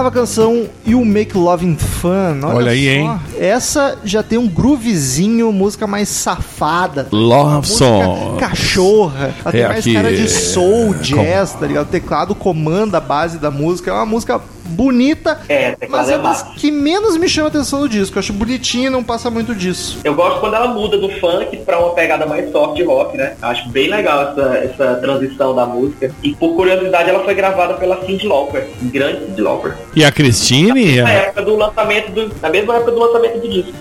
Oitava 0.03 0.19
canção, 0.19 0.69
You 0.85 1.05
Make 1.05 1.39
Loving 1.39 1.77
Fun. 1.77 2.41
Olha 2.43 2.73
aí, 2.73 2.89
hein? 2.89 3.21
Essa 3.43 3.99
já 4.05 4.23
tem 4.23 4.39
um 4.39 4.47
groovezinho, 4.47 5.51
música 5.51 5.85
mais 5.85 6.09
safada. 6.09 7.09
Love 7.11 7.57
Música 7.57 7.75
Song. 7.77 8.39
cachorra. 8.39 9.35
Ela 9.41 9.51
tem 9.51 9.61
É 9.63 9.67
mais 9.67 9.81
aqui, 9.81 9.95
cara 9.95 10.13
de 10.15 10.29
soul, 10.29 10.95
é, 10.95 10.99
jazz, 10.99 11.53
tá 11.55 11.67
ligado? 11.67 11.89
O 11.89 11.91
teclado 11.91 12.37
comanda 12.37 12.99
a 12.99 13.01
base 13.01 13.39
da 13.39 13.51
música. 13.51 13.91
É 13.91 13.95
uma 13.95 14.07
música 14.07 14.41
bonita, 14.65 15.41
É, 15.49 15.73
teclado 15.73 15.91
mas 15.91 16.11
é 16.11 16.15
é 16.15 16.19
das 16.19 16.43
que 16.57 16.71
menos 16.71 17.17
me 17.17 17.29
chama 17.29 17.49
atenção 17.49 17.81
no 17.81 17.89
disco. 17.89 18.17
Eu 18.17 18.21
acho 18.21 18.33
bonitinho 18.33 18.87
e 18.87 18.91
não 18.91 19.03
passa 19.03 19.29
muito 19.29 19.55
disso. 19.55 19.99
Eu 20.05 20.15
gosto 20.15 20.41
quando 20.41 20.55
ela 20.55 20.69
muda 20.69 20.97
do 20.97 21.09
funk 21.19 21.57
pra 21.59 21.79
uma 21.79 21.91
pegada 21.95 22.25
mais 22.27 22.51
soft 22.53 22.81
rock, 22.85 23.17
né? 23.17 23.35
Acho 23.43 23.69
bem 23.71 23.89
legal 23.89 24.31
essa, 24.31 24.59
essa 24.59 24.95
transição 24.97 25.55
da 25.55 25.67
música. 25.67 26.15
E 26.23 26.35
por 26.35 26.55
curiosidade, 26.55 27.11
ela 27.11 27.25
foi 27.25 27.35
gravada 27.35 27.75
pela 27.75 28.05
Cyndi 28.07 28.27
Lauper, 28.27 28.69
grande 28.83 29.27
Cyndi 29.27 29.41
Lauper. 29.43 29.75
E 29.95 30.05
a 30.05 30.13
Christine, 30.13 31.03
Na 31.03 31.09
a, 31.09 31.13
época 31.13 31.43
do 31.43 31.57
lançamento 31.57 32.13
do, 32.13 32.33
na 32.41 32.49
mesma 32.49 32.77
época 32.77 32.93
do 32.93 32.99
lançamento 32.99 33.32
do. 33.32 33.32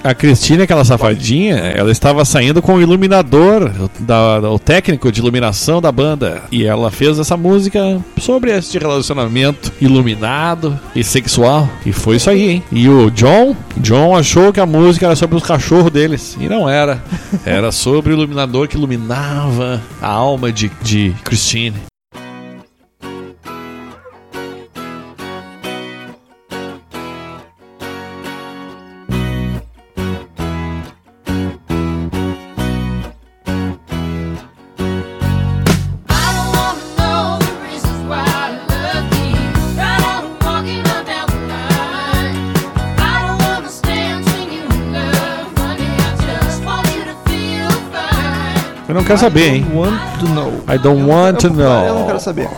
A 0.04 0.14
Christine, 0.14 0.64
aquela 0.64 0.84
safadinha, 0.84 1.56
ela 1.56 1.92
estava 1.92 2.24
saindo 2.26 2.62
com 2.62 2.76
o 2.76 2.82
iluminador, 2.82 3.72
da, 4.00 4.40
o 4.50 4.60
técnico 4.60 5.12
de 5.12 5.20
iluminação 5.20 5.82
da 5.82 5.92
banda. 5.92 6.44
E 6.52 6.66
ela 6.66 6.92
fez 6.92 7.20
essa 7.20 7.38
música 7.38 7.80
sobre 8.18 8.52
este 8.52 8.78
relacionamento 8.78 9.72
iluminado 9.80 10.80
e 10.96 11.04
sexual. 11.04 11.70
E 11.86 11.92
foi 11.92 12.18
isso 12.18 12.30
aí, 12.30 12.50
hein? 12.50 12.64
E 12.72 12.88
o 12.88 13.10
John, 13.12 13.56
John 13.78 14.16
achou 14.16 14.52
que 14.54 14.60
a 14.60 14.66
música 14.66 15.06
era 15.06 15.16
sobre 15.16 15.38
os 15.38 15.44
cachorros 15.44 15.92
deles. 15.92 16.38
E 16.40 16.48
não 16.48 16.68
era. 16.68 17.04
Era 17.46 17.72
sobre 17.72 18.14
o 18.14 18.16
iluminador 18.16 18.68
que 18.68 18.78
iluminava 18.78 19.82
a 20.02 20.10
alma 20.10 20.52
de, 20.52 20.72
de 20.82 21.14
Christine. 21.24 21.91
Quero 49.12 49.20
saber, 49.20 49.48
hein? 49.56 49.66
I 49.70 49.76
want 49.76 50.00
to 50.20 50.28
know. 50.30 50.54
I 50.68 50.78
don't 50.78 51.04
want 51.10 51.40
to 51.40 51.48
Eu- 51.48 51.54
Eu 51.54 51.70
não 51.90 51.96
know. 52.00 52.06
quero 52.08 52.20
saber. 52.20 52.50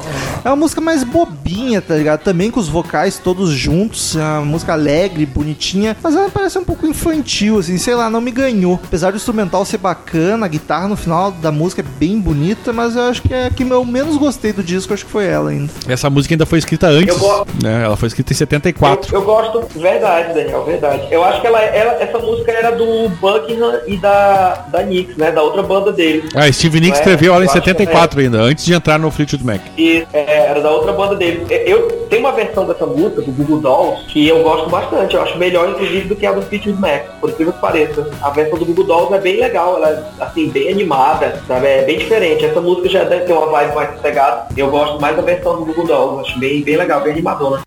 É 0.46 0.50
uma 0.50 0.56
música 0.56 0.82
mais 0.82 1.04
bobinha, 1.04 1.82
tá 1.82 1.96
ligado? 1.96 2.22
Também 2.22 2.52
com 2.52 2.60
os 2.60 2.68
vocais 2.68 3.18
todos 3.18 3.50
juntos. 3.52 4.16
É 4.16 4.20
uma 4.20 4.42
música 4.46 4.74
alegre, 4.74 5.26
bonitinha. 5.26 5.96
Mas 6.04 6.16
ela 6.16 6.30
parece 6.30 6.58
um 6.60 6.64
pouco 6.64 6.86
infantil, 6.86 7.60
assim. 7.60 7.78
Sei 7.78 7.96
lá, 7.96 8.10
não 8.10 8.20
me 8.22 8.32
ganhou. 8.32 8.80
Apesar 8.84 9.12
do 9.12 9.16
instrumental 9.18 9.64
ser 9.66 9.78
bacana, 9.78 10.46
a 10.46 10.50
guitarra 10.50 10.88
no 10.90 10.96
final 10.98 11.32
da 11.32 11.52
música 11.52 11.82
é 11.82 11.86
bem 12.00 12.20
bonita. 12.20 12.74
Mas 12.74 12.96
eu 12.96 13.04
acho 13.04 13.22
que 13.22 13.34
é 13.34 13.48
a 13.48 13.50
que 13.50 13.64
eu 13.64 13.86
menos 13.86 14.18
gostei 14.18 14.52
do 14.54 14.62
disco. 14.62 14.94
Acho 14.94 15.06
que 15.06 15.12
foi 15.12 15.26
ela 15.28 15.50
ainda. 15.50 15.72
Essa 15.88 16.10
música 16.10 16.34
ainda 16.34 16.46
foi 16.46 16.60
escrita 16.60 16.88
antes. 16.88 17.18
Go- 17.18 17.46
Né? 17.64 17.84
Ela 17.86 17.96
foi 17.96 18.08
escrita 18.08 18.34
em 18.34 18.36
74. 18.36 19.14
Eu, 19.16 19.20
eu 19.20 19.26
gosto, 19.26 19.80
verdade, 19.80 20.34
Daniel, 20.34 20.64
verdade. 20.66 21.08
Eu 21.10 21.24
acho 21.24 21.40
que 21.42 21.48
ela, 21.48 21.60
ela- 21.62 21.94
essa 22.04 22.20
música 22.20 22.52
era 22.52 22.72
do 22.72 23.08
Buckingham 23.22 23.80
e 23.88 23.98
da, 23.98 24.66
da 24.72 24.84
Nix, 24.84 25.16
né? 25.16 25.32
Da 25.32 25.42
outra 25.42 25.64
banda 25.64 25.92
dele. 25.92 26.28
Ah, 26.44 26.52
Steve 26.52 26.82
Nicks 26.82 27.00
É, 27.00 27.02
escreveu 27.02 27.34
ela 27.34 27.44
em 27.44 27.48
eu 27.48 27.52
acho 27.52 27.62
que 27.62 27.70
74 27.70 28.20
ainda, 28.20 28.42
antes 28.42 28.66
de 28.66 28.74
entrar 28.74 29.00
no 29.00 29.10
Fleetwood 29.10 29.46
Mac. 29.46 29.62
E 29.78 30.06
é, 30.12 30.48
era 30.50 30.62
da 30.62 30.70
outra 30.70 30.92
banda 30.92 31.16
dele. 31.16 31.46
É, 31.50 31.72
Eu 31.72 31.90
tenho 32.10 32.22
uma 32.22 32.34
versão 32.34 32.66
dessa 32.66 32.86
música, 32.86 33.22
do 33.22 33.32
Google 33.32 33.60
Dolls, 33.60 34.06
que 34.08 34.28
eu 34.28 34.44
gosto 34.44 34.70
bastante. 34.70 35.16
Eu 35.16 35.22
acho 35.22 35.38
melhor, 35.38 35.70
inclusive, 35.70 36.06
do 36.10 36.16
que 36.18 36.26
a 36.26 36.34
do 36.34 36.42
Fleetwood 36.42 36.82
Mac, 36.82 37.04
por 37.22 37.30
incrível 37.30 37.54
que 37.54 37.62
pareça. 37.62 38.10
A 38.22 38.30
versão 38.30 38.60
do 38.60 38.66
Google 38.66 38.84
Dolls 38.84 39.14
é 39.14 39.20
bem 39.20 39.40
legal, 39.40 39.78
ela 39.78 39.90
é, 39.90 40.04
assim, 40.22 40.50
bem 40.50 40.70
animada, 40.70 41.42
sabe? 41.48 41.66
É 41.66 41.84
bem 41.84 41.98
diferente. 41.98 42.44
Essa 42.44 42.60
música 42.60 42.90
já 42.90 43.06
deve 43.06 43.24
ter 43.24 43.32
uma 43.32 43.48
vibe 43.48 43.76
mais 43.76 43.96
sossegada. 43.96 44.48
Eu 44.58 44.70
gosto 44.70 45.00
mais 45.00 45.16
da 45.16 45.22
versão 45.22 45.56
do 45.56 45.66
Google 45.66 45.88
Dolls. 45.88 46.30
Acho 46.30 46.40
bem, 46.40 46.62
bem 46.62 46.76
legal, 46.76 47.00
bem 47.00 47.14
animadona. 47.14 47.62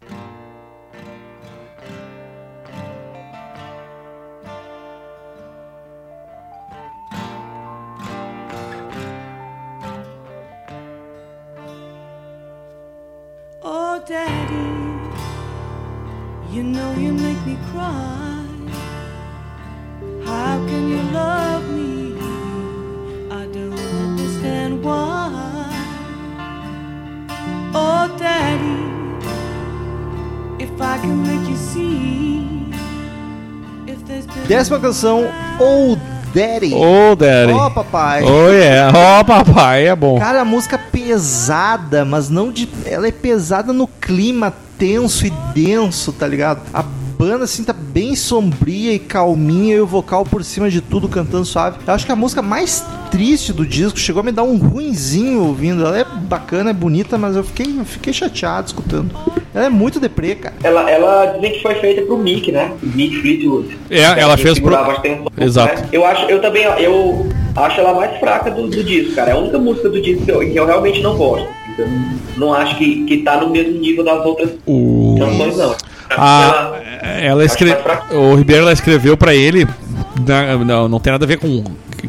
Daddy, 14.07 14.54
you 16.52 16.62
know 16.62 16.94
you 16.94 17.12
make 17.12 17.44
me 17.44 17.59
cry. 17.72 18.46
How 20.24 20.64
can 20.68 20.88
you 20.88 21.02
love 21.11 21.68
me? 21.74 22.14
I 23.32 23.46
don't 23.46 23.72
understand 24.07 24.84
why. 24.84 25.66
Oh, 27.74 28.16
Daddy, 28.16 28.84
if 30.62 30.80
I 30.80 30.98
can 30.98 31.24
make 31.24 31.48
you 31.48 31.57
see, 31.57 32.70
if 33.88 34.07
there's 34.07 34.26
been 34.26 34.46
Décima 34.46 34.78
canção, 34.78 35.24
Oh 35.59 35.96
Daddy. 36.35 36.74
Ô, 36.74 37.14
Daddy. 37.16 37.53
Ó, 37.53 37.70
papai. 37.70 38.22
Oh, 38.22 38.49
yeah. 38.51 38.93
Ó, 38.97 39.24
papai, 39.24 39.87
é 39.87 39.97
bom. 39.97 40.18
Cara, 40.18 40.43
a 40.43 40.45
música 40.45 40.79
pesada, 40.79 42.05
mas 42.05 42.29
não 42.29 42.51
de. 42.51 42.68
Ela 42.85 43.09
é 43.09 43.12
pesada 43.12 43.72
no 43.72 43.87
clima 43.87 44.53
tenso 44.79 45.27
e 45.27 45.31
denso, 45.55 46.12
tá 46.12 46.27
ligado? 46.27 46.61
A 46.72 46.85
banda, 47.17 47.45
assim, 47.45 47.64
tá 47.64 47.73
bem 47.73 48.14
sombria 48.14 48.93
e 48.93 48.99
calminha 48.99 49.77
e 49.77 49.81
o 49.81 49.87
vocal 49.87 50.25
por 50.25 50.45
cima 50.45 50.69
de 50.71 50.81
tudo 50.81 51.09
cantando 51.09 51.45
suave. 51.45 51.79
Eu 51.87 51.93
acho 51.95 52.05
que 52.05 52.12
a 52.12 52.17
música 52.17 52.43
mais 52.43 52.85
triste 53.11 53.53
do 53.53 53.64
disco 53.64 53.99
chegou 53.99 54.21
a 54.21 54.23
me 54.25 54.33
dar 54.33 54.43
um 54.43 54.57
ruinzinho 54.57 55.43
ouvindo. 55.45 55.85
Ela 55.87 55.99
é 56.01 56.05
bacana, 56.05 56.71
é 56.71 56.73
bonita, 56.73 57.17
mas 57.17 57.37
eu 57.37 57.45
fiquei, 57.45 57.67
eu 57.79 57.85
fiquei 57.85 58.12
chateado 58.12 58.67
escutando. 58.67 59.11
Ela 59.55 59.67
é 59.67 59.71
muito 59.71 59.99
deprê, 59.99 60.35
cara. 60.35 60.55
Ela, 60.62 60.91
ela 60.91 61.27
dizem 61.35 61.53
que 61.53 61.62
foi 61.62 61.75
feita 61.77 62.03
pro 62.03 62.19
Mick, 62.19 62.53
né? 62.53 62.73
Mick 62.83 63.21
Fleetwood. 63.21 63.79
É, 63.89 64.03
ela 64.03 64.37
Que 64.37 64.43
fez 64.43 64.59
pro- 64.59 64.75
as 64.77 64.99
tensões, 65.01 65.29
Exato. 65.39 65.81
né? 65.83 65.89
Eu 65.93 66.05
acho, 66.05 66.27
eu 66.27 66.41
também, 66.43 66.64
eu 66.64 67.27
acho 67.57 67.81
ela 67.81 67.95
mais 67.95 68.19
fraca 68.21 68.51
do, 68.51 68.69
do 68.69 68.85
disco, 68.85 69.14
cara. 69.14 69.31
É 69.31 69.33
a 69.33 69.39
única 69.39 69.59
música 69.59 69.89
do 69.89 70.01
disco 70.03 70.25
que 70.25 70.31
eu, 70.31 70.41
que 70.41 70.57
eu 70.57 70.67
realmente 70.67 71.01
não 71.01 71.17
gosto. 71.17 71.49
Então, 71.73 71.87
não 72.37 72.53
acho 72.55 72.77
que, 72.77 73.05
que 73.05 73.19
tá 73.19 73.39
no 73.41 73.51
mesmo 73.51 73.79
nível 73.79 74.05
das 74.05 74.25
outras 74.25 74.51
O... 74.67 75.17
canções, 75.19 75.57
não. 75.57 75.75
A, 76.11 76.76
ela 77.21 77.45
escre... 77.45 77.73
Acho 77.73 77.89
mais 77.89 78.11
O 78.12 78.35
Ribeiro 78.35 78.62
ela 78.62 78.73
escreveu 78.73 79.17
pra 79.17 79.35
ele. 79.35 79.67
na- 80.27 80.57
Não, 80.59 80.89
não 80.89 81.01
tem 81.01 81.12
nada 81.12 81.25
a 81.25 81.29
ver 81.29 81.39
com 81.39 81.62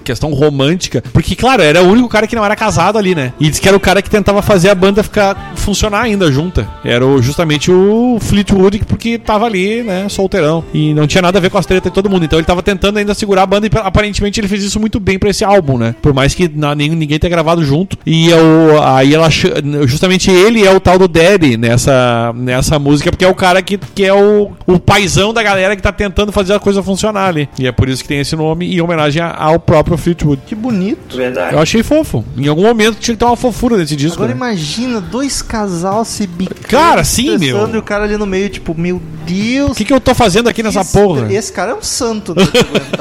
questão 0.08 0.32
romântica. 0.34 1.04
Porque, 1.14 1.36
claro, 1.36 1.62
era 1.62 1.84
o 1.84 1.88
único 1.92 2.10
cara 2.10 2.26
que 2.28 2.36
não 2.36 2.44
era 2.44 2.56
casado 2.56 2.98
ali, 2.98 3.14
né? 3.14 3.34
E 3.40 3.50
disse 3.50 3.62
que 3.62 3.68
era 3.68 3.78
o 3.78 3.80
cara 3.80 4.02
que 4.02 4.10
tentava 4.10 4.42
fazer 4.42 4.70
a 4.70 4.76
banda 4.76 5.04
ficar 5.04 5.54
funcionar 5.56 6.02
ainda 6.02 6.32
junta. 6.32 6.68
Era 6.84 7.06
justamente 7.22 7.72
o 7.72 8.18
Fleetwood, 8.22 8.82
porque 8.88 9.18
tava 9.20 9.46
ali, 9.46 9.84
né, 9.84 10.08
solteirão. 10.10 10.64
E 10.74 10.94
não 10.94 11.06
tinha 11.08 11.22
nada 11.22 11.38
a 11.38 11.42
ver 11.42 11.50
com 11.50 11.58
as 11.58 11.66
tretas 11.66 11.92
de 11.92 11.94
todo 11.96 12.10
mundo. 12.10 12.26
Então 12.26 12.40
ele 12.40 12.46
tava 12.46 12.64
tentando 12.64 12.98
ainda 12.98 13.14
segurar 13.14 13.44
a 13.44 13.46
banda 13.46 13.68
e 13.68 13.70
aparentemente 13.84 14.40
ele 14.40 14.48
fez 14.48 14.64
isso 14.64 14.80
muito 14.80 15.00
bem 15.00 15.20
pra 15.20 15.30
esse 15.30 15.44
álbum, 15.44 15.78
né? 15.78 15.96
Por 16.02 16.14
mais 16.14 16.34
que 16.34 16.48
nem- 16.76 16.90
ninguém 16.90 17.20
tenha 17.20 17.30
gravado 17.30 17.64
junto. 17.64 17.98
E 18.06 18.32
é 18.32 18.36
o, 18.38 18.82
aí 18.82 19.14
ela 19.14 19.28
justamente 19.86 20.32
ele 20.32 20.66
é 20.66 20.72
o 20.74 20.80
tal 20.80 20.98
do 20.98 21.08
Daddy 21.08 21.58
nessa, 21.58 22.34
nessa 22.36 22.80
música, 22.80 23.12
porque 23.12 23.26
é 23.26 23.28
o 23.28 23.36
cara 23.36 23.62
que, 23.62 23.78
que 23.78 24.06
é 24.06 24.14
o, 24.14 24.52
o 24.66 24.80
paizão 24.80 25.34
da 25.34 25.44
galera 25.44 25.76
que 25.76 25.82
tá 25.82 25.92
tentando 25.92 26.32
fazer 26.32 26.54
a 26.54 26.60
coisa 26.60 26.82
funcionar 26.82 27.28
ali. 27.28 27.50
E 27.60 27.68
é 27.68 27.72
por 27.72 27.90
isso 27.90 28.02
que 28.02 28.08
tem 28.08 28.20
esse 28.20 28.36
nome 28.36 28.74
em 28.76 28.82
homenagem 28.82 29.22
ao 29.22 29.60
próprio 29.60 29.97
Fleetwood. 29.98 30.42
Que 30.46 30.56
bonito. 30.56 31.16
Verdade. 31.16 31.54
Eu 31.54 31.60
achei 31.60 31.84
fofo. 31.84 32.24
Em 32.38 32.48
algum 32.48 32.64
momento 32.64 33.00
tinha 33.00 33.16
que 33.16 33.20
ter 33.20 33.26
uma 33.26 33.36
fofura 33.36 33.78
nesse 33.78 33.96
disco. 33.96 34.18
Agora 34.18 34.30
né? 34.30 34.36
imagina 34.36 35.02
dois 35.02 35.42
casal 35.42 36.06
se 36.06 36.28
bicando. 36.28 36.68
Cara, 36.68 37.04
sim, 37.04 37.38
meu. 37.38 37.68
E 37.68 37.78
o 37.78 37.82
cara 37.82 38.04
ali 38.04 38.18
no 38.18 38.26
meio, 38.26 38.50
tipo, 38.50 38.74
meu 38.78 39.02
Deus. 39.26 39.72
O 39.72 39.76
que, 39.76 39.86
que 39.86 39.94
eu 39.94 40.00
tô 40.00 40.16
fazendo 40.16 40.48
aqui 40.48 40.64
nessa 40.64 40.82
esse, 40.82 40.94
porra? 40.98 41.32
Esse 41.32 41.52
cara 41.52 41.72
é 41.72 41.76
um 41.76 41.82
santo, 41.82 42.34
né? 42.34 42.46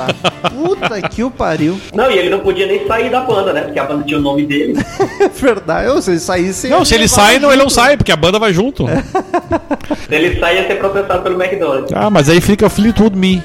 Puta 0.50 1.00
que 1.08 1.22
o 1.22 1.30
pariu. 1.30 1.78
Não, 1.94 2.10
e 2.10 2.18
ele 2.18 2.30
não 2.30 2.40
podia 2.40 2.66
nem 2.66 2.86
sair 2.86 3.10
da 3.10 3.20
banda, 3.20 3.52
né? 3.52 3.62
Porque 3.62 3.78
a 3.78 3.84
banda 3.84 4.04
tinha 4.04 4.18
o 4.18 4.22
nome 4.22 4.46
dele. 4.46 4.74
É 5.20 5.28
verdade. 5.34 5.86
Eu, 5.88 6.02
se 6.02 6.10
ele 6.10 6.20
saísse. 6.20 6.68
Não, 6.68 6.84
se 6.84 6.94
ele 6.94 7.08
sai, 7.08 7.38
não, 7.38 7.52
ele 7.52 7.62
não 7.62 7.70
sai, 7.70 7.96
porque 7.96 8.12
a 8.12 8.16
banda 8.16 8.38
vai 8.38 8.52
junto. 8.52 8.86
Se 8.86 10.14
ele 10.14 10.38
sair, 10.38 10.56
ia 10.56 10.66
ser 10.66 10.76
processado 10.76 11.22
pelo 11.22 11.40
McDonald's. 11.42 11.92
Ah, 11.92 12.10
mas 12.10 12.28
aí 12.28 12.40
fica 12.40 12.68
Fleetwood 12.68 13.16
Me. 13.16 13.42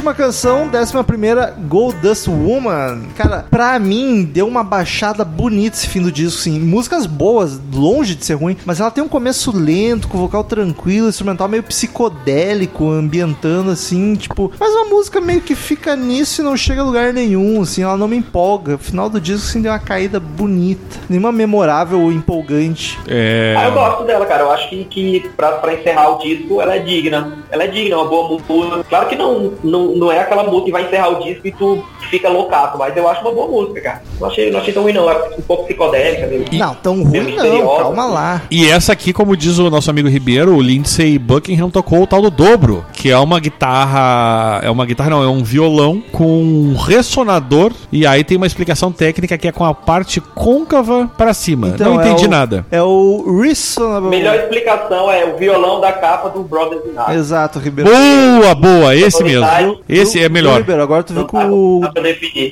Última 0.00 0.14
canção, 0.14 0.66
décima 0.66 1.04
primeira, 1.04 1.54
Gold 1.68 1.98
Dust 1.98 2.26
Woman. 2.26 3.02
Cara, 3.14 3.44
pra 3.50 3.78
mim, 3.78 4.24
deu 4.24 4.48
uma 4.48 4.64
baixada 4.64 5.26
bonita 5.26 5.76
esse 5.76 5.86
fim 5.86 6.00
do 6.00 6.10
disco, 6.10 6.40
sim. 6.40 6.58
Músicas 6.58 7.04
boas, 7.04 7.60
longe 7.70 8.14
de 8.14 8.24
ser 8.24 8.32
ruim, 8.32 8.56
mas 8.64 8.80
ela 8.80 8.90
tem 8.90 9.04
um 9.04 9.08
começo 9.08 9.54
lento, 9.54 10.08
com 10.08 10.16
vocal 10.16 10.42
tranquilo, 10.42 11.10
instrumental 11.10 11.48
meio 11.48 11.62
psicodélico, 11.62 12.88
ambientando 12.88 13.70
assim, 13.70 14.14
tipo. 14.14 14.50
Mas 14.58 14.72
uma 14.72 14.86
música 14.86 15.20
meio 15.20 15.42
que 15.42 15.54
fica 15.54 15.94
nisso 15.94 16.40
e 16.40 16.44
não 16.44 16.56
chega 16.56 16.80
a 16.80 16.84
lugar 16.84 17.12
nenhum, 17.12 17.60
assim, 17.60 17.82
ela 17.82 17.98
não 17.98 18.08
me 18.08 18.16
empolga. 18.16 18.76
O 18.76 18.78
final 18.78 19.10
do 19.10 19.20
disco, 19.20 19.46
assim, 19.46 19.60
deu 19.60 19.70
uma 19.70 19.78
caída 19.78 20.18
bonita. 20.18 20.96
Nenhuma 21.10 21.30
memorável 21.30 22.00
ou 22.00 22.10
empolgante. 22.10 22.98
É. 23.06 23.54
Ah, 23.54 23.66
eu 23.66 23.72
gosto 23.72 24.04
dela, 24.04 24.24
cara. 24.24 24.44
Eu 24.44 24.50
acho 24.50 24.70
que, 24.70 24.82
que 24.86 25.28
pra, 25.36 25.52
pra 25.58 25.74
encerrar 25.74 26.16
o 26.16 26.18
disco, 26.20 26.58
ela 26.58 26.74
é 26.74 26.78
digna. 26.78 27.44
Ela 27.50 27.64
é 27.64 27.66
digna, 27.66 27.96
é 27.96 27.98
uma 27.98 28.08
boa 28.08 28.30
música. 28.30 28.84
Claro 28.88 29.06
que 29.06 29.14
não, 29.14 29.52
não, 29.62 29.89
não 29.96 30.10
é 30.12 30.20
aquela 30.20 30.44
música 30.44 30.64
que 30.66 30.72
vai 30.72 30.84
encerrar 30.84 31.08
o 31.10 31.22
disco 31.22 31.46
e 31.46 31.52
tu 31.52 31.82
fica 32.10 32.28
loucaço, 32.28 32.76
mas 32.78 32.96
eu 32.96 33.08
acho 33.08 33.20
uma 33.22 33.32
boa 33.32 33.46
música, 33.48 33.80
cara. 33.80 34.02
Não 34.20 34.28
achei, 34.28 34.50
não 34.50 34.60
achei 34.60 34.72
tão 34.74 34.82
ruim, 34.82 34.92
não. 34.92 35.08
É 35.10 35.28
um 35.38 35.42
pouco 35.42 35.64
psicodélica 35.64 36.26
mesmo. 36.26 36.46
Não, 36.52 36.74
tão 36.74 37.02
ruim 37.02 37.18
não, 37.18 37.24
misteriosa. 37.24 37.82
calma 37.82 38.04
lá. 38.06 38.42
E 38.50 38.68
essa 38.70 38.92
aqui, 38.92 39.12
como 39.12 39.36
diz 39.36 39.58
o 39.58 39.70
nosso 39.70 39.90
amigo 39.90 40.08
Ribeiro, 40.08 40.54
o 40.56 40.60
Lindsay 40.62 41.18
Buckingham 41.18 41.70
tocou 41.70 42.02
o 42.02 42.06
tal 42.06 42.20
do 42.22 42.30
dobro, 42.30 42.84
que 42.92 43.10
é 43.10 43.18
uma 43.18 43.38
guitarra. 43.40 44.60
É 44.62 44.70
uma 44.70 44.84
guitarra, 44.84 45.10
não, 45.10 45.22
é 45.22 45.28
um 45.28 45.42
violão 45.44 46.02
com 46.12 46.42
um 46.42 46.74
ressonador. 46.76 47.72
E 47.92 48.06
aí 48.06 48.24
tem 48.24 48.36
uma 48.36 48.46
explicação 48.46 48.90
técnica 48.92 49.36
que 49.38 49.48
é 49.48 49.52
com 49.52 49.64
a 49.64 49.74
parte 49.74 50.20
côncava 50.20 51.10
pra 51.16 51.32
cima. 51.32 51.68
Então, 51.68 51.94
não 51.94 52.00
é 52.00 52.06
entendi 52.08 52.26
o- 52.26 52.30
nada. 52.30 52.66
É 52.70 52.82
o 52.82 53.40
Reasonable. 53.40 54.10
Melhor 54.10 54.34
explicação 54.36 55.10
é 55.10 55.24
o 55.24 55.36
violão 55.36 55.80
da 55.80 55.92
capa 55.92 56.28
do 56.30 56.42
Brothers 56.42 56.82
in 56.86 56.96
Arms. 56.96 57.16
Exato, 57.16 57.58
Ribeiro. 57.58 57.90
Boa, 57.90 58.54
boa, 58.54 58.94
esse 58.96 59.22
mesmo. 59.22 59.46
Esse 59.90 60.18
é 60.18 60.22
Viu, 60.22 60.30
melhor. 60.30 60.58
Ribeiro, 60.58 60.82
agora 60.82 61.02
tu 61.02 61.12
viu 61.12 61.22
Não 61.22 61.28
que 61.28 61.36
o. 61.36 61.80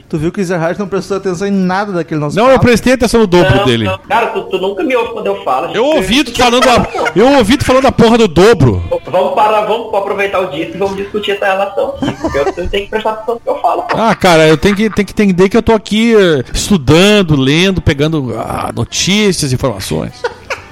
Tu 0.08 0.18
viu 0.18 0.32
que 0.32 0.40
o 0.40 0.42
Ezerhard 0.42 0.78
não 0.78 0.88
prestou 0.88 1.16
atenção 1.16 1.46
em 1.46 1.50
nada 1.50 1.92
daquele 1.92 2.20
nosso 2.20 2.36
Não, 2.36 2.46
eu 2.46 2.52
papo. 2.54 2.66
prestei 2.66 2.94
atenção 2.94 3.20
no 3.20 3.26
dobro 3.26 3.56
Não, 3.56 3.64
dele. 3.64 3.84
não. 3.84 3.98
Cara, 4.08 4.26
tu, 4.28 4.42
tu 4.44 4.58
nunca 4.58 4.82
me 4.82 4.96
ouve 4.96 5.12
quando 5.12 5.26
eu 5.26 5.42
falo. 5.44 5.72
Eu 5.74 5.84
ouvi 5.84 6.24
tu 6.24 6.36
falando 6.36 6.68
a, 6.68 6.86
eu 7.14 7.26
ouvi 7.38 7.56
tu 7.56 7.64
falando 7.64 7.86
a 7.86 7.92
porra 7.92 8.18
do 8.18 8.28
dobro. 8.28 8.82
Vamos 9.10 9.34
parar, 9.34 9.62
vamos 9.66 9.94
aproveitar 9.94 10.40
o 10.40 10.46
disco 10.50 10.74
e 10.74 10.78
vamos 10.78 10.96
discutir 10.96 11.32
essa 11.32 11.46
relação. 11.46 11.94
Porque 12.20 12.38
eu, 12.38 12.44
eu 12.44 12.68
tenho 12.68 12.84
que 12.84 12.90
prestar 12.90 13.10
atenção 13.12 13.34
no 13.34 13.40
que 13.40 13.48
eu 13.48 13.60
falo. 13.60 13.82
pô. 13.82 13.96
Ah, 13.96 14.14
cara, 14.14 14.48
eu 14.48 14.56
tenho 14.56 14.74
que, 14.74 14.90
tenho 14.90 15.06
que 15.06 15.12
entender 15.12 15.48
que 15.48 15.56
eu 15.56 15.62
tô 15.62 15.72
aqui 15.72 16.14
eh, 16.16 16.44
estudando, 16.52 17.36
lendo, 17.36 17.80
pegando 17.80 18.34
ah, 18.38 18.70
notícias, 18.74 19.52
informações. 19.52 20.12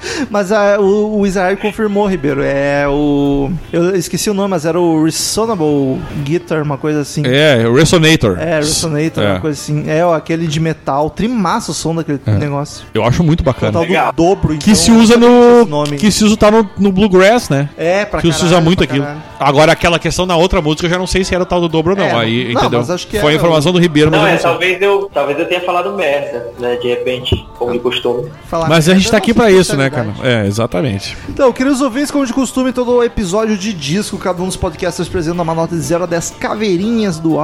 Mas 0.29 0.51
ah, 0.51 0.77
o, 0.79 1.19
o 1.19 1.25
Ezerhard 1.25 1.59
confirmou, 1.61 2.05
Ribeiro. 2.07 2.41
É 2.43 2.87
o. 2.87 3.49
Eu 3.71 3.95
esqueci 3.95 4.29
o 4.29 4.33
nome, 4.33 4.49
mas 4.49 4.65
era 4.65 4.79
o 4.79 5.03
Resonable 5.03 5.99
Guitar, 6.23 6.61
uma 6.63 6.77
coisa 6.77 7.01
assim. 7.01 7.23
É, 7.25 7.67
o 7.67 7.73
Resonator. 7.75 8.37
É, 8.39 8.57
Resonator, 8.57 9.23
É. 9.23 9.31
uma 9.33 9.39
coisa 9.39 9.59
assim. 9.59 9.89
É, 9.89 10.05
ó, 10.05 10.13
aquele 10.13 10.47
de 10.47 10.59
metal. 10.59 11.09
Trimaço 11.09 11.71
o 11.71 11.73
som 11.73 11.95
daquele 11.95 12.19
negócio. 12.25 12.85
Eu 12.93 13.03
acho 13.03 13.23
muito 13.23 13.41
O 13.41 13.43
tal 13.43 13.53
bacana. 13.53 13.71
do 13.73 13.79
Legal. 13.79 14.13
dobro, 14.13 14.53
então. 14.53 14.65
Que 14.65 14.75
se 14.75 14.91
usa 14.91 15.13
esse 15.13 15.19
no. 15.19 15.65
Nome. 15.65 15.97
Que 15.97 16.11
se 16.11 16.23
usa 16.23 16.37
tá 16.37 16.49
no, 16.51 16.69
no 16.77 16.91
Bluegrass, 16.91 17.49
né? 17.49 17.69
É, 17.77 18.05
pra 18.05 18.21
que 18.21 18.31
se 18.31 18.39
usa 18.39 18.47
caralho, 18.49 18.65
muito 18.65 18.83
aquilo. 18.83 19.03
caralho. 19.03 19.23
Agora, 19.39 19.71
aquela 19.71 19.99
questão 19.99 20.25
na 20.25 20.35
outra 20.35 20.61
música, 20.61 20.85
eu 20.85 20.89
já 20.89 20.97
não 20.97 21.07
sei 21.07 21.23
se 21.23 21.33
era 21.33 21.43
o 21.43 21.45
tal 21.45 21.61
do 21.61 21.67
dobro 21.67 21.91
ou 21.93 21.97
não. 21.97 22.05
É, 22.05 22.15
aí, 22.15 22.45
não, 22.53 22.61
entendeu? 22.61 22.79
mas 22.79 22.89
acho 22.89 23.07
que 23.07 23.19
Foi 23.19 23.33
a 23.33 23.35
informação 23.35 23.71
do 23.71 23.79
Ribeiro, 23.79 24.09
mas 24.09 24.19
Não, 24.19 24.27
é, 24.27 24.37
talvez 24.37 24.81
eu, 24.81 25.09
talvez 25.13 25.37
eu 25.39 25.45
tenha 25.47 25.61
falado 25.61 25.93
merda, 25.95 26.47
né? 26.59 26.75
De 26.77 26.87
repente, 26.87 27.45
como 27.57 27.71
de 27.71 27.79
costume. 27.79 28.29
Falar 28.47 28.67
Mas 28.67 28.89
a 28.89 28.93
gente 28.95 29.09
tá 29.11 29.17
é 29.17 29.19
aqui 29.19 29.33
pra 29.33 29.51
isso, 29.51 29.75
né, 29.77 29.89
especialidade. 30.01 30.27
É, 30.43 30.47
exatamente. 30.47 31.17
Então, 31.29 31.51
queridos 31.51 31.81
ouvintes, 31.81 32.11
como 32.11 32.25
de 32.25 32.33
costume, 32.33 32.71
todo 32.71 33.03
episódio 33.03 33.57
de 33.57 33.73
disco, 33.73 34.17
cada 34.17 34.41
um 34.41 34.45
dos 34.47 34.55
podcasters 34.57 35.07
apresenta 35.07 35.41
uma 35.41 35.53
nota 35.53 35.75
de 35.75 35.81
0 35.81 36.03
a 36.03 36.07
10 36.07 36.31
caveirinhas 36.39 37.19
do, 37.19 37.37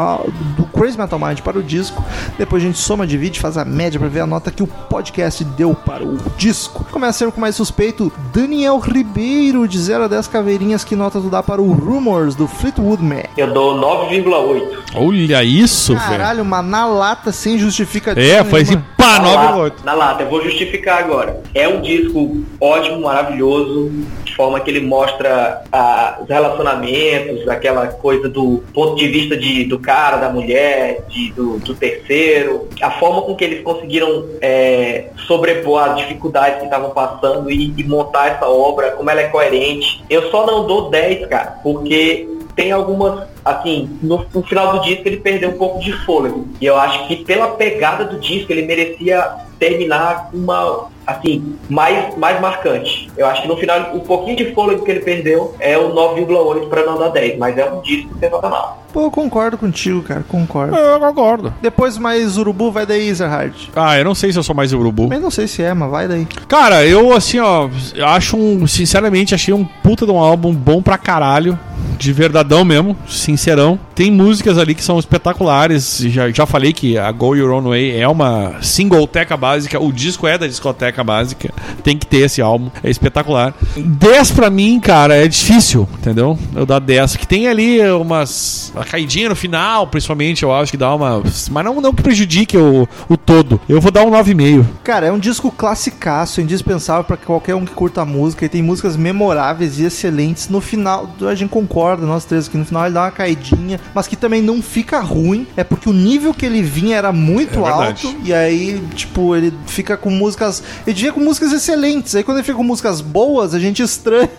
do 0.56 0.64
Crazy 0.66 0.98
Metal 0.98 1.20
Mind 1.20 1.40
para 1.42 1.58
o 1.60 1.64
disco. 1.64 2.04
Depois 2.38 2.64
a 2.64 2.66
gente 2.66 2.78
soma, 2.78 3.06
divide, 3.08 3.40
faz 3.40 3.58
a 3.58 3.66
média 3.66 4.00
pra 4.00 4.10
ver 4.10 4.22
a 4.22 4.28
nota 4.28 4.52
que 4.52 4.64
o 4.64 4.68
podcast 4.68 5.44
deu 5.44 5.74
para 5.74 6.04
o 6.04 6.18
disco. 6.38 6.86
Começa 6.92 7.20
sempre 7.20 7.34
com 7.36 7.42
mais 7.42 7.56
suspeito, 7.56 8.12
Daniel 8.34 8.80
Ribeiro, 8.80 9.68
de 9.68 9.80
0 9.80 10.04
a 10.06 10.08
10 10.08 10.28
caveirinhas, 10.28 10.84
que 10.84 10.96
nota 10.96 11.20
tu 11.20 11.30
dá 11.30 11.42
para 11.44 11.62
o 11.62 11.72
Rumors 11.72 12.36
do 12.36 12.48
Fleetwood 12.48 13.04
Mac? 13.04 13.26
Eu 13.38 13.54
dou 13.54 13.76
9,8. 13.80 14.84
Olha 14.96 15.44
isso, 15.44 15.94
velho. 15.96 16.08
Caralho, 16.08 16.44
uma 16.44 16.62
na 16.62 16.86
lata 16.86 17.32
sem 17.32 17.58
justificativa 17.58 18.26
É, 18.26 18.44
foi 18.44 18.62
assim, 18.62 18.78
pá, 18.98 19.20
Na 19.20 19.26
9,8. 19.26 19.58
lata, 19.58 19.76
na 19.84 19.94
lata, 19.94 20.24
eu 20.24 20.30
vou 20.30 20.44
justificar 20.44 21.00
agora. 21.00 21.42
É 21.54 21.68
um 21.68 21.82
disco 21.82 22.43
ótimo, 22.60 23.02
maravilhoso, 23.02 23.92
de 24.24 24.36
forma 24.36 24.60
que 24.60 24.70
ele 24.70 24.82
mostra 24.82 25.64
ah, 25.72 26.20
os 26.22 26.30
relacionamentos, 26.30 27.48
aquela 27.48 27.88
coisa 27.88 28.30
do 28.30 28.64
ponto 28.74 28.96
de 28.96 29.08
vista 29.08 29.36
de, 29.38 29.66
do 29.66 29.80
cara, 29.80 30.18
da 30.18 30.30
mulher, 30.30 31.04
de, 31.10 31.32
do, 31.34 31.60
do 31.60 31.76
terceiro, 31.76 32.68
a 32.82 32.92
forma 32.92 33.22
com 33.22 33.36
que 33.36 33.44
eles 33.44 33.64
conseguiram 33.64 34.26
é, 34.42 35.10
sobrepor 35.28 35.84
as 35.84 35.98
dificuldades 35.98 36.60
que 36.60 36.66
estavam 36.66 36.92
passando 36.92 37.52
e, 37.52 37.74
e 37.78 37.84
montar 37.84 38.28
essa 38.28 38.48
obra, 38.48 38.92
como 38.92 39.10
ela 39.10 39.22
é 39.22 39.28
coerente. 39.28 40.04
Eu 40.10 40.30
só 40.32 40.46
não 40.46 40.66
dou 40.66 40.90
10, 40.90 41.28
cara, 41.28 41.60
porque 41.64 42.28
tem 42.56 42.72
algumas, 42.72 43.28
assim, 43.44 43.98
no, 44.02 44.26
no 44.34 44.44
final 44.44 44.74
do 44.74 44.82
disco 44.82 45.08
ele 45.08 45.18
perdeu 45.18 45.50
um 45.50 45.58
pouco 45.58 45.80
de 45.80 45.92
fôlego. 46.06 46.48
E 46.62 46.66
eu 46.66 46.78
acho 46.78 47.08
que 47.08 47.18
pela 47.18 47.50
pegada 47.50 48.06
do 48.06 48.20
disco 48.20 48.52
ele 48.52 48.64
merecia 48.64 49.36
terminar 49.64 50.30
com 50.30 50.38
uma, 50.38 50.88
assim, 51.08 51.56
mais, 51.70 52.16
mais 52.18 52.40
marcante. 52.42 53.10
Eu 53.18 53.26
acho 53.28 53.44
que 53.44 53.48
no 53.48 53.56
final 53.56 53.96
o 53.96 54.02
pouquinho 54.02 54.36
de 54.36 54.54
fôlego 54.54 54.84
que 54.84 54.92
ele 54.92 55.00
perdeu 55.00 55.56
é 55.60 55.78
o 55.78 55.94
9,8 55.94 56.68
para 56.68 56.86
não 56.86 56.98
dar 57.00 57.10
10, 57.10 57.38
mas 57.38 57.58
é 57.58 57.72
um 57.72 57.82
disco 57.82 58.10
sensacional. 58.20 58.84
Pô, 58.92 59.06
eu 59.06 59.12
concordo 59.12 59.58
contigo, 59.58 60.04
cara, 60.04 60.24
concordo. 60.28 60.76
Eu 60.76 61.00
concordo. 61.00 61.54
Depois 61.62 61.98
mais 61.98 62.38
Urubu, 62.38 62.72
vai 62.72 62.86
daí, 62.86 63.08
Ezerhard. 63.08 63.72
Ah, 63.76 63.98
eu 63.98 64.06
não 64.06 64.14
sei 64.14 64.32
se 64.32 64.38
eu 64.38 64.44
sou 64.44 64.56
mais 64.56 64.72
urubu. 64.72 65.08
Mas 65.08 65.22
não 65.22 65.32
sei 65.32 65.48
se 65.48 65.64
é, 65.64 65.74
mas 65.74 65.90
vai 65.90 66.08
daí. 66.08 66.28
Cara, 66.48 66.86
eu 66.86 67.12
assim, 67.14 67.40
ó, 67.40 67.70
eu 67.96 68.06
acho 68.06 68.38
um. 68.38 68.68
Sinceramente, 68.68 69.34
achei 69.34 69.54
um 69.54 69.66
puta 69.66 70.06
de 70.06 70.12
um 70.12 70.20
álbum 70.20 70.54
bom 70.54 70.82
pra 70.82 70.98
caralho. 70.98 71.58
de 71.98 72.12
verdadão 72.14 72.64
mesmo, 72.66 72.96
sincerão. 73.08 73.80
Tem 73.96 74.12
músicas 74.12 74.58
ali 74.58 74.76
que 74.76 74.84
são 74.84 75.00
espetaculares. 75.00 76.00
Já, 76.08 76.30
já 76.30 76.46
falei 76.46 76.74
que 76.74 76.98
a 76.98 77.12
Go 77.12 77.36
Your 77.36 77.52
Own 77.52 77.70
Way 77.70 78.00
é 78.00 78.08
uma 78.08 78.62
singleteca 78.62 79.38
básica. 79.54 79.80
O 79.80 79.92
disco 79.92 80.28
é 80.28 80.38
da 80.38 80.48
discoteca 80.48 81.04
básica. 81.04 81.54
Tem 81.84 81.98
que 81.98 82.06
ter 82.06 82.26
esse 82.26 82.42
álbum. 82.42 82.70
É 82.84 82.90
espetacular. 82.90 83.54
10 83.76 84.32
pra 84.32 84.50
mim, 84.50 84.80
cara, 84.80 85.16
é 85.16 85.28
difícil, 85.28 85.88
entendeu? 85.98 86.38
Eu 86.56 86.66
dar 86.66 86.80
10. 86.80 87.16
Que 87.18 87.28
tem 87.28 87.48
ali 87.48 87.82
umas. 87.92 88.72
A 88.76 88.84
caidinha 88.84 89.30
no 89.30 89.36
final, 89.36 89.88
principalmente, 89.88 90.44
eu 90.44 90.54
acho 90.54 90.72
que 90.72 90.78
dá 90.78 90.94
uma. 90.94 91.22
Mas 91.52 91.66
não, 91.66 91.80
não 91.80 91.94
que 91.94 92.02
prejudique 92.02 92.58
o, 92.58 92.88
o 93.08 93.18
todo. 93.18 93.60
Eu 93.70 93.80
vou 93.80 93.92
dar 93.92 94.06
um 94.06 94.12
9,5. 94.12 94.66
Cara, 94.84 95.08
é 95.08 95.12
um 95.12 95.20
disco 95.20 95.52
classicaço, 95.52 96.42
indispensável 96.42 97.04
pra 97.04 97.18
qualquer 97.18 97.56
um 97.56 97.66
que 97.66 97.74
curta 97.74 98.02
a 98.02 98.06
música. 98.06 98.46
E 98.46 98.50
tem 98.50 98.62
músicas 98.62 98.98
memoráveis 98.98 99.80
e 99.80 99.86
excelentes. 99.86 100.50
No 100.50 100.62
final, 100.62 101.10
a 101.22 101.36
gente 101.36 101.50
concorda, 101.50 102.06
nós 102.06 102.26
três, 102.26 102.48
que 102.48 102.58
no 102.58 102.66
final 102.66 102.86
ele 102.86 102.94
dá 102.94 103.04
uma 103.04 103.12
caidinha, 103.12 103.80
mas 103.94 104.08
que 104.08 104.16
também 104.16 104.42
não 104.42 104.62
fica 104.62 105.00
ruim. 105.00 105.46
É 105.56 105.64
porque 105.64 105.90
o 105.90 105.94
nível 105.94 106.34
que 106.34 106.46
ele 106.46 106.62
vinha 106.62 106.98
era 106.98 107.12
muito 107.12 107.60
É 107.66 107.70
alto. 107.70 108.16
E 108.24 108.34
aí, 108.34 108.82
tipo, 108.96 109.36
ele 109.36 109.43
fica 109.66 109.98
com 109.98 110.10
músicas. 110.10 110.62
Ele 110.86 110.96
vinha 111.00 111.12
com 111.14 111.20
músicas 111.20 111.52
excelentes. 111.52 112.16
Aí 112.16 112.24
quando 112.24 112.38
ele 112.38 112.46
fica 112.46 112.58
com 112.58 112.64
músicas 112.64 113.02
boas, 113.02 113.54
a 113.54 113.60
gente 113.60 113.82
estranha. 113.82 114.30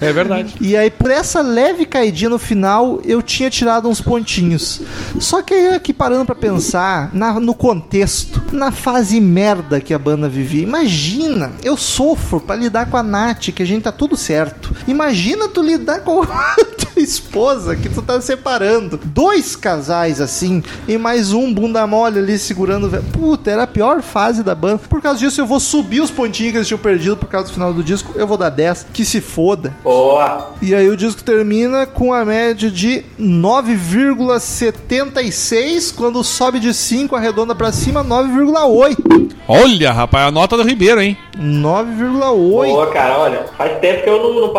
É 0.00 0.12
verdade. 0.12 0.54
E 0.62 0.76
aí, 0.76 0.90
por 0.90 1.10
essa 1.10 1.42
leve 1.42 1.84
caidinha 1.84 2.30
no 2.30 2.38
final, 2.38 3.00
eu 3.04 3.20
tinha 3.20 3.50
tirado 3.50 3.88
uns 3.88 4.00
pontinhos. 4.00 4.80
Só 5.20 5.42
que 5.42 5.52
aí, 5.52 5.74
aqui 5.74 5.92
parando 5.92 6.24
pra 6.24 6.34
pensar, 6.34 7.10
na- 7.12 7.38
no 7.38 7.52
contexto, 7.54 8.40
na 8.52 8.70
fase 8.72 9.20
merda 9.20 9.80
que 9.80 9.92
a 9.92 9.98
banda 9.98 10.28
vivia. 10.28 10.62
Imagina, 10.62 11.52
eu 11.62 11.76
sofro 11.76 12.40
pra 12.40 12.56
lidar 12.56 12.86
com 12.88 12.96
a 12.96 13.02
Nath, 13.02 13.50
que 13.54 13.62
a 13.62 13.66
gente 13.66 13.82
tá 13.82 13.92
tudo 13.92 14.16
certo. 14.16 14.74
Imagina 14.86 15.48
tu 15.48 15.62
lidar 15.62 16.00
com 16.00 16.22
a 16.22 16.54
tua 16.78 17.02
esposa, 17.02 17.74
que 17.76 17.88
tu 17.88 18.00
tá 18.00 18.20
separando. 18.20 18.98
Dois 19.04 19.56
casais 19.56 20.20
assim, 20.20 20.62
e 20.88 20.96
mais 20.96 21.32
um 21.32 21.52
bunda 21.52 21.86
mole 21.86 22.18
ali 22.18 22.38
segurando. 22.38 22.88
Puta, 23.12 23.50
era 23.50 23.64
a 23.64 23.66
pior 23.66 24.00
fase 24.02 24.21
da 24.44 24.54
banda. 24.54 24.80
Por 24.88 25.02
causa 25.02 25.18
disso, 25.18 25.40
eu 25.40 25.46
vou 25.46 25.58
subir 25.58 26.00
os 26.00 26.10
pontinhos 26.10 26.52
que 26.52 26.58
eles 26.58 26.68
tinham 26.68 26.78
perdido 26.78 27.16
por 27.16 27.28
causa 27.28 27.48
do 27.48 27.54
final 27.54 27.72
do 27.72 27.82
disco. 27.82 28.12
Eu 28.14 28.24
vou 28.26 28.36
dar 28.36 28.50
10, 28.50 28.86
que 28.92 29.04
se 29.04 29.20
foda. 29.20 29.74
Boa. 29.82 30.52
E 30.62 30.72
aí 30.74 30.88
o 30.88 30.96
disco 30.96 31.24
termina 31.24 31.86
com 31.86 32.12
a 32.12 32.24
média 32.24 32.70
de 32.70 33.04
9,76, 33.18 35.92
quando 35.94 36.22
sobe 36.22 36.60
de 36.60 36.72
5, 36.72 37.16
arredonda 37.16 37.52
pra 37.54 37.72
cima, 37.72 38.04
9,8. 38.04 39.32
Olha, 39.48 39.90
rapaz, 39.92 40.28
a 40.28 40.30
nota 40.30 40.56
do 40.56 40.62
Ribeiro, 40.62 41.00
hein? 41.00 41.18
9,8. 41.36 42.68
Boa, 42.68 42.86
cara, 42.92 43.18
olha. 43.18 43.46
Faz 43.56 43.80
tempo 43.80 44.04
que 44.04 44.08
eu 44.08 44.22
não, 44.22 44.34
não 44.46 44.52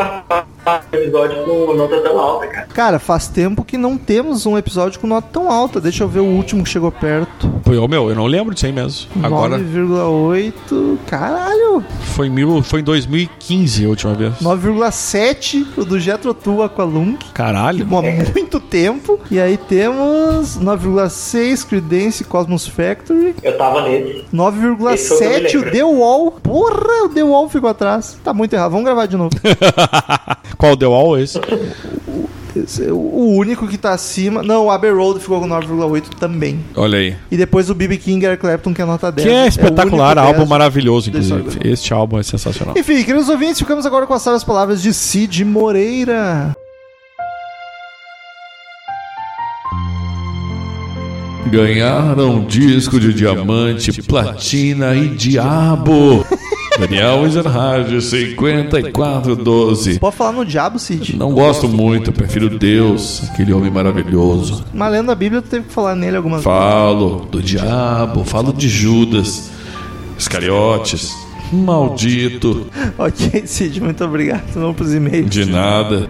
episódio 0.92 1.44
com 1.44 1.74
nota 1.76 2.02
tão 2.02 2.20
alta, 2.20 2.48
cara. 2.48 2.68
Cara, 2.68 3.00
faz 3.00 3.28
tempo 3.28 3.64
que 3.64 3.78
não 3.78 3.98
temos 3.98 4.46
um 4.46 4.58
episódio 4.58 5.00
com 5.00 5.08
nota 5.08 5.28
tão 5.32 5.52
alta. 5.52 5.80
Deixa 5.80 6.04
eu 6.04 6.08
ver 6.08 6.22
o 6.22 6.26
último 6.26 6.64
que 6.64 6.70
chegou 6.70 6.92
perto. 6.92 7.50
Pô, 7.64 7.74
eu, 7.74 7.88
meu, 7.88 8.10
eu 8.10 8.16
não 8.16 8.26
lembro 8.26 8.54
disso 8.54 8.66
aí 8.66 8.72
mesmo. 8.72 9.10
Agora 9.22 9.60
9,8. 9.60 10.98
Caralho. 11.08 11.84
foi, 12.16 12.28
em 12.28 12.30
mil, 12.30 12.64
foi 12.64 12.80
em 12.82 12.84
2015 12.84 13.86
a 13.86 13.90
última 13.90 14.14
vez. 14.14 14.34
9,7 14.42 15.66
o 15.78 15.86
do 15.86 16.00
Jetro 16.00 16.34
Tull 16.34 16.64
Aqualung. 16.64 17.18
Caralho. 17.34 17.86
Há 17.86 18.32
muito 18.34 18.60
tempo. 18.60 19.20
E 19.30 19.40
aí 19.40 19.58
temos 19.58 20.58
9,6 20.60 21.68
Creedence 21.68 22.24
Cosmos 22.24 22.68
Factory. 22.68 23.36
Eu 23.44 23.58
tava 23.58 23.84
foi 23.84 24.04
o 24.04 24.04
me 24.04 24.26
9,7 24.34 25.60
o. 25.60 25.72
The 25.72 25.84
Wall. 25.84 26.32
Porra, 26.32 27.06
o 27.06 27.10
The 27.10 27.24
Wall 27.24 27.50
ficou 27.50 27.70
atrás. 27.70 28.18
Tá 28.24 28.34
muito 28.34 28.54
errado. 28.54 28.72
Vamos 28.72 28.86
gravar 28.86 29.06
de 29.06 29.18
novo. 29.18 29.36
Qual 30.58 30.76
The 30.78 30.86
Wall 30.88 31.18
é 31.18 31.22
esse? 31.24 31.38
É 31.38 32.92
o- 32.92 33.36
único 33.36 33.68
que 33.68 33.78
tá 33.80 33.94
acima. 33.94 34.44
Não, 34.44 34.68
o 34.68 34.72
Abbey 34.72 34.92
Road 34.92 35.20
ficou 35.20 35.40
com 35.40 35.48
9,8 35.48 36.10
também. 36.20 36.60
Olha 36.76 37.00
aí. 37.00 37.16
E 37.32 37.36
depois 37.36 37.68
o 37.70 37.74
BB 37.76 37.98
King 37.98 38.24
Eric 38.24 38.42
Clapton, 38.42 38.74
que 38.74 38.82
é 38.82 38.86
nota 38.86 39.12
10. 39.12 39.28
Que 39.28 39.34
é 39.34 39.44
o 39.44 39.48
espetacular, 39.48 40.16
único 40.18 40.28
álbum 40.28 40.38
10. 40.40 40.50
maravilhoso, 40.50 41.10
inclusive. 41.10 41.60
Este 41.64 41.94
álbum 41.94 42.20
é 42.20 42.24
sensacional. 42.24 42.76
Enfim, 42.78 43.04
queridos 43.04 43.28
ouvintes, 43.28 43.58
ficamos 43.58 43.86
agora 43.88 44.06
com 44.06 44.14
as 44.14 44.22
sábias 44.22 44.44
palavras 44.44 44.82
de 44.84 44.94
Cid 44.94 45.44
Moreira. 45.44 46.56
Ganharam 51.54 52.44
disco 52.46 53.00
de 53.00 53.14
diamante, 53.14 54.02
platina 54.02 54.96
e 54.96 55.10
diabo. 55.10 56.26
Daniel 56.80 57.28
Ezerhard, 57.28 58.02
5412. 58.02 60.00
Pode 60.00 60.16
falar 60.16 60.32
no 60.32 60.44
diabo, 60.44 60.80
Cid. 60.80 61.16
Não 61.16 61.32
gosto 61.32 61.70
muito, 61.70 62.12
prefiro 62.12 62.50
Deus, 62.50 63.22
aquele 63.30 63.54
homem 63.54 63.70
maravilhoso. 63.70 64.66
Mas 64.74 64.92
lendo 64.92 65.12
a 65.12 65.16
Bíblia, 65.16 65.44
tu 65.44 65.50
teve 65.50 65.68
que 65.68 65.72
falar 65.72 65.96
nele 65.96 66.18
algumas 66.18 66.42
Falo 66.44 67.28
do 67.32 67.40
diabo, 67.40 68.24
falo 68.24 68.52
de 68.52 68.68
Judas, 68.68 69.52
Iscariotes, 70.18 71.14
maldito, 71.52 72.66
Ok, 72.98 73.44
Cid, 73.46 73.80
muito 73.80 74.04
obrigado. 74.04 74.42
Vamos 74.56 74.76
pros 74.76 74.92
e-mails. 74.92 75.30
de 75.30 75.46
nada. 75.46 76.08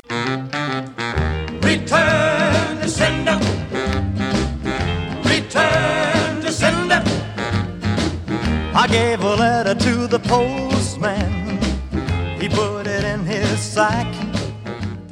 The 10.14 10.20
postman. 10.30 11.60
He 12.40 12.48
put 12.48 12.86
it 12.86 13.04
in 13.04 13.26
his 13.26 13.60
sack. 13.60 14.23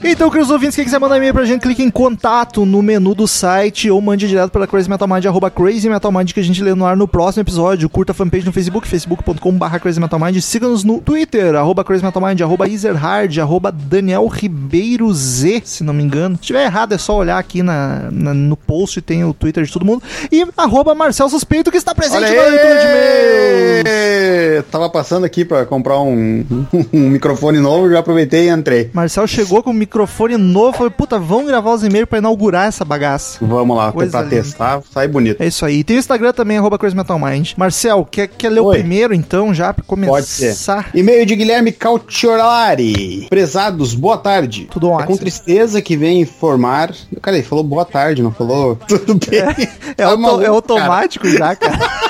Então, 0.03 0.29
queridos 0.31 0.49
ouvintes, 0.51 0.75
quem 0.75 0.83
quiser 0.83 0.99
mandar 0.99 1.17
e-mail 1.17 1.31
pra 1.33 1.45
gente, 1.45 1.61
clique 1.61 1.83
em 1.83 1.89
contato 1.91 2.65
no 2.65 2.81
menu 2.81 3.13
do 3.13 3.27
site 3.27 3.89
ou 3.89 4.01
mande 4.01 4.27
direto 4.27 4.49
para 4.49 4.65
crazymetalmind, 4.65 5.25
arroba 5.27 5.49
crazymetalmind, 5.51 6.33
que 6.33 6.39
a 6.39 6.43
gente 6.43 6.61
lê 6.63 6.73
no 6.73 6.85
ar 6.87 6.97
no 6.97 7.07
próximo 7.07 7.41
episódio. 7.41 7.87
Curta 7.87 8.11
a 8.11 8.15
fanpage 8.15 8.43
no 8.45 8.51
Facebook, 8.51 8.87
facebook.com.br 8.87 9.77
crazymetalmind. 9.79 10.41
Siga-nos 10.41 10.83
no 10.83 10.99
Twitter, 10.99 11.53
arroba 11.55 11.83
crazymetalmind, 11.83 12.41
arroba 12.41 12.67
Ezerhard, 12.67 13.39
arroba 13.39 13.71
Daniel 13.71 14.25
Ribeiro 14.25 15.13
Z, 15.13 15.61
se 15.65 15.83
não 15.83 15.93
me 15.93 16.01
engano. 16.03 16.35
Se 16.37 16.41
tiver 16.47 16.63
errado, 16.65 16.93
é 16.93 16.97
só 16.97 17.15
olhar 17.17 17.37
aqui 17.37 17.61
na, 17.61 18.09
na- 18.11 18.33
no 18.33 18.57
post, 18.57 19.01
tem 19.03 19.23
o 19.23 19.35
Twitter 19.35 19.63
de 19.63 19.71
todo 19.71 19.85
mundo. 19.85 20.01
E 20.31 20.45
arroba 20.57 20.95
Marcel 20.95 21.29
Suspeito, 21.29 21.69
que 21.69 21.77
está 21.77 21.93
presente 21.93 22.23
Olha 22.23 22.35
na 22.43 22.49
leitura 22.49 22.73
de 22.75 22.87
e-mails. 22.87 23.85
aí! 23.85 24.63
Tava 24.71 24.89
passando 24.89 25.25
aqui 25.25 25.45
pra 25.45 25.63
comprar 25.65 25.99
um, 26.01 26.43
um 26.91 27.09
microfone 27.09 27.59
novo, 27.59 27.89
já 27.89 27.99
aproveitei 27.99 28.47
e 28.47 28.49
entrei. 28.49 28.89
Marcel 28.93 29.27
chegou 29.27 29.61
com 29.61 29.69
o 29.69 29.73
microfone 29.73 29.90
novo, 30.37 30.77
falou, 30.77 30.91
puta, 30.91 31.19
vamos 31.19 31.47
gravar 31.47 31.73
os 31.73 31.83
e-mails 31.83 32.07
pra 32.07 32.19
inaugurar 32.19 32.67
essa 32.67 32.83
bagaça. 32.85 33.37
Vamos 33.41 33.75
lá, 33.75 33.91
Coisa 33.91 34.11
tentar 34.11 34.23
linda. 34.23 34.43
testar, 34.43 34.81
sai 34.93 35.07
bonito. 35.07 35.41
É 35.41 35.47
isso 35.47 35.65
aí. 35.65 35.83
Tem 35.83 35.97
o 35.97 35.99
Instagram 35.99 36.31
também, 36.33 36.57
arroba 36.57 36.77
Crazy 36.77 36.95
Metal 36.95 37.19
Mind. 37.19 37.51
Marcel, 37.57 38.07
quer, 38.09 38.27
quer 38.27 38.49
ler 38.49 38.61
o 38.61 38.65
Oi. 38.65 38.79
primeiro 38.79 39.13
então, 39.13 39.53
já, 39.53 39.73
pra 39.73 39.83
começar? 39.85 40.11
Pode 40.11 40.25
ser. 40.27 40.55
E-mail 40.93 41.25
de 41.25 41.35
Guilherme 41.35 41.71
Cautiolari. 41.71 43.27
Prezados, 43.29 43.93
boa 43.93 44.17
tarde. 44.17 44.67
Tudo 44.71 44.87
É 44.89 44.91
ótimo. 44.93 45.07
com 45.07 45.17
tristeza 45.17 45.81
que 45.81 45.95
vem 45.97 46.21
informar. 46.21 46.93
Cara, 47.21 47.37
ele 47.37 47.45
falou 47.45 47.63
boa 47.63 47.85
tarde, 47.85 48.21
não 48.23 48.31
falou 48.31 48.75
tudo 48.87 49.15
bem. 49.29 49.39
É, 49.39 49.93
Tá 49.95 50.05
auto- 50.07 50.21
maluco, 50.21 50.43
é 50.43 50.47
automático 50.47 51.27
já, 51.29 51.55
cara. 51.55 51.79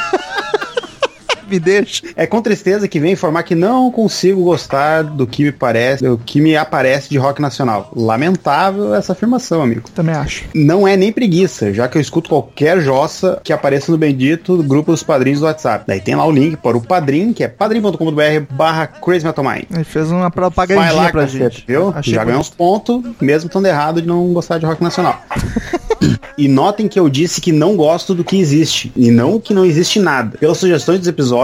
Me 1.51 1.59
deixa. 1.59 2.03
É 2.15 2.25
com 2.25 2.41
tristeza 2.41 2.87
que 2.87 2.99
vem 2.99 3.11
informar 3.11 3.43
que 3.43 3.53
não 3.53 3.91
consigo 3.91 4.43
gostar 4.43 5.03
do 5.03 5.27
que 5.27 5.43
me 5.43 5.51
parece, 5.51 6.03
do 6.03 6.17
que 6.17 6.39
me 6.39 6.55
aparece 6.55 7.09
de 7.09 7.17
rock 7.17 7.41
nacional. 7.41 7.91
Lamentável 7.93 8.95
essa 8.95 9.11
afirmação, 9.11 9.61
amigo. 9.61 9.89
Também 9.93 10.15
acho. 10.15 10.45
Não 10.55 10.87
é 10.87 10.95
nem 10.95 11.11
preguiça, 11.11 11.73
já 11.73 11.87
que 11.87 11.97
eu 11.97 12.01
escuto 12.01 12.29
qualquer 12.29 12.79
jossa 12.79 13.41
que 13.43 13.51
apareça 13.51 13.91
no 13.91 13.97
bendito 13.97 14.55
do 14.55 14.63
grupo 14.63 14.91
dos 14.91 15.03
padrinhos 15.03 15.39
do 15.41 15.45
WhatsApp. 15.45 15.83
Daí 15.87 15.99
tem 15.99 16.15
lá 16.15 16.25
o 16.25 16.31
link 16.31 16.55
para 16.57 16.77
o 16.77 16.81
padrim, 16.81 17.33
que 17.33 17.43
é 17.43 17.47
padrim.com.br 17.47 18.21
barra 18.51 18.87
Crazy 18.87 19.25
Metal 19.25 19.43
Mind. 19.43 19.65
Ele 19.69 19.83
fez 19.83 20.09
uma 20.09 20.21
Vai 20.21 20.31
propagandinha 20.31 20.93
lá, 20.93 21.11
pra 21.11 21.23
cacete, 21.23 21.57
gente. 21.57 21.65
viu? 21.67 21.93
Achei 21.95 22.13
Já 22.13 22.23
ganhou 22.23 22.39
uns 22.39 22.49
pontos, 22.49 23.01
mesmo 23.19 23.47
estando 23.47 23.65
errado 23.65 24.01
de 24.01 24.07
não 24.07 24.31
gostar 24.31 24.57
de 24.57 24.65
rock 24.65 24.81
nacional. 24.81 25.21
e 26.37 26.47
notem 26.47 26.87
que 26.87 26.99
eu 26.99 27.09
disse 27.09 27.41
que 27.41 27.51
não 27.51 27.75
gosto 27.75 28.13
do 28.15 28.23
que 28.23 28.39
existe, 28.39 28.91
e 28.95 29.11
não 29.11 29.39
que 29.39 29.53
não 29.53 29.65
existe 29.65 29.99
nada. 29.99 30.37
Pelas 30.37 30.57
sugestões 30.57 30.99
dos 30.99 31.07
episódios 31.07 31.40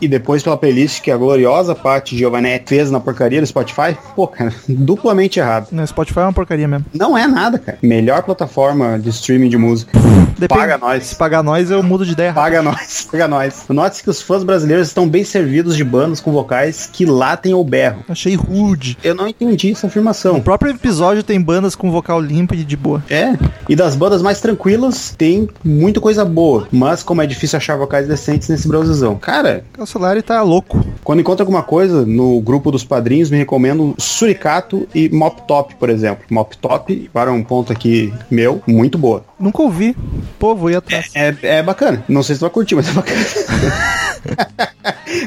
e 0.00 0.08
depois 0.08 0.42
pela 0.42 0.56
playlist 0.56 1.02
que 1.02 1.10
a 1.10 1.16
gloriosa 1.16 1.74
Paty 1.74 2.16
Giovanetti 2.16 2.68
fez 2.68 2.90
na 2.90 3.00
porcaria 3.00 3.40
do 3.40 3.46
Spotify, 3.46 3.96
pô, 4.14 4.26
cara, 4.26 4.52
duplamente 4.68 5.38
errado. 5.38 5.68
No 5.72 5.86
Spotify 5.86 6.20
é 6.20 6.22
uma 6.22 6.32
porcaria 6.32 6.68
mesmo. 6.68 6.86
Não 6.92 7.16
é 7.16 7.26
nada, 7.26 7.58
cara. 7.58 7.78
Melhor 7.82 8.22
plataforma 8.22 8.98
de 8.98 9.10
streaming 9.10 9.48
de 9.48 9.56
música. 9.56 9.92
Depende- 10.38 10.60
Paga 10.60 10.78
nós. 10.78 11.04
Se 11.06 11.14
pagar 11.16 11.42
nós, 11.42 11.70
eu 11.70 11.82
mudo 11.82 12.04
de 12.04 12.12
ideia. 12.12 12.32
Paga 12.32 12.62
nós, 12.62 13.06
paga 13.10 13.26
nós. 13.28 13.64
Note-se 13.68 14.02
que 14.02 14.10
os 14.10 14.20
fãs 14.20 14.44
brasileiros 14.44 14.88
estão 14.88 15.08
bem 15.08 15.24
servidos 15.24 15.76
de 15.76 15.84
bandas 15.84 16.20
com 16.20 16.32
vocais 16.32 16.88
que 16.92 17.04
latem 17.06 17.54
ou 17.54 17.64
berram. 17.64 18.00
Achei 18.08 18.34
rude. 18.34 18.96
Eu 19.02 19.14
não 19.14 19.26
entendi 19.26 19.72
essa 19.72 19.86
afirmação. 19.86 20.36
O 20.36 20.42
próprio 20.42 20.70
episódio 20.72 21.22
tem 21.22 21.40
bandas 21.40 21.74
com 21.74 21.90
vocal 21.90 22.20
limpo 22.20 22.54
e 22.54 22.64
de 22.64 22.76
boa. 22.76 23.02
É, 23.08 23.32
e 23.68 23.74
das 23.76 23.96
bandas 23.96 24.20
mais 24.22 24.40
tranquilas 24.40 25.14
tem 25.16 25.48
muita 25.64 26.00
coisa 26.00 26.24
boa, 26.24 26.68
mas 26.70 27.02
como 27.02 27.22
é 27.22 27.26
difícil 27.26 27.56
achar 27.56 27.76
vocais 27.76 28.06
decentes 28.06 28.48
nesse 28.48 28.68
Brasilzão. 28.68 29.16
Cara, 29.16 29.64
O 29.78 29.86
celular 29.86 30.20
tá 30.22 30.42
louco. 30.42 30.84
quando 31.04 31.20
encontra 31.20 31.42
alguma 31.44 31.62
coisa 31.62 32.04
no 32.04 32.40
grupo 32.40 32.70
dos 32.70 32.84
padrinhos, 32.84 33.30
me 33.30 33.36
recomendo 33.38 33.94
Suricato 33.98 34.86
e 34.94 35.08
Mop 35.08 35.42
Top, 35.46 35.74
por 35.76 35.88
exemplo. 35.90 36.24
Mop 36.30 36.56
Top, 36.58 37.10
para 37.12 37.32
um 37.32 37.42
ponto 37.42 37.72
aqui 37.72 38.12
meu, 38.30 38.62
muito 38.66 38.98
boa. 38.98 39.24
Nunca 39.38 39.62
ouvi. 39.62 39.94
Pô, 40.38 40.54
vou 40.54 40.70
ir 40.70 40.76
atrás. 40.76 41.10
É, 41.14 41.34
é 41.42 41.62
bacana. 41.62 42.04
Não 42.08 42.22
sei 42.22 42.34
se 42.34 42.40
tu 42.40 42.42
vai 42.42 42.50
curtir, 42.50 42.74
mas 42.74 42.88
é 42.88 42.92
bacana. 42.92 43.20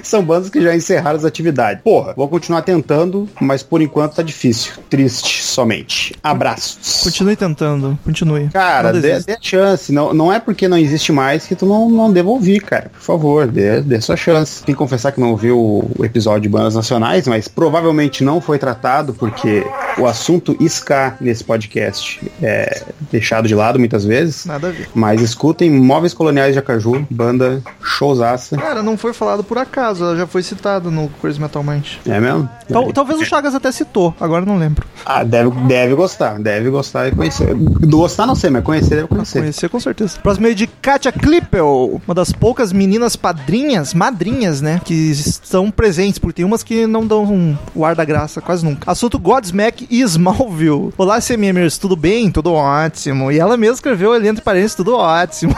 São 0.03 0.23
bandas 0.23 0.49
que 0.49 0.61
já 0.61 0.75
encerraram 0.75 1.17
as 1.17 1.25
atividades. 1.25 1.83
Porra, 1.83 2.13
vou 2.15 2.27
continuar 2.27 2.61
tentando, 2.61 3.27
mas 3.39 3.63
por 3.63 3.81
enquanto 3.81 4.15
tá 4.15 4.23
difícil. 4.23 4.73
Triste 4.89 5.43
somente. 5.43 6.15
Abraços. 6.23 7.01
Continue 7.03 7.35
tentando. 7.35 7.97
Continue. 8.03 8.49
Cara, 8.49 8.93
dê, 8.93 9.19
dê 9.19 9.37
chance. 9.41 9.91
Não, 9.91 10.13
não 10.13 10.31
é 10.31 10.39
porque 10.39 10.67
não 10.67 10.77
existe 10.77 11.11
mais 11.11 11.45
que 11.45 11.55
tu 11.55 11.65
não, 11.65 11.89
não 11.89 12.11
deva 12.11 12.29
ouvir, 12.29 12.61
cara. 12.61 12.89
Por 12.89 13.01
favor, 13.01 13.47
dê, 13.47 13.81
dê 13.81 13.99
sua 14.01 14.17
chance. 14.17 14.63
Tem 14.63 14.73
que 14.75 14.79
confessar 14.79 15.11
que 15.11 15.19
não 15.19 15.31
ouviu 15.31 15.57
o, 15.57 15.91
o 15.97 16.05
episódio 16.05 16.41
de 16.41 16.49
bandas 16.49 16.75
nacionais, 16.75 17.27
mas 17.27 17.47
provavelmente 17.47 18.23
não 18.23 18.41
foi 18.41 18.57
tratado 18.57 19.13
porque 19.13 19.65
o 19.97 20.05
assunto 20.05 20.55
ska 20.61 21.17
nesse 21.19 21.43
podcast 21.43 22.19
é 22.41 22.83
deixado 23.11 23.47
de 23.47 23.55
lado 23.55 23.79
muitas 23.79 24.05
vezes. 24.05 24.45
Nada 24.45 24.67
a 24.67 24.71
ver. 24.71 24.88
Mas 24.93 25.21
escutem 25.21 25.69
Móveis 25.71 26.13
Coloniais 26.13 26.53
de 26.53 26.59
Acaju, 26.59 27.05
banda 27.09 27.61
showzaça. 27.83 28.57
Cara, 28.57 28.81
não 28.83 28.97
foi 28.97 29.13
falado 29.13 29.43
por 29.43 29.57
acaso. 29.57 30.03
Ela 30.03 30.15
já 30.17 30.27
foi 30.27 30.41
citada 30.43 30.89
no 30.89 31.09
Crazy 31.21 31.39
Metal 31.39 31.63
Mind. 31.63 31.85
É 32.07 32.19
mesmo? 32.19 32.49
Tal- 32.67 32.91
talvez 32.93 33.19
o 33.19 33.25
Chagas 33.25 33.53
até 33.55 33.71
citou. 33.71 34.13
Agora 34.19 34.45
não 34.45 34.57
lembro. 34.57 34.85
Ah, 35.05 35.23
deve, 35.23 35.49
deve 35.67 35.95
gostar, 35.95 36.39
deve 36.39 36.69
gostar 36.69 37.07
e 37.07 37.11
conhecer. 37.11 37.53
Gostar 37.55 38.25
não 38.25 38.35
sei, 38.35 38.49
mas 38.49 38.63
conhecer 38.63 38.95
deve 38.95 39.07
conhecer. 39.07 39.39
Conhecer 39.39 39.69
com 39.69 39.79
certeza. 39.79 40.19
Próximo 40.21 40.47
é 40.47 40.53
de 40.53 40.67
Katia 40.67 41.11
Klippel, 41.11 42.01
uma 42.05 42.13
das 42.15 42.31
poucas 42.31 42.71
meninas 42.73 43.15
padrinhas, 43.15 43.93
madrinhas, 43.93 44.61
né? 44.61 44.81
Que 44.83 44.93
estão 45.11 45.71
presentes, 45.71 46.19
porque 46.19 46.37
tem 46.37 46.45
umas 46.45 46.63
que 46.63 46.85
não 46.87 47.05
dão 47.05 47.23
um, 47.25 47.57
o 47.73 47.85
ar 47.85 47.95
da 47.95 48.05
graça, 48.05 48.41
quase 48.41 48.63
nunca. 48.63 48.89
Assunto 48.89 49.17
Godsmack 49.19 49.87
e 49.89 50.01
Smallville. 50.01 50.93
Olá, 50.97 51.19
CMMers, 51.21 51.77
tudo 51.77 51.95
bem? 51.95 52.29
Tudo 52.31 52.53
ótimo. 52.53 53.31
E 53.31 53.39
ela 53.39 53.57
mesma 53.57 53.75
escreveu 53.75 54.13
ali 54.13 54.27
entre 54.27 54.43
parênteses, 54.43 54.75
tudo 54.79 54.95
ótimo. 54.95 55.53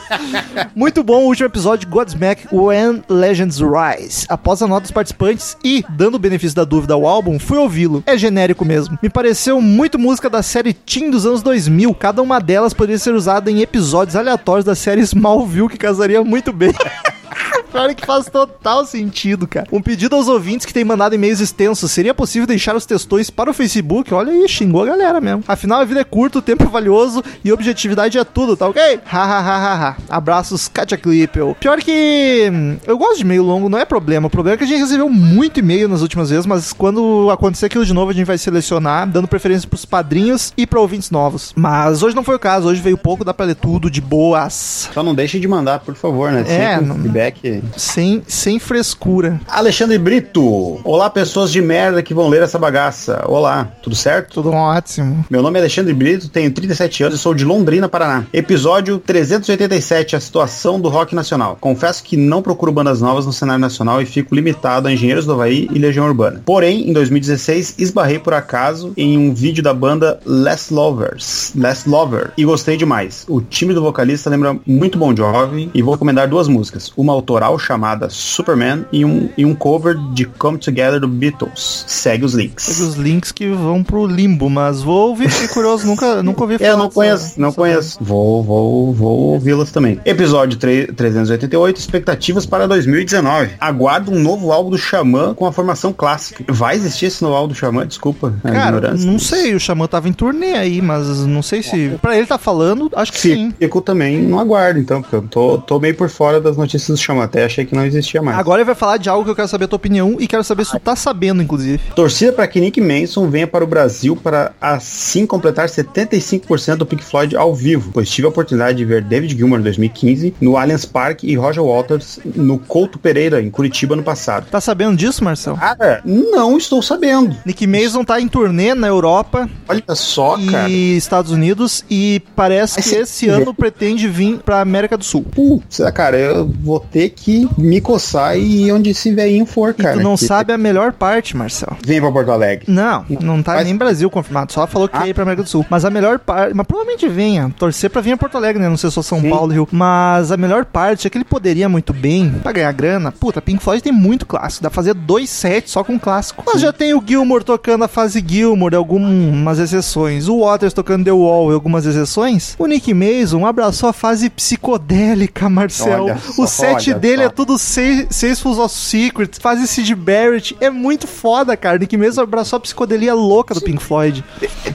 Muito 0.74 1.04
bom 1.04 1.24
o 1.24 1.26
último 1.26 1.46
episódio 1.46 1.86
de 1.86 1.92
Godsmack 1.92 2.48
When 2.50 3.04
Legends 3.06 3.58
Rise. 3.58 4.24
Após 4.30 4.62
a 4.62 4.66
nota 4.66 4.82
dos 4.82 4.90
participantes 4.90 5.58
e, 5.62 5.84
dando 5.90 6.14
o 6.14 6.18
benefício 6.18 6.56
da 6.56 6.64
dúvida 6.64 6.94
ao 6.94 7.06
álbum, 7.06 7.38
fui 7.38 7.58
ouvi-lo. 7.58 8.02
É 8.06 8.16
genérico 8.16 8.64
mesmo. 8.64 8.98
Me 9.02 9.10
pareceu 9.10 9.60
muito 9.60 9.98
música 9.98 10.30
da 10.30 10.42
série 10.42 10.72
Teen 10.72 11.10
dos 11.10 11.26
anos 11.26 11.42
2000. 11.42 11.94
Cada 11.96 12.22
uma 12.22 12.40
delas 12.40 12.72
poderia 12.72 12.98
ser 12.98 13.12
usada 13.12 13.50
em 13.50 13.60
episódios 13.60 14.16
aleatórios 14.16 14.64
da 14.64 14.74
série 14.74 15.02
Smallville, 15.02 15.68
que 15.68 15.76
casaria 15.76 16.24
muito 16.24 16.50
bem. 16.50 16.72
Pior 17.70 17.94
que 17.94 18.06
faz 18.06 18.26
total 18.26 18.84
sentido, 18.86 19.46
cara. 19.46 19.66
Um 19.72 19.82
pedido 19.82 20.16
aos 20.16 20.28
ouvintes 20.28 20.64
que 20.66 20.72
têm 20.72 20.84
mandado 20.84 21.14
e-mails 21.14 21.40
extensos. 21.40 21.90
Seria 21.92 22.14
possível 22.14 22.46
deixar 22.46 22.74
os 22.76 22.86
textões 22.86 23.28
para 23.30 23.50
o 23.50 23.54
Facebook? 23.54 24.12
Olha 24.14 24.32
aí, 24.32 24.48
xingou 24.48 24.82
a 24.82 24.86
galera 24.86 25.20
mesmo. 25.20 25.44
Afinal, 25.46 25.80
a 25.80 25.84
vida 25.84 26.00
é 26.00 26.04
curta, 26.04 26.38
o 26.38 26.42
tempo 26.42 26.64
é 26.64 26.66
valioso 26.66 27.22
e 27.44 27.52
objetividade 27.52 28.18
é 28.18 28.24
tudo, 28.24 28.56
tá 28.56 28.66
ok? 28.68 29.00
Hahaha. 29.04 29.96
Abraços, 30.08 30.68
Katia 30.68 30.96
Klippel. 30.96 31.56
Pior 31.60 31.78
que 31.80 32.48
hum, 32.52 32.76
eu 32.86 32.96
gosto 32.96 33.16
de 33.16 33.22
e-mail 33.22 33.42
longo, 33.42 33.68
não 33.68 33.78
é 33.78 33.84
problema. 33.84 34.26
O 34.28 34.30
problema 34.30 34.54
é 34.54 34.58
que 34.58 34.64
a 34.64 34.66
gente 34.66 34.80
recebeu 34.80 35.08
muito 35.08 35.60
e-mail 35.60 35.88
nas 35.88 36.02
últimas 36.02 36.30
vezes, 36.30 36.46
mas 36.46 36.72
quando 36.72 37.30
acontecer 37.30 37.66
aquilo 37.66 37.84
de 37.84 37.92
novo, 37.92 38.10
a 38.10 38.14
gente 38.14 38.26
vai 38.26 38.38
selecionar, 38.38 39.06
dando 39.08 39.28
preferência 39.28 39.68
pros 39.68 39.84
padrinhos 39.84 40.52
e 40.56 40.66
para 40.66 40.80
ouvintes 40.80 41.10
novos. 41.10 41.52
Mas 41.56 42.02
hoje 42.02 42.16
não 42.16 42.24
foi 42.24 42.36
o 42.36 42.38
caso, 42.38 42.68
hoje 42.68 42.80
veio 42.80 42.96
pouco, 42.98 43.24
dá 43.24 43.34
pra 43.34 43.46
ler 43.46 43.56
tudo 43.56 43.90
de 43.90 44.00
boas. 44.00 44.88
Só 44.92 45.02
não 45.02 45.14
deixe 45.14 45.38
de 45.38 45.46
mandar, 45.48 45.80
por 45.80 45.94
favor, 45.94 46.30
né? 46.32 46.44
É, 46.46 46.74
Sempre 46.76 46.86
não- 46.86 46.96
feedback. 47.30 47.62
Sem, 47.76 48.22
sem 48.26 48.58
frescura. 48.58 49.40
Alexandre 49.48 49.98
Brito. 49.98 50.80
Olá, 50.84 51.10
pessoas 51.10 51.50
de 51.50 51.60
merda 51.60 52.02
que 52.02 52.14
vão 52.14 52.28
ler 52.28 52.42
essa 52.42 52.58
bagaça. 52.58 53.24
Olá, 53.26 53.70
tudo 53.82 53.96
certo? 53.96 54.34
Tudo 54.34 54.52
ótimo. 54.52 55.24
Meu 55.30 55.42
nome 55.42 55.58
é 55.58 55.62
Alexandre 55.62 55.92
Brito, 55.92 56.28
tenho 56.28 56.50
37 56.50 57.04
anos 57.04 57.18
e 57.18 57.22
sou 57.22 57.34
de 57.34 57.44
Londrina, 57.44 57.88
Paraná. 57.88 58.24
Episódio 58.32 58.98
387, 58.98 60.16
a 60.16 60.20
situação 60.20 60.80
do 60.80 60.88
rock 60.88 61.14
nacional. 61.14 61.56
Confesso 61.60 62.02
que 62.02 62.16
não 62.16 62.42
procuro 62.42 62.72
bandas 62.72 63.00
novas 63.00 63.26
no 63.26 63.32
cenário 63.32 63.60
nacional 63.60 64.00
e 64.00 64.06
fico 64.06 64.34
limitado 64.34 64.88
a 64.88 64.92
Engenheiros 64.92 65.26
do 65.26 65.32
Havaí 65.32 65.68
e 65.72 65.78
Legião 65.78 66.06
Urbana. 66.06 66.42
Porém, 66.44 66.88
em 66.88 66.92
2016, 66.92 67.76
esbarrei 67.78 68.18
por 68.18 68.34
acaso 68.34 68.92
em 68.96 69.16
um 69.18 69.34
vídeo 69.34 69.62
da 69.62 69.74
banda 69.74 70.20
Last 70.24 70.72
Lovers, 70.72 71.52
Last 71.56 71.88
Lover, 71.88 72.32
e 72.36 72.44
gostei 72.44 72.76
demais. 72.76 73.24
O 73.28 73.40
time 73.40 73.74
do 73.74 73.82
vocalista 73.82 74.30
lembra 74.30 74.56
muito 74.66 74.98
Bon 74.98 75.14
Jovi 75.14 75.70
e 75.74 75.82
vou 75.82 75.94
recomendar 75.94 76.28
duas 76.28 76.48
músicas, 76.48 76.92
uma 76.96 77.15
autoral 77.16 77.58
chamada 77.58 78.08
Superman 78.10 78.84
e 78.92 79.04
um, 79.04 79.28
e 79.36 79.44
um 79.44 79.54
cover 79.54 79.96
de 80.12 80.24
Come 80.26 80.58
Together 80.58 81.00
do 81.00 81.08
Beatles. 81.08 81.84
Segue 81.86 82.24
os 82.24 82.34
links. 82.34 82.64
Segue 82.64 82.82
os 82.88 82.94
links 82.94 83.32
que 83.32 83.48
vão 83.50 83.82
pro 83.82 84.06
limbo, 84.06 84.48
mas 84.50 84.82
vou 84.82 85.08
ouvir, 85.10 85.28
fiquei 85.30 85.48
curioso, 85.48 85.86
nunca, 85.88 86.22
nunca 86.22 86.42
ouvi 86.42 86.58
falar. 86.58 86.70
Eu 86.70 86.76
não 86.76 86.90
conheço, 86.90 87.40
não 87.40 87.52
conheço. 87.52 87.98
Vou, 88.00 88.42
vou, 88.42 88.92
vou 88.94 89.18
ouvi-las 89.34 89.70
também. 89.70 90.00
Episódio 90.04 90.58
tre- 90.58 90.86
388, 90.86 91.76
expectativas 91.78 92.46
para 92.46 92.66
2019. 92.68 93.50
Aguardo 93.60 94.12
um 94.12 94.20
novo 94.20 94.52
álbum 94.52 94.70
do 94.70 94.78
Xamã 94.78 95.34
com 95.34 95.46
a 95.46 95.52
formação 95.52 95.92
clássica. 95.92 96.44
Vai 96.48 96.76
existir 96.76 97.06
esse 97.06 97.22
novo 97.22 97.34
álbum 97.34 97.48
do 97.48 97.54
Xamã? 97.54 97.86
Desculpa 97.86 98.34
a 98.44 98.50
Cara, 98.50 98.76
ignorância. 98.76 99.10
não 99.10 99.18
sei, 99.18 99.54
o 99.54 99.60
Xamã 99.60 99.86
tava 99.86 100.08
em 100.08 100.12
turnê 100.12 100.52
aí, 100.54 100.80
mas 100.82 101.24
não 101.26 101.42
sei 101.42 101.62
se. 101.62 101.90
Pra 102.02 102.16
ele 102.16 102.26
tá 102.26 102.38
falando, 102.38 102.90
acho 102.94 103.12
que 103.12 103.18
sim. 103.18 103.52
Fico 103.58 103.80
também 103.80 104.18
não 104.22 104.38
aguardo, 104.38 104.78
então, 104.78 105.00
porque 105.00 105.16
eu 105.16 105.22
tô, 105.22 105.58
tô 105.58 105.78
meio 105.80 105.94
por 105.94 106.08
fora 106.08 106.40
das 106.40 106.56
notícias 106.56 106.98
do 106.98 107.02
Xamã. 107.06 107.24
Até 107.24 107.44
achei 107.44 107.64
que 107.64 107.74
não 107.74 107.84
existia 107.84 108.20
mais. 108.22 108.38
Agora 108.38 108.60
ele 108.60 108.66
vai 108.66 108.74
falar 108.74 108.96
de 108.96 109.08
algo 109.08 109.24
que 109.24 109.30
eu 109.30 109.36
quero 109.36 109.48
saber 109.48 109.64
a 109.64 109.68
tua 109.68 109.76
opinião 109.76 110.16
e 110.18 110.26
quero 110.26 110.44
saber 110.44 110.64
se 110.64 110.72
tu 110.72 110.80
tá 110.80 110.94
sabendo, 110.96 111.42
inclusive. 111.42 111.80
Torcida 111.94 112.32
para 112.32 112.46
que 112.46 112.60
Nick 112.60 112.80
Manson 112.80 113.28
venha 113.28 113.46
para 113.46 113.64
o 113.64 113.66
Brasil 113.66 114.16
para 114.16 114.52
assim 114.60 115.26
completar 115.26 115.68
75% 115.68 116.76
do 116.76 116.86
Pink 116.86 117.02
Floyd 117.04 117.36
ao 117.36 117.54
vivo, 117.54 117.90
pois 117.92 118.08
tive 118.10 118.26
a 118.26 118.30
oportunidade 118.30 118.78
de 118.78 118.84
ver 118.84 119.02
David 119.02 119.36
Gilmour 119.36 119.58
em 119.58 119.62
2015 119.62 120.34
no 120.40 120.56
Allianz 120.56 120.84
Parque 120.84 121.26
e 121.26 121.34
Roger 121.36 121.62
Waters 121.64 122.20
no 122.34 122.58
Couto 122.58 122.98
Pereira 122.98 123.40
em 123.42 123.50
Curitiba 123.50 123.96
no 123.96 124.02
passado. 124.02 124.46
Tá 124.50 124.60
sabendo 124.60 124.96
disso, 124.96 125.22
Marcel? 125.24 125.56
Cara, 125.56 126.00
não 126.04 126.56
estou 126.56 126.82
sabendo. 126.82 127.36
Nick 127.44 127.66
Mason 127.66 128.04
tá 128.04 128.20
em 128.20 128.28
turnê 128.28 128.74
na 128.74 128.86
Europa 128.86 129.48
Olha 129.68 129.82
só, 129.94 130.38
e 130.38 130.46
cara. 130.46 130.68
Estados 130.68 131.30
Unidos 131.32 131.84
e 131.90 132.22
parece 132.34 132.74
Mas 132.76 132.84
que 132.84 132.90
se- 132.90 132.96
esse 133.00 133.28
ano 133.28 133.54
pretende 133.54 134.08
vir 134.08 134.38
pra 134.38 134.60
América 134.60 134.96
do 134.96 135.04
Sul. 135.04 135.24
Putz, 135.34 135.80
cara, 135.94 136.16
eu 136.18 136.48
vou 136.62 136.80
ter 136.80 136.95
que 137.10 137.48
me 137.58 137.80
coçar 137.80 138.36
e 138.38 138.66
ir 138.66 138.72
onde 138.72 138.90
esse 138.90 139.12
velhinho 139.12 139.46
for, 139.46 139.70
E 139.78 139.82
cara. 139.82 139.96
tu 139.96 140.02
não 140.02 140.16
Que- 140.16 140.24
sabe 140.26 140.52
a 140.52 140.58
melhor 140.58 140.92
parte, 140.92 141.36
Marcel. 141.36 141.76
Vem 141.84 142.00
pra 142.00 142.10
Porto 142.10 142.30
Alegre. 142.30 142.64
Não, 142.68 143.04
não 143.20 143.42
tá 143.42 143.54
Mas- 143.54 143.64
nem 143.66 143.76
Brasil 143.76 144.08
confirmado, 144.10 144.52
só 144.52 144.66
falou 144.66 144.88
que 144.88 144.96
Ah. 144.96 145.04
ia 145.04 145.10
ir 145.10 145.14
pra 145.14 145.22
América 145.22 145.42
do 145.42 145.48
Sul. 145.48 145.64
Mas 145.70 145.84
a 145.84 145.90
melhor 145.90 146.18
parte, 146.18 146.54
mas 146.54 146.66
provavelmente 146.66 147.08
venha, 147.08 147.52
torcer 147.58 147.90
pra 147.90 148.00
vir 148.00 148.12
a 148.12 148.16
Porto 148.16 148.36
Alegre, 148.36 148.62
né? 148.62 148.68
Não 148.68 148.76
sei 148.76 148.90
se 148.90 148.94
sou 148.94 149.02
São 149.02 149.20
Sim. 149.20 149.30
Paulo, 149.30 149.52
Rio. 149.52 149.68
Mas 149.70 150.32
a 150.32 150.36
melhor 150.36 150.64
parte 150.64 151.06
é 151.06 151.10
que 151.10 151.16
ele 151.18 151.24
poderia 151.24 151.68
muito 151.68 151.92
bem, 151.92 152.30
pra 152.42 152.52
ganhar 152.52 152.72
grana, 152.72 153.12
puta, 153.12 153.40
Pink 153.42 153.62
Floyd 153.62 153.82
tem 153.82 153.92
muito 153.92 154.24
clássico, 154.26 154.62
dá 154.62 154.70
pra 154.70 154.74
fazer 154.76 154.94
dois 154.94 155.28
sets 155.30 155.70
só 155.72 155.84
com 155.84 155.98
clássico. 155.98 156.42
Mas 156.46 156.60
já 156.60 156.72
tem 156.72 156.94
o 156.94 157.02
Gilmour 157.06 157.42
tocando 157.44 157.84
a 157.84 157.88
fase 157.88 158.24
Gilmour, 158.26 158.74
algumas 158.74 159.58
exceções. 159.58 160.28
O 160.28 160.40
Waters 160.40 160.72
tocando 160.72 161.04
The 161.04 161.12
Wall, 161.12 161.52
algumas 161.52 161.84
exceções. 161.86 162.54
O 162.58 162.66
Nick 162.66 162.92
Mason 162.94 163.44
abraçou 163.46 163.88
a 163.88 163.92
fase 163.92 164.28
psicodélica, 164.30 165.48
Marcel. 165.48 166.06
O 166.38 166.46
só, 166.46 166.78
olha 166.92 167.00
dele 167.00 167.22
só. 167.22 167.22
é 167.24 167.28
tudo 167.28 167.58
seis, 167.58 168.06
seis 168.10 168.40
Fools 168.40 168.58
of 168.58 168.74
Secrets, 168.74 169.38
fase 169.38 169.66
Sid 169.66 169.94
Barrett. 169.94 170.56
É 170.60 170.70
muito 170.70 171.06
foda, 171.06 171.56
cara. 171.56 171.78
Nick 171.78 171.96
Mason 171.96 172.22
abraçou 172.22 172.56
a 172.56 172.60
psicodelia 172.60 173.14
louca 173.14 173.54
do 173.54 173.60
Pink 173.60 173.82
Floyd. 173.82 174.24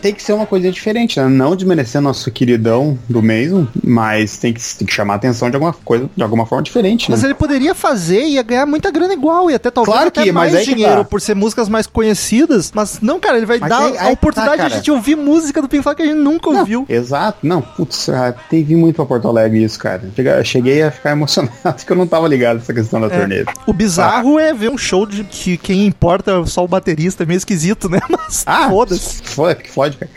Tem 0.02 0.14
que 0.14 0.22
ser 0.24 0.34
uma 0.34 0.46
coisa 0.46 0.72
diferente, 0.72 1.20
né? 1.20 1.28
Não 1.28 1.56
desmerecer 1.56 2.02
nosso 2.02 2.30
queridão 2.32 2.98
do 3.08 3.22
Mason, 3.22 3.68
mas 3.84 4.38
tem 4.38 4.54
que, 4.54 4.62
tem 4.78 4.88
que 4.88 4.94
chamar 4.94 5.14
a 5.14 5.16
atenção 5.18 5.50
de 5.50 5.56
alguma 5.56 5.74
coisa, 5.74 6.10
de 6.16 6.24
alguma 6.24 6.46
forma 6.46 6.64
diferente, 6.64 7.10
né? 7.10 7.16
Mas 7.16 7.24
ele 7.24 7.34
poderia 7.34 7.74
fazer 7.76 8.22
e 8.24 8.34
ia 8.36 8.44
ganhar 8.44 8.66
muita 8.66 8.90
grana 8.92 9.14
igual, 9.14 9.50
e 9.50 9.54
até 9.54 9.70
talvez 9.70 9.92
Claro 9.94 10.08
até 10.10 10.24
que, 10.24 10.32
mais 10.32 10.54
que 10.58 10.74
dinheiro 10.74 10.98
tá. 10.98 11.04
por 11.04 11.22
ser 11.22 11.36
músicas 11.36 11.68
mais 11.70 11.88
conhecidas. 11.88 12.72
Mas 12.74 13.00
não, 13.02 13.20
cara, 13.20 13.38
ele 13.38 13.46
vai 13.46 13.60
Mas 13.60 13.70
dar 13.70 13.80
aí- 13.80 13.92
aí 13.92 13.98
a 13.98 14.06
que 14.08 14.14
oportunidade 14.14 14.58
tá, 14.58 14.68
de 14.68 14.74
a 14.74 14.78
gente 14.78 14.92
ouvir 14.92 15.16
música 15.16 15.62
do 15.62 15.68
Pink 15.68 15.84
Floyd 15.84 15.98
que 15.98 16.04
a 16.04 16.06
gente 16.06 16.18
nunca 16.20 16.50
Não, 16.52 16.60
ouviu. 16.60 16.86
Exato. 16.90 17.40
Não, 17.44 17.62
putz, 17.62 18.10
ah, 18.10 18.34
tem 18.50 18.64
vindo 18.64 18.80
muito 18.80 18.96
pra 18.96 19.06
Porto 19.06 19.28
Alegre 19.28 19.64
isso, 19.64 19.80
cara. 19.80 20.02
Cheguei 20.44 20.82
a 20.84 20.92
ficar 20.92 21.12
emocionado 21.12 21.52
que 21.86 21.92
eu 21.92 21.96
não, 21.96 22.01
tava 22.08 22.28
ligado 22.28 22.58
nessa 22.58 22.74
questão 22.74 23.00
da 23.02 23.10
turnê. 23.10 23.46
O 23.66 23.74
bizarro 23.74 24.40
é 24.40 24.54
ver 24.54 24.70
um 24.70 24.78
show 24.78 25.06
de 25.06 25.24
que 25.24 25.58
quem 25.58 25.86
importa 25.86 26.32
é 26.32 26.46
só 26.46 26.64
o 26.64 26.68
baterista, 26.68 27.24
é 27.24 27.26
meio 27.26 27.38
esquisito, 27.38 27.90
né? 27.90 28.00
Mas 28.10 28.44
Ah, 28.46 28.70
foda-se. 28.70 29.22
Foi, 29.24 29.56
que 29.56 29.70
fode, 29.70 29.98
cara. 29.98 30.12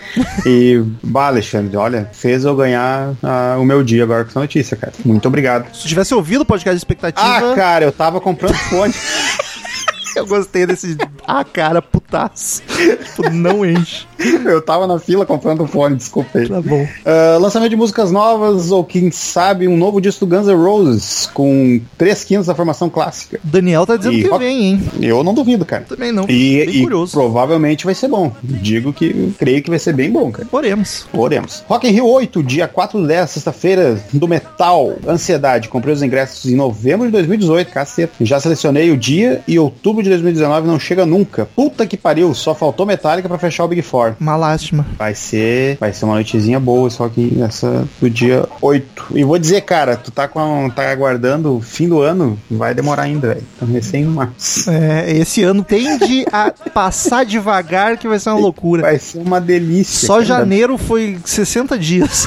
E, 0.46 0.82
bah, 1.02 1.26
Alexandre, 1.28 1.76
olha, 1.76 2.08
fez 2.12 2.44
eu 2.44 2.54
ganhar 2.56 3.14
ah, 3.22 3.56
o 3.58 3.64
meu 3.64 3.82
dia 3.82 4.02
agora 4.04 4.24
com 4.24 4.30
essa 4.30 4.40
notícia, 4.40 4.76
cara. 4.76 4.92
Muito 5.04 5.26
obrigado. 5.28 5.74
Se 5.74 5.86
tivesse 5.88 6.14
ouvido 6.14 6.42
o 6.42 6.46
podcast 6.46 6.74
de 6.74 6.78
expectativa, 6.80 7.52
Ah, 7.52 7.54
cara, 7.54 7.84
eu 7.84 7.92
tava 7.92 8.20
comprando 8.20 8.54
fone. 8.54 8.94
eu 10.16 10.26
gostei 10.26 10.66
desse. 10.66 10.96
Ah, 11.26 11.44
cara, 11.44 11.82
putaço. 11.82 12.62
Tipo, 12.66 13.30
não 13.30 13.64
enche. 13.64 14.06
eu 14.46 14.60
tava 14.62 14.86
na 14.86 14.98
fila 14.98 15.24
comprando 15.26 15.66
fone, 15.66 15.96
desculpa 15.96 16.38
aí. 16.38 16.48
Tá 16.48 16.60
bom. 16.60 16.86
Ah, 17.04 17.38
lançamento 17.40 17.70
de 17.70 17.76
músicas 17.76 18.10
novas, 18.10 18.70
ou 18.70 18.84
quem 18.84 19.10
sabe, 19.10 19.66
um 19.68 19.76
novo 19.76 20.00
disco 20.00 20.24
do 20.26 20.36
Guns 20.36 20.46
N' 20.46 20.54
Roses, 20.54 21.28
com 21.32 21.80
3 21.98 22.24
quintos 22.24 22.46
da 22.46 22.54
formação 22.54 22.88
clássica. 22.88 23.40
Daniel 23.42 23.86
tá 23.86 23.96
dizendo 23.96 24.16
E 24.16 24.22
que 24.22 24.28
rock- 24.28 24.44
vem, 24.44 24.64
hein? 24.64 24.82
Eu 25.00 25.22
não 25.24 25.34
duvido, 25.34 25.64
cara. 25.64 25.84
Também 25.88 26.12
não. 26.12 26.24
E, 26.24 26.64
Bem 26.64 26.76
e 26.76 26.82
curioso. 26.82 27.12
provavelmente 27.12 27.84
vai 27.84 27.94
ser 27.94 28.08
bom. 28.08 28.32
Digo 28.42 28.92
que 28.92 29.32
creio 29.38 29.62
que 29.62 29.70
vai 29.70 29.78
ser 29.78 29.92
bem 29.92 30.10
bom, 30.10 30.30
cara. 30.30 30.46
Oremos. 30.52 31.06
Oremos. 31.12 31.62
Rock 31.68 31.86
in 31.88 31.90
Rio 31.92 32.06
8, 32.06 32.42
dia 32.42 32.66
4 32.68 33.00
de 33.00 33.06
10, 33.08 33.30
sexta-feira, 33.30 33.98
do 34.12 34.28
Metal. 34.28 34.94
Ansiedade. 35.06 35.68
Comprei 35.68 35.94
os 35.94 36.02
ingressos 36.02 36.50
em 36.50 36.54
novembro 36.56 37.06
de 37.06 37.12
2018, 37.12 37.70
caceta. 37.70 38.12
Já 38.20 38.38
selecionei 38.40 38.90
o 38.90 38.96
dia 38.96 39.42
e 39.46 39.58
outubro 39.58 40.02
de 40.02 40.08
2019 40.10 40.66
não 40.66 40.78
chega 40.78 41.04
nunca. 41.06 41.48
Puta 41.56 41.86
que 41.86 41.96
pariu, 41.96 42.32
só 42.34 42.54
faltou 42.54 42.86
Metallica 42.86 43.28
pra 43.28 43.38
fechar 43.38 43.64
o 43.64 43.68
Big 43.68 43.82
Four. 43.82 44.13
Uma 44.20 44.36
lástima. 44.36 44.86
Vai 44.98 45.14
ser, 45.14 45.76
vai 45.78 45.92
ser 45.92 46.04
uma 46.04 46.14
noitezinha 46.14 46.58
boa, 46.60 46.88
só 46.90 47.08
que 47.08 47.40
essa 47.42 47.86
do 48.00 48.08
dia 48.08 48.46
8. 48.60 49.06
E 49.14 49.24
vou 49.24 49.38
dizer, 49.38 49.60
cara, 49.62 49.96
tu 49.96 50.10
tá 50.10 50.28
com 50.28 50.70
tá 50.70 50.90
aguardando 50.90 51.56
o 51.56 51.60
fim 51.60 51.88
do 51.88 52.00
ano, 52.00 52.38
vai 52.50 52.74
demorar 52.74 53.02
ainda, 53.02 53.28
velho. 53.28 53.42
Tá 53.58 53.66
recém 53.66 54.02
em 54.02 54.06
março. 54.06 54.70
É, 54.70 55.10
esse 55.12 55.42
ano 55.42 55.62
tende 55.62 56.24
a 56.32 56.52
passar 56.72 57.24
devagar 57.24 57.96
que 57.96 58.08
vai 58.08 58.18
ser 58.18 58.30
uma 58.30 58.38
loucura. 58.38 58.82
Vai 58.82 58.98
ser 58.98 59.18
uma 59.18 59.40
delícia. 59.40 60.06
Só 60.06 60.14
cara. 60.14 60.24
janeiro 60.24 60.78
foi 60.78 61.18
60 61.24 61.78
dias. 61.78 62.26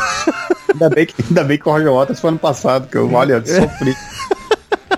Ainda 0.73 0.89
bem 0.89 1.05
que, 1.05 1.15
ainda 1.27 1.43
bem 1.43 1.57
que 1.57 1.67
o 1.67 1.71
Roger 1.71 1.91
Waters 1.91 2.19
foi 2.19 2.29
ano 2.29 2.39
passado, 2.39 2.87
que 2.87 2.97
eu, 2.97 3.11
olha, 3.11 3.43
sofri. 3.45 3.95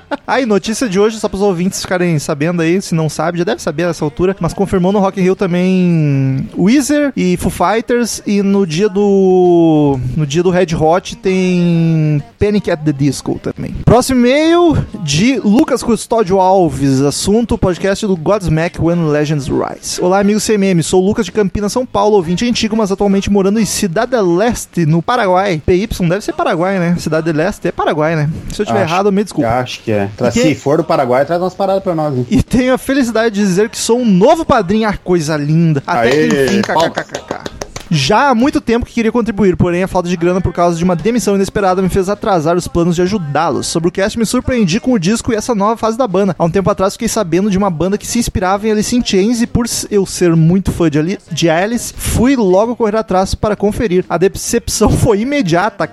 Aí, 0.28 0.46
notícia 0.46 0.88
de 0.88 1.00
hoje, 1.00 1.20
só 1.20 1.28
para 1.28 1.38
os 1.38 1.42
ouvintes 1.42 1.82
ficarem 1.82 2.20
sabendo 2.20 2.62
aí, 2.62 2.80
se 2.82 2.94
não 2.94 3.10
sabe, 3.10 3.40
já 3.40 3.44
deve 3.44 3.62
saber 3.62 3.88
nessa 3.88 4.06
altura, 4.06 4.36
mas 4.40 4.54
confirmou 4.54 4.92
no 4.92 5.00
Rock 5.00 5.20
in 5.20 5.24
Rio 5.24 5.36
também 5.36 6.48
Weezer 6.58 7.12
e 7.16 7.36
Foo 7.38 7.50
Fighters 7.52 8.22
e 8.28 8.42
no 8.44 8.66
dia 8.68 8.88
do 8.88 10.00
no 10.16 10.26
dia 10.28 10.44
do 10.44 10.50
Red 10.52 10.76
Hot 10.80 11.16
tem 11.18 12.24
Panic 12.40 12.70
at 12.70 12.82
the 12.84 12.92
Disco 12.94 13.40
também. 13.42 13.74
Próximo 13.86 14.20
e-mail 14.20 14.78
de 15.04 15.40
Lucas 15.40 15.82
Custódio 15.82 16.40
Alves, 16.40 17.02
assunto 17.02 17.58
podcast 17.58 18.06
do 18.06 18.16
Godsmack 18.16 18.80
When 18.80 19.10
Legends 19.10 19.48
Rise. 19.48 20.00
Olá, 20.02 20.20
amigo 20.20 20.40
CMM, 20.40 20.82
sou 20.84 21.02
o 21.02 21.06
Lucas 21.06 21.26
de 21.26 21.32
Campinas, 21.32 21.72
São 21.72 21.86
Paulo, 21.86 22.16
ouvinte 22.16 22.48
antigo, 22.48 22.78
mas 22.78 22.92
atualmente 22.92 23.30
morando 23.32 23.60
em 23.60 23.66
Cidade 23.66 24.16
Leste, 24.22 24.86
no 24.86 25.02
Paraguai. 25.02 25.62
PY 25.66 25.88
deve 26.08 26.22
ser 26.22 26.34
Paraguai, 26.34 26.78
né? 26.80 26.96
Cidade 27.00 27.32
Leste 27.32 27.68
é 27.68 27.72
Paraguai, 27.72 28.16
né? 28.16 28.30
Se 28.52 28.62
eu 28.62 28.64
estiver 28.64 28.84
Acho- 28.84 28.94
errado, 28.94 29.12
me 29.12 29.24
desculpa. 29.24 29.50
Acho 29.50 29.82
que 29.82 29.92
é. 29.92 29.99
Tra- 30.16 30.32
Que- 30.32 30.42
Se 30.42 30.56
for 30.56 30.78
do 30.78 30.84
Paraguai, 30.84 31.26
traz 31.26 31.42
umas 31.42 31.54
paradas 31.54 31.84
pra 31.84 31.94
nós, 31.96 32.16
hein? 32.18 32.26
E 32.30 32.42
tenho 32.44 32.74
a 32.74 32.78
felicidade 32.78 33.36
de 33.36 33.42
dizer 33.42 33.70
que 33.70 33.78
sou 33.78 34.00
um 34.00 34.06
novo 34.06 34.46
padrinho. 34.46 34.88
Ah, 34.88 34.96
coisa 34.98 35.36
linda. 35.38 35.82
Até 35.86 36.00
Aê, 36.10 36.28
que 36.30 36.44
enfim, 36.46 36.62
palmas. 36.62 36.92
kkkk. 36.94 37.40
Já 37.92 38.30
há 38.30 38.36
muito 38.36 38.62
tempo 38.62 38.86
que 38.86 38.94
queria 38.94 39.12
contribuir, 39.12 39.58
porém 39.58 39.82
a 39.82 39.88
falta 39.88 40.08
de 40.08 40.16
grana 40.16 40.40
por 40.40 40.54
causa 40.54 40.78
de 40.78 40.84
uma 40.84 40.96
demissão 40.96 41.34
inesperada 41.34 41.82
me 41.82 41.90
fez 41.90 42.08
atrasar 42.08 42.56
os 42.56 42.68
planos 42.68 42.96
de 42.96 43.02
ajudá-los. 43.02 43.66
Sobre 43.66 43.90
o 43.90 43.92
cast, 43.92 44.20
me 44.20 44.28
surpreendi 44.28 44.80
com 44.80 44.94
o 44.94 45.00
disco 45.00 45.34
e 45.34 45.36
essa 45.36 45.56
nova 45.56 45.76
fase 45.76 45.98
da 45.98 46.08
banda. 46.08 46.36
Há 46.38 46.46
um 46.46 46.52
tempo 46.52 46.70
atrás 46.70 46.94
fiquei 46.94 47.08
sabendo 47.08 47.50
de 47.50 47.58
uma 47.58 47.72
banda 47.72 47.98
que 47.98 48.06
se 48.06 48.20
inspirava 48.20 48.68
em 48.68 48.72
Alice 48.72 48.96
in 48.96 49.04
Chains 49.04 49.42
e 49.42 49.48
por 49.48 49.66
eu 49.90 50.06
ser 50.06 50.36
muito 50.36 50.72
fã 50.72 50.88
de, 50.88 51.00
Ali 51.00 51.18
de 51.32 51.50
Alice, 51.50 51.92
fui 51.98 52.36
logo 52.36 52.76
correr 52.76 52.96
atrás 52.96 53.34
para 53.34 53.56
conferir. 53.56 54.06
A 54.08 54.20
decepção 54.20 54.92
foi 54.92 55.22
imediata. 55.22 55.90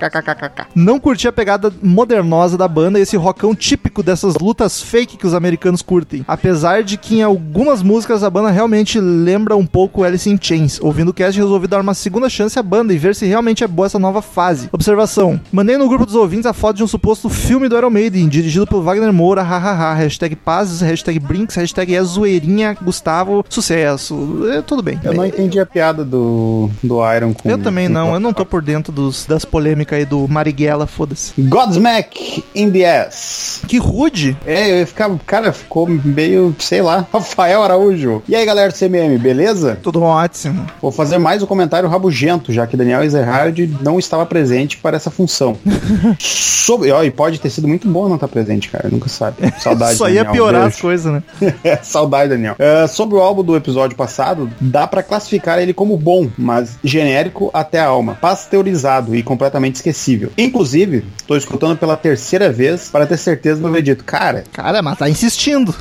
Não 0.74 1.01
curti 1.01 1.27
a 1.27 1.32
pegada 1.32 1.73
modernosa 1.82 2.59
da 2.59 2.68
banda 2.68 2.98
e 2.98 3.02
esse 3.02 3.16
rockão 3.16 3.55
típico 3.55 4.02
dessas 4.02 4.35
lutas 4.35 4.82
fake 4.82 5.16
que 5.16 5.27
os 5.27 5.32
americanos 5.32 5.81
curtem. 5.81 6.27
Apesar 6.28 6.82
de 6.82 6.98
que 6.98 7.16
em 7.16 7.23
algumas 7.23 7.82
músicas 7.82 8.23
a 8.23 8.28
banda 8.28 8.51
realmente 8.51 9.01
lembra 9.01 9.56
um 9.56 9.64
pouco 9.64 10.05
Alice 10.05 10.28
in 10.28 10.39
Chains. 10.39 10.78
Ouvindo 10.82 11.09
o 11.09 11.14
cast, 11.14 11.40
resolvi 11.40 11.66
dar 11.66 11.85
uma 11.86 11.94
segunda 11.94 12.28
chance 12.28 12.58
à 12.58 12.62
banda 12.62 12.92
e 12.92 12.98
ver 12.98 13.14
se 13.14 13.26
realmente 13.26 13.62
é 13.62 13.68
boa 13.68 13.86
essa 13.86 13.98
nova 13.98 14.20
fase. 14.20 14.68
Observação. 14.72 15.40
Mandei 15.52 15.76
no 15.76 15.88
grupo 15.88 16.04
dos 16.04 16.16
ouvintes 16.16 16.46
a 16.46 16.52
foto 16.52 16.76
de 16.76 16.82
um 16.82 16.86
suposto 16.86 17.28
filme 17.28 17.68
do 17.68 17.76
Iron 17.76 17.90
Maiden, 17.90 18.28
dirigido 18.28 18.66
pelo 18.66 18.82
Wagner 18.82 19.12
Moura, 19.12 19.42
hahaha, 19.42 19.94
hashtag 19.94 20.34
pazes, 20.34 20.80
hashtag 20.80 21.20
brinks, 21.20 21.54
hashtag 21.54 21.94
é 21.94 22.02
zoeirinha, 22.02 22.76
Gustavo, 22.82 23.44
sucesso. 23.48 24.48
É, 24.52 24.62
tudo 24.62 24.82
bem. 24.82 24.98
Eu 25.04 25.14
não 25.14 25.24
entendi 25.24 25.60
a 25.60 25.66
piada 25.66 26.04
do, 26.04 26.68
do 26.82 26.98
Iron 27.14 27.32
com. 27.32 27.48
Eu 27.48 27.58
também 27.58 27.88
não, 27.88 28.14
eu 28.14 28.20
não 28.20 28.32
tô 28.32 28.44
por 28.44 28.60
dentro 28.62 28.92
dos, 28.92 29.24
das 29.24 29.44
polêmicas 29.44 29.98
aí 29.98 30.04
do 30.04 30.26
Marighella, 30.26 30.86
foda-se. 30.86 31.40
Godsmack 31.40 32.44
in 32.54 32.70
the 32.70 33.06
ass. 33.06 33.62
Que 33.68 33.78
rude. 33.78 34.36
É, 34.44 34.70
eu 34.70 34.78
ia 34.78 34.86
ficar. 34.86 35.10
Cara, 35.24 35.52
ficou 35.52 35.86
meio, 35.86 36.54
sei 36.58 36.82
lá. 36.82 37.06
Rafael 37.12 37.62
Araújo. 37.62 38.22
E 38.28 38.34
aí, 38.34 38.44
galera 38.44 38.72
do 38.72 38.74
CMM, 38.74 39.18
beleza? 39.18 39.78
Tudo 39.82 40.02
ótimo. 40.02 40.66
Vou 40.80 40.90
fazer 40.90 41.18
mais 41.18 41.42
um 41.42 41.46
comentário 41.46 41.75
rabugento, 41.84 42.52
já 42.52 42.66
que 42.66 42.76
Daniel 42.76 43.02
Ezerhard 43.04 43.76
não 43.82 43.98
estava 43.98 44.24
presente 44.24 44.76
para 44.78 44.96
essa 44.96 45.10
função. 45.10 45.56
Sobre, 46.18 46.90
ó, 46.90 47.02
e 47.04 47.10
pode 47.10 47.38
ter 47.38 47.50
sido 47.50 47.68
muito 47.68 47.86
bom 47.88 48.08
não 48.08 48.16
estar 48.16 48.28
presente, 48.28 48.68
cara. 48.70 48.88
Nunca 48.90 49.08
sabe. 49.08 49.36
Saudade. 49.60 49.96
Só 49.96 50.08
ia 50.08 50.24
Daniel. 50.24 50.32
piorar 50.32 50.62
as 50.62 50.72
Beijo. 50.74 50.82
coisas, 50.82 51.12
né? 51.12 51.22
É, 51.62 51.76
Saudade, 51.82 52.30
Daniel. 52.30 52.56
É, 52.58 52.86
sobre 52.86 53.16
o 53.16 53.20
álbum 53.20 53.42
do 53.42 53.56
episódio 53.56 53.96
passado, 53.96 54.50
dá 54.60 54.86
pra 54.86 55.02
classificar 55.02 55.58
ele 55.60 55.72
como 55.72 55.96
bom, 55.96 56.28
mas 56.36 56.76
genérico 56.82 57.50
até 57.52 57.78
a 57.80 57.86
alma, 57.86 58.14
pasteurizado 58.20 59.14
e 59.14 59.22
completamente 59.22 59.76
esquecível. 59.76 60.30
Inclusive, 60.36 61.04
tô 61.26 61.36
escutando 61.36 61.76
pela 61.76 61.96
terceira 61.96 62.50
vez 62.50 62.88
para 62.88 63.06
ter 63.06 63.16
certeza 63.16 63.56
do 63.56 63.62
meu 63.64 63.72
veredito. 63.72 64.04
Cara, 64.04 64.44
Cara, 64.52 64.82
mas 64.82 64.98
tá 64.98 65.08
insistindo. 65.08 65.74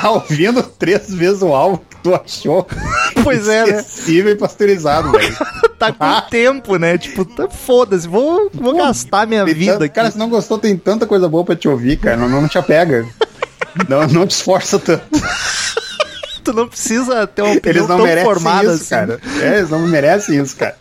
tá 0.00 0.10
ouvindo 0.10 0.62
três 0.62 1.12
vezes 1.14 1.42
o 1.42 1.54
álbum 1.54 1.76
que 1.78 1.96
tu 2.02 2.14
achou 2.14 2.66
Pois 3.22 3.48
é, 3.48 3.66
né? 3.66 3.78
esquecível 3.80 4.32
e 4.32 4.36
pasteurizado, 4.36 5.12
velho. 5.12 5.35
Tá 5.78 5.92
com 5.92 6.28
tempo, 6.30 6.76
né? 6.76 6.96
Tipo, 6.96 7.24
tá- 7.24 7.50
foda-se, 7.50 8.08
vou, 8.08 8.50
vou 8.54 8.74
gastar 8.76 9.26
minha 9.26 9.44
vida 9.44 9.72
tanto- 9.72 9.84
aqui. 9.84 9.94
Cara, 9.94 10.10
se 10.10 10.16
não 10.16 10.30
gostou, 10.30 10.58
tem 10.58 10.74
tanta 10.76 11.06
coisa 11.06 11.28
boa 11.28 11.44
pra 11.44 11.54
te 11.54 11.68
ouvir, 11.68 11.98
cara. 11.98 12.16
Não, 12.16 12.28
não 12.28 12.48
te 12.48 12.56
apega. 12.56 13.06
Não, 13.88 14.06
não 14.08 14.26
te 14.26 14.30
esforça 14.30 14.78
tanto. 14.78 15.04
Tu 16.42 16.52
não 16.52 16.68
precisa 16.68 17.26
ter 17.26 17.42
uma 17.42 17.54
opinião 17.54 17.72
Eles 17.76 17.88
não 17.88 17.96
tão 17.96 18.06
merecem 18.06 18.24
formada 18.24 18.64
isso, 18.72 18.74
assim. 18.74 18.88
cara. 18.88 19.20
É, 19.42 19.58
eles 19.58 19.68
não 19.70 19.80
merecem 19.80 20.40
isso, 20.40 20.56
cara. 20.56 20.76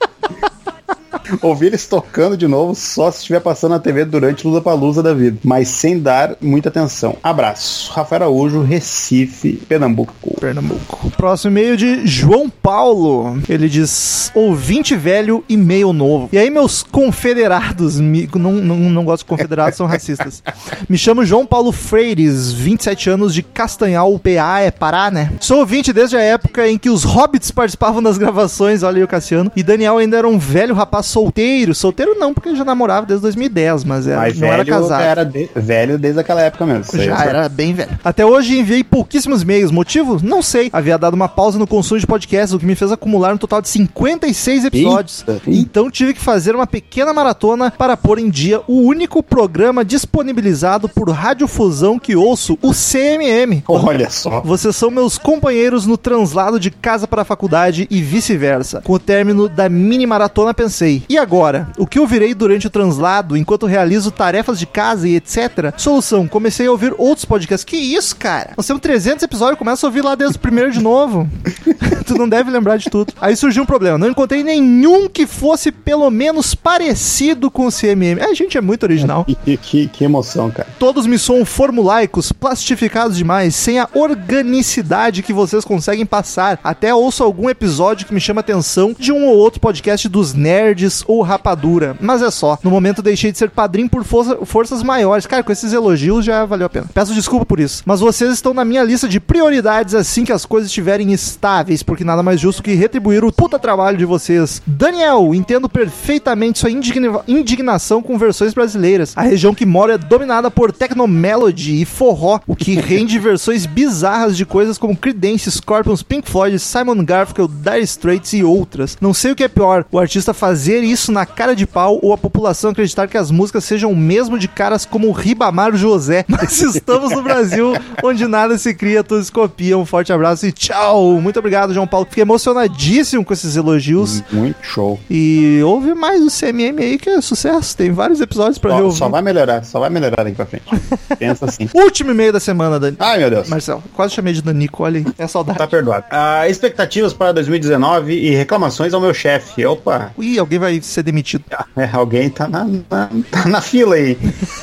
Ouvir 1.42 1.68
eles 1.68 1.86
tocando 1.88 2.36
de 2.38 2.48
novo 2.48 2.76
só 2.76 3.10
se 3.12 3.20
estiver 3.20 3.40
passando 3.40 3.72
na 3.72 3.80
TV 3.80 4.06
durante 4.06 4.48
Lusa 4.48 4.62
Palusa 4.62 5.02
da 5.04 5.14
vida, 5.14 5.38
mas 5.44 5.68
sem 5.68 6.00
dar 6.00 6.36
muita 6.42 6.70
atenção. 6.70 7.16
Abraço. 7.24 7.92
Rafael 7.92 8.24
Araújo, 8.24 8.62
Recife, 8.62 9.54
Pernambuco. 9.68 10.40
Pernambuco. 10.40 11.12
Próximo 11.18 11.52
e-mail 11.52 11.76
de 11.78 12.06
João 12.08 12.50
Paulo. 12.50 13.40
Ele 13.50 13.68
diz: 13.70 14.32
ouvinte 14.36 14.96
velho 14.96 15.44
e 15.50 15.58
meio 15.58 15.92
novo. 15.94 16.30
E 16.32 16.38
aí, 16.38 16.50
meus 16.50 16.84
confederados, 16.84 18.00
me- 18.00 18.30
não, 18.36 18.52
não, 18.54 18.76
não 18.78 19.06
gosto 19.06 19.24
de 19.24 19.30
confederados, 19.30 19.76
são 19.78 19.88
racistas. 19.88 20.44
Me 20.88 20.98
chamo 20.98 21.26
João 21.26 21.46
Paulo 21.46 21.72
Freires, 21.72 22.52
27 22.52 23.10
anos 23.10 23.34
de 23.34 23.42
Castanhal, 23.42 24.18
PA, 24.20 24.60
é 24.62 24.72
Pará, 24.72 25.10
né? 25.10 25.32
Sou 25.40 25.60
ouvinte 25.60 25.92
desde 25.92 26.16
a 26.18 26.22
época 26.22 26.68
em 26.68 26.78
que 26.78 26.90
os 26.90 27.04
hobbits 27.04 27.52
participavam 27.52 28.02
das 28.04 28.18
gravações, 28.18 28.84
olha 28.84 28.98
aí 28.98 29.04
o 29.04 29.08
Cassiano. 29.08 29.52
E 29.56 29.64
Daniel 29.64 29.98
ainda 29.98 30.18
era 30.18 30.28
um 30.28 30.38
velho 30.38 30.76
rapaz 30.76 31.05
solteiro. 31.06 31.74
Solteiro 31.74 32.16
não, 32.20 32.34
porque 32.34 32.50
ele 32.50 32.58
já 32.58 32.66
namorava 32.66 33.06
desde 33.06 33.22
2010, 33.24 33.84
mas 33.84 34.08
era, 34.08 34.20
Mas 34.22 34.34
não 34.34 34.42
velho 34.50 34.54
era 34.54 34.66
casado. 34.66 35.02
era 35.02 35.24
de- 35.26 35.50
velho 35.56 35.98
desde 35.98 36.20
aquela 36.20 36.42
época 36.42 36.66
mesmo. 36.66 36.84
Já 37.02 37.18
sei. 37.18 37.28
era 37.30 37.48
bem 37.50 37.74
velho. 37.74 37.92
Até 38.04 38.26
hoje 38.26 38.58
enviei 38.60 38.84
pouquíssimos 38.84 39.42
e-mails. 39.44 39.72
Motivo? 39.72 40.20
Não 40.24 40.42
sei. 40.42 40.70
Havia 40.74 40.98
dado 40.98 41.14
uma 41.14 41.28
pausa 41.30 41.58
no 41.60 41.68
consumo 41.68 42.00
de 42.00 42.08
podcasts, 42.08 42.54
o 42.54 42.60
que 42.60 42.66
me 42.66 42.76
fez 42.76 42.92
acumular 42.92 43.34
um 43.34 43.38
total 43.38 43.62
de 43.62 43.70
56 43.70 44.66
episódios. 44.66 45.24
Eita. 45.28 45.42
Então 45.48 45.90
tive 45.90 46.14
que 46.14 46.22
fazer 46.22 46.56
uma 46.56 46.68
pequena 46.68 47.14
maratona 47.14 47.72
para 47.72 47.96
pôr 47.96 48.20
em 48.20 48.30
dia 48.30 48.62
o 48.68 48.82
único 48.82 49.22
programa 49.24 49.84
disponibilizado 49.86 50.90
por 50.90 51.10
radiofusão 51.10 52.00
que 52.00 52.16
ouço, 52.16 52.58
o 52.62 52.72
CMM. 52.74 53.64
Olha 53.68 54.10
só. 54.10 54.42
Vocês 54.42 54.76
são 54.76 54.90
meus 54.90 55.18
companheiros 55.18 55.86
no 55.86 55.98
translado 55.98 56.60
de 56.60 56.72
casa 56.72 57.08
para 57.08 57.22
a 57.22 57.26
faculdade 57.26 57.88
e 57.90 58.02
vice-versa. 58.02 58.82
Com 58.84 58.94
o 58.94 59.00
término 59.00 59.48
da 59.50 59.68
mini 59.70 60.06
maratona, 60.06 60.54
pensei: 60.54 60.95
e 61.10 61.18
agora? 61.18 61.70
O 61.78 61.88
que 61.88 62.00
eu 62.00 62.08
virei 62.08 62.34
durante 62.34 62.68
o 62.68 62.70
translado 62.70 63.38
enquanto 63.38 63.66
realizo 63.66 64.12
tarefas 64.12 64.60
de 64.60 64.66
casa 64.66 65.08
e 65.08 65.16
etc? 65.16 65.74
Solução: 65.78 66.28
comecei 66.28 66.68
a 66.68 66.72
ouvir 66.72 66.94
outros 66.98 67.26
podcasts. 67.26 67.64
Que 67.64 67.78
isso, 67.78 68.16
cara? 68.16 68.52
Nós 68.56 68.68
temos 68.68 68.82
300 68.82 69.24
episódios, 69.24 69.58
começa 69.58 69.86
a 69.86 69.90
ouvir 69.90 70.02
lá 70.02 70.16
desde 70.16 70.38
o 70.38 70.40
primeiro 70.40 70.72
de 70.72 70.80
novo. 70.80 71.30
tu 72.06 72.16
não 72.16 72.30
deve 72.30 72.52
lembrar 72.52 72.78
de 72.78 72.90
tudo. 72.90 73.14
Aí 73.20 73.36
surgiu 73.36 73.64
um 73.64 73.66
problema. 73.66 73.98
Não 73.98 74.10
encontrei 74.10 74.44
nenhum 74.44 75.10
que 75.10 75.26
fosse 75.26 75.72
pelo 75.72 76.10
menos 76.10 76.54
parecido 76.54 77.50
com 77.50 77.68
o 77.68 77.72
CMM. 77.72 78.22
A 78.22 78.34
gente 78.34 78.58
é 78.58 78.62
muito 78.62 78.84
original. 78.84 79.26
Que, 79.46 79.58
que, 79.58 79.88
que 79.88 80.04
emoção, 80.04 80.50
cara. 80.50 80.68
Todos 80.80 81.06
me 81.06 81.20
soam 81.20 81.46
formulaicos, 81.46 82.32
plastificados 82.32 83.18
demais, 83.18 83.54
sem 83.54 83.80
a 83.80 83.88
organicidade 83.94 85.22
que 85.22 85.34
vocês 85.34 85.64
conseguem 85.64 86.06
passar. 86.06 86.60
Até 86.64 86.94
ouço 86.96 87.24
algum 87.24 87.50
episódio 87.50 88.08
que 88.08 88.14
me 88.14 88.20
chama 88.20 88.40
atenção 88.40 88.96
de 88.98 89.12
um 89.12 89.26
ou 89.28 89.38
outro 89.38 89.60
podcast 89.60 90.08
dos 90.10 90.34
nerds 90.34 90.85
ou 91.08 91.22
rapadura. 91.22 91.96
Mas 92.00 92.22
é 92.22 92.32
só. 92.32 92.58
No 92.64 92.70
momento 92.70 93.02
deixei 93.02 93.32
de 93.32 93.38
ser 93.38 93.50
padrinho 93.50 93.90
por 93.90 94.04
força- 94.04 94.38
forças 94.46 94.84
maiores. 94.84 95.26
Cara, 95.26 95.44
com 95.44 95.52
esses 95.52 95.74
elogios 95.74 96.26
já 96.26 96.46
valeu 96.46 96.66
a 96.68 96.70
pena. 96.70 96.88
Peço 96.94 97.14
desculpa 97.14 97.46
por 97.46 97.60
isso. 97.60 97.84
Mas 97.86 98.00
vocês 98.00 98.32
estão 98.32 98.54
na 98.54 98.66
minha 98.66 98.84
lista 98.84 99.08
de 99.08 99.20
prioridades 99.20 99.94
assim 99.96 100.24
que 100.24 100.32
as 100.32 100.46
coisas 100.46 100.70
estiverem 100.70 101.12
estáveis, 101.14 101.84
porque 101.84 102.04
nada 102.04 102.24
mais 102.24 102.40
justo 102.40 102.64
que 102.64 102.74
retribuir 102.74 103.24
o 103.24 103.32
puta 103.32 103.58
trabalho 103.60 103.98
de 103.98 104.06
vocês. 104.06 104.62
Daniel, 104.66 105.34
entendo 105.34 105.68
perfeitamente 105.70 106.60
sua 106.60 106.72
indigna- 106.72 107.22
indignação 107.28 108.02
com 108.02 108.18
versões 108.18 108.54
brasileiras. 108.54 109.14
A 109.16 109.22
região 109.22 109.54
que 109.54 109.66
moro 109.66 109.92
é 109.92 109.98
dominada 109.98 110.50
por 110.52 110.72
technomelody 110.72 111.82
e 111.82 111.86
forró, 111.86 112.40
o 112.48 112.56
que 112.56 112.76
rende 112.80 113.18
versões 113.20 113.66
bizarras 113.66 114.36
de 114.38 114.46
coisas 114.46 114.78
como 114.78 114.96
Creedence, 114.96 115.52
Scorpions, 115.52 116.04
Pink 116.04 116.30
Floyd, 116.30 116.58
Simon 116.60 117.04
Garfunkel, 117.04 117.48
Dire 117.48 117.82
Straits 117.84 118.34
e 118.34 118.44
outras. 118.44 118.98
Não 119.00 119.14
sei 119.14 119.32
o 119.32 119.36
que 119.36 119.44
é 119.44 119.48
pior, 119.48 119.86
o 119.92 120.00
artista 120.00 120.34
fazer 120.66 120.84
isso 120.84 121.12
na 121.12 121.28
cara 121.28 121.56
de 121.56 121.68
pau 121.68 122.00
ou 122.02 122.12
a 122.12 122.18
população 122.18 122.72
acreditar 122.72 123.08
que 123.08 123.16
as 123.16 123.30
músicas 123.30 123.64
sejam 123.64 123.94
mesmo 123.94 124.40
de 124.40 124.48
caras 124.48 124.84
como 124.84 125.10
o 125.10 125.12
Ribamar 125.12 125.76
José. 125.76 126.26
Mas 126.28 126.60
estamos 126.60 127.12
no 127.12 127.22
Brasil, 127.22 127.74
onde 128.04 128.26
nada 128.26 128.58
se 128.58 128.74
cria, 128.74 129.04
todos 129.04 129.30
copiam. 129.30 129.82
Um 129.82 129.86
forte 129.86 130.12
abraço 130.12 130.48
e 130.48 130.52
tchau! 130.52 131.22
Muito 131.22 131.38
obrigado, 131.38 131.72
João 131.72 131.86
Paulo. 131.86 132.08
Fiquei 132.10 132.24
emocionadíssimo 132.24 133.24
com 133.24 133.32
esses 133.32 133.56
elogios. 133.56 134.24
Muito 134.32 134.58
show. 134.64 135.00
E 135.08 135.62
ouve 135.64 135.94
mais 135.94 136.24
o 136.24 136.32
CMM 136.32 136.80
aí, 136.80 136.98
que 136.98 137.12
é 137.12 137.22
sucesso. 137.22 137.78
Tem 137.78 137.92
vários 137.92 138.20
episódios 138.20 138.58
pra 138.58 138.76
reouvir. 138.76 138.98
só 138.98 139.08
vai 139.08 139.22
melhorar, 139.22 139.64
só 139.64 139.80
vai 139.80 139.92
melhorar 139.92 140.24
daqui 140.24 140.36
pra 140.36 140.48
frente. 140.48 140.66
Pensa 141.20 141.46
assim. 141.46 141.70
Último 141.76 142.10
e-mail 142.10 142.34
da 142.34 142.40
semana, 142.40 142.80
Dani. 142.80 142.98
Ai, 143.00 143.20
meu 143.20 143.30
Deus. 143.30 143.50
Marcelo, 143.50 143.84
quase 143.94 144.16
chamei 144.16 144.34
de 144.34 144.42
Danico, 144.42 144.82
olha 144.82 144.98
aí. 144.98 145.06
É 145.20 145.28
saudade. 145.28 145.60
Tá 145.60 145.68
perdoado. 145.68 146.06
Ah, 146.10 146.50
expectativas 146.50 147.14
para 147.14 147.34
2019 147.34 148.14
e 148.14 148.32
reclamações 148.32 148.96
ao 148.96 149.00
meu 149.00 149.14
chefe. 149.14 149.64
Opa, 149.64 150.12
Ih, 150.18 150.40
alguém 150.40 150.55
vai 150.60 150.82
ser 150.82 151.04
demitido. 151.04 151.44
é, 151.76 151.90
alguém 151.92 152.30
tá 152.30 152.48
na, 152.48 152.64
na- 152.66 153.10
tá 153.32 153.46
na 153.48 153.62
fila 153.62 153.96
aí. 153.96 154.18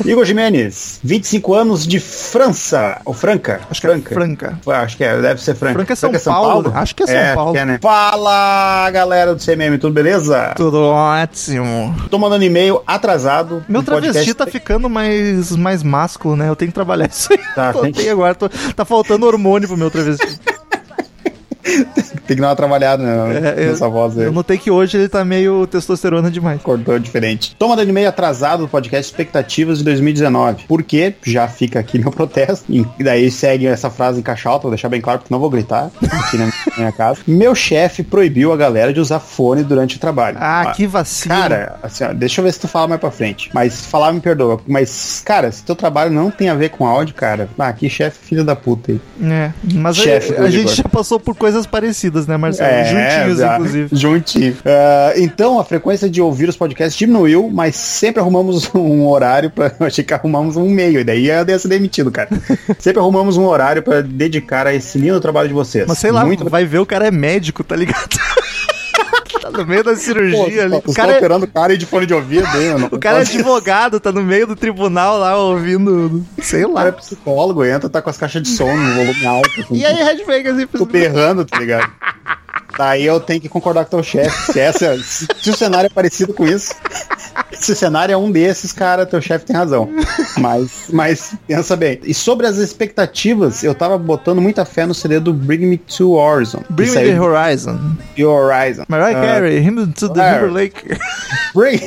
Igor 0.05 0.25
Jimenez, 0.25 1.01
25 1.03 1.55
anos 1.55 1.87
de 1.87 1.99
França. 2.01 3.01
Ou 3.05 3.13
Franca? 3.15 3.61
Acho 3.71 3.81
que 3.81 3.87
Franca. 3.87 4.11
é 4.11 4.15
Franca. 4.15 4.59
Acho 4.67 4.97
que 4.97 5.05
é, 5.05 5.21
deve 5.21 5.41
ser 5.43 5.55
Franca. 5.55 5.75
Franca 5.75 5.93
é 5.93 5.97
São 5.97 6.13
Paulo, 6.13 6.69
né? 6.71 6.75
Acho 6.77 6.95
que 6.95 7.03
é 7.03 7.07
São 7.07 7.35
Paulo. 7.35 7.53
né? 7.65 7.79
Fala, 7.81 8.91
galera 8.91 9.35
do 9.35 9.41
CMM, 9.45 9.79
tudo 9.79 9.93
beleza? 9.93 10.53
Tudo 10.57 10.81
ótimo. 10.83 11.95
Tô 12.11 12.19
mandando 12.19 12.45
e-mail 12.45 12.83
atrasado. 12.87 13.65
Meu 13.69 13.83
travesti 13.83 14.13
podcast. 14.13 14.35
tá 14.35 14.47
ficando 14.47 14.89
mais, 14.89 15.55
mais 15.57 15.83
másculo, 15.83 16.37
né? 16.37 16.49
Eu 16.49 16.57
tenho 16.57 16.71
que 16.71 16.75
trabalhar 16.75 17.09
isso 17.09 17.33
aí. 17.33 17.39
Tá, 17.55 17.73
Tô- 17.75 17.83
tem 17.91 18.09
agora, 18.09 18.35
tô- 18.35 18.49
tá 18.49 18.85
faltando 18.85 19.27
hormônio 19.27 19.69
pro 19.69 19.77
meu 19.77 19.91
travesti. 19.91 20.41
Tem 22.27 22.37
que 22.37 22.41
dar 22.41 22.49
uma 22.49 22.57
trabalhada 22.57 23.03
né, 23.03 23.55
É, 23.57 23.67
nessa 23.67 23.89
voz 23.89 24.19
aí. 24.19 24.25
Eu 24.27 24.33
notei 24.33 24.59
que 24.59 24.71
hoje 24.71 24.97
ele 24.97 25.09
tá 25.09 25.25
meio 25.25 25.67
testosterona 25.67 26.31
demais. 26.31 26.61
Acordou 26.61 26.99
diferente. 26.99 27.55
Tô 27.59 27.69
mandando 27.69 27.89
e-mail 27.91 28.09
atrasado 28.09 28.61
do 28.61 28.69
podcast 28.69 29.11
Expectativas 29.11 29.79
de 29.79 29.85
2019. 29.85 30.65
Porque 30.69 31.15
já 31.25 31.47
fica 31.49 31.79
aqui 31.79 31.99
meu 31.99 32.11
protesto. 32.13 32.65
E 32.71 32.85
daí 33.03 33.31
segue 33.31 33.67
essa 33.67 33.91
frase 33.91 34.21
em 34.21 34.23
caixa 34.23 34.49
alta, 34.49 34.63
vou 34.63 34.71
deixar 34.71 34.89
bem 34.89 35.01
claro 35.01 35.21
porque 35.21 35.33
não 35.33 35.41
vou 35.41 35.51
gritar 35.51 35.91
aqui 36.03 36.37
na 36.37 36.51
minha 36.77 36.93
casa. 36.93 37.21
Meu 37.27 37.55
chefe 37.55 38.03
proibiu 38.03 38.53
a 38.53 38.57
galera 38.57 38.93
de 38.93 39.01
usar 39.01 39.21
fone 39.21 39.63
durante 39.63 39.97
o 39.97 40.01
trabalho. 40.01 40.37
Ah, 40.41 40.73
que 40.77 40.87
vacilo. 40.87 41.35
Cara, 41.35 41.77
assim, 41.83 42.05
ó, 42.05 42.13
deixa 42.13 42.41
eu 42.41 42.45
ver 42.45 42.53
se 42.53 42.61
tu 42.61 42.69
fala 42.69 42.89
mais 42.89 43.01
pra 43.01 43.11
frente. 43.11 43.51
Mas 43.55 43.85
falar, 43.87 44.13
me 44.13 44.21
perdoa. 44.21 44.61
Mas, 44.67 45.23
cara, 45.25 45.51
se 45.51 45.63
teu 45.63 45.75
trabalho 45.77 46.11
não 46.11 46.31
tem 46.31 46.49
a 46.49 46.55
ver 46.55 46.71
com 46.71 46.87
áudio, 46.87 47.15
cara, 47.15 47.49
ah, 47.59 47.73
que 47.73 47.89
chefe 47.89 48.19
filho 48.27 48.45
da 48.45 48.55
puta 48.57 48.93
aí. 48.93 49.01
É, 49.23 49.51
mas 49.75 49.99
a- 49.99 50.03
Chefe 50.03 50.33
do 50.33 50.43
a, 50.45 50.51
gente 50.51 50.75
já 50.75 50.85
passou 50.85 51.19
por 51.21 51.35
coisas 51.53 51.67
parecidas, 51.67 52.27
né, 52.27 52.37
Marcelo? 52.37 52.85
Juntinhos, 52.85 53.39
já, 53.39 53.55
inclusive. 53.55 53.89
Juntinho. 53.97 54.57
Ah, 54.65 55.13
então, 55.17 55.61
a 55.61 55.65
frequência 55.65 56.09
de 56.09 56.21
ouvir 56.21 56.49
os 56.49 56.57
podcasts 56.57 56.97
diminuiu, 56.97 57.51
mas 57.53 57.77
sempre 57.77 58.21
arrumamos 58.21 58.71
um 58.75 59.07
horário 59.07 59.51
pra. 59.51 59.73
Eu 59.79 59.87
achei 59.87 60.03
que 60.03 60.15
arrumamos 60.15 60.57
um 60.57 60.69
meio, 60.69 61.01
e 61.01 61.05
daí 61.05 61.29
eu 61.29 61.47
ia 61.47 61.59
ser 61.59 61.69
demitido, 61.69 62.11
cara. 62.11 62.31
sempre 62.79 63.01
arrumamos 63.01 63.37
um 63.37 63.45
horário 63.45 63.83
pra 63.83 64.01
dedicar 64.01 64.67
a 64.67 64.75
esse 64.75 64.99
lindo 64.99 65.21
trabalho 65.21 65.49
de 65.49 65.55
vocês. 65.55 65.87
Mas 65.87 65.99
sei 65.99 66.11
lá, 66.11 66.25
Muito 66.25 66.49
vai 66.49 66.65
ver 66.65 66.79
o 66.79 66.87
cara 66.87 67.07
é 67.07 67.11
médico, 67.11 67.63
tá 67.63 67.77
ligado? 67.77 68.09
tá 69.41 69.51
no 69.51 69.67
meio 69.67 69.83
da 69.85 69.93
Pô, 69.93 69.97
cirurgia 69.97 70.65
ali. 70.65 70.83
Os 70.85 70.93
O 70.93 70.97
cara, 70.97 71.13
é, 71.13 71.17
operando 71.19 71.45
o 71.45 71.49
cara 71.49 71.77
de 71.77 71.87
fone 71.87 72.07
de 72.07 72.15
ouvido, 72.15 72.47
hein, 72.59 72.71
mano. 72.75 72.89
o 72.91 72.99
cara 72.99 73.19
é 73.19 73.21
advogado, 73.23 74.01
tá 74.01 74.11
no 74.13 74.23
meio 74.23 74.47
do 74.47 74.57
tribunal 74.57 75.19
lá 75.19 75.37
ouvindo. 75.37 76.25
Sei 76.41 76.65
O 76.65 76.73
cara 76.75 76.89
é 76.89 76.93
lá. 76.93 76.97
psicólogo, 76.99 77.65
entra, 77.65 77.89
tá 77.89 78.01
com 78.03 78.11
as 78.11 78.17
caixas 78.17 78.43
de 78.43 78.49
som 78.51 78.75
no 78.77 78.95
volume 78.95 79.27
alto. 79.27 79.61
assim, 79.61 79.77
E 79.77 79.85
aí, 79.87 79.95
Redback, 80.03 80.49
assim, 80.49 80.67
Tô 80.67 80.85
berrando, 80.85 81.45
tá 81.45 81.59
ligado? 81.59 81.91
Daí 82.77 83.05
eu 83.05 83.21
tenho 83.21 83.41
que 83.41 83.49
concordar 83.51 83.85
com 83.85 83.97
o 83.99 84.03
teu 84.03 84.03
chefe. 84.03 84.53
Se, 84.53 84.59
essa- 84.61 84.97
se- 85.03 85.27
se 85.41 85.51
o 85.51 85.57
cenário 85.57 85.87
é 85.89 85.91
parecido 85.91 86.33
com 86.33 86.47
isso, 86.47 86.75
se 87.65 87.73
o 87.73 87.77
cenário 87.77 88.13
é 88.13 88.17
um 88.17 88.31
desses, 88.31 88.73
cara, 88.73 89.07
teu 89.07 89.21
chefe 89.21 89.45
tem 89.47 89.57
razão. 89.57 89.89
Mas, 90.39 90.85
mas 90.91 91.35
pensa 91.47 91.77
bem. 91.77 92.01
E 92.05 92.13
sobre 92.15 92.47
as 92.47 92.57
expectativas, 92.57 93.63
eu 93.63 93.75
tava 93.75 93.97
botando 93.99 94.41
muita 94.41 94.65
fé 94.65 94.87
no 94.87 94.95
CD 94.95 95.21
do 95.21 95.33
Bring 95.33 95.67
Me 95.67 95.77
to 95.79 96.13
Horizon. 96.13 96.63
Bring 96.71 96.89
me 96.89 96.95
the 96.95 97.01
saiu 97.01 97.23
horizon. 97.23 97.79
de 98.17 98.25
Horizon. 98.25 98.85
Mariah 98.89 99.19
Ah, 99.19 99.23
Carey, 99.27 99.59
him 99.61 99.93
to 99.93 100.09
the. 100.09 100.33
River 100.35 100.53
Lake. 100.53 100.83
Bring... 101.55 101.79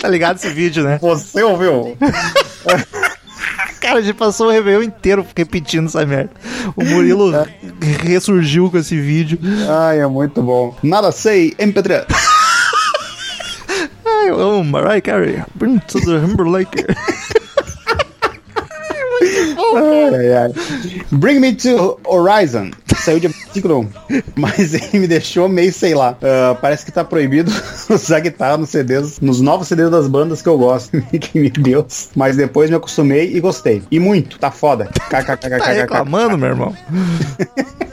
tá 0.00 0.08
ligado 0.08 0.36
esse 0.36 0.48
vídeo, 0.48 0.82
né? 0.82 0.98
Você 1.00 1.42
ouviu? 1.42 1.96
Cara, 3.80 3.98
a 3.98 4.02
gente 4.02 4.14
passou 4.14 4.48
o 4.48 4.50
Réveillon 4.50 4.82
inteiro 4.82 5.26
repetindo 5.34 5.86
essa 5.86 6.04
merda. 6.04 6.30
O 6.76 6.84
Murilo 6.84 7.32
ressurgiu 8.02 8.70
com 8.70 8.76
esse 8.78 8.98
vídeo. 9.00 9.38
Ai, 9.68 10.00
é 10.00 10.06
muito 10.06 10.42
bom. 10.42 10.76
Nada 10.82 11.10
sei, 11.12 11.54
MP3. 11.58 12.04
Ai, 14.30 14.36
eu 14.36 14.40
amo 14.40 14.62
Mariah 14.64 15.00
Carey. 15.00 15.42
Bring 15.56 15.80
to 15.88 15.98
the 15.98 16.20
River 16.20 16.48
Lake. 16.48 16.86
Ai, 19.76 20.14
ai, 20.14 20.32
ai. 20.32 20.52
Bring 21.10 21.40
Me 21.40 21.54
to 21.56 21.98
Horizon. 22.08 22.72
Saiu 23.00 23.20
de 23.20 23.28
5 23.52 23.68
não. 23.68 23.88
Mas 24.36 24.74
ele 24.74 25.00
me 25.00 25.06
deixou 25.06 25.48
meio, 25.48 25.72
sei 25.72 25.94
lá. 25.94 26.16
Ah, 26.22 26.56
parece 26.60 26.84
que 26.84 26.92
tá 26.92 27.04
proibido 27.04 27.50
usar 27.88 28.20
guitarra 28.20 28.56
nos 28.56 28.70
CDs, 28.70 29.20
nos 29.20 29.40
novos 29.40 29.68
CDs 29.68 29.90
das 29.90 30.06
bandas 30.06 30.42
que 30.42 30.48
eu 30.48 30.58
gosto. 30.58 30.90
meu 31.34 31.50
Deus. 31.50 32.10
Mas 32.14 32.36
depois 32.36 32.70
me 32.70 32.76
acostumei 32.76 33.34
e 33.34 33.40
gostei. 33.40 33.82
E 33.90 33.98
muito. 33.98 34.38
Tá 34.38 34.50
foda. 34.50 34.88
Tá 35.10 35.20
reclamando, 35.72 36.36
meu 36.38 36.48
irmão? 36.48 36.76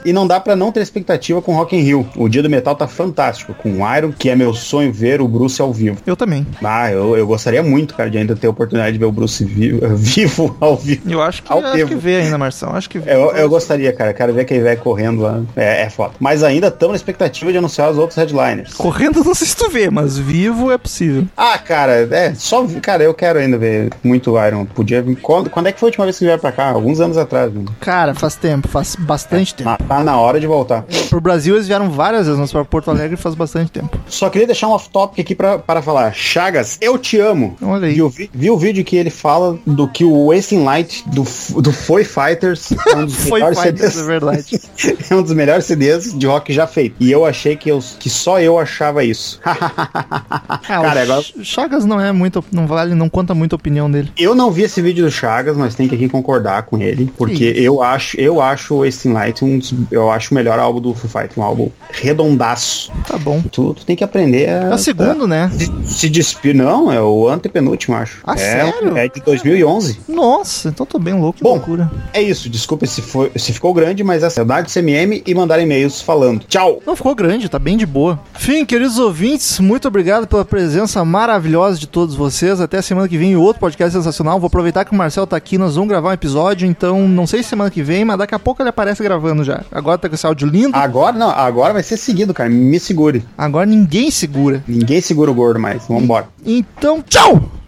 E 0.04 0.12
não 0.12 0.26
dá 0.26 0.40
pra 0.40 0.54
não 0.56 0.72
ter 0.72 0.80
expectativa 0.80 1.42
com 1.42 1.54
Rock 1.54 1.76
in 1.76 1.80
Rio. 1.80 2.08
O 2.16 2.28
Dia 2.28 2.42
do 2.42 2.48
Metal 2.48 2.74
tá 2.74 2.86
fantástico. 2.86 3.52
Com 3.54 3.82
o 3.82 3.96
Iron, 3.96 4.12
que 4.12 4.30
é 4.30 4.36
meu 4.36 4.54
sonho 4.54 4.92
ver 4.92 5.20
o 5.20 5.28
Bruce 5.28 5.60
ao 5.60 5.72
vivo. 5.72 5.98
Eu 6.06 6.16
também. 6.16 6.46
Ah, 6.62 6.90
eu, 6.90 7.16
eu 7.16 7.26
gostaria 7.26 7.62
muito, 7.62 7.94
cara, 7.94 8.08
de 8.08 8.18
ainda 8.18 8.34
ter 8.36 8.46
a 8.46 8.50
oportunidade 8.50 8.92
de 8.92 8.98
ver 8.98 9.04
o 9.04 9.12
Bruce 9.12 9.44
vivo, 9.44 9.80
vivo 9.96 10.56
ao 10.60 10.76
vivo. 10.76 11.10
Eu 11.10 11.20
acho 11.20 11.42
que, 11.42 11.52
Ao 11.52 11.58
acho 11.58 11.74
vivo. 11.74 11.88
que 11.88 11.94
vê 11.96 12.16
ainda, 12.16 12.38
Marção. 12.38 12.74
Acho 12.74 12.88
que 12.88 12.98
vê. 12.98 13.12
Eu, 13.12 13.32
eu 13.32 13.48
gostaria, 13.48 13.92
cara. 13.92 14.14
Quero 14.14 14.32
ver 14.32 14.42
aquele 14.42 14.60
velho 14.60 14.80
correndo 14.98 15.22
lá. 15.22 15.42
É, 15.54 15.82
é 15.84 15.90
foda. 15.90 16.14
Mas 16.18 16.42
ainda 16.42 16.68
estamos 16.68 16.92
na 16.92 16.96
expectativa 16.96 17.52
de 17.52 17.58
anunciar 17.58 17.90
os 17.90 17.96
outros 17.98 18.16
headliners. 18.16 18.74
Correndo 18.74 19.22
não 19.22 19.34
sei 19.34 19.46
se 19.46 19.56
tu 19.56 19.70
vê, 19.70 19.88
mas 19.88 20.18
vivo 20.18 20.72
é 20.72 20.78
possível. 20.78 21.24
Ah, 21.36 21.56
cara, 21.58 22.08
é 22.10 22.34
só. 22.34 22.66
Cara, 22.82 23.04
eu 23.04 23.14
quero 23.14 23.38
ainda 23.38 23.56
ver 23.56 23.90
muito 24.02 24.36
Iron. 24.44 24.64
Podia 24.64 25.00
vir. 25.00 25.16
Quando, 25.16 25.50
quando 25.50 25.68
é 25.68 25.72
que 25.72 25.78
foi 25.78 25.86
a 25.86 25.90
última 25.90 26.04
vez 26.04 26.18
que 26.18 26.24
vieram 26.24 26.40
pra 26.40 26.50
cá? 26.52 26.70
Alguns 26.70 27.00
anos 27.00 27.16
atrás. 27.16 27.52
Né? 27.52 27.64
Cara, 27.80 28.14
faz 28.14 28.34
tempo, 28.34 28.66
faz 28.66 28.96
bastante 28.98 29.54
tempo. 29.54 29.70
Tá, 29.70 29.76
tá 29.76 30.02
na 30.04 30.18
hora 30.18 30.40
de 30.40 30.46
voltar. 30.46 30.84
Pro 31.08 31.20
Brasil 31.20 31.54
eles 31.54 31.68
vieram 31.68 31.90
várias 31.90 32.26
vezes, 32.26 32.40
mas 32.40 32.50
pra 32.50 32.64
Porto 32.64 32.90
Alegre 32.90 33.16
faz 33.16 33.34
bastante 33.34 33.70
tempo. 33.70 33.96
Só 34.08 34.28
queria 34.28 34.46
deixar 34.46 34.68
um 34.68 34.72
off-topic 34.72 35.20
aqui 35.20 35.34
pra, 35.34 35.58
para 35.58 35.80
falar. 35.80 36.12
Chagas, 36.12 36.76
eu 36.80 36.98
te 36.98 37.18
amo. 37.18 37.56
Olha 37.62 37.86
aí. 37.86 37.94
Viu, 37.94 38.08
vi, 38.08 38.30
viu 38.32 38.54
o 38.54 38.58
vídeo 38.58 38.84
que 38.84 38.96
ele 38.96 39.10
fala 39.10 39.58
do 39.66 39.86
que 39.88 40.04
o 40.04 40.26
Wasting 40.32 40.64
Light 40.64 41.04
do, 41.08 41.24
do 41.60 41.72
Foi 41.72 42.04
Fighters 42.04 42.72
é 42.72 42.96
um 42.96 43.04
dos 43.04 43.14
Foi 43.28 43.40
melhores 43.40 43.60
Fighters, 43.60 43.92
CDs. 43.92 43.98
é 43.98 44.04
verdade. 44.04 44.60
é 45.10 45.14
um 45.14 45.22
dos 45.22 45.32
melhores 45.32 45.64
CDs 45.66 46.16
de 46.16 46.26
rock 46.26 46.52
já 46.52 46.66
feito. 46.66 46.96
E 47.00 47.10
eu 47.10 47.24
achei 47.24 47.56
que, 47.56 47.70
eu, 47.70 47.78
que 47.98 48.08
só 48.10 48.40
eu 48.40 48.58
achava 48.58 49.04
isso. 49.04 49.40
Ah, 49.44 50.58
Cara, 50.66 50.82
o 51.00 51.02
agora- 51.02 51.22
Ch- 51.22 51.34
Chagas 51.42 51.84
não 51.84 52.00
é 52.00 52.12
muito. 52.12 52.44
Não 52.52 52.66
vale, 52.66 52.94
não 52.94 53.08
conta 53.08 53.34
muito 53.34 53.52
a 53.54 53.56
opinião 53.56 53.90
dele. 53.90 54.10
Eu 54.18 54.34
não 54.34 54.50
vi 54.50 54.62
esse 54.62 54.80
vídeo 54.82 55.04
do 55.04 55.10
Chagas, 55.10 55.56
mas 55.56 55.74
tenho 55.74 55.88
que 55.88 55.94
aqui 55.94 56.08
concordar 56.08 56.62
com 56.64 56.78
ele, 56.80 57.12
porque 57.16 57.52
Que 57.52 57.62
eu 57.62 57.82
acho, 57.82 58.18
eu 58.20 58.40
acho 58.40 58.74
o 58.74 58.84
Wasting 58.84 59.12
Light 59.12 59.44
um 59.44 59.58
dos, 59.58 59.72
eu 59.90 60.10
acho 60.10 60.32
o 60.32 60.34
melhor 60.34 60.58
álbum 60.58 60.80
do 60.80 60.94
Foo 60.94 61.08
Fighters, 61.10 61.36
um 61.38 61.42
álbum 61.42 61.70
redondaço. 61.90 62.90
Tá 63.06 63.16
bom. 63.18 63.42
Tu, 63.42 63.74
tu 63.74 63.84
tem 63.84 63.94
que 63.96 64.04
aprender 64.04 64.48
a 64.48 64.64
É 64.70 64.74
o 64.74 64.78
segundo, 64.78 65.26
né? 65.26 65.50
se, 65.52 65.70
se 65.98 66.08
despir. 66.08 66.54
Não, 66.54 66.90
é 66.90 67.00
o 67.00 67.28
antepenúltimo, 67.28 67.96
acho. 67.96 68.18
Ah, 68.24 68.34
é, 68.34 68.36
sério? 68.36 68.96
É 68.96 69.08
de 69.08 69.20
2011. 69.20 70.00
Nossa, 70.08 70.68
então 70.68 70.84
tô 70.86 70.98
bem 70.98 71.14
louco. 71.14 71.38
Que 71.38 71.44
Bom, 71.44 71.50
loucura. 71.54 71.90
É 72.12 72.20
isso, 72.20 72.48
desculpa 72.48 72.86
se, 72.86 73.00
foi, 73.02 73.30
se 73.36 73.52
ficou 73.52 73.72
grande, 73.74 74.02
mas 74.02 74.22
essa 74.22 74.40
é 74.40 74.44
CMM 74.78 75.22
e 75.26 75.34
mandar 75.34 75.60
e-mails 75.60 76.00
falando. 76.00 76.44
Tchau! 76.48 76.80
Não 76.86 76.94
ficou 76.94 77.14
grande, 77.14 77.48
tá 77.48 77.58
bem 77.58 77.76
de 77.76 77.84
boa. 77.84 78.20
Fim, 78.34 78.64
queridos 78.64 78.98
ouvintes, 78.98 79.58
muito 79.58 79.88
obrigado 79.88 80.26
pela 80.26 80.44
presença 80.44 81.04
maravilhosa 81.04 81.78
de 81.78 81.86
todos 81.86 82.14
vocês. 82.14 82.60
Até 82.60 82.80
semana 82.80 83.08
que 83.08 83.18
vem, 83.18 83.36
outro 83.36 83.60
podcast 83.60 83.96
sensacional. 83.96 84.38
Vou 84.38 84.46
aproveitar 84.46 84.84
que 84.84 84.92
o 84.92 84.94
Marcel 84.94 85.26
tá 85.26 85.36
aqui, 85.36 85.58
nós 85.58 85.74
vamos 85.74 85.88
gravar 85.88 86.10
um 86.10 86.12
episódio, 86.12 86.66
então 86.66 87.08
não 87.08 87.26
sei 87.26 87.42
se 87.42 87.48
semana 87.48 87.70
que 87.70 87.82
vem, 87.82 88.04
mas 88.04 88.18
daqui 88.18 88.34
a 88.34 88.38
pouco 88.38 88.62
ele 88.62 88.68
aparece 88.68 89.02
gravando 89.02 89.42
já. 89.42 89.64
Agora 89.72 89.98
tá 89.98 90.08
com 90.08 90.14
esse 90.14 90.26
áudio 90.26 90.48
lindo. 90.48 90.76
Agora 90.76 91.16
não, 91.16 91.30
agora 91.30 91.72
vai 91.72 91.82
ser 91.82 91.96
seguido, 91.96 92.32
cara. 92.32 92.48
Me 92.48 92.78
segure. 92.78 93.24
Agora 93.36 93.66
ninguém 93.66 94.10
segura. 94.10 94.62
Ninguém 94.66 95.00
segura 95.00 95.30
o 95.30 95.34
gordo 95.34 95.58
mais. 95.58 95.86
Vambora. 95.88 96.28
Então, 96.44 97.02
tchau! 97.02 97.58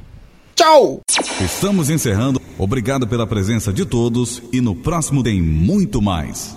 Tchau! 0.54 1.00
Estamos 1.40 1.88
encerrando. 1.88 2.40
Obrigado 2.58 3.06
pela 3.08 3.26
presença 3.26 3.72
de 3.72 3.86
todos 3.86 4.42
e 4.52 4.60
no 4.60 4.74
próximo 4.74 5.22
tem 5.22 5.40
muito 5.40 6.02
mais. 6.02 6.48